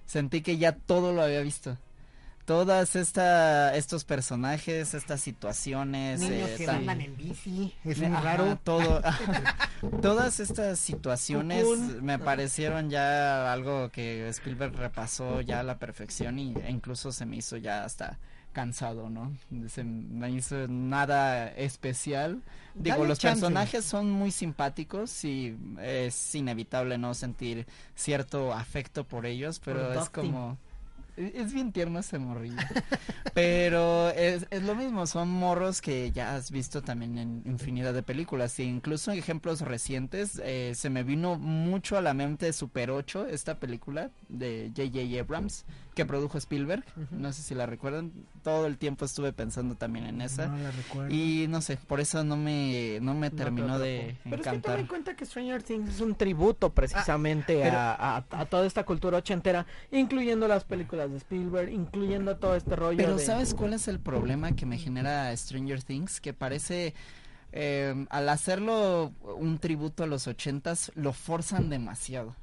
Sentí 0.06 0.42
que 0.42 0.58
ya 0.58 0.72
todo 0.72 1.12
lo 1.12 1.22
había 1.22 1.40
visto. 1.40 1.76
Todas 2.44 2.96
esta, 2.96 3.74
estos 3.76 4.04
personajes, 4.04 4.94
estas 4.94 5.20
situaciones, 5.20 6.20
Niños 6.20 6.50
eh, 6.50 6.54
que 6.58 6.66
tan- 6.66 6.76
andan 6.78 7.00
en 7.00 7.16
bici, 7.16 7.72
es 7.84 7.98
muy 7.98 8.06
ajá, 8.08 8.20
raro. 8.20 8.58
todo 8.64 9.00
todas 10.02 10.40
estas 10.40 10.78
situaciones 10.80 11.64
me 12.02 12.18
parecieron 12.18 12.90
ya 12.90 13.52
algo 13.52 13.90
que 13.90 14.28
Spielberg 14.30 14.74
repasó 14.74 15.40
ya 15.40 15.60
a 15.60 15.62
la 15.62 15.78
perfección 15.78 16.38
y, 16.38 16.54
e 16.64 16.70
incluso 16.70 17.12
se 17.12 17.26
me 17.26 17.36
hizo 17.36 17.56
ya 17.56 17.84
hasta 17.84 18.18
cansado, 18.52 19.08
¿no? 19.08 19.32
Se 19.68 19.82
me 19.82 20.30
hizo 20.30 20.66
nada 20.68 21.48
especial. 21.52 22.42
Digo, 22.74 22.96
Dale 22.96 23.08
los 23.08 23.18
chance. 23.18 23.40
personajes 23.40 23.84
son 23.84 24.10
muy 24.10 24.30
simpáticos 24.30 25.24
y 25.24 25.56
es 25.80 26.34
inevitable 26.34 26.98
no 26.98 27.14
sentir 27.14 27.66
cierto 27.94 28.52
afecto 28.52 29.04
por 29.04 29.24
ellos, 29.26 29.58
pero 29.64 29.88
Por 29.94 30.02
es 30.02 30.10
como 30.10 30.58
es 31.16 31.52
bien 31.52 31.72
tierno 31.72 31.98
ese 31.98 32.18
morrillo. 32.18 32.56
Pero 33.34 34.10
es, 34.10 34.46
es 34.50 34.62
lo 34.62 34.74
mismo, 34.74 35.06
son 35.06 35.28
morros 35.28 35.80
que 35.80 36.10
ya 36.12 36.34
has 36.34 36.50
visto 36.50 36.82
también 36.82 37.18
en 37.18 37.42
infinidad 37.46 37.94
de 37.94 38.02
películas. 38.02 38.58
E 38.58 38.64
incluso 38.64 39.12
en 39.12 39.18
ejemplos 39.18 39.60
recientes, 39.60 40.40
eh, 40.44 40.72
se 40.74 40.90
me 40.90 41.02
vino 41.02 41.38
mucho 41.38 41.96
a 41.96 42.02
la 42.02 42.14
mente 42.14 42.52
Super 42.52 42.90
8, 42.90 43.26
esta 43.28 43.58
película 43.58 44.10
de 44.28 44.72
J.J. 44.76 45.20
Abrams, 45.20 45.64
que 45.94 46.06
produjo 46.06 46.38
Spielberg. 46.38 46.84
No 47.10 47.32
sé 47.34 47.42
si 47.42 47.54
la 47.54 47.66
recuerdan. 47.66 48.12
Todo 48.42 48.66
el 48.66 48.78
tiempo 48.78 49.04
estuve 49.04 49.32
pensando 49.32 49.74
también 49.74 50.06
en 50.06 50.22
esa. 50.22 50.46
No 50.48 50.56
la 50.56 50.70
recuerdo. 50.70 51.14
Y 51.14 51.46
no 51.48 51.60
sé, 51.60 51.76
por 51.76 52.00
eso 52.00 52.24
no 52.24 52.36
me, 52.36 52.98
no 53.02 53.14
me 53.14 53.28
te 53.30 53.36
terminó 53.36 53.78
de 53.78 54.00
atrapó. 54.00 54.18
Pero 54.24 54.36
es 54.36 54.42
que 54.42 54.48
encantar. 54.48 54.78
en 54.80 54.86
cuenta 54.86 55.14
que 55.16 55.26
Stranger 55.26 55.62
Things 55.62 55.90
es 55.90 56.00
un 56.00 56.14
tributo 56.14 56.72
precisamente 56.72 57.60
pero- 57.62 57.76
a, 57.76 58.16
a- 58.16 58.24
a 58.30 58.46
toda 58.46 58.66
esta 58.66 58.84
cultura 58.84 59.18
ochentera, 59.18 59.66
incluyendo 59.90 60.48
las 60.48 60.64
películas 60.64 61.10
de 61.10 61.18
Spielberg, 61.18 61.70
incluyendo 61.70 62.36
todo 62.36 62.56
este 62.56 62.74
rollo 62.74 62.96
Pero 62.96 63.16
de... 63.16 63.24
¿sabes 63.24 63.52
cuál 63.54 63.74
es 63.74 63.86
el 63.88 64.00
problema 64.00 64.52
que 64.52 64.64
me 64.64 64.78
genera 64.78 65.36
Stranger 65.36 65.82
Things? 65.82 66.20
Que 66.22 66.32
parece, 66.32 66.94
eh, 67.52 68.06
al 68.08 68.28
hacerlo 68.30 69.12
un 69.36 69.58
tributo 69.58 70.04
a 70.04 70.06
los 70.06 70.26
ochentas, 70.26 70.90
lo 70.94 71.12
forzan 71.12 71.68
demasiado. 71.68 72.34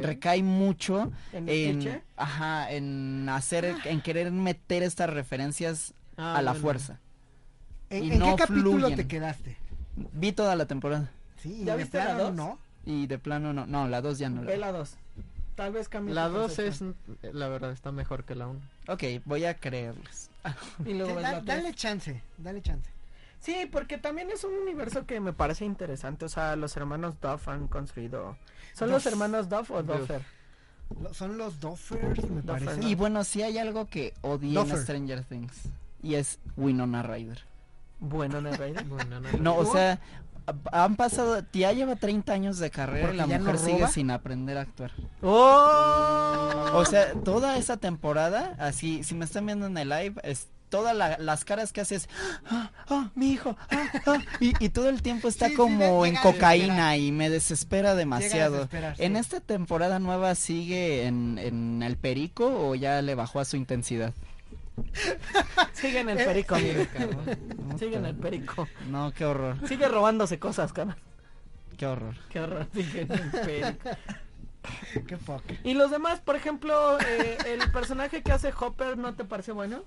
Recae 0.00 0.42
mucho 0.42 1.12
¿En 1.32 1.48
en, 1.48 2.02
ajá, 2.16 2.70
en 2.72 3.28
hacer, 3.28 3.74
en 3.84 4.00
querer 4.00 4.30
meter 4.32 4.82
estas 4.82 5.10
referencias 5.10 5.94
Ah, 6.16 6.36
a 6.36 6.42
la 6.42 6.52
bueno. 6.52 6.62
fuerza. 6.62 6.98
¿En, 7.90 8.04
y 8.04 8.12
en 8.12 8.18
no 8.18 8.26
qué 8.36 8.36
capítulo 8.44 8.78
fluyen. 8.78 8.96
te 8.96 9.06
quedaste? 9.06 9.56
Vi 10.12 10.32
toda 10.32 10.56
la 10.56 10.66
temporada 10.66 11.10
Sí, 11.38 11.64
¿Ya 11.64 11.72
de 11.76 11.82
viste 11.82 11.98
la 11.98 12.04
plano 12.04 12.24
dos? 12.24 12.34
no. 12.34 12.58
y 12.86 13.06
de 13.06 13.18
plano 13.18 13.52
no, 13.52 13.66
no, 13.66 13.88
la 13.88 14.00
dos 14.00 14.18
ya 14.18 14.28
no 14.28 14.42
la 14.42 14.50
Ve 14.50 14.56
la 14.58 14.72
dos. 14.72 14.94
Tal 15.54 15.72
vez 15.72 15.88
cambie 15.90 16.14
La 16.14 16.28
su 16.28 16.32
2 16.32 16.58
es, 16.60 16.82
la 17.32 17.48
verdad, 17.48 17.72
está 17.72 17.92
mejor 17.92 18.24
que 18.24 18.34
la 18.34 18.46
1. 18.48 18.58
Ok, 18.88 19.02
voy 19.26 19.44
a 19.44 19.54
creerles. 19.58 20.30
Y 20.86 20.94
luego 20.94 21.10
Sí, 21.18 21.22
da- 21.22 21.32
la 21.32 21.40
dale 21.42 21.74
chance, 21.74 22.22
dale 22.38 22.62
chance. 22.62 22.90
Sí, 23.42 23.68
porque 23.70 23.98
también 23.98 24.30
es 24.30 24.44
un 24.44 24.54
universo 24.54 25.04
que 25.04 25.18
me 25.20 25.32
parece 25.32 25.64
interesante. 25.64 26.24
O 26.24 26.28
sea, 26.28 26.54
los 26.56 26.76
hermanos 26.76 27.20
Duff 27.20 27.48
han 27.48 27.66
construido. 27.68 28.36
¿Son 28.72 28.90
los 28.90 29.04
hermanos 29.04 29.48
Duff 29.48 29.70
o 29.72 29.82
Duff. 29.82 29.98
Duffer? 29.98 30.22
Son 31.12 31.36
los 31.38 31.58
Doffers, 31.58 32.28
me 32.30 32.42
parece. 32.42 32.82
Y 32.84 32.94
bueno, 32.94 33.24
sí 33.24 33.42
hay 33.42 33.58
algo 33.58 33.86
que 33.86 34.14
odié 34.20 34.58
en. 34.60 34.76
Stranger 34.76 35.24
Things. 35.24 35.68
Y 36.02 36.14
es 36.16 36.38
Winona 36.56 37.02
Ryder. 37.02 37.42
Bueno, 37.98 38.40
¿no, 38.40 38.50
Raider? 38.52 38.84
Bueno, 38.84 39.20
no, 39.40 39.56
o 39.56 39.64
sea, 39.64 40.00
ha- 40.72 40.84
han 40.84 40.96
pasado, 40.96 41.40
ya 41.52 41.72
lleva 41.72 41.94
30 41.96 42.32
años 42.32 42.58
de 42.58 42.68
carrera 42.70 43.14
y 43.14 43.16
¿Porque 43.18 43.32
la 43.32 43.38
no 43.38 43.44
mujer 43.44 43.58
sigue 43.58 43.86
sin 43.88 44.10
aprender 44.10 44.58
a 44.58 44.62
actuar. 44.62 44.90
¡Oh! 45.22 46.70
O 46.74 46.84
sea, 46.84 47.12
toda 47.14 47.56
esa 47.56 47.76
temporada, 47.76 48.54
así, 48.58 49.04
si 49.04 49.14
me 49.14 49.24
están 49.24 49.46
viendo 49.46 49.66
en 49.66 49.78
el 49.78 49.88
live, 49.88 50.14
es 50.24 50.48
todas 50.72 50.96
la- 50.96 51.18
las 51.18 51.44
caras 51.44 51.70
que 51.72 51.82
haces, 51.82 52.08
ah, 52.50 52.70
ah, 52.88 53.10
mi 53.14 53.30
hijo, 53.30 53.56
ah, 53.70 53.86
ah", 54.06 54.18
y, 54.40 54.52
y 54.64 54.70
todo 54.70 54.88
el 54.88 55.02
tiempo 55.02 55.28
está 55.28 55.48
Sí, 55.50 55.54
como 55.54 56.06
en 56.06 56.16
cocaína 56.16 56.96
y 56.96 57.12
me 57.12 57.28
desespera 57.28 57.94
demasiado. 57.94 58.68
¿En 58.98 59.16
esta 59.16 59.40
temporada 59.40 59.98
nueva 59.98 60.34
sigue 60.34 61.04
en, 61.06 61.38
en 61.38 61.82
el 61.82 61.96
perico 61.98 62.46
o 62.70 62.74
ya 62.74 63.02
le 63.02 63.14
bajó 63.14 63.38
a 63.40 63.44
su 63.44 63.56
intensidad? 63.56 64.14
Sigue 65.74 66.00
en 66.00 66.08
el 66.08 66.18
Eh, 66.20 66.24
perico, 66.24 66.56
Sí, 66.56 66.70
amigo. 66.70 66.86
cabrón. 66.96 67.78
Sigue 67.78 67.96
en 67.96 68.06
el 68.06 68.14
perico. 68.16 68.66
No, 68.88 69.12
qué 69.12 69.26
horror, 69.26 69.56
Sigue 69.68 69.86
robándose 69.88 70.38
cosas, 70.38 70.72
cara. 70.72 70.96
qué 71.76 71.86
horror. 71.86 72.14
Qué 72.30 72.40
horror. 72.40 72.66
Sigue 72.74 73.02
en 73.02 73.12
el 73.12 73.30
perico. 73.30 73.90
Qué 75.08 75.16
poca. 75.16 75.54
Y 75.64 75.74
los 75.74 75.90
demás, 75.90 76.20
por 76.20 76.36
ejemplo, 76.36 76.96
eh, 77.00 77.36
el 77.46 77.70
personaje 77.72 78.22
que 78.22 78.30
hace 78.30 78.52
Hopper, 78.58 78.96
¿no 78.96 79.12
te 79.14 79.24
parece 79.24 79.50
bueno? 79.50 79.82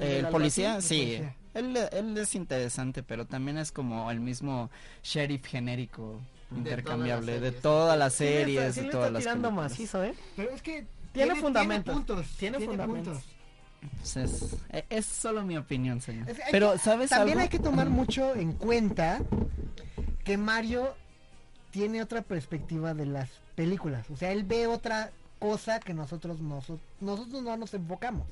El 0.00 0.24
¿El 0.24 0.28
policía, 0.28 0.80
sí, 0.80 0.98
policía. 0.98 1.36
Él, 1.54 1.76
él 1.92 2.18
es 2.18 2.34
interesante, 2.34 3.02
pero 3.02 3.26
también 3.26 3.58
es 3.58 3.72
como 3.72 4.10
el 4.10 4.20
mismo 4.20 4.70
sheriff 5.02 5.46
genérico 5.46 6.20
intercambiable 6.56 7.34
de 7.40 7.46
series. 7.48 7.62
todas 7.62 7.98
las 7.98 8.14
Sí 8.14 8.24
le 8.24 8.30
está- 8.30 8.44
series, 8.46 8.74
sí 8.74 8.80
de 8.80 8.86
le 8.86 8.92
todas 8.92 9.06
está 9.08 9.12
las 9.12 9.22
tirando 9.22 9.48
películas. 9.48 9.70
macizo, 9.72 10.04
¿eh? 10.04 10.14
Pero 10.36 10.50
es 10.50 10.62
que 10.62 10.86
Tiene 11.12 11.34
fundamentos, 11.36 11.84
Tiene 11.94 12.06
puntos. 12.06 12.36
tiene 12.38 12.60
fundamentos. 12.60 13.18
Pues 13.98 14.16
es, 14.16 14.56
e- 14.70 14.84
es 14.90 15.06
solo 15.06 15.42
mi 15.42 15.56
opinión, 15.56 16.00
señor. 16.00 16.28
Es- 16.30 16.38
Pero, 16.52 16.72
que- 16.72 16.78
¿sabes 16.78 17.10
También 17.10 17.38
algo? 17.38 17.42
hay 17.44 17.48
que 17.48 17.58
tomar 17.58 17.88
mucho 17.90 18.34
en 18.36 18.52
cuenta 18.52 19.20
que 20.24 20.36
Mario 20.36 20.94
tiene 21.72 22.00
otra 22.02 22.22
perspectiva 22.22 22.94
de 22.94 23.06
las 23.06 23.28
películas. 23.56 24.08
O 24.10 24.16
sea, 24.16 24.30
él 24.32 24.44
ve 24.44 24.66
otra 24.68 25.10
cosa 25.40 25.80
que 25.80 25.94
nosotros 25.94 26.40
noso- 26.40 26.78
nosotros 27.00 27.42
no 27.42 27.56
nos 27.56 27.72
enfocamos. 27.74 28.26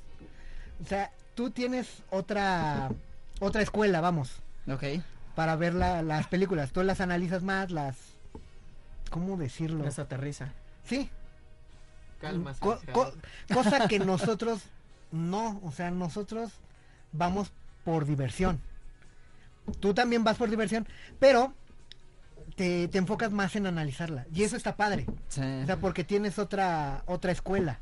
O 0.84 0.86
sea, 0.86 1.10
tú 1.38 1.50
tienes 1.52 2.02
otra 2.10 2.90
otra 3.38 3.62
escuela, 3.62 4.00
vamos, 4.00 4.32
Ok. 4.68 4.82
para 5.36 5.54
ver 5.54 5.72
la- 5.72 6.02
las 6.02 6.26
películas. 6.26 6.72
Tú 6.72 6.82
las 6.82 7.00
analizas 7.00 7.44
más, 7.44 7.70
las 7.70 7.94
¿cómo 9.08 9.36
decirlo? 9.36 9.84
Les 9.84 10.00
aterriza. 10.00 10.48
Sí, 10.82 11.08
Calma, 12.20 12.54
co- 12.58 12.80
cosa 13.54 13.86
que 13.86 14.00
nosotros 14.00 14.62
no, 15.12 15.60
o 15.62 15.70
sea, 15.70 15.92
nosotros 15.92 16.50
vamos 17.12 17.52
por 17.84 18.04
diversión. 18.04 18.60
Tú 19.78 19.94
también 19.94 20.24
vas 20.24 20.38
por 20.38 20.50
diversión, 20.50 20.88
pero 21.20 21.54
te, 22.56 22.88
te 22.88 22.98
enfocas 22.98 23.30
más 23.30 23.54
en 23.54 23.68
analizarla. 23.68 24.26
Y 24.34 24.42
eso 24.42 24.56
está 24.56 24.74
padre. 24.74 25.06
Sí. 25.28 25.40
O 25.62 25.66
sea, 25.66 25.76
porque 25.76 26.02
tienes 26.02 26.40
otra 26.40 27.04
otra 27.06 27.30
escuela. 27.30 27.78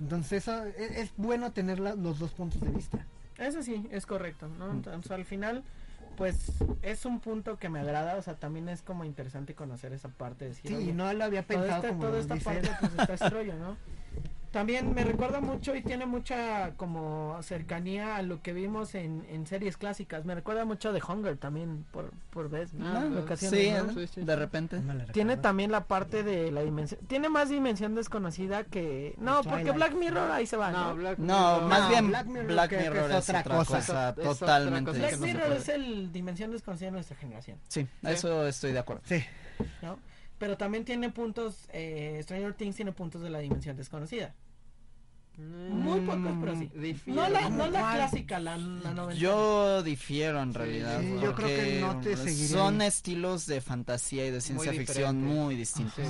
Entonces 0.00 0.32
eso 0.46 0.64
es, 0.64 0.90
es 0.98 1.12
bueno 1.16 1.52
tener 1.52 1.78
la- 1.80 1.94
los 1.94 2.18
dos 2.18 2.32
puntos 2.32 2.60
de 2.60 2.70
vista. 2.70 2.98
Eso 3.38 3.62
sí, 3.62 3.86
es 3.90 4.06
correcto, 4.06 4.48
¿no? 4.48 4.70
Entonces, 4.70 5.10
al 5.10 5.24
final, 5.24 5.64
pues, 6.16 6.52
es 6.82 7.04
un 7.04 7.20
punto 7.20 7.58
que 7.58 7.68
me 7.68 7.80
agrada, 7.80 8.16
o 8.16 8.22
sea, 8.22 8.34
también 8.34 8.68
es 8.68 8.82
como 8.82 9.04
interesante 9.04 9.54
conocer 9.54 9.92
esa 9.92 10.08
parte 10.08 10.44
de 10.44 10.50
decir, 10.50 10.70
Sí, 10.70 10.92
no 10.92 11.12
lo 11.12 11.24
había 11.24 11.42
pensado 11.42 11.76
esta, 11.76 11.88
como 11.88 12.00
toda 12.02 12.12
lo 12.14 12.18
esta 12.20 12.34
dice 12.34 12.44
parte, 12.44 12.68
él. 12.68 12.76
pues, 12.80 13.10
está 13.10 13.28
rollo, 13.30 13.54
¿no? 13.56 13.76
También 14.54 14.94
me 14.94 15.02
recuerda 15.02 15.40
mucho 15.40 15.74
y 15.74 15.82
tiene 15.82 16.06
mucha 16.06 16.74
como 16.76 17.36
cercanía 17.42 18.14
a 18.14 18.22
lo 18.22 18.40
que 18.40 18.52
vimos 18.52 18.94
en, 18.94 19.26
en 19.28 19.48
series 19.48 19.76
clásicas. 19.76 20.24
Me 20.24 20.32
recuerda 20.32 20.64
mucho 20.64 20.92
de 20.92 21.02
Hunger 21.02 21.36
también, 21.36 21.84
por, 21.90 22.12
por 22.30 22.48
vez, 22.48 22.72
¿no? 22.72 22.86
Ah, 22.86 23.00
no, 23.00 23.18
ocasiones, 23.22 23.60
sí, 23.60 23.70
¿no? 23.72 23.82
¿no? 23.82 23.92
Sí, 23.94 24.06
sí, 24.06 24.20
de 24.20 24.36
repente. 24.36 24.78
No 24.78 24.94
Tiene 25.06 25.36
también 25.36 25.72
la 25.72 25.86
parte 25.88 26.22
de 26.22 26.52
la 26.52 26.62
dimensión. 26.62 27.00
Tiene 27.08 27.28
más 27.28 27.48
dimensión 27.48 27.96
desconocida 27.96 28.62
que. 28.62 29.16
No, 29.18 29.42
porque. 29.42 29.72
Black 29.72 29.94
Mirror 29.96 30.30
ahí 30.30 30.46
se 30.46 30.56
va, 30.56 30.70
¿no? 30.70 30.90
No, 30.90 30.94
Black 30.94 31.18
No, 31.18 31.34
Mirror- 31.56 31.68
más 31.68 31.80
No, 31.80 31.88
bien 31.88 32.06
Black 32.06 32.26
Black 32.46 32.70
Mirror 32.78 33.10
es, 33.10 33.28
otra 33.28 33.42
cosa, 33.42 33.78
Es 33.78 33.90
otra 33.90 34.14
totalmente. 34.14 34.90
cosa 34.92 34.98
Black 35.00 35.18
Mirror 35.18 35.52
es 35.54 35.68
el 35.68 36.12
dimensión 36.12 36.52
desconocida 36.52 36.86
de 36.86 36.92
nuestra 36.92 37.16
generación, 37.16 37.58
Sí, 37.66 37.88
eso 38.04 38.46
estoy 38.46 38.70
de 38.70 38.78
acuerdo. 38.78 39.02
Sí. 39.04 39.20
¿no? 39.82 39.98
Pero 40.44 40.58
también 40.58 40.84
tiene 40.84 41.08
puntos. 41.08 41.56
Eh, 41.72 42.20
Stranger 42.22 42.52
Things 42.52 42.76
tiene 42.76 42.92
puntos 42.92 43.22
de 43.22 43.30
la 43.30 43.38
dimensión 43.38 43.78
desconocida. 43.78 44.34
Muy 45.38 46.00
Mm, 46.00 46.04
pocos, 46.06 46.32
pero 46.38 46.54
sí. 46.58 46.70
difiero. 46.74 47.22
No 47.22 47.28
la, 47.30 47.48
no 47.48 47.70
clásica, 47.70 48.38
la, 48.38 48.58
la. 48.58 49.14
Yo 49.14 49.82
difiero 49.82 50.42
en 50.42 50.52
realidad. 50.52 51.00
sí, 51.00 51.14
yo 51.22 51.34
creo 51.34 51.48
que 51.48 51.80
no 51.80 51.98
te 52.02 52.14
seguiré 52.18 52.48
Son 52.48 52.82
estilos 52.82 53.46
de 53.46 53.62
fantasía 53.62 54.26
y 54.26 54.30
de 54.32 54.42
ciencia 54.42 54.70
ficción 54.72 55.22
muy 55.22 55.56
distintos. 55.56 56.06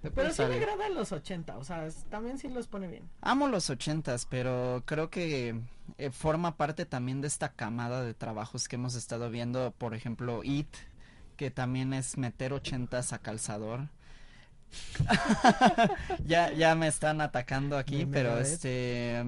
Pero 0.00 0.14
sí 0.32 0.40
me 0.40 0.48
salir. 0.48 0.62
agrada 0.62 0.88
los 0.88 1.12
80, 1.12 1.58
o 1.58 1.64
sea, 1.64 1.86
también 2.08 2.38
sí 2.38 2.48
los 2.48 2.66
pone 2.68 2.86
bien. 2.88 3.02
Amo 3.20 3.46
los 3.48 3.68
ochentas, 3.68 4.24
pero 4.24 4.82
creo 4.86 5.10
que 5.10 5.60
eh, 5.98 6.10
forma 6.10 6.56
parte 6.56 6.86
también 6.86 7.20
de 7.20 7.28
esta 7.28 7.50
camada 7.50 8.02
de 8.02 8.14
trabajos 8.14 8.68
que 8.68 8.76
hemos 8.76 8.94
estado 8.94 9.28
viendo, 9.30 9.74
por 9.76 9.92
ejemplo, 9.94 10.42
It, 10.44 10.68
que 11.36 11.50
también 11.50 11.92
es 11.92 12.16
meter 12.18 12.52
ochentas 12.52 13.12
a 13.12 13.18
calzador. 13.18 13.88
ya, 16.26 16.52
ya 16.52 16.74
me 16.74 16.88
están 16.88 17.20
atacando 17.20 17.78
aquí, 17.78 18.04
pero 18.06 18.38
este 18.38 19.20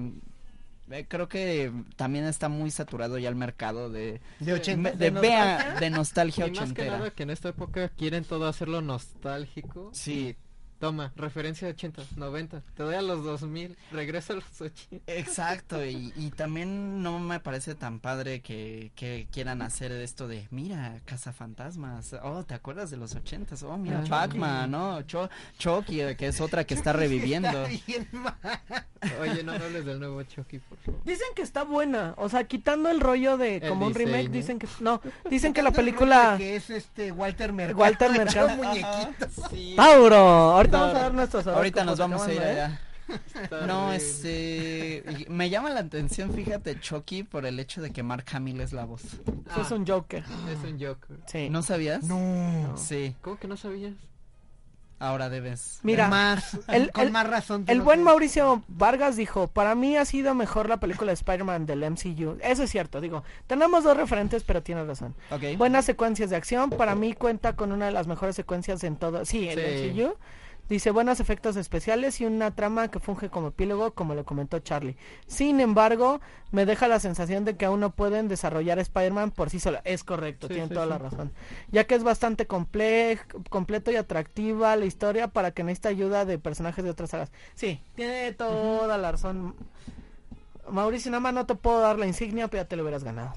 eh, 0.91 1.05
creo 1.07 1.29
que 1.29 1.71
también 1.95 2.25
está 2.25 2.49
muy 2.49 2.71
saturado 2.71 3.17
ya 3.17 3.29
el 3.29 3.35
mercado 3.35 3.89
de 3.89 4.21
De 4.39 4.53
80. 4.53 4.81
me- 4.91 4.91
de, 4.97 5.11
¿De 5.11 5.19
vea- 5.19 5.55
nostalgia? 5.57 5.79
de 5.79 5.89
nostalgia 5.91 6.47
Y 6.47 6.49
más 6.49 6.57
que 6.59 6.63
ochentera. 6.63 6.97
nada 6.97 7.11
que 7.11 7.23
en 7.23 7.29
esta 7.29 7.49
época 7.49 7.89
quieren 7.89 8.23
todo 8.25 8.47
hacerlo 8.47 8.81
nostálgico. 8.81 9.91
Sí, 9.93 10.35
Toma, 10.79 11.11
referencia 11.17 11.67
de 11.67 11.73
80, 11.73 12.01
90. 12.15 12.61
Te 12.75 12.83
doy 12.83 12.95
a 12.95 13.01
los 13.01 13.23
2000, 13.23 13.75
regreso 13.91 14.31
a 14.33 14.35
los 14.37 14.61
80. 14.61 15.11
Exacto, 15.11 15.85
y, 15.85 16.13
y 16.15 16.31
también 16.31 17.03
no 17.03 17.19
me 17.19 17.41
parece 17.41 17.75
tan 17.75 17.99
padre 17.99 18.39
que, 18.41 18.91
que 18.95 19.27
quieran 19.31 19.61
hacer 19.61 19.91
esto 19.91 20.27
de, 20.29 20.47
mira, 20.51 20.99
cazafantasmas, 21.05 22.15
oh, 22.23 22.45
¿te 22.45 22.53
acuerdas 22.53 22.89
de 22.91 22.97
los 22.97 23.13
ochentas? 23.15 23.61
Oh, 23.63 23.77
mira, 23.77 23.99
Ah, 24.05 24.09
Pac-Man, 24.09 24.71
¿no? 24.71 25.01
Cho- 25.01 25.29
Chucky, 25.57 25.99
eh, 26.01 26.15
que 26.15 26.27
es 26.27 26.39
otra 26.39 26.63
que 26.63 26.75
está 26.75 26.93
reviviendo. 26.93 27.49
Oye, 29.21 29.43
no 29.43 29.53
hables 29.53 29.85
del 29.85 29.99
nuevo 29.99 30.21
Chucky, 30.23 30.59
por 30.59 30.77
favor. 30.79 31.01
Dicen 31.05 31.27
que 31.35 31.41
está 31.41 31.63
buena, 31.63 32.13
o 32.17 32.27
sea, 32.29 32.43
quitando 32.45 32.89
el 32.89 32.99
rollo 32.99 33.37
de 33.37 33.57
El 33.57 33.69
como 33.69 33.87
un 33.87 33.93
remake, 33.93 34.29
diseño. 34.29 34.33
dicen 34.33 34.59
que 34.59 34.67
no, 34.81 35.01
dicen 35.29 35.53
que 35.53 35.61
la 35.61 35.71
película 35.79 36.35
Que 36.37 36.55
es 36.57 36.69
este 36.69 37.11
Walter 37.11 37.53
Mercado. 37.53 37.79
Walter 37.79 38.11
Mercado. 38.11 38.49
muñequitos. 38.57 39.29
Sí. 39.51 39.73
Tauro, 39.77 40.55
ahorita 40.77 40.79
vamos 40.79 40.95
a 40.95 40.99
dar 40.99 41.13
nuestros 41.13 41.47
Ahorita 41.47 41.83
nos 41.83 41.99
vamos 41.99 42.21
a 42.21 42.33
ir 42.33 42.41
¿eh? 42.41 42.49
allá. 42.49 42.81
Está 43.41 43.65
No, 43.65 43.91
este, 43.91 45.03
me 45.29 45.49
llama 45.49 45.69
la 45.71 45.79
atención, 45.79 46.31
fíjate, 46.31 46.79
Chucky, 46.79 47.23
por 47.23 47.45
el 47.47 47.59
hecho 47.59 47.81
de 47.81 47.91
que 47.91 48.03
Mark 48.03 48.25
Hamill 48.33 48.61
es 48.61 48.71
la 48.71 48.85
voz. 48.85 49.03
Eso 49.03 49.61
es 49.61 49.71
Ah, 49.71 49.75
un 49.75 49.87
Joker. 49.87 50.23
Es 50.49 50.63
un 50.71 50.79
Joker. 50.79 51.17
Sí. 51.25 51.49
¿No 51.49 51.63
sabías? 51.63 52.03
No. 52.03 52.75
Sí, 52.77 53.15
¿Cómo 53.21 53.37
que 53.39 53.47
no 53.47 53.57
sabías? 53.57 53.93
ahora 55.01 55.29
debes. 55.29 55.79
Mira, 55.83 56.09
más, 56.09 56.57
el- 56.67 56.91
con 56.91 57.05
el- 57.05 57.11
más 57.11 57.25
razón. 57.27 57.63
el 57.67 57.79
buen 57.81 58.03
Mauricio 58.03 58.63
Vargas 58.67 59.15
dijo, 59.15 59.47
para 59.47 59.73
mí 59.73 59.95
ha 59.95 60.03
sido 60.03 60.35
mejor 60.35 60.67
la 60.67 60.77
película 60.81 61.11
de 61.11 61.13
Spider-Man 61.13 61.65
del 61.65 61.83
MCU. 61.85 62.37
Eso 62.41 62.63
es 62.63 62.69
cierto, 62.69 62.99
digo, 62.99 63.23
tenemos 63.47 63.85
dos 63.85 63.95
referentes, 63.95 64.43
pero 64.43 64.61
tienes 64.61 64.85
razón. 64.87 65.15
Ok. 65.31 65.57
Buenas 65.57 65.85
secuencias 65.85 66.29
de 66.31 66.35
acción, 66.35 66.69
para 66.69 66.95
mí 66.95 67.13
cuenta 67.13 67.55
con 67.55 67.71
una 67.71 67.85
de 67.85 67.93
las 67.93 68.07
mejores 68.07 68.35
secuencias 68.35 68.83
en 68.83 68.97
todo, 68.97 69.23
sí, 69.23 69.47
el 69.47 69.57
Sí. 69.57 69.91
MCU. 70.01 70.15
Dice 70.69 70.91
buenos 70.91 71.19
efectos 71.19 71.55
especiales 71.55 72.21
y 72.21 72.25
una 72.25 72.51
trama 72.55 72.89
que 72.89 72.99
funge 72.99 73.29
como 73.29 73.47
epílogo, 73.47 73.93
como 73.95 74.13
lo 74.13 74.23
comentó 74.23 74.59
Charlie. 74.59 74.95
Sin 75.25 75.59
embargo, 75.59 76.21
me 76.51 76.65
deja 76.67 76.87
la 76.87 76.99
sensación 76.99 77.43
de 77.43 77.57
que 77.57 77.65
aún 77.65 77.79
no 77.79 77.89
pueden 77.95 78.27
desarrollar 78.27 78.77
Spider-Man 78.77 79.31
por 79.31 79.49
sí 79.49 79.59
sola. 79.59 79.81
Es 79.83 80.03
correcto, 80.03 80.47
Sí, 80.47 80.53
tiene 80.53 80.67
sí, 80.67 80.73
toda 80.75 80.85
sí. 80.85 80.89
la 80.91 80.97
razón. 80.99 81.31
Ya 81.71 81.85
que 81.85 81.95
es 81.95 82.03
bastante 82.03 82.45
complejo, 82.45 83.23
completo 83.49 83.89
y 83.91 83.95
atractiva 83.95 84.75
la 84.75 84.85
historia 84.85 85.27
para 85.27 85.51
que 85.51 85.63
necesita 85.63 85.89
ayuda 85.89 86.25
de 86.25 86.37
personajes 86.37 86.83
de 86.83 86.91
otras 86.91 87.09
sagas. 87.09 87.31
Sí, 87.55 87.81
tiene 87.95 88.31
toda 88.33 88.97
la 88.99 89.11
razón. 89.11 89.55
Mauricio, 90.71 91.11
nada 91.11 91.21
más 91.21 91.33
no 91.33 91.45
te 91.45 91.55
puedo 91.55 91.79
dar 91.79 91.97
la 91.99 92.05
insignia, 92.07 92.47
pero 92.47 92.63
ya 92.63 92.67
te 92.67 92.75
lo 92.75 92.83
hubieras 92.83 93.03
ganado. 93.03 93.33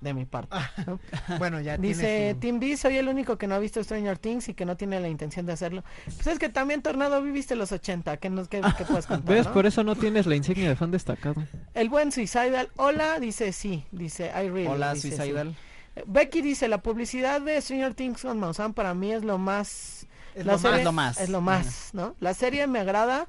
De 0.00 0.12
mi 0.14 0.24
parte. 0.24 0.56
¿no? 0.86 1.00
Bueno, 1.38 1.60
ya 1.60 1.76
Dice 1.78 2.36
Tim 2.40 2.60
B, 2.60 2.76
soy 2.76 2.96
el 2.96 3.08
único 3.08 3.38
que 3.38 3.46
no 3.46 3.54
ha 3.54 3.58
visto 3.58 3.82
Stranger 3.82 4.18
Things 4.18 4.48
y 4.48 4.54
que 4.54 4.64
no 4.64 4.76
tiene 4.76 5.00
la 5.00 5.08
intención 5.08 5.46
de 5.46 5.52
hacerlo. 5.52 5.84
Pues 6.04 6.26
es 6.26 6.38
que 6.38 6.48
también 6.48 6.82
Tornado 6.82 7.22
viviste 7.22 7.56
los 7.56 7.72
80, 7.72 8.16
¿qué, 8.18 8.30
nos, 8.30 8.48
qué, 8.48 8.60
qué 8.76 8.84
puedes 8.84 9.06
contar? 9.06 9.34
¿Ves? 9.34 9.46
no? 9.46 9.52
Por 9.52 9.66
eso 9.66 9.82
no 9.84 9.96
tienes 9.96 10.26
la 10.26 10.36
insignia 10.36 10.68
de 10.68 10.76
fan 10.76 10.90
destacado. 10.90 11.42
El 11.74 11.88
buen 11.88 12.12
Suicidal, 12.12 12.68
hola, 12.76 13.18
dice 13.20 13.52
sí, 13.52 13.84
dice 13.90 14.26
I 14.34 14.48
really. 14.48 14.66
Hola, 14.66 14.94
dice. 14.94 15.16
Suicidal. 15.16 15.54
Becky 16.06 16.42
dice, 16.42 16.68
la 16.68 16.78
publicidad 16.82 17.40
de 17.40 17.60
Stranger 17.60 17.94
Things 17.94 18.20
con 18.22 18.38
Maussan 18.38 18.74
para 18.74 18.92
mí 18.92 19.12
es 19.12 19.24
lo 19.24 19.38
más... 19.38 20.06
Es 20.34 20.44
la 20.44 20.52
lo 20.52 20.58
serie- 20.58 20.76
más. 20.76 20.84
Lo 20.84 20.92
más. 20.92 21.20
Es 21.20 21.28
lo 21.30 21.40
más, 21.40 21.90
¿no? 21.94 22.14
La 22.20 22.34
serie 22.34 22.66
me 22.66 22.80
agrada 22.80 23.26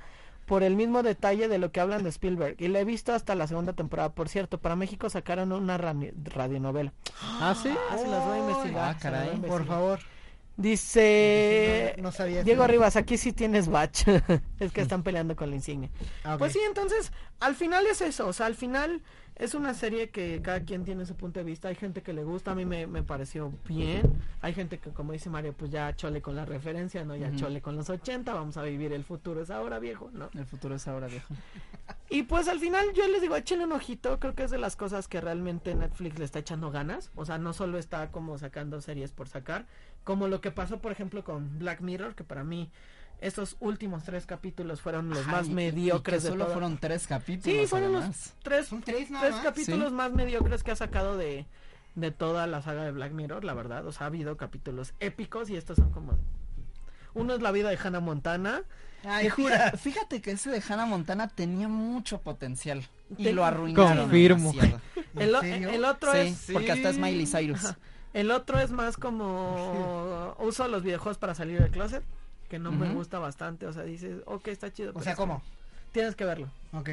por 0.48 0.64
el 0.64 0.78
mismo 0.78 1.04
detalle 1.04 1.50
de 1.50 1.58
lo 1.58 1.72
que 1.74 1.82
hablan 1.82 2.04
de 2.04 2.10
Spielberg 2.10 2.56
y 2.58 2.70
la 2.70 2.80
he 2.80 2.86
visto 2.86 3.14
hasta 3.14 3.36
la 3.36 3.48
segunda 3.48 3.74
temporada. 3.74 4.14
Por 4.14 4.30
cierto, 4.30 4.60
para 4.60 4.78
México 4.78 5.10
sacaron 5.10 5.52
una 5.52 5.78
radionovela. 5.78 6.94
¿Ah, 7.22 7.54
sí? 7.62 7.70
Ah, 7.92 7.98
se 7.98 8.08
las 8.08 8.26
voy 8.26 8.38
a 8.38 8.40
investigar. 8.40 8.96
ah, 8.96 8.98
caray. 8.98 9.36
Por 9.42 9.66
favor. 9.66 10.00
Dice... 10.56 11.94
No, 11.98 12.04
no 12.04 12.12
sabía. 12.14 12.44
Diego 12.44 12.64
eso. 12.64 12.72
Rivas, 12.72 12.96
aquí 12.96 13.18
sí 13.18 13.34
tienes 13.34 13.68
batch. 13.68 14.08
es 14.60 14.72
que 14.72 14.82
están 14.82 15.04
peleando 15.04 15.36
con 15.36 15.50
la 15.50 15.58
insignia. 15.58 15.90
Ah, 16.24 16.36
ok. 16.36 16.40
Pues 16.40 16.54
sí, 16.54 16.60
entonces, 16.66 17.12
al 17.42 17.54
final 17.54 17.86
es 17.86 18.00
eso, 18.00 18.26
o 18.26 18.34
sea, 18.34 18.46
al 18.46 18.56
final 18.56 19.02
es 19.40 19.54
una 19.54 19.74
serie 19.74 20.10
que 20.10 20.42
cada 20.42 20.62
quien 20.62 20.84
tiene 20.84 21.06
su 21.06 21.16
punto 21.16 21.40
de 21.40 21.44
vista, 21.44 21.68
hay 21.68 21.76
gente 21.76 22.02
que 22.02 22.12
le 22.12 22.24
gusta, 22.24 22.52
a 22.52 22.56
mí 22.56 22.66
me, 22.66 22.88
me 22.88 23.04
pareció 23.04 23.54
bien, 23.68 24.02
hay 24.42 24.54
gente 24.54 24.80
que 24.80 24.90
como 24.90 25.12
dice 25.12 25.30
Mario, 25.30 25.54
pues 25.54 25.70
ya 25.70 25.96
chole 25.96 26.22
con 26.22 26.36
la 26.36 26.46
referencia, 26.46 27.06
¿no? 27.06 27.16
Ya 27.16 27.34
chole 27.36 27.62
con 27.62 27.76
los 27.76 27.90
80, 27.90 28.34
vamos 28.34 28.58
a 28.58 28.64
vivir 28.64 28.94
el 28.94 29.04
futuro, 29.04 29.42
es 29.42 29.52
ahora 29.52 29.78
viejo, 29.78 30.10
¿no? 30.12 30.30
El 30.34 30.46
futuro 30.46 30.76
es 30.76 30.88
ahora, 30.88 31.08
viejo. 31.08 31.34
Y 32.10 32.24
pues 32.24 32.48
al 32.48 32.60
final 32.60 32.94
yo 32.94 33.06
les 33.08 33.22
digo, 33.22 33.36
échenle 33.36 33.66
un 33.66 33.74
ojito, 33.74 34.18
creo 34.20 34.34
que 34.34 34.44
es 34.44 34.52
de 34.52 34.58
las 34.58 34.78
cosas 34.78 35.10
que 35.10 35.20
realmente 35.20 35.76
Netflix 35.76 36.18
le 36.18 36.26
está 36.26 36.40
echando 36.40 36.72
ganas, 36.72 37.12
o 37.16 37.26
sea, 37.26 37.38
no 37.38 37.52
solo 37.52 37.78
está 37.78 38.12
como 38.12 38.38
sacando 38.38 38.80
series 38.80 39.12
por 39.12 39.28
sacar, 39.28 39.66
como 40.06 40.30
lo 40.30 40.40
que 40.40 40.52
pasó 40.52 40.80
por 40.80 40.94
ejemplo 40.94 41.26
con 41.26 41.60
Black 41.60 41.82
Mirror, 41.82 42.16
que 42.16 42.24
para 42.24 42.46
mí 42.46 42.70
esos 43.20 43.58
últimos 43.60 44.04
tres 44.04 44.26
capítulos 44.26 44.82
fueron 44.82 45.10
los 45.10 45.26
más 45.28 45.48
y- 45.48 45.52
y 45.52 45.54
mediocres 45.54 46.22
que 46.22 46.24
de 46.26 46.32
solo 46.32 46.44
toda- 46.46 46.54
fueron 46.54 46.78
tres 46.78 47.08
capítulos. 47.08 47.60
Sí, 47.62 47.68
fueron 47.68 47.94
los 47.94 48.06
tres, 48.44 48.68
Son 48.68 48.82
tres 48.82 49.10
nada 49.10 49.26
tres 49.26 49.36
más. 49.38 49.44
capítulos 49.46 49.90
Sí. 49.90 49.94
más 49.96 50.12
mediocres 50.14 50.64
que 50.64 50.72
ha 50.72 50.76
sacado 50.76 51.18
de, 51.18 51.46
de 51.96 52.12
toda 52.12 52.46
la 52.48 52.62
saga 52.62 52.84
de 52.84 52.92
Black 52.92 53.12
Mirror, 53.14 53.44
la 53.44 53.54
verdad. 53.54 53.86
O 53.88 53.92
sea, 53.92 54.04
ha 54.04 54.08
habido 54.08 54.38
capítulos 54.38 54.94
épicos 55.00 55.50
y 55.50 55.56
estos 55.56 55.78
son 55.78 55.92
como... 55.92 56.14
de- 56.14 56.20
Uno 57.16 57.34
es 57.34 57.42
la 57.42 57.52
vida 57.52 57.70
de 57.70 57.78
Hannah 57.84 58.00
Montana. 58.00 58.62
Ay, 59.04 59.26
Que 59.26 59.30
jura. 59.32 59.72
fíjate, 59.72 60.22
que 60.22 60.32
ese 60.32 60.50
de 60.52 60.62
Hannah 60.68 60.86
Montana 60.86 61.28
tenía 61.28 61.68
mucho 61.68 62.20
potencial. 62.22 62.84
Y 63.18 63.24
Te- 63.26 63.34
lo 63.34 63.46
arruinaron. 63.46 63.98
Confirmo. 64.04 64.52
demasiado. 64.52 64.82
¿En 65.16 65.22
El, 65.64 65.70
el 65.76 65.86
otro 65.86 66.12
Sí, 66.14 66.20
es... 66.20 66.50
porque 66.54 66.72
hasta 66.72 66.90
es 66.90 66.98
Miley 67.00 67.26
Cyrus. 67.26 67.66
Ajá. 67.66 67.78
El 68.14 68.30
otro 68.32 68.60
es 68.60 68.70
más 68.72 68.98
como... 68.98 70.36
Uso 70.40 70.68
los 70.68 70.84
videojuegos 70.84 71.18
para 71.18 71.34
salir 71.34 71.60
del 71.62 71.72
closet. 71.72 72.04
Que 72.50 72.60
no 72.60 72.72
me 72.72 72.94
gusta 72.94 73.20
bastante. 73.20 73.66
O 73.68 73.74
sea, 73.74 73.84
dices, 73.84 74.22
ok, 74.26 74.48
está 74.48 74.72
chido. 74.72 74.94
O 74.96 75.02
sea, 75.02 75.16
¿cómo? 75.16 75.36
como- 75.40 75.46
Tienes 75.92 76.16
que 76.16 76.26
verlo. 76.26 76.50
Ok. 76.74 76.90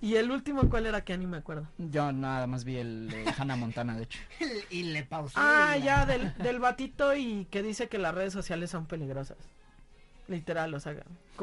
Y 0.00 0.14
el 0.14 0.30
último, 0.30 0.68
¿cuál 0.70 0.86
era? 0.86 1.02
Que 1.04 1.18
ni 1.18 1.26
me 1.26 1.38
acuerdo. 1.38 1.66
Yo 1.76 2.12
nada 2.12 2.46
más 2.46 2.62
vi 2.64 2.76
el 2.76 3.08
de 3.10 3.24
Hannah 3.36 3.56
Montana, 3.56 3.96
de 3.96 4.04
hecho. 4.04 4.20
Y 4.70 4.84
le 4.84 5.02
pausé. 5.04 5.34
Ah, 5.36 5.70
la- 5.70 5.78
ya, 5.78 6.06
del, 6.06 6.32
del 6.38 6.58
batito 6.60 7.14
y 7.16 7.46
que 7.50 7.62
dice 7.62 7.88
que 7.88 7.98
las 7.98 8.14
redes 8.14 8.32
sociales 8.32 8.70
son 8.70 8.86
peligrosas. 8.86 9.36
Literal, 10.28 10.72
o 10.74 10.78
sea, 10.80 10.94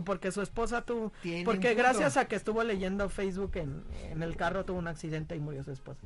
porque 0.06 0.32
su 0.32 0.42
esposa 0.44 0.84
tuvo... 0.84 1.12
Porque 1.44 1.74
gracias 1.74 2.18
a 2.18 2.26
que 2.26 2.36
estuvo 2.36 2.64
leyendo 2.64 3.10
Facebook 3.10 3.52
en, 3.56 3.84
en 4.12 4.22
el 4.22 4.36
carro 4.38 4.64
tuvo 4.64 4.78
un 4.78 4.88
accidente 4.88 5.36
y 5.36 5.40
murió 5.40 5.64
su 5.64 5.72
esposa. 5.72 6.00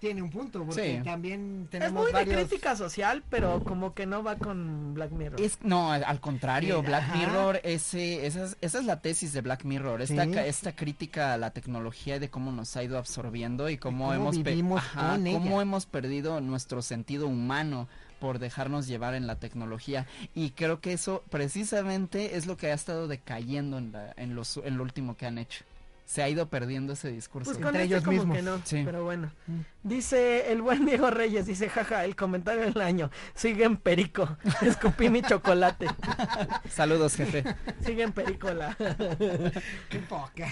Tiene 0.00 0.22
un 0.22 0.30
punto, 0.30 0.64
porque 0.64 0.96
Sí. 0.98 1.04
también 1.04 1.64
Es 1.64 1.70
tenemos 1.70 2.04
muy 2.04 2.12
varios... 2.12 2.34
de 2.36 2.46
crítica 2.46 2.74
social, 2.74 3.22
pero 3.28 3.62
como 3.62 3.92
que 3.92 4.06
no 4.06 4.22
va 4.22 4.36
con 4.36 4.94
Black 4.94 5.10
Mirror. 5.10 5.38
Es, 5.40 5.58
no, 5.62 5.92
al 5.92 6.20
contrario, 6.20 6.80
Sí, 6.80 6.86
Black 6.86 7.02
ajá. 7.02 7.16
Mirror, 7.16 7.60
ese, 7.64 8.26
esa, 8.26 8.44
es, 8.44 8.56
esa 8.62 8.78
es 8.78 8.84
la 8.86 9.00
tesis 9.02 9.34
de 9.34 9.42
Black 9.42 9.64
Mirror, 9.64 10.00
esta, 10.00 10.24
Sí. 10.24 10.30
ca- 10.30 10.46
esta 10.46 10.74
crítica 10.74 11.34
a 11.34 11.36
la 11.38 11.50
tecnología 11.50 12.16
y 12.16 12.18
de 12.18 12.30
cómo 12.30 12.50
nos 12.50 12.74
ha 12.76 12.82
ido 12.82 12.96
absorbiendo 12.96 13.68
y 13.68 13.76
cómo, 13.76 14.06
cómo 14.06 14.14
hemos, 14.14 14.38
pe- 14.38 14.50
vivimos 14.50 14.80
ajá, 14.80 15.16
con 15.16 15.32
cómo 15.34 15.60
hemos 15.60 15.84
perdido 15.84 16.40
nuestro 16.40 16.80
sentido 16.80 17.26
humano 17.26 17.86
por 18.20 18.38
dejarnos 18.38 18.86
llevar 18.86 19.14
en 19.14 19.26
la 19.26 19.36
tecnología 19.38 20.06
y 20.34 20.50
creo 20.50 20.80
que 20.80 20.92
eso 20.94 21.22
precisamente 21.30 22.36
es 22.36 22.46
lo 22.46 22.56
que 22.56 22.70
ha 22.70 22.74
estado 22.74 23.06
decayendo 23.08 23.76
en, 23.78 23.92
la, 23.92 24.12
en, 24.16 24.34
los, 24.34 24.56
en 24.58 24.76
lo 24.78 24.82
último 24.82 25.16
que 25.16 25.26
han 25.26 25.36
hecho. 25.38 25.64
Se 26.10 26.24
ha 26.24 26.28
ido 26.28 26.48
perdiendo 26.48 26.94
ese 26.94 27.08
discurso. 27.08 27.52
Pues 27.52 27.58
con 27.58 27.68
Entre 27.68 27.84
este 27.84 27.94
ellos 27.94 28.04
como 28.04 28.16
mismos. 28.16 28.36
que 28.36 28.42
no, 28.42 28.60
Sí. 28.64 28.82
pero 28.84 29.04
bueno. 29.04 29.30
Mm. 29.46 29.60
Dice 29.84 30.50
el 30.50 30.60
buen 30.60 30.84
Diego 30.84 31.08
Reyes, 31.08 31.46
dice, 31.46 31.68
jaja, 31.68 32.04
el 32.04 32.16
comentario 32.16 32.62
del 32.62 32.80
año, 32.80 33.12
sigue 33.36 33.62
en 33.62 33.76
perico, 33.76 34.36
escupí 34.62 35.08
mi 35.08 35.22
chocolate, 35.22 35.86
Saludos, 36.68 37.14
jefe. 37.14 37.44
sigue 37.84 38.02
en 38.02 38.10
perico 38.10 38.52
la... 38.52 38.76
Qué 39.88 40.00
poca. 40.00 40.48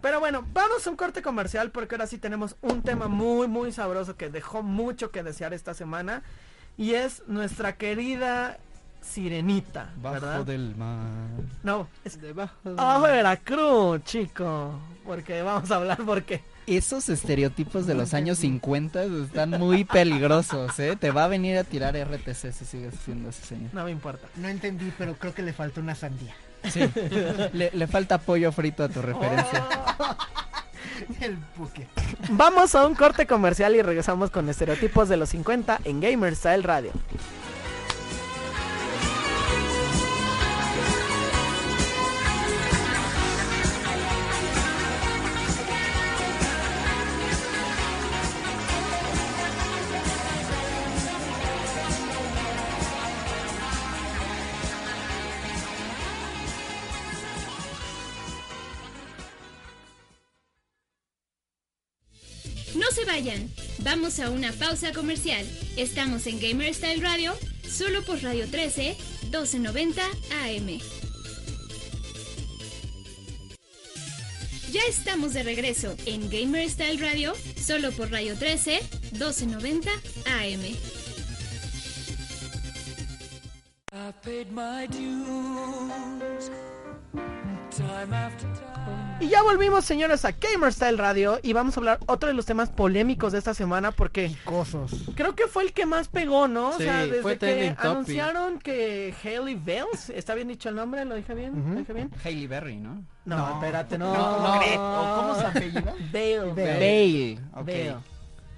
Pero 0.00 0.18
bueno, 0.18 0.44
vamos 0.52 0.84
a 0.84 0.90
un 0.90 0.96
corte 0.96 1.22
comercial 1.22 1.70
porque 1.70 1.94
ahora 1.94 2.08
sí 2.08 2.18
tenemos 2.18 2.56
un 2.60 2.82
tema 2.82 3.06
muy, 3.06 3.46
muy 3.46 3.70
sabroso 3.70 4.16
que 4.16 4.28
dejó 4.28 4.64
mucho 4.64 5.12
que 5.12 5.22
desear 5.22 5.54
esta 5.54 5.72
semana. 5.74 6.24
Y 6.76 6.94
es 6.94 7.22
nuestra 7.28 7.76
querida 7.76 8.58
Sirenita, 9.04 9.90
¿verdad? 9.96 10.32
Bajo 10.32 10.44
del 10.44 10.74
mar. 10.76 10.98
No, 11.62 11.88
es 12.04 12.20
Debajo 12.20 12.54
de- 12.64 12.80
abajo 12.80 13.06
de 13.06 13.12
Veracruz, 13.12 14.02
chico. 14.04 14.72
Porque 15.04 15.42
vamos 15.42 15.70
a 15.70 15.76
hablar 15.76 15.98
porque... 16.04 16.42
Esos 16.66 17.10
estereotipos 17.10 17.86
de 17.86 17.92
los 17.94 18.14
años 18.14 18.38
50 18.38 19.04
están 19.04 19.50
muy 19.50 19.84
peligrosos, 19.84 20.78
¿eh? 20.80 20.96
Te 20.98 21.10
va 21.10 21.24
a 21.24 21.28
venir 21.28 21.58
a 21.58 21.64
tirar 21.64 21.94
RTC 21.94 22.52
si 22.52 22.64
sigues 22.64 22.94
siendo 23.04 23.28
ese 23.28 23.44
señor. 23.44 23.68
No 23.74 23.84
me 23.84 23.90
importa. 23.90 24.26
No 24.36 24.48
entendí, 24.48 24.90
pero 24.96 25.14
creo 25.16 25.34
que 25.34 25.42
le 25.42 25.52
faltó 25.52 25.80
una 25.82 25.94
sandía. 25.94 26.34
Sí. 26.72 26.80
Le, 27.52 27.70
le 27.72 27.86
falta 27.86 28.16
pollo 28.16 28.50
frito 28.50 28.82
a 28.84 28.88
tu 28.88 29.02
referencia. 29.02 29.62
El 31.20 31.36
buque. 31.56 31.86
Vamos 32.30 32.74
a 32.74 32.86
un 32.86 32.94
corte 32.94 33.26
comercial 33.26 33.74
y 33.76 33.82
regresamos 33.82 34.30
con 34.30 34.48
estereotipos 34.48 35.08
de 35.10 35.18
los 35.18 35.28
50 35.30 35.80
en 35.84 36.00
Gamer 36.00 36.34
Style 36.34 36.62
Radio. 36.62 36.92
Vayan, 63.04 63.50
vamos 63.78 64.18
a 64.20 64.30
una 64.30 64.52
pausa 64.52 64.92
comercial. 64.92 65.46
Estamos 65.76 66.26
en 66.26 66.40
Gamer 66.40 66.74
Style 66.74 67.02
Radio, 67.02 67.34
solo 67.68 68.02
por 68.02 68.22
Radio 68.22 68.48
13, 68.48 68.96
1290 69.22 70.02
AM. 70.44 70.80
Ya 74.72 74.82
estamos 74.88 75.34
de 75.34 75.42
regreso 75.42 75.94
en 76.06 76.28
Gamer 76.30 76.68
Style 76.68 76.98
Radio, 76.98 77.32
solo 77.60 77.92
por 77.92 78.10
Radio 78.10 78.36
13, 78.36 78.80
1290 79.12 79.90
AM. 80.26 80.76
Y 89.20 89.28
ya 89.28 89.42
volvimos, 89.42 89.84
señores, 89.84 90.24
a 90.24 90.32
Gamer 90.32 90.72
Style 90.72 90.98
Radio 90.98 91.38
y 91.42 91.52
vamos 91.52 91.76
a 91.76 91.80
hablar 91.80 91.98
otro 92.06 92.28
de 92.28 92.34
los 92.34 92.44
temas 92.46 92.68
polémicos 92.68 93.32
de 93.32 93.38
esta 93.38 93.54
semana 93.54 93.90
porque 93.92 94.34
Cosos. 94.44 94.92
creo 95.14 95.34
que 95.34 95.46
fue 95.46 95.62
el 95.62 95.72
que 95.72 95.86
más 95.86 96.08
pegó, 96.08 96.48
¿no? 96.48 96.70
O 96.70 96.72
sea, 96.78 97.06
desde 97.06 97.22
fue 97.22 97.38
que 97.38 97.74
anunciaron 97.78 98.58
que 98.58 99.14
Haley 99.22 99.54
Bales, 99.54 100.10
¿está 100.10 100.34
bien 100.34 100.48
dicho 100.48 100.68
el 100.68 100.74
nombre? 100.74 101.04
¿Lo 101.04 101.14
dije 101.14 101.32
bien? 101.34 101.74
¿Lo 101.74 101.78
dije 101.80 101.92
bien? 101.92 102.10
Hailey 102.24 102.46
Berry, 102.46 102.76
¿no? 102.76 103.04
No, 103.24 103.36
No. 103.38 103.54
espérate, 103.54 103.96
no. 103.98 104.12
No, 104.12 104.58
¿o 104.58 105.16
cómo 105.20 105.34
se 105.40 105.46
apellida? 105.46 105.94
Bale. 106.12 106.38
Bale. 106.52 107.38
Bale. 107.54 107.96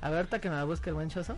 A 0.01 0.09
ver, 0.11 0.19
ahorita 0.19 0.41
que 0.41 0.51
me 0.51 0.57
la 0.57 0.65
busque 0.65 0.91
el 0.91 0.95
buen 0.95 1.09
choso. 1.11 1.37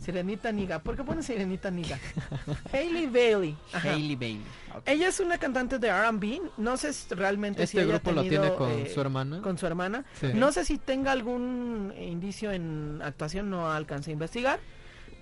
Sirenita 0.00 0.50
Niga. 0.50 0.78
¿Por 0.78 0.96
qué 0.96 1.04
pone 1.04 1.22
Sirenita 1.22 1.70
Niga? 1.70 1.98
Hailey 2.72 3.06
Bailey. 3.06 3.56
Ajá. 3.72 3.90
Hailey 3.92 4.16
Bailey. 4.16 4.42
Ella 4.86 5.08
es 5.08 5.20
una 5.20 5.36
cantante 5.38 5.78
de 5.78 5.88
R&B. 5.88 6.40
No 6.56 6.76
sé 6.76 6.92
si 6.92 7.14
realmente 7.14 7.66
si 7.66 7.76
Este 7.76 7.80
haya 7.80 7.92
grupo 7.98 8.12
lo 8.12 8.22
tenido, 8.22 8.42
tiene 8.42 8.56
con 8.56 8.70
eh, 8.70 8.90
su 8.92 9.00
hermana. 9.00 9.42
con 9.42 9.58
su 9.58 9.66
hermana. 9.66 10.04
Sí. 10.18 10.28
No 10.34 10.52
sé 10.52 10.64
si 10.64 10.78
tenga 10.78 11.12
algún 11.12 11.92
indicio 12.00 12.50
en 12.50 13.00
actuación, 13.04 13.50
no 13.50 13.70
alcancé 13.70 14.10
a 14.10 14.14
investigar. 14.14 14.60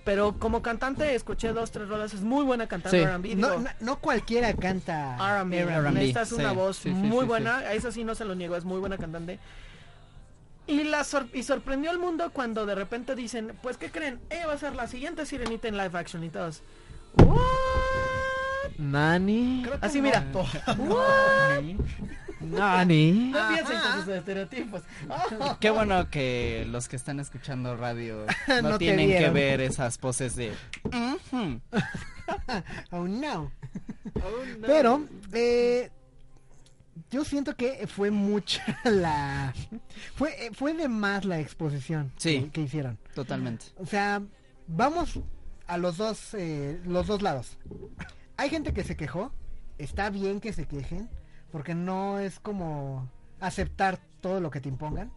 Pero 0.05 0.39
como 0.39 0.61
cantante 0.61 1.13
escuché 1.13 1.51
dos, 1.51 1.71
tres 1.71 1.89
rolas. 1.89 2.13
Es 2.13 2.21
muy 2.21 2.45
buena 2.45 2.67
cantante 2.67 2.97
Sí. 2.99 3.05
de 3.05 3.11
R&B. 3.11 3.35
No, 3.35 3.59
no, 3.59 3.69
no 3.81 3.99
cualquiera 3.99 4.53
canta 4.53 5.17
R&B. 5.39 5.59
R&B, 5.59 5.91
Necesitas 5.91 6.31
una 6.31 6.51
sí. 6.51 6.55
voz 6.55 6.77
Sí, 6.77 6.83
sí, 6.89 6.95
muy 6.95 7.21
sí, 7.21 7.25
buena. 7.27 7.57
A 7.57 7.73
eso 7.73 7.91
sí 7.91 8.03
no 8.05 8.15
se 8.15 8.23
lo 8.23 8.33
niego. 8.33 8.55
Es 8.55 8.63
muy 8.63 8.79
buena 8.79 8.97
cantante. 8.97 9.39
Y, 10.69 10.83
la 10.83 11.03
sor- 11.03 11.27
y 11.33 11.43
sorprendió 11.43 11.89
al 11.91 11.97
mundo 11.99 12.31
cuando 12.31 12.65
de 12.65 12.75
repente 12.75 13.15
dicen, 13.15 13.53
pues 13.61 13.77
¿qué 13.77 13.89
creen? 13.91 14.19
Ella 14.29 14.47
va 14.47 14.53
a 14.53 14.57
ser 14.57 14.75
la 14.75 14.87
siguiente 14.87 15.25
sirenita 15.25 15.67
en 15.67 15.77
live 15.77 15.97
action 15.97 16.23
y 16.23 16.29
todos. 16.29 16.61
"What?". 17.15 17.39
Nani. 18.77 19.65
Así 19.81 19.97
no 19.97 20.03
mira. 20.07 20.31
to- 20.31 20.45
Nani. 22.41 23.31
No 23.31 23.47
piensen 23.49 23.79
con 23.81 23.93
sus 24.05 24.07
estereotipos. 24.13 24.81
Qué 25.59 25.69
bueno 25.71 26.09
que 26.09 26.65
los 26.69 26.87
que 26.87 26.95
están 26.95 27.19
escuchando 27.19 27.75
radio 27.75 28.25
no, 28.47 28.61
No 28.61 28.77
tienen 28.77 29.09
que 29.09 29.29
ver 29.29 29.61
esas 29.61 29.97
poses 29.97 30.35
de... 30.35 30.53
"Ujú". 30.85 31.59
Oh 32.91 33.07
no. 33.07 33.51
Pero, 34.65 35.03
eh, 35.33 35.89
yo 37.09 37.23
siento 37.25 37.55
que 37.55 37.87
fue 37.87 38.11
mucha 38.11 38.63
la... 38.83 39.53
Fue, 40.15 40.47
eh, 40.47 40.51
fue 40.53 40.73
de 40.73 40.87
más 40.87 41.25
la 41.25 41.39
exposición 41.39 42.11
Sí. 42.17 42.41
que, 42.43 42.49
que 42.51 42.61
hicieron. 42.61 42.97
Totalmente. 43.15 43.65
O 43.77 43.85
sea, 43.85 44.21
vamos 44.67 45.19
a 45.67 45.77
los 45.77 45.97
dos, 45.97 46.33
eh, 46.33 46.79
los 46.85 47.07
dos 47.07 47.21
lados. 47.21 47.57
Hay 48.37 48.49
gente 48.49 48.73
que 48.73 48.83
se 48.83 48.95
quejó. 48.95 49.31
Está 49.77 50.09
bien 50.09 50.39
que 50.39 50.51
se 50.53 50.65
quejen. 50.65 51.09
Porque 51.51 51.73
no 51.75 52.19
es 52.19 52.39
como 52.39 53.09
aceptar 53.39 53.99
todo 54.21 54.39
lo 54.41 54.51
que 54.51 54.59
te 54.61 54.69
impongan. 54.69 55.11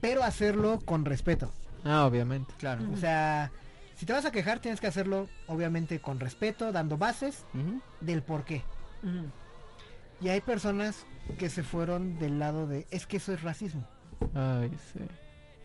Pero 0.00 0.22
hacerlo 0.22 0.78
con 0.84 1.04
respeto. 1.04 1.52
Ah, 1.84 2.04
obviamente. 2.06 2.52
Claro. 2.58 2.84
O 2.92 2.96
sea, 2.96 3.50
si 3.96 4.06
te 4.06 4.12
vas 4.12 4.24
a 4.24 4.30
quejar, 4.30 4.60
tienes 4.60 4.80
que 4.80 4.86
hacerlo 4.86 5.28
obviamente 5.46 6.00
con 6.00 6.20
respeto, 6.20 6.70
dando 6.72 6.96
bases 6.96 7.44
del 8.00 8.22
por 8.22 8.44
qué. 8.44 8.62
Y 10.20 10.28
hay 10.28 10.40
personas 10.40 11.04
que 11.38 11.48
se 11.48 11.62
fueron 11.62 12.18
del 12.18 12.38
lado 12.38 12.66
de, 12.66 12.86
es 12.90 13.06
que 13.06 13.16
eso 13.18 13.32
es 13.32 13.42
racismo. 13.42 13.86
Ay, 14.34 14.70
sí. 14.92 15.00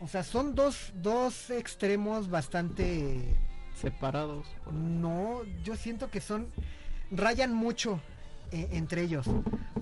O 0.00 0.08
sea, 0.08 0.22
son 0.22 0.54
dos, 0.54 0.92
dos 0.94 1.50
extremos 1.50 2.28
bastante... 2.30 3.36
Separados. 3.80 4.46
por- 4.64 4.72
No, 4.74 5.40
yo 5.64 5.76
siento 5.76 6.10
que 6.10 6.20
son... 6.20 6.48
Rayan 7.10 7.54
mucho 7.54 8.00
eh, 8.50 8.68
entre 8.72 9.02
ellos. 9.02 9.26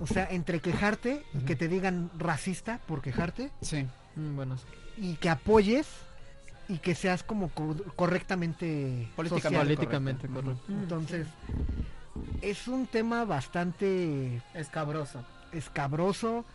O 0.01 0.07
sea, 0.07 0.27
entre 0.29 0.59
quejarte 0.59 1.23
y 1.33 1.39
que 1.39 1.55
te 1.55 1.67
digan 1.67 2.11
racista 2.17 2.79
por 2.87 3.01
quejarte 3.01 3.51
Sí. 3.61 3.85
Mm, 4.15 4.35
bueno, 4.35 4.57
sí. 4.57 4.65
y 4.97 5.15
que 5.15 5.29
apoyes 5.29 5.87
y 6.67 6.77
que 6.79 6.95
seas 6.95 7.23
como 7.23 7.49
co- 7.49 7.75
correctamente 7.95 9.07
Políticamente 9.15 9.41
social. 9.49 9.63
políticamente 9.63 10.27
correcto. 10.27 10.51
correcto. 10.67 10.73
Entonces, 10.83 11.27
es 12.41 12.67
un 12.67 12.87
tema 12.87 13.25
bastante 13.25 14.41
Escabroso. 14.53 15.23
escabroso. 15.51 16.45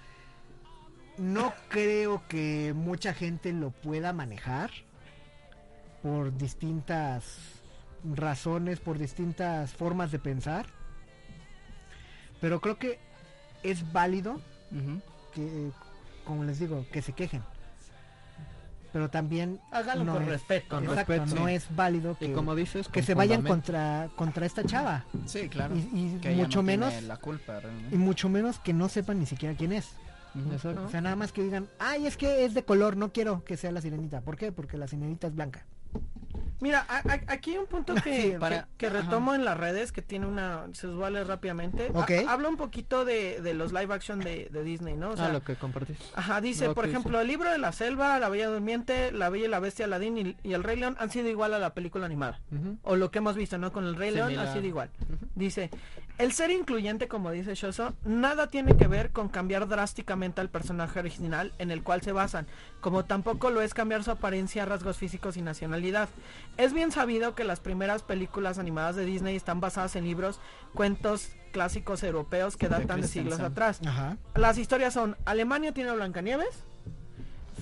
No 1.18 1.52
creo 1.68 2.22
que 2.28 2.72
mucha 2.74 3.12
gente 3.12 3.52
lo 3.52 3.70
pueda 3.70 4.12
manejar 4.12 4.70
por 6.02 6.36
distintas 6.36 7.60
razones, 8.04 8.80
por 8.80 8.98
distintas 8.98 9.72
formas 9.72 10.10
de 10.12 10.18
pensar. 10.18 10.66
Pero 12.40 12.60
creo 12.60 12.78
que 12.78 12.98
es 13.62 13.92
válido 13.92 14.40
que, 15.34 15.70
como 16.24 16.44
les 16.44 16.58
digo, 16.58 16.86
que 16.90 17.02
se 17.02 17.12
quejen. 17.12 17.42
Pero 18.92 19.08
también 19.10 19.60
Hágalo 19.70 20.04
no 20.04 20.14
con 20.14 20.22
es- 20.24 20.28
respeto. 20.28 20.68
Con 20.68 20.84
¿no? 20.84 20.90
exacto, 20.92 21.12
respeto, 21.12 21.40
no 21.40 21.46
sí. 21.48 21.54
es 21.54 21.66
válido 21.76 22.16
Y 22.20 22.26
que, 22.26 22.32
como 22.32 22.54
dices, 22.54 22.88
que 22.88 23.02
se 23.02 23.14
vayan 23.14 23.42
contra 23.42 24.08
contra 24.16 24.46
esta 24.46 24.64
chava 24.64 25.04
Sí, 25.26 25.48
claro. 25.48 25.76
y, 25.76 25.78
y 25.78 26.18
Que 26.20 26.32
ella 26.32 26.42
mucho 26.44 26.58
no 26.58 26.62
menos 26.64 27.02
la 27.04 27.16
culpa 27.18 27.60
realmente. 27.60 27.94
y 27.94 27.98
mucho 27.98 28.28
menos 28.28 28.58
que 28.58 28.72
no 28.72 28.88
sepan 28.88 29.18
ni 29.20 29.26
siquiera 29.26 29.54
quién 29.56 29.72
es. 29.72 29.92
Exacto. 30.52 30.84
O 30.86 30.88
sea, 30.90 31.00
nada 31.00 31.16
más 31.16 31.32
que 31.32 31.42
digan, 31.42 31.68
ay, 31.80 32.06
es 32.06 32.16
que 32.16 32.44
es 32.44 32.54
de 32.54 32.64
color, 32.64 32.96
no 32.96 33.12
quiero 33.12 33.44
que 33.44 33.56
sea 33.56 33.72
la 33.72 33.80
sirenita. 33.80 34.20
¿Por 34.20 34.36
qué? 34.36 34.52
Porque 34.52 34.76
la 34.76 34.86
sirenita 34.86 35.26
es 35.26 35.34
blanca. 35.34 35.64
Mira, 36.60 36.84
a- 36.88 36.98
a- 36.98 37.20
aquí 37.32 37.52
hay 37.52 37.58
un 37.58 37.66
punto 37.66 37.94
que, 38.04 38.36
para- 38.38 38.62
que, 38.76 38.86
que 38.86 38.90
retomo 38.90 39.34
en 39.34 39.44
las 39.44 39.56
redes, 39.56 39.92
que 39.92 40.02
tiene 40.02 40.26
una... 40.26 40.66
Se 40.72 40.86
vale 40.86 41.24
rápidamente. 41.24 41.90
Ha- 41.94 41.98
Ok. 42.00 42.10
habla 42.28 42.48
un 42.48 42.56
poquito 42.56 43.04
de, 43.04 43.40
de 43.40 43.54
los 43.54 43.72
live 43.72 43.92
action 43.94 44.20
de, 44.20 44.48
de 44.52 44.62
Disney, 44.62 44.94
¿no? 44.94 45.10
O 45.10 45.16
sea, 45.16 45.26
ah, 45.26 45.32
lo 45.32 45.42
que 45.42 45.56
compartiste. 45.56 46.04
Ajá, 46.14 46.40
dice, 46.40 46.66
Lo 46.66 46.74
por 46.74 46.86
ejemplo, 46.86 47.20
el 47.20 47.26
libro 47.28 47.50
de 47.50 47.58
la 47.58 47.72
selva, 47.72 48.18
La 48.18 48.28
Bella 48.28 48.48
Durmiente, 48.48 49.10
La 49.12 49.28
Bella 49.30 49.46
y 49.46 49.48
la 49.48 49.60
Bestia, 49.60 49.86
Aladdin 49.86 50.18
y, 50.18 50.36
y 50.42 50.52
El 50.52 50.62
Rey 50.62 50.76
León 50.76 50.96
han 50.98 51.10
sido 51.10 51.28
igual 51.28 51.54
a 51.54 51.58
la 51.58 51.74
película 51.74 52.06
animada. 52.06 52.40
O 52.82 52.96
lo 52.96 53.10
que 53.10 53.18
hemos 53.18 53.36
visto, 53.36 53.58
¿no? 53.58 53.72
Con 53.72 53.84
El 53.86 53.96
Rey 53.96 54.10
León 54.10 54.38
ha 54.38 54.52
sido 54.52 54.66
igual. 54.66 54.90
Dice, 55.34 55.70
el 56.22 56.32
ser 56.32 56.50
incluyente, 56.50 57.08
como 57.08 57.30
dice 57.30 57.54
Shoso, 57.54 57.94
nada 58.04 58.48
tiene 58.48 58.76
que 58.76 58.86
ver 58.86 59.10
con 59.10 59.28
cambiar 59.28 59.66
drásticamente 59.68 60.40
al 60.40 60.50
personaje 60.50 60.98
original 60.98 61.52
en 61.58 61.70
el 61.70 61.82
cual 61.82 62.02
se 62.02 62.12
basan, 62.12 62.46
como 62.80 63.04
tampoco 63.06 63.50
lo 63.50 63.62
es 63.62 63.72
cambiar 63.74 64.04
su 64.04 64.10
apariencia, 64.10 64.64
rasgos 64.66 64.98
físicos 64.98 65.36
y 65.36 65.42
nacionalidad. 65.42 66.08
Es 66.58 66.72
bien 66.74 66.92
sabido 66.92 67.34
que 67.34 67.44
las 67.44 67.60
primeras 67.60 68.02
películas 68.02 68.58
animadas 68.58 68.96
de 68.96 69.06
Disney 69.06 69.34
están 69.34 69.60
basadas 69.60 69.96
en 69.96 70.04
libros, 70.04 70.40
cuentos 70.74 71.30
clásicos 71.52 72.02
europeos 72.02 72.56
que 72.56 72.68
datan 72.68 73.00
de 73.00 73.08
siglos 73.08 73.40
atrás. 73.40 73.80
Ajá. 73.86 74.16
Las 74.34 74.58
historias 74.58 74.92
son, 74.94 75.16
Alemania 75.24 75.72
tiene 75.72 75.90
a 75.90 75.94
Blancanieves, 75.94 76.64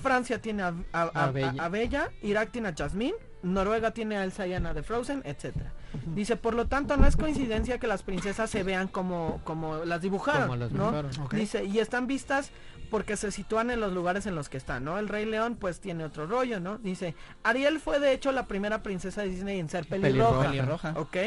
Francia 0.01 0.41
tiene 0.41 0.63
a- 0.63 0.73
a 0.93 1.69
Bella, 1.69 2.09
Irak 2.21 2.51
tiene 2.51 2.69
a 2.69 2.73
Jasmine, 2.77 3.15
Noruega 3.41 3.91
tiene 3.91 4.17
a 4.17 4.23
Elsa 4.23 4.47
y 4.47 4.53
Anna 4.53 4.73
de 4.73 4.83
Frozen, 4.83 5.21
etcétera. 5.25 5.71
Dice, 6.13 6.35
por 6.35 6.53
lo 6.53 6.67
tanto, 6.67 6.97
no 6.97 7.07
es 7.07 7.15
coincidencia 7.15 7.79
que 7.79 7.87
las 7.87 8.03
princesas 8.03 8.49
se 8.49 8.63
vean 8.63 8.87
como, 8.87 9.41
como 9.43 9.77
las 9.85 10.01
dibujaron, 10.01 10.43
Como 10.43 10.55
las 10.57 10.71
¿no? 10.71 10.91
dibujaron. 10.91 11.29
Dice, 11.31 11.63
y 11.63 11.79
están 11.79 12.05
vistas 12.07 12.51
porque 12.91 13.15
se 13.17 13.31
sitúan 13.31 13.71
en 13.71 13.79
los 13.79 13.93
lugares 13.93 14.25
en 14.25 14.35
los 14.35 14.49
que 14.49 14.57
están, 14.57 14.83
¿no? 14.83 14.97
El 14.99 15.07
Rey 15.07 15.25
León, 15.25 15.55
pues, 15.59 15.79
tiene 15.79 16.03
otro 16.03 16.25
rollo, 16.27 16.59
¿no? 16.59 16.77
Dice, 16.79 17.15
Ariel 17.43 17.79
fue, 17.79 17.99
de 17.99 18.13
hecho, 18.13 18.31
la 18.31 18.47
primera 18.47 18.83
princesa 18.83 19.21
de 19.21 19.29
Disney 19.29 19.59
en 19.59 19.69
ser 19.69 19.85
pelirroja. 19.87 20.49
Pelirroja. 20.49 20.93
¿Ok? 20.97 21.17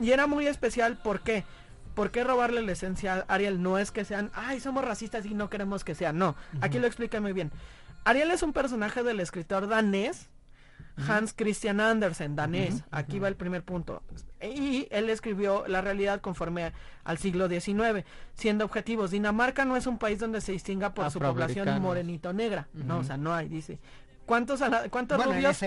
Y 0.00 0.12
era 0.12 0.26
muy 0.26 0.46
especial, 0.46 0.96
¿por 0.96 1.20
qué? 1.20 1.44
¿Por 1.94 2.10
qué 2.10 2.22
robarle 2.24 2.62
la 2.62 2.72
esencia 2.72 3.24
a 3.26 3.34
Ariel? 3.34 3.60
No 3.62 3.78
es 3.78 3.90
que 3.90 4.04
sean, 4.04 4.30
ay, 4.34 4.60
somos 4.60 4.84
racistas 4.84 5.26
y 5.26 5.34
no 5.34 5.50
queremos 5.50 5.82
que 5.82 5.94
sean. 5.94 6.16
No, 6.18 6.36
aquí 6.60 6.78
lo 6.78 6.86
explica 6.86 7.20
muy 7.20 7.32
bien. 7.32 7.50
Ariel 8.04 8.30
es 8.30 8.42
un 8.42 8.52
personaje 8.52 9.02
del 9.02 9.18
escritor 9.20 9.66
danés, 9.66 10.28
Hans 11.06 11.32
Christian 11.34 11.80
Andersen, 11.80 12.36
danés. 12.36 12.84
Aquí 12.90 13.18
va 13.18 13.28
el 13.28 13.36
primer 13.36 13.62
punto. 13.62 14.02
Y 14.40 14.86
él 14.90 15.10
escribió 15.10 15.66
la 15.66 15.80
realidad 15.80 16.20
conforme 16.20 16.72
al 17.04 17.18
siglo 17.18 17.48
XIX, 17.48 18.04
siendo 18.34 18.64
objetivos. 18.64 19.10
Dinamarca 19.10 19.64
no 19.64 19.76
es 19.76 19.86
un 19.86 19.98
país 19.98 20.18
donde 20.18 20.40
se 20.40 20.52
distinga 20.52 20.94
por 20.94 21.10
su 21.10 21.18
población 21.18 21.80
morenito 21.80 22.32
negra. 22.32 22.68
No, 22.72 22.98
o 22.98 23.04
sea, 23.04 23.16
no 23.16 23.34
hay, 23.34 23.48
dice. 23.48 23.78
¿Cuántos, 24.28 24.60
cuántos 24.90 25.16
Bueno, 25.16 25.32
rubios 25.32 25.58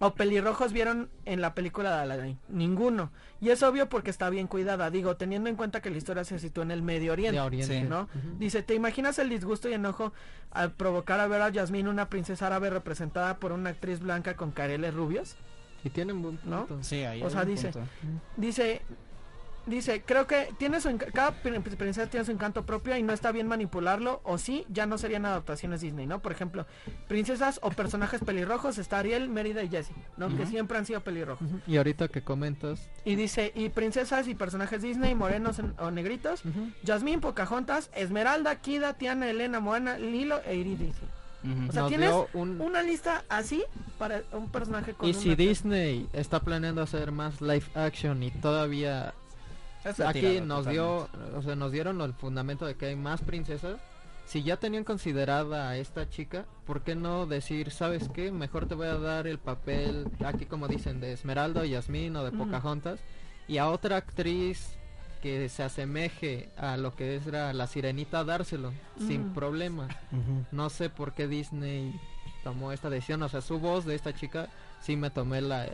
o 0.00 0.14
pelirrojos 0.14 0.72
vieron 0.72 1.08
en 1.26 1.40
la 1.40 1.54
película 1.54 1.94
de 1.94 2.02
Aladdin? 2.02 2.38
Ninguno. 2.48 3.12
Y 3.40 3.50
es 3.50 3.62
obvio 3.62 3.88
porque 3.88 4.10
está 4.10 4.28
bien 4.30 4.48
cuidada. 4.48 4.90
Digo, 4.90 5.16
teniendo 5.16 5.48
en 5.48 5.54
cuenta 5.54 5.80
que 5.80 5.90
la 5.90 5.96
historia 5.96 6.24
se 6.24 6.40
sitúa 6.40 6.64
en 6.64 6.72
el 6.72 6.82
Medio 6.82 7.12
Oriente. 7.12 7.36
De 7.36 7.40
Oriente. 7.40 7.80
Sí. 7.82 7.86
¿no? 7.88 8.08
Dice, 8.38 8.64
¿te 8.64 8.74
imaginas 8.74 9.20
el 9.20 9.28
disgusto 9.28 9.68
y 9.68 9.74
enojo 9.74 10.12
al 10.50 10.72
provocar 10.72 11.20
a 11.20 11.28
ver 11.28 11.40
a 11.40 11.50
Yasmín, 11.50 11.86
una 11.86 12.08
princesa 12.10 12.48
árabe 12.48 12.68
representada 12.70 13.38
por 13.38 13.52
una 13.52 13.70
actriz 13.70 14.00
blanca 14.00 14.34
con 14.34 14.50
careles 14.50 14.92
rubios? 14.92 15.36
Y 15.84 15.90
tienen 15.90 16.20
¿No? 16.44 16.66
punto. 16.66 16.82
Sí, 16.82 17.04
ahí 17.04 17.22
O 17.22 17.30
sea, 17.30 17.42
un 17.42 17.46
dice- 17.48 17.70
punto. 17.70 17.88
Dice, 18.36 18.82
dice, 19.66 20.02
creo 20.02 20.26
que 20.26 20.52
tiene 20.58 20.80
su 20.80 20.96
cada 21.12 21.32
prin- 21.42 21.62
princesa 21.62 22.08
tiene 22.10 22.24
su 22.26 22.32
encanto 22.32 22.64
propio 22.66 22.96
y 22.96 23.02
no 23.02 23.12
está 23.12 23.32
bien 23.32 23.46
manipularlo, 23.46 24.20
o 24.24 24.38
sí, 24.38 24.64
ya 24.68 24.86
no 24.86 24.98
serían 24.98 25.26
adaptaciones 25.26 25.80
Disney, 25.80 26.06
¿no? 26.06 26.20
Por 26.20 26.32
ejemplo, 26.32 26.66
princesas 27.08 27.60
o 27.62 27.70
personajes 27.70 28.20
pelirrojos 28.22 28.78
está 28.78 28.98
Ariel, 28.98 29.28
Mérida 29.28 29.62
y 29.62 29.68
Jessie, 29.68 29.94
¿no? 30.16 30.34
Que 30.36 30.46
siempre 30.46 30.78
han 30.78 30.86
sido 30.86 31.00
pelirrojos. 31.02 31.48
Y 31.66 31.76
ahorita 31.76 32.08
que 32.08 32.22
comentas, 32.22 32.88
Y 33.04 33.14
dice, 33.14 33.52
y 33.54 33.68
princesas 33.70 34.28
y 34.28 34.34
personajes 34.34 34.82
Disney, 34.82 35.14
morenos 35.14 35.58
en- 35.58 35.74
o 35.78 35.90
negritos, 35.90 36.44
ujú, 36.44 36.70
Jasmine, 36.86 37.18
Pocahontas, 37.20 37.90
Esmeralda, 37.94 38.56
Kida, 38.60 38.94
Tiana, 38.94 39.28
Elena, 39.30 39.60
Moana, 39.60 39.98
Lilo 39.98 40.40
e. 40.46 40.60
Ujú. 41.42 41.68
O 41.68 41.72
sea, 41.72 41.82
nos 41.82 41.88
tienes 41.88 42.12
un... 42.34 42.60
Una 42.60 42.82
lista 42.82 43.24
así 43.30 43.64
para 43.98 44.22
un 44.32 44.50
personaje 44.50 44.92
con 44.92 45.08
Y 45.08 45.14
si 45.14 45.34
Disney 45.34 46.06
está 46.12 46.40
planeando 46.40 46.82
hacer 46.82 47.12
más 47.12 47.40
live 47.40 47.64
action 47.74 48.22
y 48.22 48.30
todavía 48.30 49.14
aquí 49.84 50.40
nos 50.40 50.64
totalmente. 50.64 50.70
dio, 50.70 51.08
o 51.36 51.42
sea, 51.42 51.56
nos 51.56 51.72
dieron 51.72 52.00
el 52.00 52.14
fundamento 52.14 52.66
de 52.66 52.74
que 52.76 52.86
hay 52.86 52.96
más 52.96 53.20
princesas. 53.22 53.80
Si 54.26 54.44
ya 54.44 54.58
tenían 54.58 54.84
considerada 54.84 55.70
a 55.70 55.76
esta 55.76 56.08
chica, 56.08 56.44
¿por 56.64 56.82
qué 56.82 56.94
no 56.94 57.26
decir, 57.26 57.72
sabes 57.72 58.08
qué? 58.08 58.30
Mejor 58.30 58.66
te 58.66 58.76
voy 58.76 58.86
a 58.86 58.96
dar 58.96 59.26
el 59.26 59.38
papel, 59.38 60.08
aquí 60.24 60.46
como 60.46 60.68
dicen, 60.68 61.00
de 61.00 61.12
Esmeralda 61.12 61.62
o 61.62 61.64
Yasmín 61.64 62.14
o 62.14 62.24
de. 62.24 62.30
Pocahontas, 62.30 63.00
y 63.48 63.58
a 63.58 63.68
otra 63.68 63.96
actriz 63.96 64.76
que 65.20 65.48
se 65.48 65.62
asemeje 65.64 66.48
a 66.56 66.76
lo 66.76 66.94
que 66.94 67.16
es 67.16 67.26
la, 67.26 67.52
la 67.52 67.66
sirenita, 67.66 68.22
dárselo, 68.22 68.72
sin 69.06 69.34
problema. 69.34 69.88
No 70.52 70.70
sé 70.70 70.90
por 70.90 71.12
qué 71.12 71.26
Disney 71.26 71.98
tomó 72.44 72.72
esta 72.72 72.88
decisión, 72.88 73.22
o 73.22 73.28
sea, 73.28 73.40
su 73.40 73.58
voz 73.58 73.84
de 73.84 73.96
esta 73.96 74.14
chica, 74.14 74.48
sí 74.80 74.96
me 74.96 75.10
tomé 75.10 75.40
la, 75.40 75.66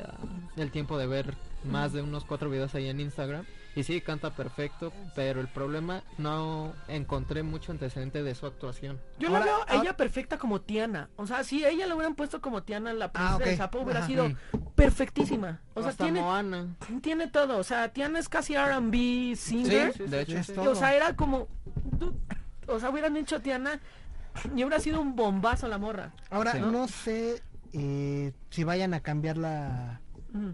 el 0.57 0.71
tiempo 0.71 0.99
de 0.99 1.07
ver 1.07 1.35
más 1.65 1.93
de 1.93 2.03
unos 2.03 2.25
cuatro 2.25 2.49
videos 2.51 2.75
ahí 2.75 2.89
en 2.89 3.01
Instagram 3.01 3.45
Y 3.77 3.83
sí, 3.85 4.01
canta 4.01 4.31
perfecto, 4.31 4.93
pero 5.15 5.41
el 5.41 5.49
problema 5.49 6.03
no 6.19 6.73
encontré 6.89 7.43
mucho 7.43 7.71
antecedente 7.73 8.23
de 8.23 8.35
su 8.35 8.47
actuación. 8.47 8.99
Yo 9.19 9.29
Ahora- 9.29 9.41
la 9.41 9.45
veo 9.45 9.55
a 9.55 9.59
ahora- 9.61 9.75
ella 9.83 9.97
perfecta 9.97 10.39
como 10.39 10.63
Tiana. 10.63 11.11
O 11.17 11.27
sea, 11.27 11.45
si 11.45 11.63
ella 11.65 11.87
la 11.87 11.95
hubieran 11.95 12.15
puesto 12.15 12.41
como 12.41 12.63
Tiana, 12.63 12.93
la 12.95 13.13
princesa 13.13 13.35
Ah, 13.35 13.37
ok. 13.37 13.45
del 13.45 13.57
sapo 13.59 13.81
hubiera 13.81 14.01
Ajá. 14.01 14.09
sido 14.09 14.29
perfectísima. 14.75 15.61
O 15.75 15.81
sea, 15.83 15.91
Hasta 15.91 16.05
tiene, 16.05 16.21
Moana. 16.23 16.75
tiene 17.03 17.29
todo. 17.29 17.59
O 17.59 17.65
sea, 17.65 17.91
Tiana 17.93 18.19
es 18.19 18.29
casi 18.31 18.55
R&B 18.55 19.35
singer. 19.37 19.93
Sí, 19.93 20.05
de 20.05 20.21
hecho. 20.23 20.39
Es 20.39 20.49
Y, 20.49 20.53
todo. 20.53 20.71
o 20.71 20.75
sea, 20.75 20.95
era 20.95 21.15
como... 21.15 21.47
o 22.69 22.81
sea, 22.81 22.91
hubieran 22.91 23.17
hecho 23.17 23.41
Tiana 23.43 23.81
y 24.55 24.65
hubiera 24.65 24.81
sido 24.81 25.01
un 25.01 25.17
bombazo 25.17 25.69
la 25.69 25.79
morra. 25.79 26.13
Ahora, 26.31 26.53
Sí. 26.53 26.61
no 26.61 26.89
sé 26.89 27.43
eh, 27.73 28.33
si 28.49 28.65
vayan 28.65 28.95
a 28.95 29.01
cambiar 29.01 29.37
la 29.37 30.01
Mm. 30.33 30.51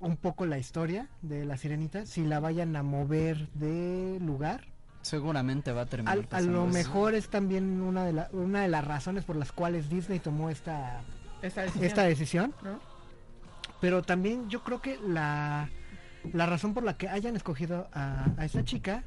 Un 0.00 0.16
poco 0.16 0.46
la 0.46 0.58
historia 0.58 1.08
de 1.22 1.44
la 1.44 1.56
sirenita, 1.56 2.06
si 2.06 2.24
la 2.24 2.40
vayan 2.40 2.74
a 2.76 2.82
mover 2.82 3.48
de 3.52 4.18
lugar. 4.20 4.64
Seguramente 5.02 5.72
va 5.72 5.82
a 5.82 5.86
terminar. 5.86 6.18
Al- 6.18 6.28
a 6.30 6.40
lo 6.42 6.64
eso. 6.64 6.72
mejor 6.72 7.14
es 7.14 7.28
también 7.28 7.80
una 7.80 8.04
de, 8.04 8.12
la- 8.12 8.28
una 8.32 8.62
de 8.62 8.68
las 8.68 8.84
razones 8.84 9.24
por 9.24 9.36
las 9.36 9.52
cuales 9.52 9.88
Disney 9.88 10.18
tomó 10.18 10.50
esta, 10.50 11.00
Esta 11.42 11.62
decisión, 11.62 11.84
esta 11.84 12.02
decisión. 12.02 12.54
¿no? 12.62 12.78
Pero 13.80 14.02
también 14.02 14.48
yo 14.50 14.62
creo 14.62 14.82
que 14.82 14.98
la, 14.98 15.70
la 16.32 16.46
razón 16.46 16.74
por 16.74 16.82
la 16.84 16.98
que 16.98 17.08
hayan 17.08 17.34
escogido 17.36 17.88
a, 17.94 18.26
a 18.36 18.44
esta 18.44 18.62
chica 18.64 19.04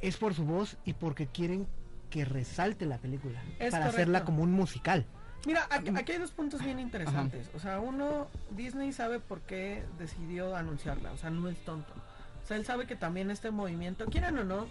es 0.00 0.16
por 0.16 0.32
su 0.32 0.44
voz 0.46 0.78
y 0.86 0.94
porque 0.94 1.26
quieren 1.26 1.66
que 2.08 2.24
resalte 2.24 2.86
la 2.86 2.96
película. 2.98 3.42
Es 3.58 3.72
para 3.72 3.86
hacerla 3.86 4.20
correcto. 4.20 4.24
como 4.26 4.42
un 4.42 4.52
musical. 4.52 5.04
Mira, 5.46 5.66
aquí, 5.70 5.90
aquí 5.96 6.12
hay 6.12 6.18
dos 6.18 6.30
puntos 6.32 6.62
bien 6.62 6.78
interesantes. 6.80 7.48
O 7.54 7.58
sea, 7.60 7.80
uno, 7.80 8.28
Disney 8.50 8.92
sabe 8.92 9.20
por 9.20 9.40
qué 9.40 9.82
decidió 9.98 10.54
anunciarla. 10.56 11.12
O 11.12 11.16
sea, 11.16 11.30
no 11.30 11.48
es 11.48 11.56
tonto. 11.64 11.92
O 12.44 12.46
sea, 12.46 12.56
él 12.56 12.64
sabe 12.66 12.86
que 12.86 12.96
también 12.96 13.30
este 13.30 13.50
movimiento, 13.50 14.06
quieran 14.06 14.38
o 14.38 14.44
no, 14.44 14.66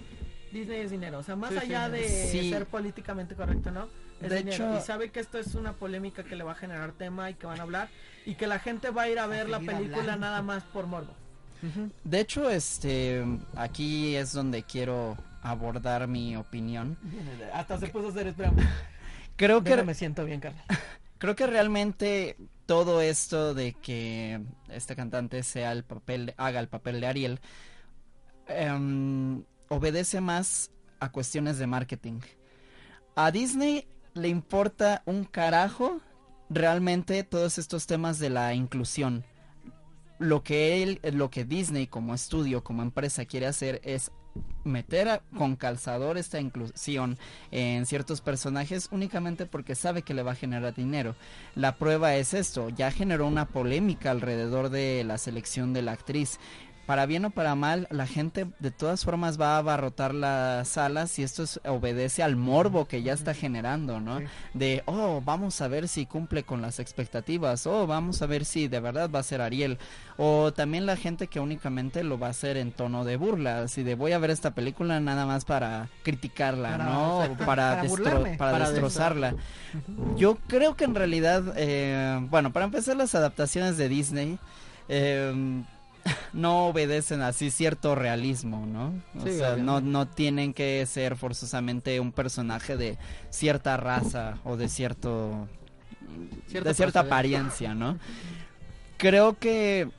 Disney 0.52 0.82
es 0.82 0.92
dinero. 0.92 1.20
O 1.20 1.24
sea, 1.24 1.36
más 1.36 1.52
Sí, 1.52 1.58
sí. 1.60 1.66
allá 1.66 1.90
de 1.90 2.08
Sí. 2.08 2.50
ser 2.52 2.66
políticamente 2.66 3.36
correcto, 3.36 3.72
¿no? 3.72 3.88
Es 4.22 4.30
De 4.30 4.38
dinero. 4.40 4.72
hecho- 4.72 4.78
y 4.78 4.82
sabe 4.82 5.10
que 5.12 5.20
esto 5.22 5.38
es 5.40 5.56
una 5.56 5.74
polémica 5.74 6.24
que 6.24 6.36
le 6.36 6.44
va 6.44 6.52
a 6.52 6.56
generar 6.56 6.92
tema 6.92 7.30
y 7.30 7.36
que 7.36 7.46
van 7.48 7.60
a 7.60 7.64
hablar. 7.64 7.90
Y 8.26 8.36
que 8.36 8.48
la 8.48 8.60
gente 8.60 8.90
va 8.92 9.04
a 9.04 9.10
ir 9.10 9.18
a 9.20 9.28
ver 9.28 9.50
la 9.50 9.60
película 9.60 10.00
hablando. 10.02 10.26
nada 10.28 10.42
más 10.42 10.64
por 10.64 10.86
morbo. 10.88 11.14
De 12.04 12.20
hecho, 12.20 12.50
este, 12.50 13.26
aquí 13.56 14.16
es 14.16 14.34
donde 14.34 14.64
quiero 14.64 15.18
abordar 15.42 16.08
mi 16.08 16.36
opinión. 16.36 16.98
Hasta 17.54 17.78
se 17.80 17.88
puso 17.88 18.08
a 18.08 18.12
hacer, 18.12 18.28
espera. 18.28 18.52
Creo 19.40 19.64
que 19.64 19.84
me 19.84 19.94
siento 19.94 20.26
bien, 20.26 20.42
Carla. 20.42 20.66
Creo 21.18 21.34
que 21.34 21.48
realmente 21.48 22.36
todo 22.66 23.02
esto 23.02 23.54
de 23.54 23.72
que 23.72 24.42
este 24.68 24.98
cantante 24.98 25.44
sea 25.44 25.72
el 25.72 25.86
papel, 25.86 26.34
haga 26.36 26.60
el 26.60 26.68
papel 26.68 27.00
de 27.00 27.08
Ariel, 27.08 27.40
em, 28.48 29.44
obedece 29.70 30.20
más 30.20 30.72
a 31.00 31.14
cuestiones 31.14 31.58
de 31.58 31.68
marketing. 31.68 32.20
A 33.16 33.32
Disney 33.32 33.88
le 34.14 34.28
importa 34.28 35.04
un 35.06 35.24
carajo 35.24 36.02
realmente 36.50 37.24
todos 37.24 37.60
estos 37.60 37.88
temas 37.88 38.20
de 38.20 38.30
la 38.30 38.54
inclusión. 38.54 39.24
Lo 40.18 40.44
que 40.44 40.84
él, 40.84 41.00
lo 41.14 41.30
que 41.30 41.46
Disney 41.46 41.88
como 41.88 42.14
estudio, 42.14 42.62
como 42.62 42.82
empresa 42.82 43.24
quiere 43.24 43.48
hacer 43.48 43.80
es 43.86 44.12
meter 44.64 45.22
con 45.38 45.56
calzador 45.56 46.18
esta 46.18 46.40
inclusión 46.40 47.18
en 47.52 47.86
ciertos 47.86 48.22
personajes 48.22 48.90
únicamente 48.92 49.46
porque 49.46 49.76
sabe 49.76 50.02
que 50.02 50.14
le 50.14 50.24
va 50.24 50.34
a 50.34 50.36
generar 50.36 50.76
dinero. 50.76 51.16
La 51.56 51.78
prueba 51.78 52.16
es 52.16 52.34
esto, 52.34 52.70
ya 52.70 52.92
generó 52.92 53.28
una 53.28 53.46
polémica 53.46 54.12
alrededor 54.12 54.70
de 54.70 55.04
la 55.04 55.18
selección 55.18 55.74
de 55.74 55.82
la 55.82 55.94
actriz. 55.94 56.40
Para 56.90 57.06
bien 57.06 57.24
o 57.26 57.30
para 57.30 57.54
mal, 57.54 57.88
la 57.92 58.08
gente 58.08 58.48
de 58.58 58.72
todas 58.72 59.06
formas 59.06 59.40
va 59.40 59.54
a 59.54 59.58
abarrotar 59.60 60.16
las 60.16 60.70
salas 60.70 61.20
y 61.20 61.24
esto 61.24 61.44
es- 61.44 61.60
obedece 61.68 62.24
al 62.24 62.36
morbo 62.36 62.86
que 62.88 63.04
ya 63.04 63.14
está 63.14 63.36
generando, 63.36 64.00
¿no? 64.00 64.18
Sí. 64.18 64.26
De, 64.56 64.82
oh, 64.88 65.22
vamos 65.24 65.62
a 65.62 65.68
ver 65.68 65.88
si 65.88 66.08
cumple 66.08 66.42
con 66.42 66.64
las 66.64 66.80
expectativas, 66.80 67.68
oh, 67.68 67.86
vamos 67.86 68.24
a 68.24 68.26
ver 68.26 68.44
si 68.44 68.68
de 68.68 68.80
verdad 68.80 69.08
va 69.14 69.20
a 69.20 69.24
ser 69.24 69.40
Ariel. 69.40 69.78
O 70.18 70.52
también 70.52 70.88
la 70.88 70.96
gente 70.96 71.28
que 71.28 71.40
únicamente 71.40 72.04
lo 72.04 72.18
va 72.18 72.26
a 72.26 72.32
hacer 72.32 72.58
en 72.58 72.72
tono 72.72 73.06
de 73.06 73.18
burla, 73.18 73.62
así 73.62 73.84
de 73.84 73.94
voy 73.94 74.14
a 74.14 74.18
ver 74.18 74.32
esta 74.32 74.56
película 74.56 75.00
nada 75.00 75.28
más 75.28 75.46
para 75.46 75.90
criticarla, 76.02 76.72
Para- 76.72 76.86
¿no? 76.86 77.22
exacto, 77.24 77.46
Para, 77.46 77.70
para 77.70 77.84
destro- 77.84 77.90
burlarme. 77.90 78.36
para 78.36 78.52
Para 78.54 78.70
destrozarla. 78.72 79.36
Yo 80.18 80.38
creo 80.48 80.76
que 80.76 80.86
en 80.86 80.96
realidad, 80.96 81.54
eh, 81.56 82.20
bueno, 82.32 82.52
para 82.52 82.66
empezar 82.66 82.96
las 82.98 83.14
adaptaciones 83.14 83.78
de 83.78 83.90
Disney 83.90 84.40
eh, 84.92 85.62
no 86.34 86.68
obedecen 86.68 87.22
así 87.22 87.52
cierto 87.52 87.96
realismo, 87.96 88.66
¿no? 88.66 89.04
O 89.16 89.28
Sí, 89.28 89.32
sea, 89.32 89.56
no, 89.58 89.82
no 89.82 90.08
tienen 90.08 90.54
que 90.54 90.86
ser 90.86 91.16
forzosamente 91.18 92.00
un 92.00 92.12
personaje 92.12 92.78
de 92.78 92.98
cierta 93.30 93.78
raza 93.78 94.40
o 94.44 94.58
de 94.58 94.70
cierto 94.70 95.48
Cierta 96.48 96.70
de 96.70 96.74
cierta 96.74 97.00
apariencia, 97.02 97.76
¿no? 97.76 98.00
Creo 98.98 99.38
que 99.40 99.90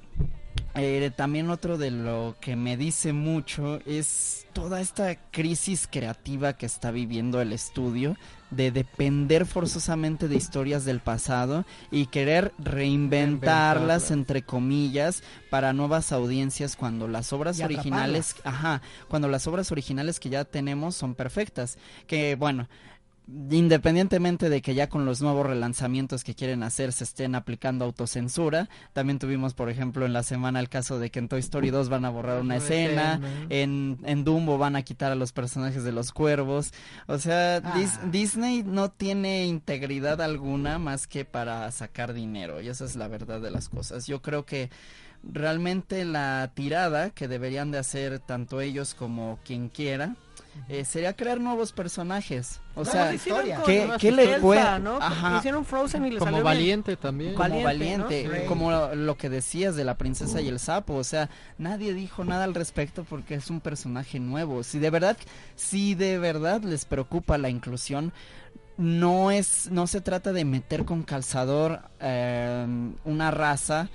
eh, 0.75 1.11
también 1.17 1.51
otro 1.51 1.79
de 1.79 1.91
lo 1.91 2.37
que 2.41 2.57
me 2.57 2.77
dice 2.77 3.13
mucho 3.13 3.81
es 3.87 4.47
toda 4.53 4.81
esta 4.81 5.17
crisis 5.31 5.89
creativa 5.91 6.55
que 6.55 6.67
está 6.67 6.91
viviendo 6.91 7.41
el 7.41 7.53
estudio 7.53 8.17
de 8.51 8.71
depender 8.71 9.47
forzosamente 9.47 10.29
de 10.29 10.37
historias 10.37 10.85
del 10.85 11.01
pasado 11.01 11.65
y 11.91 12.07
querer 12.07 12.53
reinventarlas 12.59 14.11
entre 14.11 14.43
comillas 14.43 15.23
para 15.51 15.73
nuevas 15.73 16.13
audiencias 16.13 16.77
cuando 16.77 17.09
las 17.09 17.33
obras 17.33 17.59
Y 17.59 17.63
originales, 17.63 18.37
ajá, 18.45 18.83
cuando 19.09 19.29
las 19.29 19.47
obras 19.47 19.71
originales 19.73 20.21
que 20.21 20.31
ya 20.31 20.45
tenemos 20.45 20.97
son 20.97 21.15
perfectas, 21.15 21.79
que 22.07 22.35
bueno, 22.35 22.69
independientemente 23.51 24.49
de 24.49 24.63
que 24.63 24.75
ya 24.75 24.89
con 24.89 25.05
los 25.05 25.21
nuevos 25.23 25.47
relanzamientos 25.47 26.25
que 26.25 26.35
quieren 26.35 26.63
hacer 26.63 26.93
se 26.93 27.05
estén 27.05 27.35
aplicando 27.35 27.85
autocensura, 27.85 28.69
también 28.93 29.19
tuvimos 29.19 29.55
por 29.55 29.71
ejemplo 29.71 30.07
en 30.07 30.13
la 30.13 30.23
semana 30.23 30.61
el 30.61 30.69
caso 30.69 30.99
de 30.99 31.11
que 31.11 31.19
en 31.21 31.29
Toy 31.29 31.41
Story 31.41 31.71
2 31.71 31.89
van 31.89 32.05
a 32.05 32.11
borrar 32.11 32.41
una 32.41 32.57
escena, 32.57 33.21
en, 33.49 33.99
en 34.05 34.25
Dumbo 34.25 34.59
van 34.59 34.77
a 34.77 34.83
quitar 34.83 35.13
a 35.13 35.15
los 35.17 35.33
personajes 35.33 35.85
de 35.85 35.93
los 35.93 36.13
cuervos, 36.13 36.73
o 37.07 37.19
sea, 37.19 37.61
Dis- 37.63 37.99
Ah. 38.03 38.07
Disney 38.11 38.63
no 38.63 38.91
tiene 38.91 39.47
integridad 39.47 40.21
alguna 40.23 40.79
más 40.79 41.07
que 41.07 41.25
para 41.25 41.71
sacar 41.71 42.13
dinero 42.15 42.61
y 42.61 42.69
esa 42.69 42.85
es 42.85 42.97
la 42.97 43.09
verdad 43.09 43.41
de 43.41 43.51
las 43.51 43.69
cosas. 43.69 44.07
Yo 44.07 44.23
creo 44.23 44.45
que 44.47 44.71
realmente 45.23 46.05
la 46.05 46.51
tirada 46.55 47.11
que 47.11 47.29
deberían 47.29 47.71
de 47.71 47.79
hacer 47.79 48.21
tanto 48.21 48.61
ellos 48.61 48.95
como 48.95 49.39
quien 49.45 49.69
quiera 49.69 50.17
eh, 50.69 50.85
sería 50.85 51.15
crear 51.15 51.41
nuevos 51.41 51.73
personajes. 51.73 52.61
O 52.75 52.85
sea, 52.85 53.13
historia. 53.13 53.61
¿qué, 53.99 54.13
le 54.13 54.39
puede... 54.39 54.79
¿no? 54.79 54.99
Hicieron 55.39 55.65
Frozen 55.65 56.07
y 56.07 56.11
le 56.11 56.19
Como 56.19 56.31
salió 56.31 56.37
bien. 56.39 56.45
valiente 56.45 56.97
también. 56.97 57.35
Como 57.35 57.63
Valiente, 57.63 57.65
valiente, 58.25 58.41
¿no? 58.43 58.47
Como 58.47 58.71
lo, 58.71 58.95
lo 58.95 59.17
que 59.17 59.29
decías 59.29 59.77
de 59.77 59.85
la 59.85 59.97
princesa 59.97 60.41
y 60.41 60.49
el 60.49 60.59
sapo, 60.59 60.95
o 60.95 61.05
sea, 61.05 61.29
nadie 61.59 61.95
dijo 61.95 62.25
nada 62.25 62.45
al 62.45 62.55
respecto 62.55 63.05
porque 63.05 63.35
es 63.35 63.51
un 63.51 63.61
personaje 63.61 64.21
nuevo. 64.21 64.63
Si 64.63 64.79
de 64.79 64.91
verdad, 64.91 65.17
si 65.57 65.95
de 65.95 66.19
verdad 66.19 66.63
les 66.63 66.85
preocupa 66.85 67.39
la 67.39 67.49
inclusión, 67.51 68.13
no 68.77 69.31
es, 69.31 69.71
no 69.71 69.87
se 69.87 70.01
trata 70.01 70.33
de 70.33 70.45
meter 70.45 70.85
con 70.85 71.03
calzador 71.03 71.81
eh, 72.01 72.67
una 73.05 73.31
raza 73.31 73.91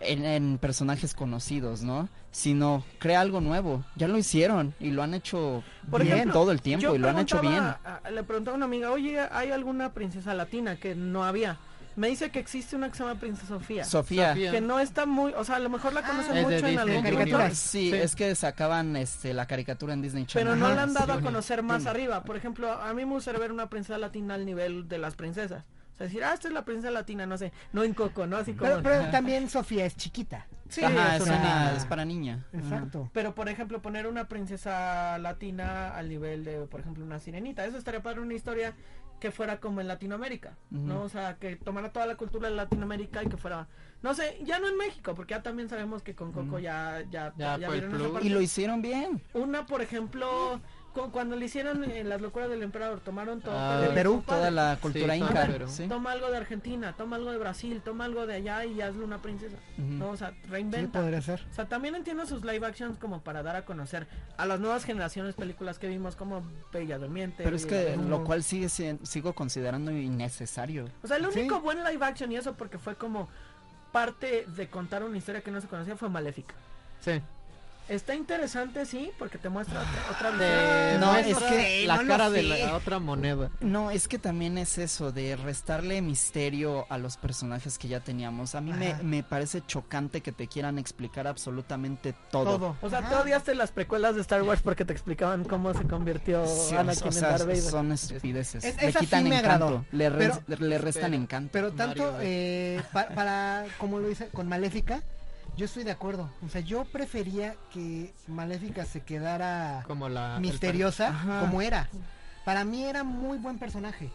en, 0.00 0.24
en 0.24 0.58
personajes 0.58 1.14
conocidos, 1.14 1.82
¿no? 1.82 2.08
Sino 2.32 2.84
crea 2.98 3.20
algo 3.20 3.40
nuevo. 3.40 3.84
Ya 3.96 4.06
lo 4.06 4.16
hicieron 4.16 4.72
y 4.78 4.90
lo 4.90 5.02
han 5.02 5.14
hecho 5.14 5.64
Por 5.90 6.02
bien 6.02 6.14
ejemplo, 6.14 6.34
todo 6.40 6.52
el 6.52 6.62
tiempo 6.62 6.94
y 6.94 6.98
lo 6.98 7.08
han 7.08 7.18
hecho 7.18 7.40
bien. 7.40 7.54
a- 7.64 8.00
le 8.12 8.22
preguntaba 8.22 8.54
a 8.54 8.56
una 8.56 8.66
amiga, 8.66 8.92
oye, 8.92 9.18
¿hay 9.32 9.50
alguna 9.50 9.92
princesa 9.92 10.32
latina 10.34 10.76
que 10.76 10.94
no 10.94 11.24
había? 11.24 11.58
Me 11.96 12.08
dice 12.08 12.30
que 12.30 12.38
existe 12.38 12.76
una 12.76 12.88
que 12.88 12.96
se 12.96 13.02
llama 13.02 13.18
Princesa 13.18 13.48
Sofía. 13.48 13.84
Sofía. 13.84 14.32
Que 14.34 14.60
no 14.60 14.78
está 14.78 15.06
muy, 15.06 15.32
o 15.34 15.44
sea, 15.44 15.56
a 15.56 15.58
lo 15.58 15.68
mejor 15.68 15.92
la 15.92 16.02
conocen 16.02 16.36
es 16.36 16.36
de 16.36 16.42
mucho 16.54 16.66
en 16.66 16.76
Disney, 16.76 16.76
algún 16.96 17.02
caricaturas. 17.02 17.58
Sí, 17.58 17.90
Sí. 17.90 17.96
es 17.96 18.14
que 18.14 18.34
sacaban 18.36 18.94
este 18.96 19.34
la 19.34 19.46
caricatura 19.46 19.92
en 19.92 20.00
Disney 20.00 20.24
Channel. 20.24 20.46
pero 20.46 20.56
no 20.56 20.66
Ajá, 20.66 20.74
la 20.76 20.82
han 20.84 20.94
dado 20.94 21.12
a 21.14 21.16
sí. 21.18 21.22
conocer 21.24 21.62
más 21.64 21.82
Sí. 21.82 21.88
arriba. 21.88 22.22
Por 22.22 22.36
ejemplo, 22.36 22.72
a 22.72 22.94
mí 22.94 23.04
me 23.04 23.10
gustaría 23.12 23.40
ver 23.40 23.50
una 23.50 23.68
princesa 23.68 23.98
latina 23.98 24.34
al 24.34 24.46
nivel 24.46 24.88
de 24.88 24.98
las 24.98 25.16
princesas. 25.16 25.64
O 25.94 25.98
sea, 25.98 26.06
decir, 26.06 26.22
ah, 26.22 26.32
esta 26.32 26.46
es 26.46 26.54
la 26.54 26.64
princesa 26.64 26.92
latina, 26.92 27.26
no 27.26 27.36
sé, 27.36 27.52
no 27.72 27.82
en 27.82 27.92
Coco, 27.92 28.24
¿no? 28.26 28.36
Así 28.36 28.52
como... 28.54 28.70
Pero, 28.70 28.82
pero 28.82 29.04
también 29.10 29.50
Sofía 29.50 29.84
es 29.84 29.96
chiquita. 29.96 30.46
Sí, 30.70 30.82
Ajá, 30.84 31.16
es 31.16 31.22
es, 31.22 31.28
una 31.28 31.36
una- 31.38 31.44
niña. 31.64 31.76
es 31.76 31.84
para 31.84 32.04
niña. 32.04 32.46
Ajá. 32.48 32.58
Exacto. 32.62 33.10
Pero, 33.12 33.34
por 33.34 33.48
ejemplo, 33.48 33.82
poner 33.82 34.06
una 34.06 34.28
princesa 34.28 35.18
latina 35.18 35.94
al 35.94 36.08
nivel 36.08 36.44
de, 36.44 36.60
por 36.66 36.80
ejemplo, 36.80 37.04
una 37.04 37.18
sirenita. 37.18 37.64
Eso 37.66 37.76
estaría 37.76 38.02
para 38.02 38.20
una 38.20 38.34
historia 38.34 38.74
que 39.20 39.30
fuera 39.30 39.60
como 39.60 39.82
en 39.82 39.88
Latinoamérica, 39.88 40.56
¿no? 40.70 41.02
O 41.02 41.08
sea, 41.10 41.36
que 41.36 41.56
tomara 41.56 41.92
toda 41.92 42.06
la 42.06 42.16
cultura 42.16 42.48
de 42.48 42.54
Latinoamérica 42.56 43.22
y 43.22 43.26
que 43.28 43.36
fuera, 43.36 43.68
no 44.02 44.14
sé, 44.14 44.38
ya 44.44 44.58
no 44.60 44.66
en 44.66 44.78
México, 44.78 45.14
porque 45.14 45.34
ya 45.34 45.42
también 45.42 45.68
sabemos 45.68 46.02
que 46.02 46.14
con 46.14 46.32
Coco 46.32 46.58
ya, 46.58 47.04
ya, 47.10 47.34
Ya 47.36 47.56
fue 47.56 47.64
el 47.66 47.70
vieron 47.70 47.90
esa 47.90 47.98
plus. 47.98 48.12
parte. 48.12 48.26
Y 48.26 48.30
lo 48.30 48.40
hicieron 48.40 48.80
bien. 48.80 49.22
Una, 49.34 49.66
por 49.66 49.82
ejemplo, 49.82 50.58
cuando 50.92 51.36
le 51.36 51.46
hicieron 51.46 51.84
eh, 51.84 52.04
las 52.04 52.20
locuras 52.20 52.48
del 52.50 52.62
emperador, 52.62 53.00
tomaron 53.00 53.40
todo. 53.40 53.54
Ah, 53.58 53.80
de 53.80 53.88
Perú. 53.88 54.22
Toda 54.26 54.50
la 54.50 54.76
cultura 54.80 55.14
Sí, 55.14 55.20
inca. 55.20 55.46
pero- 55.46 55.68
¿sí? 55.68 55.86
Toma 55.88 56.12
algo 56.12 56.30
de 56.30 56.36
Argentina, 56.36 56.94
toma 56.96 57.16
algo 57.16 57.30
de 57.32 57.38
Brasil, 57.38 57.80
toma 57.84 58.04
algo 58.06 58.26
de 58.26 58.34
allá 58.34 58.64
y 58.64 58.80
hazle 58.80 59.04
una 59.04 59.18
princesa. 59.18 59.56
No, 59.78 60.10
o 60.10 60.16
sea, 60.16 60.30
Sí, 60.30 60.36
reinventa. 60.48 61.00
podría 61.00 61.22
ser. 61.22 61.46
O 61.50 61.54
sea, 61.54 61.66
también 61.68 61.94
entiendo 61.94 62.26
sus 62.26 62.44
live 62.44 62.66
actions 62.66 62.98
como 62.98 63.20
para 63.22 63.42
dar 63.42 63.56
a 63.56 63.64
conocer 63.64 64.06
a 64.36 64.46
las 64.46 64.60
nuevas 64.60 64.84
generaciones 64.84 65.34
películas 65.34 65.78
que 65.78 65.86
vimos 65.88 66.16
como 66.16 66.42
Bella 66.72 66.98
Durmiente. 66.98 67.44
Pero 67.44 67.56
es 67.56 67.66
que 67.66 67.96
lo 67.96 68.24
cual 68.24 68.42
sigue 68.42 68.68
sigo 68.68 69.32
considerando 69.34 69.90
innecesario. 69.92 70.88
O 71.02 71.06
sea, 71.06 71.16
el 71.18 71.30
Sí. 71.32 71.40
único 71.40 71.60
buen 71.60 71.82
live 71.84 72.04
action 72.04 72.30
y 72.32 72.36
eso 72.36 72.54
porque 72.54 72.78
fue 72.78 72.96
como 72.96 73.28
parte 73.92 74.44
de 74.56 74.68
contar 74.68 75.02
una 75.02 75.16
historia 75.18 75.40
que 75.40 75.50
no 75.50 75.60
se 75.60 75.66
conocía 75.66 75.96
fue 75.96 76.08
Maléfica. 76.08 76.54
Sí. 77.00 77.20
Está 77.90 78.14
interesante, 78.14 78.86
sí, 78.86 79.10
porque 79.18 79.36
te 79.36 79.48
muestra 79.48 79.80
otra, 79.80 80.28
otra 80.28 80.30
De- 80.38 80.92
visión. 80.92 81.00
No, 81.00 81.16
es 81.16 81.36
que 81.38 81.86
la 81.88 81.96
no 81.96 82.06
cara 82.08 82.30
de 82.30 82.42
la 82.44 82.76
otra 82.76 83.00
moneda. 83.00 83.50
No, 83.60 83.90
es 83.90 84.06
que 84.06 84.18
también 84.20 84.58
es 84.58 84.78
eso, 84.78 85.10
de 85.10 85.34
restarle 85.34 86.00
misterio 86.00 86.86
a 86.88 86.98
los 86.98 87.16
personajes 87.16 87.78
que 87.78 87.88
ya 87.88 87.98
teníamos. 87.98 88.54
A 88.54 88.60
mí 88.60 88.72
me, 88.72 88.94
me 89.02 89.24
parece 89.24 89.62
chocante 89.66 90.20
que 90.20 90.30
te 90.30 90.46
quieran 90.46 90.78
explicar 90.78 91.26
absolutamente 91.26 92.14
todo. 92.30 92.44
Todo. 92.58 92.76
O 92.80 92.88
sea, 92.90 93.00
Ajá. 93.00 93.08
tú 93.10 93.16
odiaste 93.22 93.56
las 93.56 93.72
precuelas 93.72 94.14
de 94.14 94.20
Star 94.20 94.42
Wars 94.44 94.60
porque 94.62 94.84
te 94.84 94.92
explicaban 94.92 95.42
cómo 95.44 95.74
se 95.74 95.82
convirtió 95.88 96.46
Sí, 96.46 96.76
Anakin 96.76 97.02
o 97.02 97.06
en 97.06 97.12
sea, 97.12 97.28
Darth 97.30 97.42
Vader. 97.42 97.60
son 97.60 97.90
estupideces. 97.90 98.64
Es- 98.64 98.76
le 98.80 98.88
esa 98.88 99.00
sí 99.00 99.06
quitan 99.06 99.24
me 99.24 99.38
encanto, 99.40 99.66
agradó. 99.66 99.84
le, 99.90 100.10
res- 100.10 100.40
Pero- 100.46 100.64
le 100.64 100.78
restan 100.78 101.10
pero- 101.10 101.22
encanto. 101.22 101.50
Pero 101.52 101.72
tanto 101.72 102.02
Mario, 102.12 102.18
eh, 102.22 102.80
pa- 102.92 103.08
para, 103.08 103.64
como 103.78 103.98
lo 103.98 104.06
dice 104.06 104.28
con 104.28 104.46
Maléfica, 104.48 105.02
yo 105.56 105.64
estoy 105.64 105.84
de 105.84 105.90
acuerdo. 105.90 106.30
O 106.44 106.48
sea, 106.48 106.60
yo 106.60 106.84
prefería 106.84 107.56
que 107.72 108.14
Maléfica 108.26 108.84
se 108.84 109.02
quedara 109.02 109.84
Como 109.86 110.08
la. 110.08 110.38
misteriosa 110.40 111.40
como 111.40 111.62
era. 111.62 111.88
Para 112.44 112.64
mí 112.64 112.84
era 112.84 113.04
muy 113.04 113.38
buen 113.38 113.58
personaje. 113.58 114.10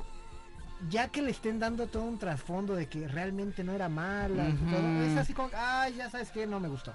Ya 0.90 1.08
que 1.08 1.22
le 1.22 1.32
estén 1.32 1.60
dando 1.60 1.88
todo 1.88 2.04
un 2.04 2.20
trasfondo 2.20 2.76
de 2.76 2.88
que 2.88 3.08
realmente 3.08 3.64
no 3.64 3.72
era 3.72 3.88
mala, 3.88 4.54
todo, 4.70 5.04
es 5.04 5.18
así 5.18 5.34
como, 5.34 5.50
ay, 5.56 5.96
ya 5.96 6.10
sabes 6.10 6.32
que 6.32 6.46
no 6.46 6.60
me 6.60 6.68
gustó. 6.68 6.94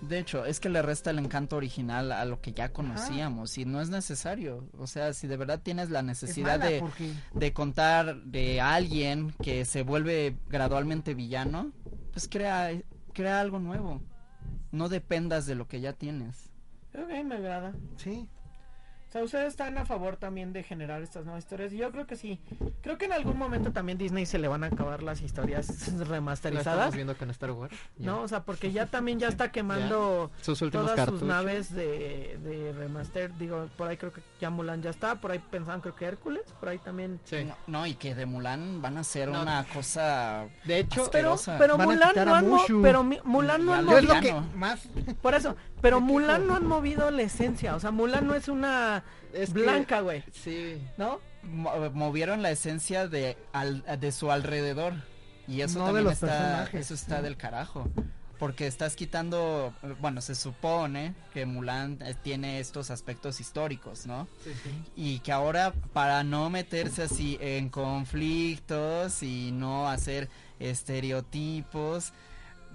De 0.00 0.18
hecho, 0.18 0.44
es 0.44 0.60
que 0.60 0.68
le 0.68 0.80
resta 0.82 1.10
el 1.10 1.18
encanto 1.18 1.56
original 1.56 2.12
a 2.12 2.24
lo 2.24 2.40
que 2.40 2.52
ya 2.52 2.68
conocíamos 2.72 3.58
y 3.58 3.64
no 3.64 3.80
es 3.80 3.88
necesario. 3.88 4.68
O 4.78 4.86
sea, 4.86 5.12
si 5.12 5.26
de 5.26 5.36
verdad 5.36 5.60
tienes 5.60 5.90
la 5.90 6.00
Es 6.00 6.04
necesidad 6.06 6.58
mala 6.58 6.70
de, 6.70 6.80
porque 6.80 7.12
de 7.34 7.52
contar 7.52 8.22
de 8.22 8.60
alguien 8.60 9.34
que 9.42 9.64
se 9.64 9.82
vuelve 9.82 10.36
gradualmente 10.48 11.14
villano, 11.14 11.72
pues 12.12 12.28
crea, 12.28 12.70
crea 13.18 13.40
algo 13.40 13.58
nuevo. 13.58 14.00
No 14.70 14.88
dependas 14.88 15.44
de 15.44 15.56
lo 15.56 15.66
que 15.66 15.80
ya 15.80 15.92
tienes. 15.92 16.52
Ok, 16.94 17.24
me 17.24 17.34
agrada. 17.34 17.74
sí, 17.96 18.28
O 19.08 19.10
sea, 19.10 19.22
ustedes 19.24 19.48
están 19.48 19.78
a 19.78 19.86
favor 19.86 20.16
también 20.16 20.52
de 20.52 20.62
generar 20.62 21.00
estas 21.00 21.24
nuevas 21.24 21.42
historias. 21.44 21.72
Yo 21.72 21.90
creo 21.90 22.06
que 22.06 22.14
sí. 22.14 22.40
Creo 22.82 22.98
que 22.98 23.06
en 23.06 23.12
algún 23.14 23.38
momento 23.38 23.72
también 23.72 23.96
Disney 23.96 24.26
se 24.26 24.38
le 24.38 24.48
van 24.48 24.64
a 24.64 24.66
acabar 24.66 25.02
las 25.02 25.22
historias 25.22 25.66
remasterizadas. 26.08 26.74
estamos 26.74 26.94
viendo 26.94 27.16
con 27.16 27.30
Star 27.30 27.52
Wars. 27.52 27.74
ya. 27.96 28.06
No, 28.06 28.20
o 28.20 28.28
sea, 28.28 28.42
porque 28.44 28.70
ya 28.70 28.84
también 28.84 29.18
ya 29.18 29.28
está 29.28 29.50
quemando 29.52 30.30
Sus 30.42 30.58
todas 30.70 30.92
cartuchos. 30.94 31.20
sus 31.20 31.28
naves 31.28 31.74
de, 31.74 32.38
de 32.42 32.74
remaster. 32.74 33.32
Digo, 33.38 33.68
por 33.78 33.88
ahí 33.88 33.96
creo 33.96 34.12
que 34.12 34.20
ya 34.42 34.50
Mulan 34.50 34.82
ya 34.82 34.90
está. 34.90 35.14
Por 35.14 35.30
ahí 35.30 35.38
pensaban 35.50 35.80
creo 35.80 35.94
que 35.94 36.04
Hércules. 36.04 36.42
Por 36.60 36.68
ahí 36.68 36.78
también. 36.78 37.18
Sí. 37.24 37.44
No, 37.44 37.56
no, 37.66 37.86
y 37.86 37.94
que 37.94 38.14
de 38.14 38.26
Mulan 38.26 38.82
van 38.82 38.98
a 38.98 39.04
ser 39.04 39.28
No. 39.30 39.40
una 39.40 39.64
cosa... 39.72 40.44
De 40.66 40.80
hecho, 40.80 41.08
Pero, 41.10 41.32
Asquerosa. 41.32 41.56
pero 41.58 41.78
Mulan 41.78 42.12
no 42.26 42.34
han 42.34 42.46
mo- 42.48 42.56
Mushu. 42.58 42.82
pero 42.82 43.02
mi- 43.02 43.20
Mulan 43.24 43.64
no 43.64 43.72
han 43.72 43.86
yo 43.86 43.96
es 43.98 44.04
movido 44.04 44.14
lo 44.14 44.20
que 44.20 44.56
más 44.58 44.86
por 45.22 45.34
eso, 45.34 45.56
pero 45.80 46.00
Mulan 46.00 46.46
no 46.46 46.56
han 46.56 46.66
movido 46.66 47.10
la 47.10 47.22
esencia, 47.22 47.74
o 47.74 47.80
sea, 47.80 47.90
Mulan 47.90 48.26
no 48.26 48.34
es 48.34 48.48
una 48.48 48.97
es 49.32 49.52
blanca, 49.52 50.00
güey, 50.00 50.22
Sí. 50.32 50.80
¿no? 50.96 51.20
mo- 51.42 51.90
movieron 51.92 52.42
la 52.42 52.50
esencia 52.50 53.06
de, 53.08 53.36
al- 53.52 53.84
de 54.00 54.12
su 54.12 54.30
alrededor 54.30 54.92
y 55.46 55.60
eso 55.62 55.78
No 55.78 55.84
de 55.86 55.88
también 55.88 56.04
los 56.04 56.12
está 56.14 56.26
personajes. 56.26 56.80
eso 56.80 56.94
está 56.94 57.22
del 57.22 57.36
carajo 57.36 57.88
porque 58.38 58.66
estás 58.66 58.94
quitando 58.96 59.72
bueno 60.00 60.20
se 60.20 60.34
supone 60.34 61.14
que 61.32 61.46
Mulan 61.46 61.98
eh, 62.02 62.14
tiene 62.22 62.60
estos 62.60 62.90
aspectos 62.90 63.40
históricos 63.40 64.06
no 64.06 64.28
Sí, 64.44 64.50
sí. 64.62 64.70
y 64.96 65.18
que 65.20 65.32
ahora 65.32 65.72
para 65.92 66.22
no 66.24 66.50
meterse 66.50 67.02
así 67.04 67.38
en 67.40 67.68
conflictos 67.68 69.22
y 69.22 69.50
no 69.52 69.88
hacer 69.88 70.28
estereotipos 70.98 72.12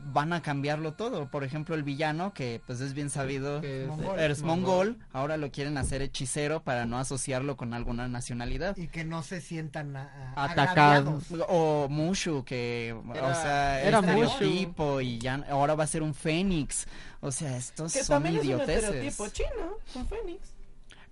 van 0.06 0.34
a 0.34 0.42
cambiarlo 0.42 0.94
todo 0.94 1.30
por 1.30 1.44
ejemplo 1.44 1.76
el 1.76 1.84
villano 1.84 2.34
que 2.34 2.62
pues 2.66 2.82
es 2.82 2.94
bien 2.94 3.10
sabido 3.10 3.62
es- 3.62 3.88
Mongol. 3.88 4.20
es 4.20 4.42
mongol 4.42 4.98
ahora 5.14 5.38
lo 5.38 5.52
quieren 5.52 5.78
hacer 5.78 6.02
hechicero 6.02 6.62
para 6.64 6.86
no 6.86 6.98
asociarlo 7.00 7.58
con 7.58 7.74
alguna 7.74 8.08
nacionalidad 8.08 8.76
y 8.78 8.88
que 8.88 9.04
no 9.06 9.24
se 9.24 9.42
sientan 9.42 9.96
a- 9.96 10.34
a- 10.36 10.46
Atacados. 10.46 11.24
agraviados. 11.32 11.48
o 11.50 11.88
Mushu 11.90 12.44
que 12.44 12.90
Era- 13.14 13.28
o 13.28 13.34
sea 13.34 13.82
era 13.82 14.02
Mushu. 14.02 14.24
estereotipo 14.24 15.02
y 15.02 15.20
ya 15.20 15.36
ahora 15.50 15.76
va 15.76 15.84
a 15.84 15.88
ser 15.88 16.04
un 16.04 16.14
fénix 16.14 16.86
o 17.22 17.32
sea 17.32 17.56
estos 17.58 17.94
Que 17.94 18.04
son 18.04 18.16
también 18.24 18.36
es 18.36 18.42
un 18.42 18.48
idioteces 18.48 18.84
estereotipo 18.84 19.28
chino, 19.30 19.78
un 19.96 20.08
fénix. 20.08 20.53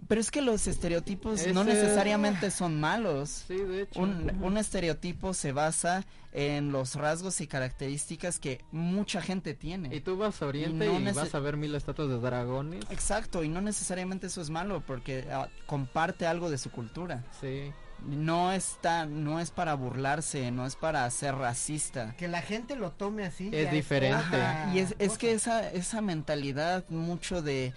Pero 0.08 0.20
es 0.20 0.32
que 0.32 0.42
los 0.42 0.68
estereotipos 0.68 1.46
no 1.54 1.64
necesariamente 1.64 2.52
son 2.52 2.80
malos 2.80 3.44
Sí, 3.48 3.56
de 3.56 3.84
hecho. 3.84 4.00
un, 4.00 4.38
un 4.44 4.58
estereotipo 4.58 5.34
se 5.34 5.52
basa 5.52 6.06
en 6.34 6.72
los 6.72 6.96
rasgos 6.96 7.42
y 7.42 7.48
características 7.48 8.40
que 8.40 8.62
mucha 8.72 9.22
gente 9.22 9.54
tiene 9.54 9.94
Y 9.96 10.00
tú 10.02 10.18
vas 10.18 10.42
a 10.42 10.46
Oriente 10.48 10.86
Y 10.86 10.90
y, 10.90 10.94
no 10.94 11.00
nece- 11.12 11.16
vas 11.16 11.36
a 11.36 11.40
ver 11.40 11.58
mil 11.58 11.76
estatuas 11.76 12.10
de 12.10 12.20
dragones. 12.20 12.84
exacto 12.90 13.44
y 13.44 13.50
no 13.50 13.62
necesariamente 13.62 14.28
eso 14.28 14.42
es 14.42 14.50
malo 14.50 14.82
porque 14.86 15.26
ah, 15.32 15.50
comparte 15.66 16.26
algo 16.26 16.50
de 16.50 16.58
su 16.58 16.72
cultura 16.72 17.24
Sí. 17.40 17.72
no 18.06 18.52
está 18.54 19.06
no 19.06 19.40
es 19.40 19.52
para 19.52 19.74
burlarse 19.76 20.50
no 20.52 20.66
es 20.66 20.76
para 20.76 21.10
ser 21.12 21.36
racista 21.36 22.16
que 22.18 22.28
la 22.28 22.42
gente 22.42 22.76
lo 22.76 22.92
tome 22.92 23.26
así 23.26 23.50
Es 23.54 23.72
diferente. 23.72 24.38
Y 24.74 24.80
es, 24.80 24.96
es 25.00 25.18
que 25.18 25.34
esa, 25.34 25.70
esa 25.72 26.02
mentalidad 26.02 26.84
mucho 26.90 27.42
de, 27.42 27.74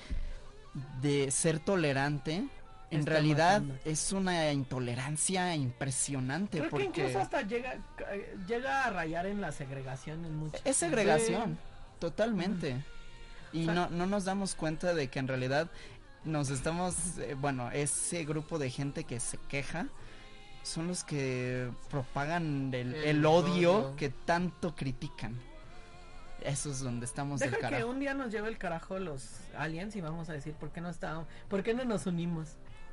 de 1.00 1.30
ser 1.30 1.58
tolerante, 1.60 2.46
en 2.90 3.00
Está 3.00 3.10
realidad 3.12 3.62
matando. 3.62 3.80
es 3.84 4.12
una 4.12 4.52
intolerancia 4.52 5.54
impresionante 5.56 6.58
Creo 6.58 6.64
que 6.64 6.70
porque 6.70 6.84
incluso 6.86 7.18
hasta 7.18 7.42
llega, 7.42 7.76
llega 8.46 8.84
a 8.84 8.90
rayar 8.90 9.26
en 9.26 9.40
la 9.40 9.52
segregación 9.52 10.24
en 10.24 10.36
muchos. 10.36 10.60
es 10.64 10.76
segregación, 10.76 11.58
totalmente. 11.98 12.84
Y 13.52 13.62
O 13.62 13.64
sea- 13.66 13.74
no, 13.74 13.90
no 13.90 14.06
nos 14.06 14.24
damos 14.24 14.54
cuenta 14.54 14.94
de 14.94 15.08
que 15.08 15.18
en 15.18 15.28
realidad 15.28 15.70
nos 16.24 16.50
estamos, 16.50 16.94
eh, 17.18 17.34
bueno, 17.38 17.70
ese 17.70 18.24
grupo 18.24 18.58
de 18.58 18.70
gente 18.70 19.04
que 19.04 19.20
se 19.20 19.38
queja 19.48 19.86
son 20.62 20.88
los 20.88 21.04
que 21.04 21.70
propagan 21.90 22.72
el, 22.72 22.94
El 22.94 23.04
el 23.04 23.26
odio 23.26 23.72
odio. 23.88 23.96
que 23.96 24.08
tanto 24.08 24.74
critican. 24.74 25.38
Eso 26.44 26.70
es 26.70 26.80
donde 26.80 27.06
estamos 27.06 27.40
del 27.40 27.50
Deja 27.50 27.68
que 27.68 27.70
carajo. 27.74 27.90
un 27.90 27.98
día 28.00 28.12
nos 28.14 28.30
lleve 28.30 28.48
el 28.48 28.58
carajo 28.58 28.98
los 28.98 29.40
aliens 29.56 29.96
y 29.96 30.00
vamos 30.02 30.28
a 30.28 30.34
decir 30.34 30.52
por 30.54 30.70
qué 30.70 30.80
no 30.82 30.90
estábamos, 30.90 31.26
por 31.48 31.62
qué 31.62 31.72
no 31.74 31.84
nos 31.84 32.06
unimos. 32.06 32.50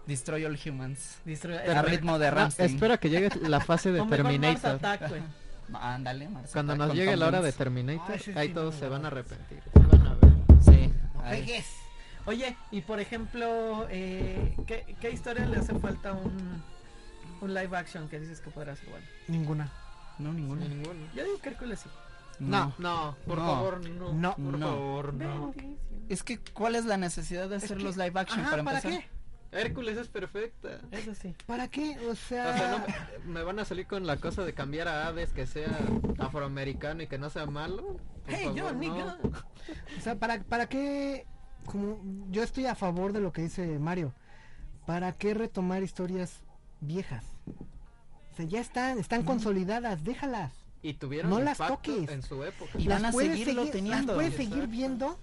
Destroy 0.08 0.46
all 0.46 0.58
humans. 0.66 1.20
Distru- 1.26 1.60
a 1.60 1.82
ritmo 1.84 2.18
de 2.18 2.28
Ah, 2.28 2.32
Ramstein. 2.32 2.74
espera 2.74 2.98
que 2.98 3.10
llegue 3.10 3.30
la 3.42 3.60
fase 3.60 3.92
de 3.92 4.00
o 4.02 4.06
mejor 4.06 4.24
Mars 4.24 4.34
Terminator. 4.40 4.72
Attack, 4.76 5.10
güey. 5.10 5.22
Ándale, 5.74 6.28
Mars 6.30 6.52
Cuando 6.54 6.74
Attack 6.74 6.88
nos 6.88 6.96
llegue 6.98 7.12
Tom 7.12 7.20
la 7.20 7.28
hora 7.28 7.42
de. 7.42 7.52
Terminator, 7.52 8.02
Ah, 8.10 8.40
ahí 8.40 8.48
sí 8.48 8.54
todos 8.54 8.74
no 8.74 8.80
se 8.80 8.88
van 8.88 9.04
a 9.06 9.08
arrepentir. 9.08 9.62
Se 9.74 9.80
van 9.80 10.08
a 10.08 10.14
ver. 10.16 10.32
Sí. 10.64 10.94
No. 11.14 11.22
Oye, 12.28 12.56
y 12.72 12.82
por 12.82 13.00
ejemplo, 13.00 13.88
eh, 13.90 14.56
¿qué, 14.68 14.96
¿qué 15.02 15.12
historia 15.12 15.46
le 15.46 15.58
hace 15.58 15.78
falta 15.80 16.14
un, 16.14 16.64
un 17.42 17.54
live 17.54 17.76
action 17.76 18.08
que 18.10 18.20
dices 18.20 18.40
que 18.42 18.50
podrá 18.52 18.76
ser 18.76 18.90
bueno? 18.90 19.06
ninguna 19.28 19.72
No, 20.20 20.32
ninguno. 20.32 20.62
Ninguno. 20.68 21.00
Yo 21.16 21.24
digo 21.24 21.40
que 21.42 21.50
Hércules 21.50 21.80
sí. 21.80 21.90
No. 22.40 22.74
No, 22.78 23.16
por 23.28 23.38
No. 23.38 23.46
favor, 23.46 23.90
no. 23.90 24.14
No. 24.14 24.36
Por 24.36 24.58
No. 24.60 24.68
favor, 24.68 25.14
no. 25.14 25.54
Es 26.10 26.24
que, 26.24 26.40
¿cuál 26.54 26.76
es 26.76 26.86
la 26.86 26.98
necesidad 26.98 27.48
de 27.50 27.56
hacer 27.58 27.78
que- 27.78 27.84
los 27.84 27.98
live 27.98 28.20
action 28.20 28.40
Ajá, 28.42 28.50
para 28.52 28.64
¿para 28.64 28.78
empezar? 28.80 29.02
qué? 29.02 29.10
Hércules 29.54 29.98
es 29.98 30.08
perfecta. 30.08 30.80
Eso 30.92 31.14
sí. 31.14 31.36
¿Para 31.46 31.68
qué? 31.68 31.98
O 32.10 32.16
sea, 32.16 32.50
O 32.50 32.54
sea, 32.58 32.86
no 33.26 33.32
me, 33.34 33.44
van 33.44 33.60
a 33.60 33.66
salir 33.66 33.86
con 33.86 34.06
la 34.08 34.16
cosa 34.18 34.44
de 34.46 34.54
cambiar 34.54 34.88
a 34.88 35.08
Hades 35.08 35.34
que 35.34 35.46
sea 35.46 35.78
afroamericano 36.20 37.04
y 37.04 37.08
que 37.08 37.18
no 37.18 37.30
sea 37.30 37.46
malo. 37.48 37.98
Por 37.98 38.00
Hey, 38.28 38.46
favor, 38.56 38.80
yo, 38.82 38.96
no. 39.06 39.18
o 39.98 40.02
sea, 40.02 40.16
¿para, 40.16 40.42
¿para 40.44 40.68
qué? 40.68 41.26
Como, 41.66 42.02
yo 42.30 42.44
estoy 42.44 42.66
a 42.66 42.76
favor 42.76 43.12
de 43.14 43.20
lo 43.20 43.34
que 43.34 43.42
dice 43.44 43.78
Mario. 43.78 44.14
¿Para 44.86 45.12
qué 45.12 45.34
retomar 45.34 45.84
historias 45.84 46.44
viejas? 46.80 47.26
O 48.32 48.36
sea, 48.36 48.46
ya 48.46 48.60
están, 48.62 49.00
están 49.00 49.24
consolidadas, 49.24 50.04
déjalas. 50.06 50.54
Y 50.84 50.94
tuvieron 50.94 51.30
No 51.30 51.40
las 51.40 51.58
toques. 51.58 52.10
en 52.10 52.24
su 52.24 52.44
época. 52.44 52.72
Y 52.78 52.88
van 52.88 53.06
a 53.06 53.12
seguirlo 53.12 53.62
seguir- 53.66 53.72
teniendo. 53.72 54.14
Las 54.14 54.16
puedes 54.16 54.34
Exacto. 54.34 54.54
seguir 54.56 54.68
viendo 54.70 55.18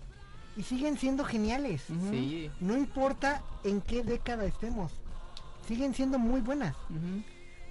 y 0.57 0.63
siguen 0.63 0.99
siendo 0.99 1.25
geniales. 1.25 1.83
Sí. 2.11 2.51
No 2.61 2.77
importa 2.77 3.43
en 3.65 3.81
qué 3.81 4.03
década 4.03 4.45
estemos. 4.45 4.93
Siguen 5.67 5.95
siendo 5.95 6.19
muy 6.19 6.41
buenas. 6.41 6.77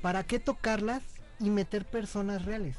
¿Para 0.02 0.24
qué 0.24 0.40
tocarlas 0.40 1.02
y 1.40 1.50
meter 1.50 1.86
personas 1.86 2.46
reales? 2.46 2.78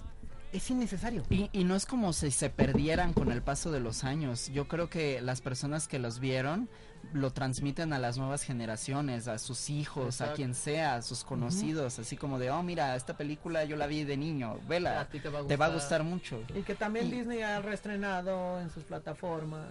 Es 0.52 0.70
innecesario. 0.70 1.22
Y, 1.30 1.50
y 1.52 1.64
no 1.64 1.76
es 1.76 1.86
como 1.86 2.12
si 2.12 2.30
se 2.30 2.50
perdieran 2.50 3.12
con 3.12 3.30
el 3.32 3.42
paso 3.42 3.70
de 3.70 3.80
los 3.80 4.04
años. 4.04 4.48
Yo 4.52 4.68
creo 4.68 4.88
que 4.88 5.20
las 5.20 5.40
personas 5.40 5.88
que 5.88 5.98
los 5.98 6.18
vieron 6.20 6.68
lo 7.12 7.30
transmiten 7.32 7.92
a 7.92 7.98
las 7.98 8.18
nuevas 8.18 8.42
generaciones, 8.42 9.28
a 9.28 9.38
sus 9.38 9.70
hijos, 9.70 10.06
Exacto. 10.16 10.32
a 10.32 10.36
quien 10.36 10.54
sea, 10.54 10.96
a 10.96 11.02
sus 11.02 11.22
conocidos, 11.24 11.98
así 11.98 12.16
como 12.16 12.38
de, 12.38 12.50
oh, 12.50 12.62
mira, 12.62 12.96
esta 12.96 13.16
película 13.16 13.64
yo 13.64 13.76
la 13.76 13.86
vi 13.86 14.02
de 14.04 14.16
niño, 14.16 14.58
vela, 14.68 15.00
A 15.00 15.04
ti 15.08 15.20
te 15.20 15.28
va 15.28 15.40
a 15.40 15.46
te 15.46 15.56
va 15.56 15.66
a 15.66 15.70
gustar. 15.70 16.02
mucho. 16.02 16.42
Y 16.54 16.62
que 16.62 16.74
también 16.74 17.06
Y- 17.06 17.12
Disney 17.12 17.40
ha 17.42 17.60
reestrenado 17.60 18.60
en 18.60 18.68
sus 18.70 18.82
plataformas. 18.84 19.66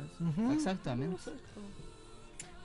Exactamente. 0.53 1.17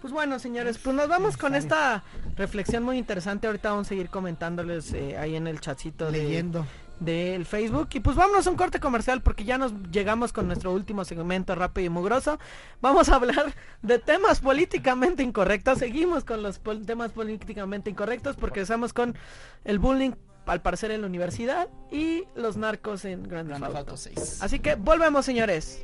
Pues 0.01 0.12
bueno, 0.12 0.39
señores, 0.39 0.78
pues 0.78 0.97
nos 0.97 1.09
vamos 1.09 1.36
con 1.36 1.55
esta 1.55 2.02
reflexión 2.36 2.82
muy 2.82 2.98
interesante. 2.98 3.47
Ahorita 3.47 3.70
vamos 3.70 3.86
a 3.86 3.90
seguir 3.90 4.09
comentándoles 4.10 4.93
eh, 4.94 5.16
ahí 5.16 5.36
en 5.36 5.47
el 5.47 5.60
chatcito 5.60 6.10
de, 6.10 6.18
Leyendo. 6.24 6.66
Del 7.04 7.44
Facebook. 7.46 7.88
Y 7.94 8.00
pues 8.00 8.16
vámonos 8.16 8.46
a 8.46 8.50
un 8.50 8.56
corte 8.56 8.80
comercial 8.80 9.22
porque 9.22 9.44
ya 9.44 9.58
nos 9.58 9.72
llegamos 9.90 10.32
con 10.32 10.46
nuestro 10.46 10.72
último 10.72 11.04
segmento 11.04 11.54
rápido 11.54 11.86
y 11.86 11.90
mugroso. 11.90 12.38
Vamos 12.80 13.08
a 13.08 13.16
hablar 13.16 13.54
de 13.82 13.98
temas 13.98 14.40
políticamente 14.40 15.22
incorrectos. 15.22 15.78
Seguimos 15.78 16.24
con 16.24 16.42
los 16.42 16.58
pol- 16.58 16.86
temas 16.86 17.12
políticamente 17.12 17.90
incorrectos 17.90 18.36
porque 18.36 18.60
estamos 18.60 18.92
con 18.92 19.16
el 19.64 19.78
bullying 19.78 20.12
al 20.46 20.60
parecer 20.60 20.90
en 20.90 21.02
la 21.02 21.06
universidad 21.06 21.68
y 21.92 22.24
los 22.34 22.56
narcos 22.56 23.04
en 23.04 23.22
Grand 23.22 23.48
Grand 23.48 23.62
Theft 23.62 23.74
Theft 23.74 23.76
Auto 23.78 23.90
Auto. 23.92 23.96
6. 23.96 24.42
Así 24.42 24.58
que 24.58 24.74
volvemos, 24.74 25.24
señores. 25.24 25.80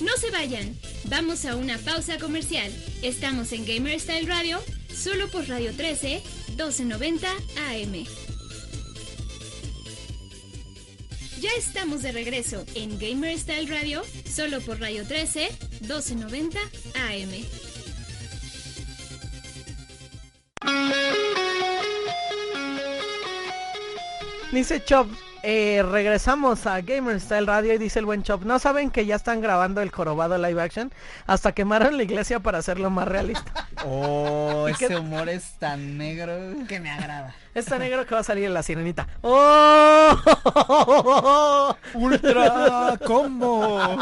No 0.00 0.16
se 0.16 0.30
vayan, 0.30 0.76
vamos 1.04 1.44
a 1.44 1.56
una 1.56 1.78
pausa 1.78 2.18
comercial. 2.18 2.72
Estamos 3.02 3.52
en 3.52 3.64
Gamer 3.64 3.98
Style 4.00 4.26
Radio, 4.26 4.58
solo 4.92 5.28
por 5.28 5.48
Radio 5.48 5.72
13, 5.74 6.22
1290 6.48 7.28
AM. 7.68 8.29
Ya 11.40 11.48
estamos 11.56 12.02
de 12.02 12.12
regreso 12.12 12.66
en 12.74 12.98
Gamer 12.98 13.38
Style 13.38 13.66
Radio, 13.66 14.02
solo 14.30 14.60
por 14.60 14.78
Radio 14.78 15.06
13, 15.06 15.48
1290 15.80 16.58
AM. 16.96 17.30
Dice 24.52 24.84
Chop, 24.84 25.08
eh, 25.42 25.82
regresamos 25.90 26.66
a 26.66 26.80
Gamer 26.80 27.20
Style 27.20 27.46
Radio 27.46 27.72
y 27.74 27.78
dice 27.78 27.98
el 27.98 28.04
buen 28.06 28.22
Chop, 28.22 28.42
¿no 28.44 28.58
saben 28.58 28.90
que 28.90 29.06
ya 29.06 29.16
están 29.16 29.40
grabando 29.40 29.80
el 29.82 29.90
jorobado 29.90 30.36
live 30.38 30.60
action? 30.62 30.92
Hasta 31.26 31.52
quemaron 31.52 31.96
la 31.96 32.02
iglesia 32.02 32.40
para 32.40 32.58
hacerlo 32.58 32.90
más 32.90 33.08
realista. 33.08 33.52
Oh, 33.82 34.66
¿Y 34.68 34.74
qué- 34.74 34.84
ese 34.84 34.98
humor 34.98 35.26
es 35.30 35.52
tan 35.58 35.96
negro. 35.96 36.34
Que 36.68 36.80
me 36.80 36.90
agrada. 36.90 37.34
Está 37.54 37.78
negro 37.78 38.04
que 38.04 38.14
va 38.14 38.20
a 38.20 38.24
salir 38.24 38.44
en 38.44 38.52
la 38.52 38.62
sirenita. 38.62 39.08
¡Oh! 39.22 40.14
Ultra 41.94 42.98
combo. 43.06 43.96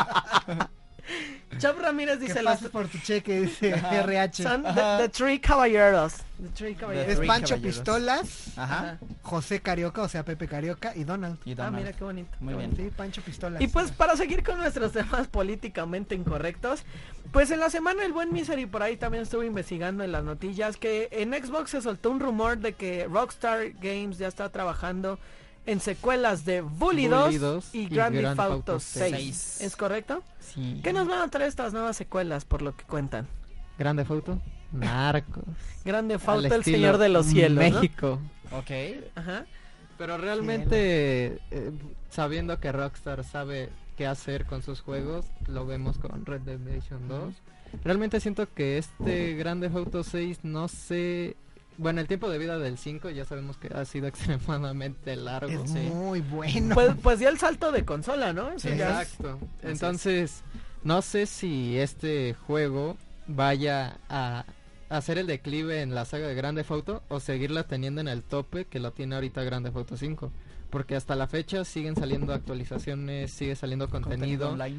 Chop 1.58 1.78
Ramírez 1.80 2.18
Que 2.18 2.26
dice 2.26 2.42
los 2.42 2.54
pases 2.54 2.70
por 2.70 2.88
tu 2.88 2.98
cheque, 2.98 3.40
dice 3.42 3.74
Ajá. 3.74 4.00
RH. 4.02 4.42
son 4.42 4.62
the, 4.62 4.70
the 4.98 5.08
Three 5.08 5.38
Caballeros. 5.40 6.14
The 6.40 6.48
Three 6.50 6.72
Es 6.72 6.78
Caballeros. 6.78 7.16
Three 7.16 7.26
Pancho 7.26 7.54
caballeros. 7.56 7.74
Pistolas, 7.76 8.58
Ajá. 8.58 8.98
José 9.22 9.60
Carioca, 9.60 10.02
o 10.02 10.08
sea, 10.08 10.24
Pepe 10.24 10.46
Carioca 10.48 10.94
y 10.94 11.04
Donald. 11.04 11.38
Y 11.44 11.52
Ah, 11.52 11.54
Donald. 11.56 11.76
mira 11.76 11.92
qué 11.92 12.04
bonito. 12.04 12.30
Muy 12.40 12.52
qué 12.54 12.58
bien. 12.58 12.70
bonito. 12.70 12.90
Sí, 12.90 12.94
Pancho 12.96 13.22
Pistolas. 13.22 13.60
Y 13.60 13.66
pues 13.68 13.90
para 13.90 14.16
seguir 14.16 14.42
con 14.44 14.58
nuestros 14.58 14.92
temas 14.92 15.26
políticamente 15.26 16.14
incorrectos, 16.14 16.84
pues 17.32 17.50
en 17.50 17.60
la 17.60 17.70
semana 17.70 18.04
el 18.04 18.12
buen 18.12 18.32
Misery 18.32 18.66
por 18.66 18.82
ahí 18.82 18.96
también 18.96 19.22
estuvo 19.24 19.42
investigando 19.42 20.04
en 20.04 20.12
las 20.12 20.22
noticias 20.24 20.76
que 20.76 21.08
en 21.10 21.32
Xbox 21.32 21.70
se 21.70 21.82
soltó 21.82 22.10
un 22.10 22.20
rumor 22.20 22.58
de 22.58 22.72
que 22.74 23.06
Rockstar 23.10 23.70
Games 23.80 24.18
ya 24.18 24.28
está 24.28 24.48
trabajando 24.50 25.18
en 25.68 25.80
secuelas 25.80 26.46
de 26.46 26.62
Bully 26.62 27.08
2 27.08 27.24
Bully 27.26 27.38
2 27.38 27.74
y 27.74 27.78
y 27.80 27.88
Grand 27.88 28.14
Theft 28.16 28.40
Auto 28.40 28.52
Auto 28.54 28.80
6. 28.80 29.10
6. 29.10 29.60
¿Es 29.60 29.76
correcto? 29.76 30.22
Sí. 30.40 30.80
¿Qué 30.82 30.94
nos 30.94 31.06
van 31.06 31.20
a 31.20 31.28
traer 31.28 31.48
estas 31.48 31.74
nuevas 31.74 31.94
secuelas 31.94 32.46
por 32.46 32.62
lo 32.62 32.74
que 32.74 32.84
cuentan? 32.84 33.26
Grande 33.78 34.06
foto. 34.06 34.40
Narcos. 34.72 35.44
Grande 35.84 36.14
Auto, 36.14 36.54
el 36.54 36.64
Señor 36.64 36.96
de 36.96 37.10
los 37.10 37.26
Cielos, 37.26 37.62
¿no? 37.62 37.80
México. 37.80 38.18
Ok. 38.50 38.70
Ajá. 39.14 39.44
Pero 39.98 40.16
realmente, 40.16 41.38
eh, 41.50 41.72
sabiendo 42.08 42.58
que 42.60 42.72
Rockstar 42.72 43.22
sabe 43.24 43.68
qué 43.96 44.06
hacer 44.06 44.46
con 44.46 44.62
sus 44.62 44.80
juegos, 44.80 45.26
lo 45.48 45.66
vemos 45.66 45.98
con 45.98 46.24
Red 46.24 46.42
Dead 46.42 46.58
Redemption 46.58 47.08
2. 47.08 47.34
Realmente 47.84 48.20
siento 48.20 48.50
que 48.54 48.78
este 48.78 49.34
Grande 49.34 49.70
Auto 49.74 50.02
6, 50.02 50.44
no 50.44 50.68
sé... 50.68 51.36
Bueno, 51.78 52.00
el 52.00 52.06
tiempo 52.08 52.28
de 52.28 52.38
vida 52.38 52.58
del 52.58 52.76
5 52.76 53.08
ya 53.10 53.24
sabemos 53.24 53.56
que 53.56 53.68
ha 53.68 53.84
sido 53.84 54.06
extremadamente 54.08 55.16
largo. 55.16 55.64
es 55.64 55.70
sí. 55.70 55.78
muy 55.78 56.20
bueno. 56.20 56.74
Pues, 56.74 56.90
pues 57.02 57.18
dio 57.20 57.28
el 57.28 57.38
salto 57.38 57.72
de 57.72 57.84
consola, 57.84 58.32
¿no? 58.32 58.50
Eso 58.50 58.68
Sí, 58.68 58.76
ya- 58.76 59.00
Exacto. 59.02 59.38
es. 59.62 59.70
Entonces, 59.70 60.42
no 60.84 61.00
sé 61.02 61.26
si 61.26 61.78
este 61.78 62.34
juego 62.34 62.96
vaya 63.26 63.98
a 64.08 64.44
hacer 64.88 65.18
el 65.18 65.26
declive 65.26 65.82
en 65.82 65.94
la 65.94 66.04
saga 66.04 66.26
de 66.28 66.34
Grande 66.34 66.64
Auto 66.68 67.02
o 67.08 67.20
seguirla 67.20 67.64
teniendo 67.64 68.00
en 68.00 68.08
el 68.08 68.22
tope 68.22 68.64
que 68.64 68.80
lo 68.80 68.92
tiene 68.92 69.14
ahorita 69.14 69.42
Grande 69.44 69.70
Auto 69.74 69.96
5. 69.96 70.32
Porque 70.70 70.96
hasta 70.96 71.14
la 71.16 71.26
fecha 71.26 71.64
siguen 71.64 71.94
saliendo 71.96 72.34
actualizaciones, 72.34 73.30
sigue 73.32 73.56
saliendo 73.56 73.88
contenido, 73.88 74.50
online. 74.50 74.76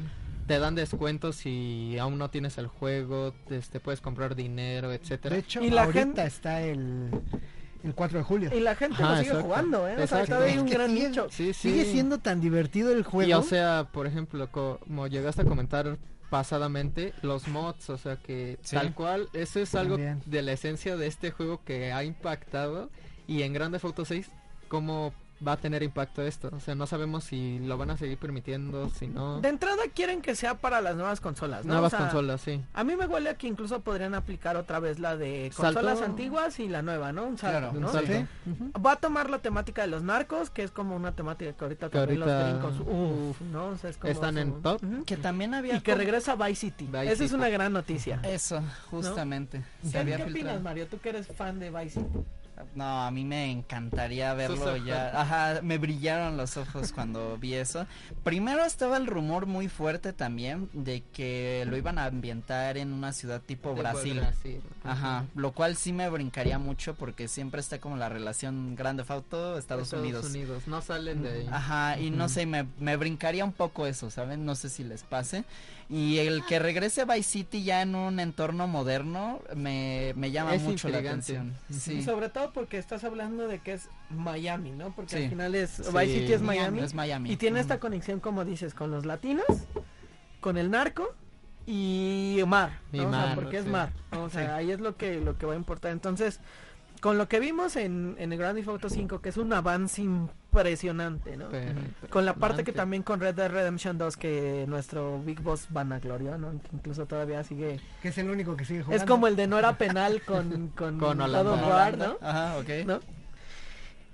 Te 0.50 0.58
dan 0.58 0.74
descuentos 0.74 1.36
si 1.36 1.96
aún 2.00 2.18
no 2.18 2.28
tienes 2.28 2.58
el 2.58 2.66
juego, 2.66 3.32
te, 3.46 3.60
te 3.60 3.78
puedes 3.78 4.00
comprar 4.00 4.34
dinero, 4.34 4.92
etcétera. 4.92 5.36
De 5.36 5.42
hecho, 5.42 5.62
Y 5.62 5.70
la 5.70 5.82
ahorita 5.84 6.00
gente- 6.00 6.24
está 6.26 6.60
el, 6.62 7.08
el 7.84 7.94
4 7.94 8.18
de 8.18 8.24
julio. 8.24 8.50
Y 8.52 8.58
la 8.58 8.74
gente 8.74 8.96
Ajá, 9.00 9.10
lo 9.12 9.16
sigue 9.18 9.28
exacto. 9.28 9.44
jugando, 9.46 9.86
¿eh? 9.88 10.02
O 10.02 10.06
sea, 10.08 10.24
hay 10.42 10.58
un 10.58 10.68
gran 10.68 10.90
sigue- 10.90 11.08
nicho. 11.08 11.28
Sí, 11.30 11.52
sí. 11.52 11.70
Sigue 11.70 11.84
siendo 11.84 12.18
tan 12.18 12.40
divertido 12.40 12.90
el 12.92 13.04
juego. 13.04 13.30
Y 13.30 13.32
o 13.32 13.42
sea, 13.42 13.86
por 13.92 14.08
ejemplo, 14.08 14.50
como 14.50 15.06
llegaste 15.06 15.42
a 15.42 15.44
comentar 15.44 15.98
pasadamente, 16.30 17.12
los 17.22 17.46
mods, 17.46 17.90
o 17.90 17.96
sea 17.98 18.16
que 18.16 18.58
Sí. 18.62 18.74
tal 18.74 18.92
cual, 18.92 19.28
eso 19.32 19.60
es 19.60 19.74
algo 19.76 19.94
También. 19.94 20.20
de 20.26 20.42
la 20.42 20.50
esencia 20.52 20.96
de 20.96 21.06
este 21.06 21.30
juego 21.30 21.60
que 21.64 21.92
ha 21.92 22.02
impactado 22.02 22.90
y 23.28 23.42
en 23.42 23.52
Grande 23.52 23.78
Auto 23.82 24.04
6, 24.04 24.28
¿cómo 24.66 25.12
va 25.46 25.52
a 25.52 25.56
tener 25.56 25.82
impacto 25.82 26.22
esto? 26.22 26.50
O 26.54 26.60
sea, 26.60 26.74
no 26.74 26.86
sabemos 26.86 27.24
si 27.24 27.58
lo 27.60 27.76
van 27.78 27.90
a 27.90 27.96
seguir 27.96 28.18
permitiendo, 28.18 28.90
si 28.90 29.06
no. 29.06 29.40
De 29.40 29.48
entrada 29.48 29.82
quieren 29.94 30.20
que 30.22 30.34
sea 30.34 30.54
para 30.54 30.80
las 30.80 30.96
nuevas 30.96 31.20
consolas, 31.20 31.64
¿no? 31.64 31.72
Nuevas 31.74 31.92
O 31.94 31.96
sea, 31.96 32.06
consolas, 32.06 32.40
sí. 32.40 32.60
A 32.74 32.84
mí 32.84 32.96
me 32.96 33.06
huele 33.06 33.30
a 33.30 33.34
que 33.34 33.46
incluso 33.46 33.80
podrían 33.80 34.14
aplicar 34.14 34.56
otra 34.56 34.80
vez 34.80 34.98
la 34.98 35.16
de 35.16 35.50
Salto. 35.52 35.80
consolas 35.80 36.02
antiguas 36.02 36.58
y 36.60 36.68
la 36.68 36.82
nueva, 36.82 37.12
¿no? 37.12 37.24
Un 37.24 37.38
salto, 37.38 37.58
Claro, 37.58 37.72
Un 37.76 37.80
¿no? 37.82 37.92
salto. 37.92 38.12
Sí. 38.12 38.26
Va 38.84 38.92
a 38.92 38.96
tomar 38.96 39.30
la 39.30 39.38
temática 39.38 39.82
de 39.82 39.88
los 39.88 40.02
narcos, 40.02 40.50
que 40.50 40.62
es 40.62 40.70
como 40.70 40.94
una 40.96 41.12
temática 41.12 41.52
que 41.52 41.64
ahorita 41.64 41.88
Que 41.90 41.98
también 41.98 42.22
ahorita- 42.22 42.52
los 42.52 42.74
gringos, 42.76 43.30
uf, 43.30 43.40
¿no? 43.52 43.66
O 43.68 43.76
sea, 43.78 43.90
es 43.90 43.96
como 43.96 44.12
Están 44.12 44.34
su- 44.34 44.40
en 44.40 44.62
top. 44.62 44.80
Que 45.06 45.16
también 45.16 45.54
había 45.54 45.76
Y 45.76 45.80
que 45.80 45.94
regresa 45.94 46.34
Vice 46.36 46.54
City. 46.56 46.86
Vice 46.86 47.12
Esa 47.12 47.24
es 47.24 47.32
una 47.32 47.48
gran 47.48 47.72
noticia. 47.72 48.20
Eso, 48.24 48.62
justamente. 48.90 49.62
Se 49.82 49.92
¿Qué, 49.92 49.98
había 49.98 50.16
qué 50.18 50.30
opinas. 50.30 50.60
Mario? 50.62 50.86
Tú 50.86 50.98
que 50.98 51.08
eres 51.10 51.26
fan 51.26 51.58
de 51.58 51.70
Vice 51.70 52.00
City. 52.00 52.18
No, 52.74 53.02
a 53.04 53.10
mí 53.10 53.24
me 53.24 53.50
encantaría 53.50 54.32
verlo 54.34 54.76
ya. 54.76 55.20
Ajá, 55.20 55.60
me 55.62 55.78
brillaron 55.78 56.36
los 56.36 56.56
ojos 56.56 56.92
cuando 56.92 57.36
vi 57.38 57.54
eso. 57.54 57.86
Primero 58.24 58.64
estaba 58.64 58.96
el 58.96 59.06
rumor 59.06 59.46
muy 59.46 59.68
fuerte 59.68 60.12
también 60.12 60.68
de 60.72 61.02
que 61.12 61.64
lo 61.68 61.76
iban 61.76 61.98
a 61.98 62.06
ambientar 62.06 62.76
en 62.76 62.92
una 62.92 63.12
ciudad 63.12 63.40
tipo 63.40 63.74
Brasil. 63.74 64.20
Brasil. 64.20 64.60
Ajá, 64.84 65.26
lo 65.34 65.52
cual 65.52 65.76
sí 65.76 65.92
me 65.92 66.08
brincaría 66.08 66.58
mucho 66.58 66.94
porque 66.94 67.28
siempre 67.28 67.60
está 67.60 67.78
como 67.78 67.96
la 67.96 68.08
relación 68.08 68.76
Grande 68.76 69.04
Auto 69.10 69.58
Estados, 69.58 69.92
Unidos. 69.92 70.30
No 70.66 70.82
salen 70.82 71.22
de 71.22 71.30
ahí. 71.30 71.48
Ajá, 71.50 71.98
y 71.98 72.10
no 72.10 72.28
sé, 72.28 72.46
me, 72.46 72.66
me 72.78 72.96
brincaría 72.96 73.44
un 73.44 73.52
poco 73.52 73.86
eso, 73.86 74.10
¿saben? 74.10 74.44
No 74.44 74.54
sé 74.54 74.68
si 74.68 74.84
les 74.84 75.02
pase. 75.02 75.44
Y 75.92 76.18
el 76.18 76.44
que 76.46 76.60
regrese 76.60 77.04
Vice 77.04 77.24
City 77.24 77.64
ya 77.64 77.82
en 77.82 77.96
un 77.96 78.20
entorno 78.20 78.68
moderno 78.68 79.40
me, 79.56 80.12
me 80.16 80.30
llama 80.30 80.54
Es 80.54 80.62
mucho 80.62 80.88
la 80.88 80.98
atención. 80.98 81.56
Sí. 81.68 81.94
Y 81.94 82.02
sobre 82.04 82.28
todo 82.28 82.52
porque 82.52 82.78
estás 82.78 83.02
hablando 83.02 83.48
de 83.48 83.58
que 83.58 83.72
es 83.72 83.88
Miami, 84.08 84.70
¿no? 84.70 84.94
Porque 84.94 85.16
Sí. 85.16 85.24
al 85.24 85.30
final 85.30 85.54
es 85.56 85.70
Sí. 85.70 85.82
Vice 85.92 86.06
City 86.20 86.32
es 86.34 86.42
Miami. 86.42 86.78
Es 86.78 86.94
Miami. 86.94 87.32
Y 87.32 87.36
tiene 87.36 87.58
esta 87.58 87.80
conexión, 87.80 88.20
como 88.20 88.44
dices, 88.44 88.72
con 88.72 88.92
los 88.92 89.04
latinos, 89.04 89.44
con 90.40 90.56
el 90.58 90.70
narco 90.70 91.12
y 91.66 92.40
mar, 92.46 92.78
Y 92.92 92.98
¿no? 92.98 93.08
O 93.08 93.10
sea, 93.10 93.18
mar, 93.26 93.34
porque 93.34 93.58
es 93.58 93.66
mar, 93.66 93.92
¿no? 94.12 94.22
o 94.24 94.30
sea, 94.30 94.44
Sí. 94.44 94.50
ahí 94.52 94.70
es 94.70 94.80
lo 94.80 94.96
que 94.96 95.20
lo 95.20 95.38
que 95.38 95.46
va 95.46 95.54
a 95.54 95.56
importar. 95.56 95.90
Entonces, 95.90 96.38
con 97.00 97.18
lo 97.18 97.28
que 97.28 97.40
vimos 97.40 97.74
en, 97.76 98.14
en 98.18 98.32
el 98.32 98.38
Grand 98.38 98.56
Theft 98.56 98.68
Auto 98.68 98.88
5, 98.90 99.20
que 99.20 99.28
es 99.30 99.36
un 99.36 99.52
avance 99.52 100.02
impresionante, 100.52 101.36
¿no? 101.36 101.48
Pero- 101.50 101.74
Con 102.10 102.24
la 102.24 102.34
parte 102.34 102.64
que 102.64 102.72
también 102.72 103.02
con 103.02 103.20
Red 103.20 103.34
Dead 103.34 103.50
Redemption 103.50 103.96
2 103.98 104.16
que 104.16 104.64
nuestro 104.68 105.20
Big 105.22 105.40
Boss 105.40 105.66
vanaglorió, 105.70 106.36
¿no? 106.38 106.50
Que 106.50 106.68
incluso 106.76 107.06
todavía 107.06 107.42
sigue... 107.44 107.80
Que 108.02 108.08
es 108.08 108.18
el 108.18 108.30
único 108.30 108.56
que 108.56 108.64
sigue 108.64 108.82
jugando. 108.82 109.02
Es 109.04 109.08
como 109.08 109.26
el 109.26 109.36
de 109.36 109.46
no 109.46 109.58
era 109.58 109.78
penal 109.78 110.20
con, 110.22 110.68
con, 110.76 110.98
Con 110.98 111.18
God 111.18 111.24
Holanda. 111.24 111.52
of 111.52 111.62
War, 111.68 111.98
¿no? 111.98 112.16
Ajá, 112.20 112.56
ok. 112.58 112.68
¿no? 112.86 113.00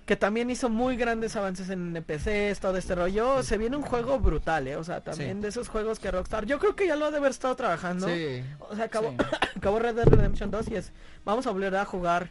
Que 0.05 0.15
también 0.17 0.51
hizo 0.51 0.69
muy 0.69 0.97
grandes 0.97 1.35
avances 1.35 1.69
en 1.69 1.97
NPCs, 1.97 2.61
todo 2.61 2.77
este 2.77 2.95
rollo. 2.95 3.43
Se 3.43 3.59
viene 3.59 3.77
un 3.77 3.83
juego 3.83 4.21
brutal, 4.21 4.69
¿eh? 4.69 4.77
O 4.77 4.85
sea, 4.85 5.01
también 5.01 5.39
Sí. 5.39 5.43
de 5.43 5.49
esos 5.49 5.69
juegos 5.69 5.99
que 5.99 6.11
Rockstar... 6.13 6.47
Yo 6.47 6.59
creo 6.61 6.77
que 6.77 6.87
ya 6.87 6.95
lo 6.97 7.07
ha 7.07 7.11
de 7.11 7.17
haber 7.17 7.31
estado 7.33 7.57
trabajando. 7.57 8.07
Sí. 8.07 8.45
O 8.61 8.77
sea, 8.77 8.85
acabó, 8.85 9.11
Sí. 9.11 9.17
acabó 9.57 9.79
Red 9.81 9.97
Dead 9.97 10.07
Redemption 10.07 10.51
2 10.51 10.69
y 10.69 10.77
es... 10.77 10.93
Vamos 11.25 11.47
a 11.47 11.51
volver 11.51 11.75
a 11.77 11.85
jugar... 11.85 12.29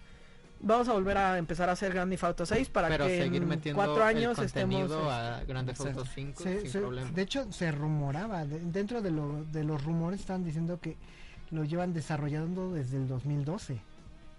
Vamos 0.68 0.90
a 0.90 0.94
volver 0.94 1.16
a 1.18 1.38
empezar 1.38 1.70
a 1.70 1.74
hacer 1.74 1.94
Grand 1.94 2.10
Theft 2.12 2.24
Auto 2.24 2.46
6 2.46 2.70
para 2.70 2.88
Pero 2.88 3.06
que 3.06 3.22
seguir 3.22 3.44
en 3.44 3.48
metiendo 3.48 3.82
cuatro 3.82 4.04
años 4.04 4.38
el 4.40 4.46
estemos... 4.46 4.80
contenido 4.90 5.00
este, 5.12 5.14
a 5.14 5.44
Grande 5.46 5.72
Exacto. 5.74 6.00
Auto 6.00 6.12
5 6.14 6.44
Se- 6.44 6.62
sin 6.62 6.70
se- 6.72 6.80
problema. 6.80 7.12
de 7.12 7.22
hecho, 7.22 7.52
se 7.52 7.72
rumoraba, 7.72 8.46
de- 8.46 8.60
dentro 8.62 9.02
de, 9.04 9.12
lo- 9.12 9.44
de 9.52 9.64
los 9.64 9.84
rumores 9.84 10.20
estaban 10.22 10.44
diciendo 10.44 10.80
que 10.82 10.98
lo 11.52 11.64
llevan 11.66 11.94
desarrollando 11.94 12.72
desde 12.74 12.98
el 12.98 13.08
2012, 13.08 13.80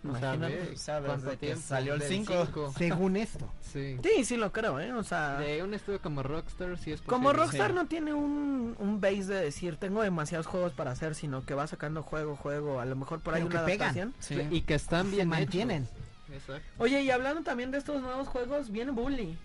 Imagínate. 0.05 0.59
¿Sabes? 0.65 0.81
¿Sabes? 0.81 1.07
¿Cuánto 1.09 1.27
De 1.31 1.36
que 1.36 1.47
tiempo? 1.47 1.62
salió 1.66 1.94
el 1.94 2.01
Del 2.01 2.09
5. 2.09 2.44
cinco. 2.47 2.73
según 2.77 3.16
esto. 3.16 3.48
Sí. 3.61 3.97
Sí, 4.05 4.24
sí 4.24 4.36
lo 4.36 4.53
creo, 4.53 4.78
¿eh? 4.78 4.93
O 4.93 5.03
sea... 5.03 5.39
De 5.39 5.62
un 5.65 5.74
estudio 5.74 6.01
como 6.01 6.23
Rockstar 6.23 6.77
sí 6.78 6.93
es 6.93 7.01
posible. 7.01 7.07
Como 7.09 7.32
Rockstar 7.32 7.70
sí. 7.70 7.74
no 7.74 7.86
tiene 7.86 8.15
un, 8.15 8.77
un 8.78 9.01
base 9.01 9.24
de 9.27 9.40
decir 9.43 9.77
tengo 9.78 10.03
demasiados 10.03 10.47
juegos 10.47 10.73
para 10.74 10.93
hacer, 10.93 11.15
sino 11.16 11.44
que 11.44 11.55
va 11.55 11.66
sacando 11.66 12.03
juego, 12.05 12.36
juego, 12.36 12.78
a 12.81 12.85
lo 12.85 12.94
mejor 12.94 13.20
por 13.20 13.35
ahí 13.35 13.43
Pero 13.44 13.51
una 13.57 13.65
que 13.66 13.73
pegan. 13.73 13.97
adaptación. 13.98 14.15
Sí. 14.51 14.55
Y 14.57 14.61
que 14.62 14.74
están 14.74 15.07
Se 15.07 15.16
bien 15.16 15.28
mantienen. 15.28 15.85
hechos. 15.85 15.97
Exacto. 16.32 16.62
Oye, 16.78 17.03
y 17.03 17.11
hablando 17.11 17.43
también 17.43 17.70
de 17.70 17.78
estos 17.78 18.03
nuevos 18.03 18.28
juegos, 18.28 18.70
viene 18.70 18.90
Bully. 18.93 19.36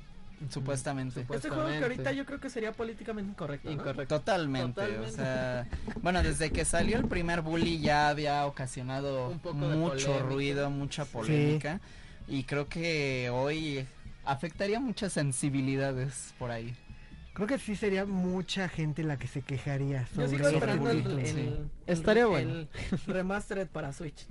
Supuestamente. 0.49 1.25
Este 1.31 1.49
juego 1.49 1.67
que 1.69 1.77
ahorita 1.83 2.11
yo 2.13 2.25
creo 2.25 2.39
que 2.39 2.49
sería 2.49 2.71
políticamente 2.71 3.29
incorrecto. 3.31 3.69
¿no? 3.69 3.75
Incorrecto. 3.75 4.17
Totalmente, 4.19 4.81
Totalmente. 4.81 5.11
o 5.13 5.15
sea, 5.15 5.67
bueno, 6.01 6.23
desde 6.23 6.49
que 6.51 6.65
salió 6.65 6.97
el 6.97 7.07
primer 7.07 7.41
bully 7.41 7.79
ya 7.79 8.09
había 8.09 8.45
ocasionado 8.47 9.29
Un 9.29 9.37
poco 9.39 9.69
de 9.69 9.75
mucho 9.75 10.19
ruido, 10.23 10.69
mucha 10.71 11.05
polémica 11.05 11.79
y 12.27 12.43
creo 12.45 12.67
que 12.67 13.29
hoy 13.31 13.85
afectaría 14.25 14.79
muchas 14.79 15.13
sensibilidades 15.13 16.33
por 16.39 16.49
ahí. 16.49 16.73
Creo 17.33 17.47
que 17.47 17.59
sí 17.59 17.75
sería 17.75 18.05
mucha 18.05 18.67
gente 18.67 19.03
la 19.03 19.17
que 19.17 19.27
se 19.27 19.41
quejaría 19.43 20.07
Yo 20.09 20.15
sobre 20.15 20.29
sigo 20.29 20.43
este 20.45 20.55
esperando 20.57 20.89
el, 20.89 21.01
bullying. 21.03 21.19
el- 21.19 21.27
sí. 21.27 21.39
el- 21.39 21.69
Estaría 21.85 22.23
el 22.23 22.29
bueno. 22.29 22.67
remastered 23.05 23.67
para 23.67 23.93
Switch. 23.93 24.25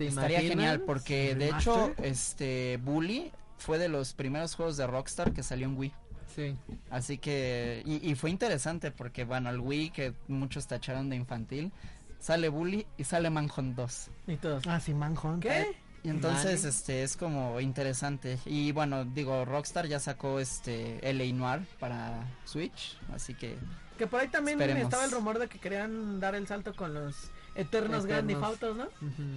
¿Te 0.00 0.06
Estaría 0.08 0.38
imaginas? 0.40 0.56
genial 0.56 0.80
porque 0.86 1.34
de 1.34 1.50
hecho 1.50 1.92
este 2.02 2.78
bully 2.78 3.30
fue 3.58 3.78
de 3.78 3.88
los 3.88 4.14
primeros 4.14 4.54
juegos 4.54 4.76
de 4.78 4.86
Rockstar 4.86 5.32
que 5.32 5.42
salió 5.42 5.66
en 5.66 5.76
Wii. 5.76 5.92
Sí. 6.34 6.56
Así 6.90 7.18
que, 7.18 7.82
y, 7.84 8.08
y 8.10 8.14
fue 8.14 8.30
interesante 8.30 8.90
porque, 8.92 9.24
bueno, 9.24 9.50
el 9.50 9.60
Wii 9.60 9.90
que 9.90 10.14
muchos 10.28 10.66
tacharon 10.66 11.10
de 11.10 11.16
infantil, 11.16 11.70
sale 12.18 12.48
Bully 12.48 12.86
y 12.96 13.04
sale 13.04 13.28
Manhunt 13.30 13.74
2. 13.76 14.10
Y 14.28 14.36
todos. 14.36 14.62
Ah, 14.66 14.80
sí, 14.80 14.94
Manhunt. 14.94 15.42
¿Qué? 15.42 15.66
Y 16.02 16.08
entonces, 16.08 16.60
Vale. 16.62 16.68
este, 16.70 17.02
es 17.02 17.16
como 17.16 17.60
interesante. 17.60 18.38
Y 18.46 18.72
bueno, 18.72 19.04
digo, 19.04 19.44
Rockstar 19.44 19.86
ya 19.86 19.98
sacó 20.00 20.40
este 20.40 20.98
LA 21.12 21.32
Noir 21.34 21.66
para 21.78 22.24
Switch, 22.46 22.96
así 23.12 23.34
que 23.34 23.58
Que 23.98 24.06
por 24.06 24.20
ahí 24.20 24.28
también 24.28 24.58
Esperemos. 24.58 24.84
estaba 24.84 25.04
el 25.04 25.10
rumor 25.10 25.38
de 25.38 25.48
que 25.48 25.58
querían 25.58 26.18
dar 26.20 26.34
el 26.36 26.46
salto 26.46 26.74
con 26.74 26.94
los 26.94 27.30
eternos 27.60 28.06
Grand 28.06 28.26
Theft 28.28 28.42
Eternos. 28.42 28.62
Autos, 28.62 28.76
¿no? 28.76 28.88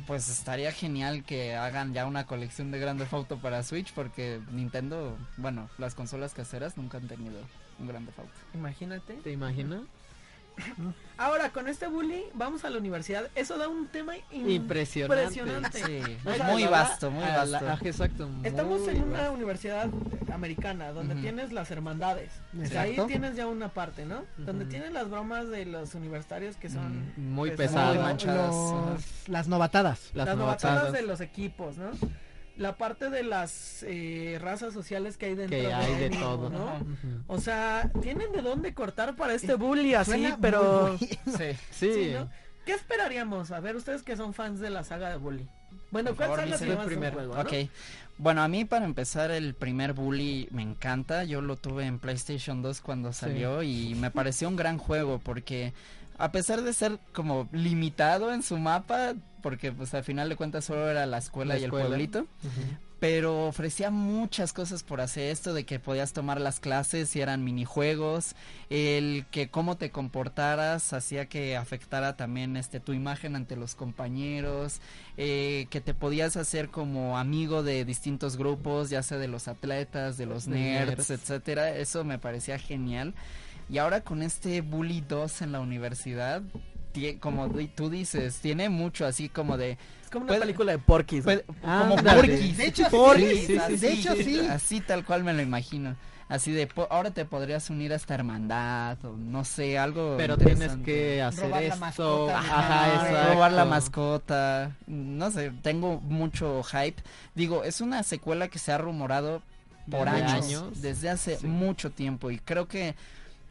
Pues 0.08 0.30
estaría 0.30 0.72
genial 0.72 1.24
que 1.24 1.56
hagan 1.56 1.94
ya 1.94 2.06
una 2.06 2.26
colección 2.26 2.72
de 2.72 2.80
Grand 2.80 3.00
Theft 3.00 3.14
Auto 3.14 3.38
para 3.38 3.64
Switch 3.64 3.94
porque 3.94 4.40
Nintendo, 4.52 5.18
bueno, 5.38 5.70
las 5.78 5.96
consolas 5.96 6.34
caseras 6.34 6.78
nunca 6.78 6.98
han 6.98 7.08
tenido 7.08 7.40
un 7.80 7.88
Grand 7.88 8.06
Theft 8.06 8.20
Auto. 8.20 8.32
Imagínate. 8.54 9.14
¿Te 9.16 9.32
imaginas? 9.32 9.82
Ahora, 11.18 11.52
con 11.52 11.68
este 11.68 11.88
bully, 11.88 12.24
vamos 12.34 12.66
a 12.66 12.70
la 12.72 12.80
universidad. 12.80 13.30
Eso 13.36 13.58
da 13.58 13.68
un 13.68 13.88
tema 13.88 14.14
im- 14.32 14.50
Impresionante. 14.50 15.24
impresionante. 15.24 15.84
Sí, 15.86 16.18
O 16.26 16.34
sea, 16.34 16.48
muy 16.48 16.66
vasto, 16.66 17.12
muy 17.12 17.24
la- 17.24 17.46
vasto. 17.46 17.88
exacto. 17.88 18.30
Estamos 18.44 18.88
en 18.88 19.04
una 19.04 19.20
vasto. 19.20 19.34
universidad 19.34 19.90
americana 20.34 20.92
donde 20.92 21.14
tienes 21.16 21.54
las 21.54 21.70
hermandades. 21.70 22.32
O 22.62 22.66
sea, 22.66 22.82
ahí 22.82 22.98
tienes 23.08 23.36
ya 23.36 23.46
una 23.48 23.70
parte, 23.70 24.06
¿no? 24.06 24.26
Donde 24.38 24.66
tienes 24.66 24.92
las 24.92 25.10
bromas 25.10 25.48
de 25.50 25.66
los 25.66 25.94
universitarios 25.94 26.56
que 26.58 26.70
son 26.70 27.14
Mm, 27.16 27.34
muy 27.34 27.52
pesadas. 27.52 27.96
Muy 27.96 27.98
pesado. 27.98 28.02
manchadas, 28.04 28.56
Los- 28.92 29.30
las 29.30 29.48
novatadas. 29.48 30.10
Las, 30.16 30.28
las 30.28 30.38
novatadas 30.38 30.74
novatadas 30.74 30.94
de 30.94 31.02
los 31.08 31.22
equipos, 31.22 31.78
¿no? 31.78 31.92
La 32.56 32.78
parte 32.78 33.10
de 33.10 33.24
las 33.24 33.84
eh, 33.88 34.38
razas 34.42 34.74
sociales 34.74 35.18
que 35.18 35.26
hay 35.28 35.36
dentro 35.36 35.58
que 35.58 35.74
hay 35.74 35.96
de 35.96 36.06
Enigma, 36.06 36.24
todo. 36.26 36.50
¿no? 36.50 36.68
Ajá. 36.70 36.84
O 37.28 37.40
sea, 37.40 37.92
tienen 38.02 38.32
de 38.32 38.42
dónde 38.42 38.74
cortar 38.74 39.16
para 39.16 39.34
este 39.34 39.56
bully 39.56 39.96
así, 39.96 40.12
Suena 40.12 40.38
pero. 40.40 40.98
Sí. 41.00 41.10
Sí. 41.72 41.94
Sí, 41.94 42.12
¿no? 42.14 42.30
¿Qué 42.66 42.74
esperaríamos? 42.74 43.52
A 43.52 43.60
ver, 43.60 43.76
ustedes 43.76 44.04
que 44.04 44.16
son 44.16 44.34
fans 44.34 44.60
de 44.60 44.70
la 44.70 44.84
saga 44.84 45.10
de 45.10 45.18
Bully. 45.18 45.48
Bueno, 45.92 46.14
Por 46.14 46.28
¿cuál 46.28 46.46
llevas 46.46 46.62
un 46.62 46.86
primero. 46.86 47.14
juego, 47.14 47.36
no? 47.36 47.42
Ok. 47.42 47.70
Bueno, 48.18 48.42
a 48.42 48.48
mí 48.48 48.64
para 48.64 48.86
empezar 48.86 49.32
el 49.32 49.54
primer 49.54 49.94
Bully 49.94 50.48
me 50.52 50.62
encanta. 50.62 51.24
Yo 51.26 51.42
lo 51.42 51.58
tuve 51.58 51.86
en 51.86 52.00
PlayStation 52.00 52.62
2 52.62 52.80
cuando 52.82 53.12
salió 53.12 53.64
y 53.64 53.96
me 53.96 54.12
pareció 54.12 54.48
un 54.48 54.56
gran 54.56 54.78
juego 54.78 55.20
porque 55.20 55.74
a 56.18 56.32
pesar 56.32 56.62
de 56.62 56.74
ser 56.74 57.00
como 57.14 57.48
limitado 57.52 58.34
en 58.34 58.44
su 58.44 58.58
mapa, 58.58 59.14
porque 59.42 59.72
pues 59.72 59.94
al 59.94 60.04
final 60.04 60.30
de 60.30 60.36
cuentas 60.36 60.66
solo 60.66 60.90
era 60.90 61.06
la 61.06 61.18
escuela 61.18 61.56
La 61.56 61.60
y 61.60 61.64
escuela. 61.66 61.84
el 61.86 61.90
pueblito, 61.90 62.28
pero 63.00 63.48
ofrecía 63.48 63.90
muchas 63.92 64.54
cosas 64.54 64.82
por 64.84 65.02
hacer 65.02 65.30
esto 65.30 65.54
de 65.54 65.66
que 65.66 65.78
podías 65.78 66.14
tomar 66.14 66.40
las 66.40 66.62
clases 66.62 67.14
y 67.18 67.20
eran 67.20 67.44
minijuegos, 67.44 68.34
el 68.70 69.26
que 69.30 69.50
cómo 69.50 69.76
te 69.76 69.92
comportaras 69.92 70.94
hacía 70.94 71.26
que 71.26 71.58
afectara 71.58 72.16
también 72.16 72.56
este 72.56 72.80
tu 72.80 72.94
imagen 72.94 73.36
ante 73.36 73.58
los 73.58 73.76
compañeros, 73.76 74.80
eh, 75.18 75.68
que 75.70 75.82
te 75.82 75.94
podías 75.94 76.38
hacer 76.38 76.70
como 76.70 77.18
amigo 77.18 77.62
de 77.64 77.84
distintos 77.84 78.38
grupos, 78.38 78.90
ya 78.90 79.04
sea 79.04 79.18
de 79.18 79.28
los 79.28 79.50
atletas, 79.50 80.16
de 80.16 80.26
los 80.26 80.48
nerds, 80.48 80.90
nerds. 80.98 81.10
etcétera, 81.10 81.76
eso 81.76 82.06
me 82.06 82.18
parecía 82.20 82.58
genial. 82.58 83.14
Y 83.74 83.80
ahora 83.80 84.02
con 84.02 84.22
este 84.22 84.62
Bully 84.62 85.02
2 85.02 85.42
en 85.42 85.52
la 85.52 85.60
universidad, 85.60 86.44
como 87.20 87.50
tú 87.76 87.90
dices, 87.90 88.38
tiene 88.38 88.70
mucho 88.70 89.04
así 89.08 89.28
como 89.30 89.58
de 89.58 89.72
Es 90.04 90.10
como 90.12 90.26
una 90.26 90.34
Puede- 90.34 90.42
película 90.42 90.72
de 90.74 90.78
Porky's. 90.78 91.24
Puede- 91.24 91.44
como. 91.62 91.96
Porky's. 91.96 92.56
De 92.58 92.68
hecho, 92.68 92.84
sí, 92.84 92.90
Porky's, 92.92 93.40
sí, 93.40 93.46
sí, 93.48 93.58
así, 93.58 93.76
de 93.78 93.94
hecho, 93.94 94.16
sí. 94.16 94.40
Así 94.42 94.80
tal 94.82 95.04
cual 95.04 95.24
me 95.24 95.34
lo 95.34 95.42
imagino. 95.42 95.96
Así 96.30 96.52
de, 96.52 96.68
po- 96.68 96.88
ahora 96.92 97.10
te 97.12 97.26
podrías 97.26 97.70
unir 97.72 97.94
a 97.94 97.96
esta 97.96 98.14
hermandad 98.14 99.04
o 99.06 99.18
no 99.18 99.44
sé, 99.44 99.78
algo 99.80 100.16
Pero 100.18 100.38
tienes 100.38 100.74
que 100.86 101.22
hacer 101.24 101.46
Robar 101.46 101.62
la 101.64 101.68
esto. 101.68 101.80
mascota. 101.80 102.40
Ajá, 102.40 102.86
Ah, 103.30 103.34
robar 103.34 103.52
la 103.54 103.66
mascota, 103.66 104.72
no 104.88 105.32
sé, 105.32 105.52
tengo 105.64 106.00
mucho 106.00 106.62
hype. 106.64 107.02
Digo, 107.34 107.64
es 107.64 107.82
una 107.82 108.04
secuela 108.04 108.48
que 108.50 108.60
se 108.60 108.72
ha 108.72 108.78
rumorado 108.78 109.42
por 109.90 110.10
Desde 110.10 110.24
años, 110.26 110.46
años. 110.46 110.82
desde 110.82 111.10
hace 111.10 111.38
Sí. 111.38 111.48
mucho 111.48 111.90
tiempo 111.92 112.30
y 112.32 112.38
creo 112.38 112.68
que 112.68 112.96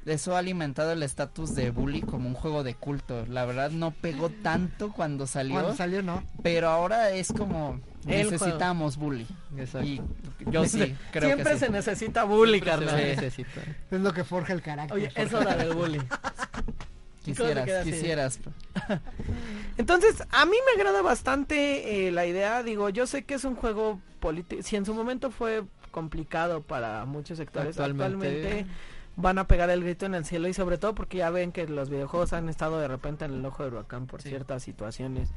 eso 0.07 0.35
ha 0.35 0.39
alimentado 0.41 0.93
el 0.93 1.03
estatus 1.03 1.55
de 1.55 1.71
Bully 1.71 2.01
como 2.03 2.29
un 2.29 2.35
juego 2.35 2.63
de 2.65 2.75
culto. 2.75 3.25
La 3.29 3.45
verdad 3.45 3.71
no 3.71 3.91
pegó 3.93 4.31
tanto 4.31 4.93
cuando 4.93 5.27
salió, 5.27 5.55
Cuando 5.55 5.75
salió, 5.77 6.03
no. 6.03 6.23
pero 6.43 6.69
ahora 6.71 7.11
es 7.11 7.33
como 7.33 7.81
El 8.07 8.31
necesitamos 8.31 8.97
Bully. 8.97 9.27
Exacto. 9.57 9.87
Y 9.89 10.01
yo 10.51 10.65
sí, 10.69 10.95
creo 11.13 11.29
Siempre 11.31 11.53
que 11.53 11.59
sí. 11.59 11.65
se 11.67 11.71
necesita 11.71 12.25
bully, 12.25 12.61
Siempre 12.61 12.73
se 12.73 12.85
carnal. 12.87 13.07
necesita. 13.07 13.61
Es 13.91 14.01
lo 14.01 14.13
que 14.13 14.25
forja 14.25 14.53
el 14.53 14.63
carácter. 14.63 14.97
Oye, 14.97 15.11
es 15.15 15.33
hora 15.33 15.55
del 15.57 15.75
bully. 15.75 16.01
Quisieras, 17.25 17.85
quisieras. 17.85 18.41
Entonces, 19.79 20.23
a 20.31 20.45
mí 20.45 20.57
me 20.67 20.81
agrada 20.81 21.03
bastante 21.03 22.09
eh, 22.09 22.13
la 22.13 22.27
idea. 22.27 22.65
Digo, 22.65 22.89
yo 22.89 23.07
sé 23.07 23.23
que 23.25 23.35
es 23.35 23.45
un 23.45 23.55
juego 23.55 24.01
político. 24.21 24.61
Si 24.65 24.75
en 24.75 24.85
su 24.85 24.93
momento 24.93 25.31
fue 25.31 25.63
complicado 25.93 26.63
para 26.63 27.05
muchos 27.05 27.39
sectores, 27.39 27.79
Actualmente- 27.79 28.05
actualmente, 28.07 28.67
van 29.17 29.39
a 29.39 29.47
pegar 29.47 29.69
el 29.71 29.83
grito 29.85 30.07
en 30.07 30.15
el 30.15 30.25
cielo 30.25 30.49
y 30.49 30.55
sobre 30.55 30.79
todo 30.79 30.95
porque 30.95 31.19
ya 31.19 31.31
ven 31.31 31.53
que 31.53 31.67
los 31.67 31.91
videojuegos 31.91 32.33
han 32.33 32.49
estado 32.49 32.79
de 32.81 32.89
repente 32.89 33.25
en 33.25 33.35
el 33.35 33.45
ojo 33.45 33.65
del 33.65 33.75
huracán 33.75 34.07
por 34.07 34.23
Sí. 34.23 34.31
ciertas 34.31 34.63
situaciones. 34.63 35.29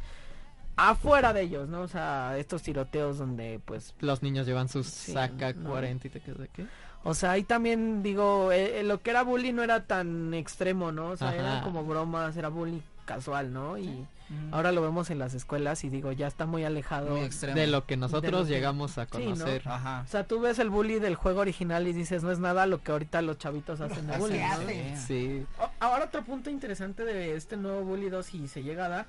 Afuera 0.78 1.32
de 1.32 1.42
ellos, 1.44 1.70
¿no? 1.70 1.82
O 1.82 1.88
sea, 1.88 2.38
estos 2.38 2.62
tiroteos 2.62 3.18
donde 3.18 3.62
pues 3.64 3.94
Los 4.02 4.22
niños 4.24 4.46
llevan 4.46 4.68
sus 4.68 4.88
Sí, 4.88 5.14
saca 5.14 5.54
no. 5.54 5.70
40 5.70 6.08
y 6.08 6.10
te 6.10 6.20
quedas 6.20 6.40
de 6.40 6.48
qué? 6.50 6.66
O 7.04 7.14
sea, 7.14 7.32
ahí 7.32 7.44
también 7.44 8.02
digo, 8.04 8.52
eh, 8.52 8.80
eh, 8.80 8.84
lo 8.84 9.02
que 9.02 9.12
era 9.12 9.22
bully 9.24 9.54
no 9.54 9.62
era 9.64 9.86
tan 9.86 10.34
extremo, 10.34 10.92
¿no? 10.92 11.10
O 11.12 11.18
sea, 11.18 11.30
Ajá. 11.30 11.38
eran 11.38 11.64
como 11.64 11.86
bromas, 11.86 12.36
era 12.36 12.50
bully 12.50 12.82
casual, 13.06 13.54
¿no? 13.54 13.78
Y 13.78 14.06
ahora 14.52 14.72
lo 14.72 14.82
vemos 14.82 15.10
en 15.12 15.20
las 15.20 15.34
escuelas 15.34 15.84
y 15.84 15.90
digo, 15.90 16.12
ya 16.12 16.28
está 16.28 16.46
muy 16.46 16.64
alejado. 16.66 17.16
Muy. 17.16 17.30
De 17.30 17.68
lo 17.68 17.86
que 17.86 17.96
nosotros 17.98 18.48
que- 18.48 18.54
llegamos 18.54 18.98
a 18.98 19.06
Sí, 19.06 19.10
¿no? 19.20 19.24
conocer. 19.36 19.62
Ajá. 19.66 20.02
O 20.06 20.08
sea, 20.10 20.28
tú 20.28 20.42
ves 20.42 20.60
el 20.60 20.70
bully 20.70 21.00
del 21.00 21.16
juego 21.16 21.42
original 21.42 21.88
y 21.88 21.94
dices, 21.94 22.24
no 22.24 22.32
es 22.32 22.40
nada 22.40 22.66
lo 22.66 22.82
que 22.82 22.92
ahorita 22.92 23.22
los 23.22 23.38
chavitos 23.38 23.80
hacen 23.82 24.08
de 24.08 24.14
Así 24.14 24.22
bully, 24.22 24.40
¿no? 24.40 25.02
Sí. 25.08 25.46
O- 25.60 25.70
Ahora 25.80 26.06
otro 26.06 26.24
punto 26.24 26.50
interesante 26.50 27.06
de 27.06 27.36
este 27.36 27.56
nuevo 27.58 27.84
bully 27.84 28.10
2 28.10 28.26
si 28.26 28.48
se 28.48 28.64
llega 28.64 28.86
a 28.88 28.90
dar, 28.90 29.06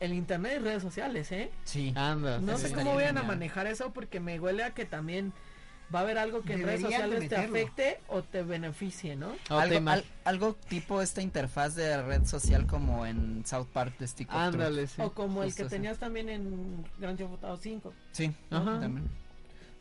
el 0.00 0.12
internet 0.12 0.54
y 0.56 0.64
redes 0.64 0.82
sociales, 0.82 1.30
¿eh? 1.32 1.50
Sí. 1.64 1.92
Anda. 1.96 2.38
No 2.38 2.58
sé 2.58 2.72
cómo 2.72 2.94
vayan 2.94 3.16
a 3.18 3.22
manejar 3.22 3.66
eso 3.66 3.92
porque 3.92 4.20
me 4.20 4.38
huele 4.40 4.62
a 4.64 4.70
que 4.70 4.84
también 4.84 5.32
va 5.94 6.00
a 6.00 6.02
haber 6.02 6.18
algo 6.18 6.42
que 6.42 6.54
en 6.54 6.64
redes 6.64 6.80
sociales 6.80 7.28
te 7.28 7.36
afecte 7.36 8.00
o 8.08 8.22
te 8.22 8.42
beneficie, 8.42 9.14
¿no? 9.16 9.32
O 9.50 9.54
algo, 9.58 9.88
al- 9.90 10.04
algo 10.24 10.54
tipo 10.68 11.00
esta 11.00 11.22
interfaz 11.22 11.74
de 11.76 12.02
red 12.02 12.24
social 12.26 12.66
como 12.66 13.06
en 13.06 13.44
South 13.46 13.68
Park 13.72 13.96
de 13.98 14.06
Stick. 14.08 14.28
Ándale, 14.30 14.86
sí. 14.86 15.00
O 15.02 15.12
como 15.12 15.42
el 15.44 15.54
que 15.54 15.62
así. 15.62 15.70
tenías 15.70 15.98
también 15.98 16.28
en 16.28 16.84
Grand 16.98 17.16
Theft 17.16 17.30
Auto 17.44 17.56
5. 17.62 17.92
Sí, 18.12 18.32
Ajá. 18.50 18.80
también. 18.80 19.08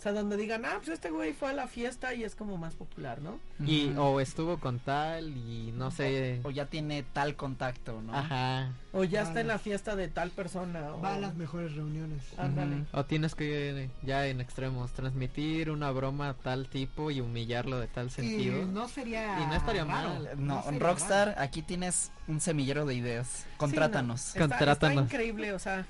O 0.04 0.06
sea, 0.06 0.12
donde 0.12 0.36
digan, 0.36 0.66
ah, 0.66 0.74
pues 0.80 0.90
este 0.90 1.12
güey 1.12 1.32
fue 1.32 1.52
a 1.52 1.54
la 1.54 1.66
fiesta 1.66 2.14
y 2.14 2.26
es 2.26 2.36
como 2.36 2.58
más 2.58 2.74
popular, 2.76 3.22
¿no? 3.22 3.40
Y 3.66 3.94
o 3.96 4.20
estuvo 4.20 4.60
con 4.60 4.80
tal 4.80 5.30
y 5.30 5.72
no 5.78 5.92
sé. 5.92 6.42
o 6.44 6.52
ya 6.52 6.66
tiene 6.66 7.04
tal 7.14 7.38
contacto, 7.38 8.02
¿no? 8.02 8.14
Ajá. 8.14 8.74
O 8.92 9.06
ya 9.06 9.20
está 9.22 9.30
Vale. 9.36 9.42
en 9.42 9.48
la 9.48 9.60
fiesta 9.60 9.96
de 9.96 10.10
tal 10.10 10.32
persona. 10.32 10.94
O... 10.94 11.00
Va 11.00 11.16
a 11.16 11.20
las 11.20 11.36
mejores 11.36 11.74
reuniones. 11.76 12.22
Ándale. 12.38 12.84
O 12.92 13.06
tienes 13.06 13.34
que 13.34 13.90
ya 14.02 14.28
en 14.28 14.42
extremos 14.42 14.92
transmitir 14.92 15.72
una 15.72 15.90
broma 15.92 16.28
a 16.28 16.34
tal 16.34 16.68
tipo 16.68 17.10
y 17.10 17.22
humillarlo 17.22 17.80
de 17.80 17.88
tal 17.88 18.08
Y 18.08 18.10
sentido. 18.10 18.66
no 18.66 18.90
sería. 18.90 19.40
Y 19.42 19.46
no 19.48 19.56
estaría 19.56 19.86
raro, 19.86 20.10
mal. 20.10 20.30
No, 20.38 20.66
Rockstar, 20.80 21.30
raro. 21.30 21.42
aquí 21.42 21.62
tienes 21.62 22.12
un 22.28 22.42
semillero 22.42 22.86
de 22.86 22.96
ideas. 22.96 23.28
Sí, 23.28 23.44
Contrátanos. 23.56 24.08
no, 24.10 24.16
está- 24.16 24.44
Está, 24.44 24.58
Contrátanos. 24.58 25.06
increíble, 25.06 25.54
o 25.54 25.60
sea. 25.60 25.86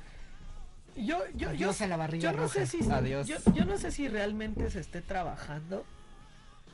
Yo, 0.95 1.19
yo, 1.35 1.51
yo, 1.53 1.71
a 1.79 1.87
la 1.87 1.97
barriga 1.97 2.31
yo 2.31 2.37
no 2.37 2.43
roja. 2.43 2.65
sé 2.65 2.67
si 2.67 2.89
Adiós. 2.91 3.27
Yo, 3.27 3.37
yo 3.53 3.65
no 3.65 3.77
sé 3.77 3.91
si 3.91 4.07
realmente 4.07 4.69
se 4.69 4.79
esté 4.79 5.01
trabajando, 5.01 5.85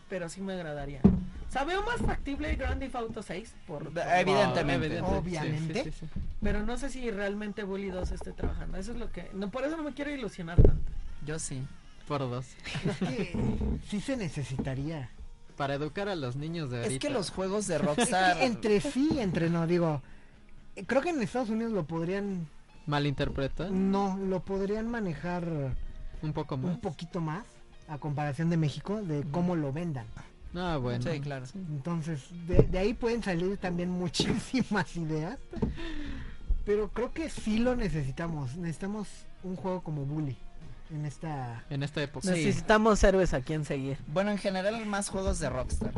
pero 0.10 0.28
sí 0.30 0.41
me 0.41 0.54
agradaría. 0.54 1.02
O 1.04 1.52
sea, 1.52 1.64
veo 1.64 1.84
más 1.84 1.98
factible 1.98 2.56
Grand 2.56 2.80
Theft 2.80 2.96
Auto 2.96 3.24
6 3.24 3.54
por, 3.66 3.91
por- 3.91 4.04
Evidentemente. 4.16 5.02
Obviamente. 5.02 5.84
sí, 5.86 5.91
sí, 5.91 6.06
sí. 6.14 6.20
pero 6.44 6.64
no 6.64 6.78
sé 6.78 6.90
si 6.90 7.10
realmente 7.10 7.64
Bully 7.64 7.90
2 7.90 8.12
esté 8.12 8.34
trabajando. 8.34 8.78
Eso 8.78 8.91
es 8.91 9.00
lo 9.00 9.12
que 9.12 9.30
no 9.34 9.50
por 9.50 9.64
eso 9.64 9.76
no 9.78 9.84
me 9.84 9.94
quiero 9.94 10.12
ilusionar 10.12 10.62
tanto. 10.62 10.91
Yo 11.26 11.40
sí. 11.40 11.64
Por 12.08 12.20
dos. 12.22 12.46
Es 12.86 12.98
que 12.98 13.38
sí 13.88 14.02
se 14.02 14.18
necesitaría. 14.18 15.10
Para 15.58 15.74
educar 15.76 16.08
a 16.10 16.16
los 16.16 16.36
niños 16.36 16.70
de 16.72 16.78
ahorita. 16.78 16.94
Es 16.94 17.00
que 17.00 17.10
los 17.10 17.30
juegos 17.32 17.68
de 17.68 17.78
Rockstar... 17.80 18.41
entre 18.41 18.80
sí, 18.82 19.18
entre 19.20 19.50
no, 19.50 19.68
digo. 19.68 20.02
eh, 20.76 20.86
Creo 20.86 21.02
que 21.02 21.10
en 21.10 21.22
Estados 21.22 21.50
Unidos 21.50 21.72
lo 21.74 21.86
podrían. 21.86 22.48
Malinterpretan 22.90 23.91
No, 23.91 24.18
lo 24.18 24.41
podrían 24.41 24.90
manejar 24.90 25.45
un 26.22 26.34
poco 26.34 26.57
más. 26.57 26.72
un 26.76 26.82
poquito 26.82 27.22
más 27.22 27.45
a 27.88 27.98
comparación 27.98 28.49
de 28.49 28.57
México, 28.57 29.02
de 29.02 29.24
cómo 29.32 29.56
lo 29.56 29.72
vendan. 29.72 30.06
Ah, 30.53 30.78
bueno. 30.82 31.03
Sí, 31.10 31.20
claro. 31.20 31.45
Entonces, 31.56 32.24
de, 32.48 32.64
de 32.64 32.80
ahí 32.80 32.94
pueden 32.94 33.24
salir 33.24 33.57
también 33.57 33.90
muchísimas 34.03 34.95
ideas. 34.98 35.40
Pero 36.66 36.90
creo 36.90 37.14
que 37.14 37.30
sí 37.30 37.60
lo 37.60 37.76
necesitamos. 37.76 38.56
Necesitamos 38.57 39.07
un 39.44 39.56
juego 39.56 39.82
como 39.82 40.06
Bully 40.06 40.38
en 40.91 41.06
esta... 41.06 41.64
En 41.70 41.84
esta 41.84 42.02
época. 42.03 42.28
Sí. 42.28 42.34
Necesitamos 42.45 43.03
héroes 43.03 43.34
a 43.34 43.41
quien 43.41 43.66
seguir. 43.66 43.98
Bueno, 44.07 44.32
en 44.32 44.38
general 44.38 44.86
más 44.86 45.10
juegos 45.10 45.40
de 45.40 45.49
Rockstar. 45.49 45.94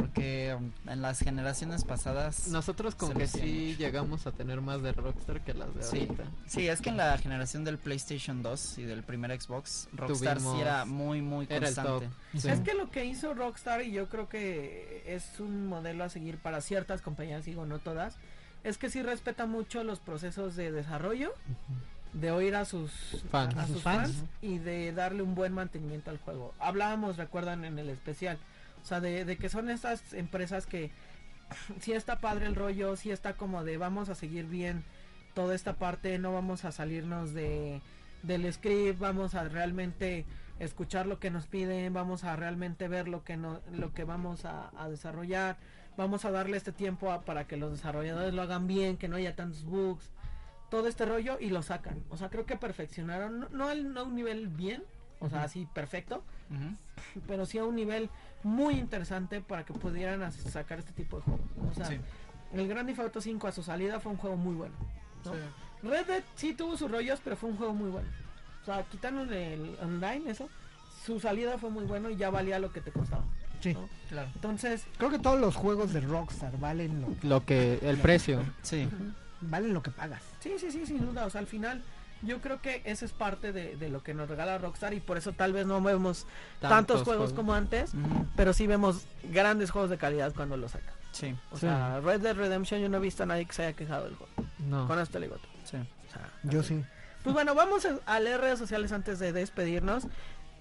Porque 0.00 0.56
um, 0.58 0.70
en 0.88 1.02
las 1.02 1.20
generaciones 1.20 1.84
pasadas... 1.84 2.48
Nosotros 2.48 2.94
como 2.94 3.14
que 3.14 3.26
sí 3.26 3.76
llegamos 3.78 4.26
a 4.26 4.32
tener 4.32 4.60
más 4.60 4.82
de 4.82 4.92
Rockstar 4.92 5.42
que 5.42 5.54
las 5.54 5.74
de 5.74 5.82
Sí, 5.82 6.00
ahorita. 6.00 6.24
sí, 6.46 6.68
es 6.68 6.80
que 6.80 6.88
en 6.90 6.96
la 6.96 7.16
generación 7.18 7.64
del 7.64 7.78
PlayStation 7.78 8.42
2 8.42 8.78
y 8.78 8.82
del 8.84 9.02
primer 9.02 9.38
Xbox, 9.40 9.88
Rockstar 9.92 10.38
Tuvimos- 10.38 10.54
sí 10.56 10.60
era 10.60 10.84
muy, 10.84 11.22
muy 11.22 11.46
Era 11.46 11.56
el 11.68 11.74
constante. 11.74 12.06
top. 12.06 12.40
Sí. 12.40 12.48
Es 12.48 12.60
que 12.60 12.74
lo 12.74 12.90
que 12.90 13.04
hizo 13.04 13.34
Rockstar, 13.34 13.82
y 13.82 13.92
yo 13.92 14.08
creo 14.08 14.28
que 14.28 15.02
es 15.06 15.40
un 15.40 15.66
modelo 15.68 16.04
a 16.04 16.08
seguir 16.08 16.38
para 16.38 16.60
ciertas 16.60 17.02
compañías, 17.02 17.44
digo 17.44 17.66
no 17.66 17.78
todas, 17.78 18.16
es 18.64 18.78
que 18.78 18.90
sí 18.90 19.02
respeta 19.02 19.46
mucho 19.46 19.84
los 19.84 20.00
procesos 20.00 20.56
de 20.56 20.70
desarrollo, 20.72 21.32
de 22.12 22.30
oír 22.32 22.56
a 22.56 22.64
sus 22.64 22.90
Fans. 23.30 23.54
a 23.56 23.62
A 23.62 23.66
sus 23.66 23.74
sus 23.74 23.82
fans. 23.82 24.12
fans 24.16 24.24
y 24.42 24.58
de 24.58 24.92
darle 24.92 25.22
un 25.22 25.34
buen 25.34 25.52
mantenimiento 25.52 26.10
al 26.10 26.18
juego. 26.18 26.52
Hablábamos, 26.58 27.16
recuerdan, 27.16 27.64
en 27.64 27.78
el 27.78 27.88
especial, 27.88 28.36
o 28.82 28.84
sea, 28.86 29.00
de, 29.00 29.24
de 29.24 29.36
que 29.36 29.48
son 29.48 29.70
estas 29.70 30.12
empresas 30.12 30.66
que 30.66 30.90
sí 31.80 31.92
está 31.92 32.20
padre 32.20 32.46
el 32.46 32.54
rollo, 32.54 32.96
sí 32.96 33.10
está 33.10 33.34
como 33.34 33.64
de 33.64 33.76
vamos 33.76 34.08
a 34.08 34.14
seguir 34.14 34.46
bien 34.46 34.84
toda 35.34 35.54
esta 35.54 35.74
parte, 35.74 36.18
no 36.18 36.32
vamos 36.32 36.64
a 36.64 36.72
salirnos 36.72 37.32
de 37.34 37.80
del 38.22 38.52
script, 38.52 38.98
vamos 38.98 39.34
a 39.34 39.44
realmente 39.48 40.26
escuchar 40.58 41.06
lo 41.06 41.18
que 41.18 41.30
nos 41.30 41.46
piden, 41.46 41.94
vamos 41.94 42.22
a 42.24 42.36
realmente 42.36 42.86
ver 42.86 43.08
lo 43.08 43.24
que 43.24 43.38
no, 43.38 43.60
lo 43.72 43.94
que 43.94 44.04
vamos 44.04 44.44
a, 44.44 44.70
a 44.76 44.90
desarrollar, 44.90 45.56
vamos 45.96 46.26
a 46.26 46.30
darle 46.30 46.58
este 46.58 46.70
tiempo 46.72 47.10
a- 47.12 47.22
para 47.22 47.46
que 47.46 47.56
los 47.56 47.72
desarrolladores 47.72 48.34
lo 48.34 48.42
hagan 48.42 48.66
bien, 48.66 48.98
que 48.98 49.08
no 49.08 49.16
haya 49.16 49.34
tantos 49.36 49.64
bugs, 49.64 50.10
todo 50.70 50.86
este 50.86 51.06
rollo 51.06 51.38
y 51.40 51.48
lo 51.48 51.62
sacan. 51.62 52.04
O 52.10 52.18
sea, 52.18 52.28
creo 52.28 52.44
que 52.44 52.56
perfeccionaron, 52.56 53.40
no, 53.40 53.48
no, 53.48 53.68
al- 53.68 53.94
no 53.94 54.04
un 54.04 54.14
nivel 54.16 54.48
bien, 54.48 54.84
o 55.20 55.28
sea, 55.28 55.42
así 55.44 55.66
perfecto, 55.72 56.22
pero 57.26 57.46
sí 57.46 57.58
a 57.58 57.64
un 57.64 57.76
nivel 57.76 58.10
muy 58.42 58.74
interesante 58.74 59.40
para 59.40 59.64
que 59.64 59.72
pudieran 59.72 60.30
sacar 60.32 60.78
este 60.78 60.92
tipo 60.92 61.18
de 61.18 61.22
juegos. 61.22 61.40
O 61.70 61.74
sea, 61.74 61.86
Sí. 61.86 61.98
el 62.52 62.66
Grand 62.68 62.88
Theft 62.88 63.00
Auto 63.00 63.20
5 63.20 63.46
a 63.46 63.52
su 63.52 63.62
salida 63.62 64.00
fue 64.00 64.12
un 64.12 64.18
juego 64.18 64.36
muy 64.36 64.54
bueno. 64.54 64.74
¿no? 65.24 65.32
Red 65.88 66.06
Dead 66.06 66.22
sí 66.34 66.54
tuvo 66.54 66.76
sus 66.76 66.90
rollos, 66.90 67.20
pero 67.22 67.36
fue 67.36 67.50
un 67.50 67.56
juego 67.56 67.72
muy 67.74 67.90
bueno. 67.90 68.08
O 68.62 68.64
sea, 68.64 68.82
quitándole 68.84 69.54
el 69.54 69.76
online, 69.82 70.30
eso, 70.30 70.48
su 71.04 71.18
salida 71.20 71.56
fue 71.58 71.70
muy 71.70 71.84
bueno 71.84 72.10
y 72.10 72.16
ya 72.16 72.30
valía 72.30 72.58
lo 72.58 72.72
que 72.72 72.80
te 72.80 72.90
costaba. 72.92 73.24
Sí. 73.60 73.74
¿no? 73.74 73.88
Claro. 74.08 74.28
Entonces, 74.34 74.84
Creo 74.98 75.10
que 75.10 75.18
todos 75.18 75.38
los 75.40 75.54
juegos 75.56 75.92
de 75.92 76.00
Rockstar 76.00 76.58
valen 76.58 77.00
lo, 77.02 77.08
Lo 77.22 77.44
que, 77.44 77.78
el 77.82 77.96
precio. 78.02 78.42
Sí. 78.62 78.88
valen 79.42 79.72
lo 79.74 79.82
que 79.82 79.90
pagas. 79.90 80.22
sí, 80.40 80.52
sí, 80.58 80.70
sí, 80.70 80.84
sin 80.86 80.98
duda. 81.06 81.26
O 81.26 81.30
sea, 81.30 81.40
al 81.42 81.46
final, 81.46 81.82
yo 82.22 82.40
creo 82.40 82.60
que 82.60 82.82
ese 82.84 83.04
es 83.06 83.12
parte 83.12 83.52
de, 83.52 83.76
de 83.76 83.88
lo 83.88 84.02
que 84.02 84.14
nos 84.14 84.28
regala 84.28 84.58
Rockstar 84.58 84.92
y 84.94 85.00
por 85.00 85.16
eso 85.16 85.32
tal 85.32 85.52
vez 85.52 85.66
no 85.66 85.80
vemos 85.82 86.26
tantos, 86.60 87.02
juegos, 87.02 87.32
como 87.32 87.54
antes, 87.54 87.92
pero 88.36 88.52
sí 88.52 88.66
vemos 88.66 89.04
grandes 89.24 89.70
juegos 89.70 89.90
de 89.90 89.98
calidad 89.98 90.32
cuando 90.34 90.56
los 90.56 90.72
sacan. 90.72 90.94
Sí, 91.12 91.34
O 91.50 91.56
Sí. 91.56 91.62
sea, 91.62 92.00
Red 92.00 92.20
Dead 92.20 92.36
Redemption 92.36 92.80
yo 92.80 92.88
no 92.88 92.98
he 92.98 93.00
visto 93.00 93.22
a 93.24 93.26
nadie 93.26 93.44
que 93.44 93.52
se 93.52 93.64
haya 93.64 93.76
quejado 93.76 94.04
del 94.04 94.14
juego. 94.14 94.32
No. 94.58 94.86
Con 94.86 94.98
esto 95.00 95.18
le 95.18 95.26
digo 95.26 95.38
todo. 95.38 95.50
sí. 95.64 95.76
O 95.76 96.12
sea, 96.12 96.28
Yo 96.44 96.62
sí. 96.62 96.84
Pues 97.22 97.34
bueno, 97.34 97.54
vamos 97.54 97.84
a- 97.84 97.98
a 98.06 98.18
leer 98.20 98.40
redes 98.40 98.58
sociales 98.58 98.92
antes 98.92 99.18
de 99.18 99.32
despedirnos. 99.32 100.06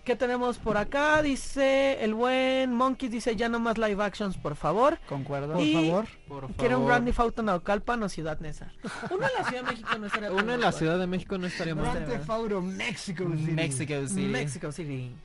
¿Qué 0.10 0.16
tenemos 0.16 0.58
por 0.58 0.76
acá? 0.76 1.22
Dice 1.22 2.04
el 2.04 2.16
buen 2.16 2.74
Monkey, 2.74 3.10
dice 3.10 3.36
ya 3.36 3.48
no 3.48 3.60
más 3.60 3.78
live 3.78 4.04
actions, 4.04 4.38
por 4.38 4.56
favor. 4.56 4.98
Concuerdo. 5.08 5.54
Por 5.54 5.62
Y- 5.62 5.72
favor. 5.74 6.06
Por 6.28 6.42
favor. 6.42 6.56
Quiero 6.58 6.80
un 6.80 6.88
Grand 6.88 7.06
Theft 7.06 7.20
Auto 7.20 7.44
Naucalpan 7.44 8.02
o 8.02 8.10
Ciudad 8.10 8.40
Neza. 8.40 8.72
Uno 9.12 9.28
en 9.28 9.34
la 9.38 9.44
Ciudad 9.48 9.64
de 9.64 9.70
México 9.70 9.98
no 10.00 10.08
estaría 10.08 10.32
Uno 10.32 10.54
en 10.56 10.62
la. 10.62 10.72
Ciudad 10.72 10.98
de 10.98 11.06
México 11.06 11.38
no 11.38 11.46
estaría 11.46 11.76
mal. 11.76 11.92
Grand 11.94 12.08
Theft 12.10 12.28
Auto 12.28 12.60
Mexico 12.60 13.24
City. 13.38 13.52
Mexico 13.52 14.08
City. 14.08 14.22
Mexico 14.26 14.72
City. 14.72 15.16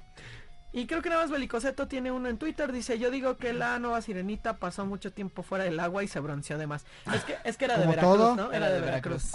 Y 0.74 0.86
creo 0.86 1.00
que 1.00 1.08
nada 1.08 1.22
más 1.22 1.30
Belicoseto 1.30 1.88
tiene 1.88 2.12
uno 2.12 2.28
en 2.28 2.36
Twitter, 2.36 2.70
dice, 2.70 2.98
yo 2.98 3.10
digo 3.10 3.38
que 3.38 3.54
la 3.54 3.78
nueva 3.78 4.02
sirenita 4.02 4.58
pasó 4.58 4.84
mucho 4.84 5.14
tiempo 5.14 5.42
fuera 5.42 5.64
del 5.64 5.80
agua 5.80 6.04
y 6.04 6.08
se 6.08 6.20
bronceó 6.20 6.58
de 6.58 6.66
más. 6.66 6.84
Es 7.14 7.24
que, 7.24 7.36
es 7.44 7.56
que 7.56 7.64
era 7.64 7.78
de 7.78 7.86
Veracruz, 7.86 8.12
todo. 8.18 8.36
¿no? 8.36 8.52
Era 8.52 8.68
de 8.68 8.80
Veracruz. 8.82 9.32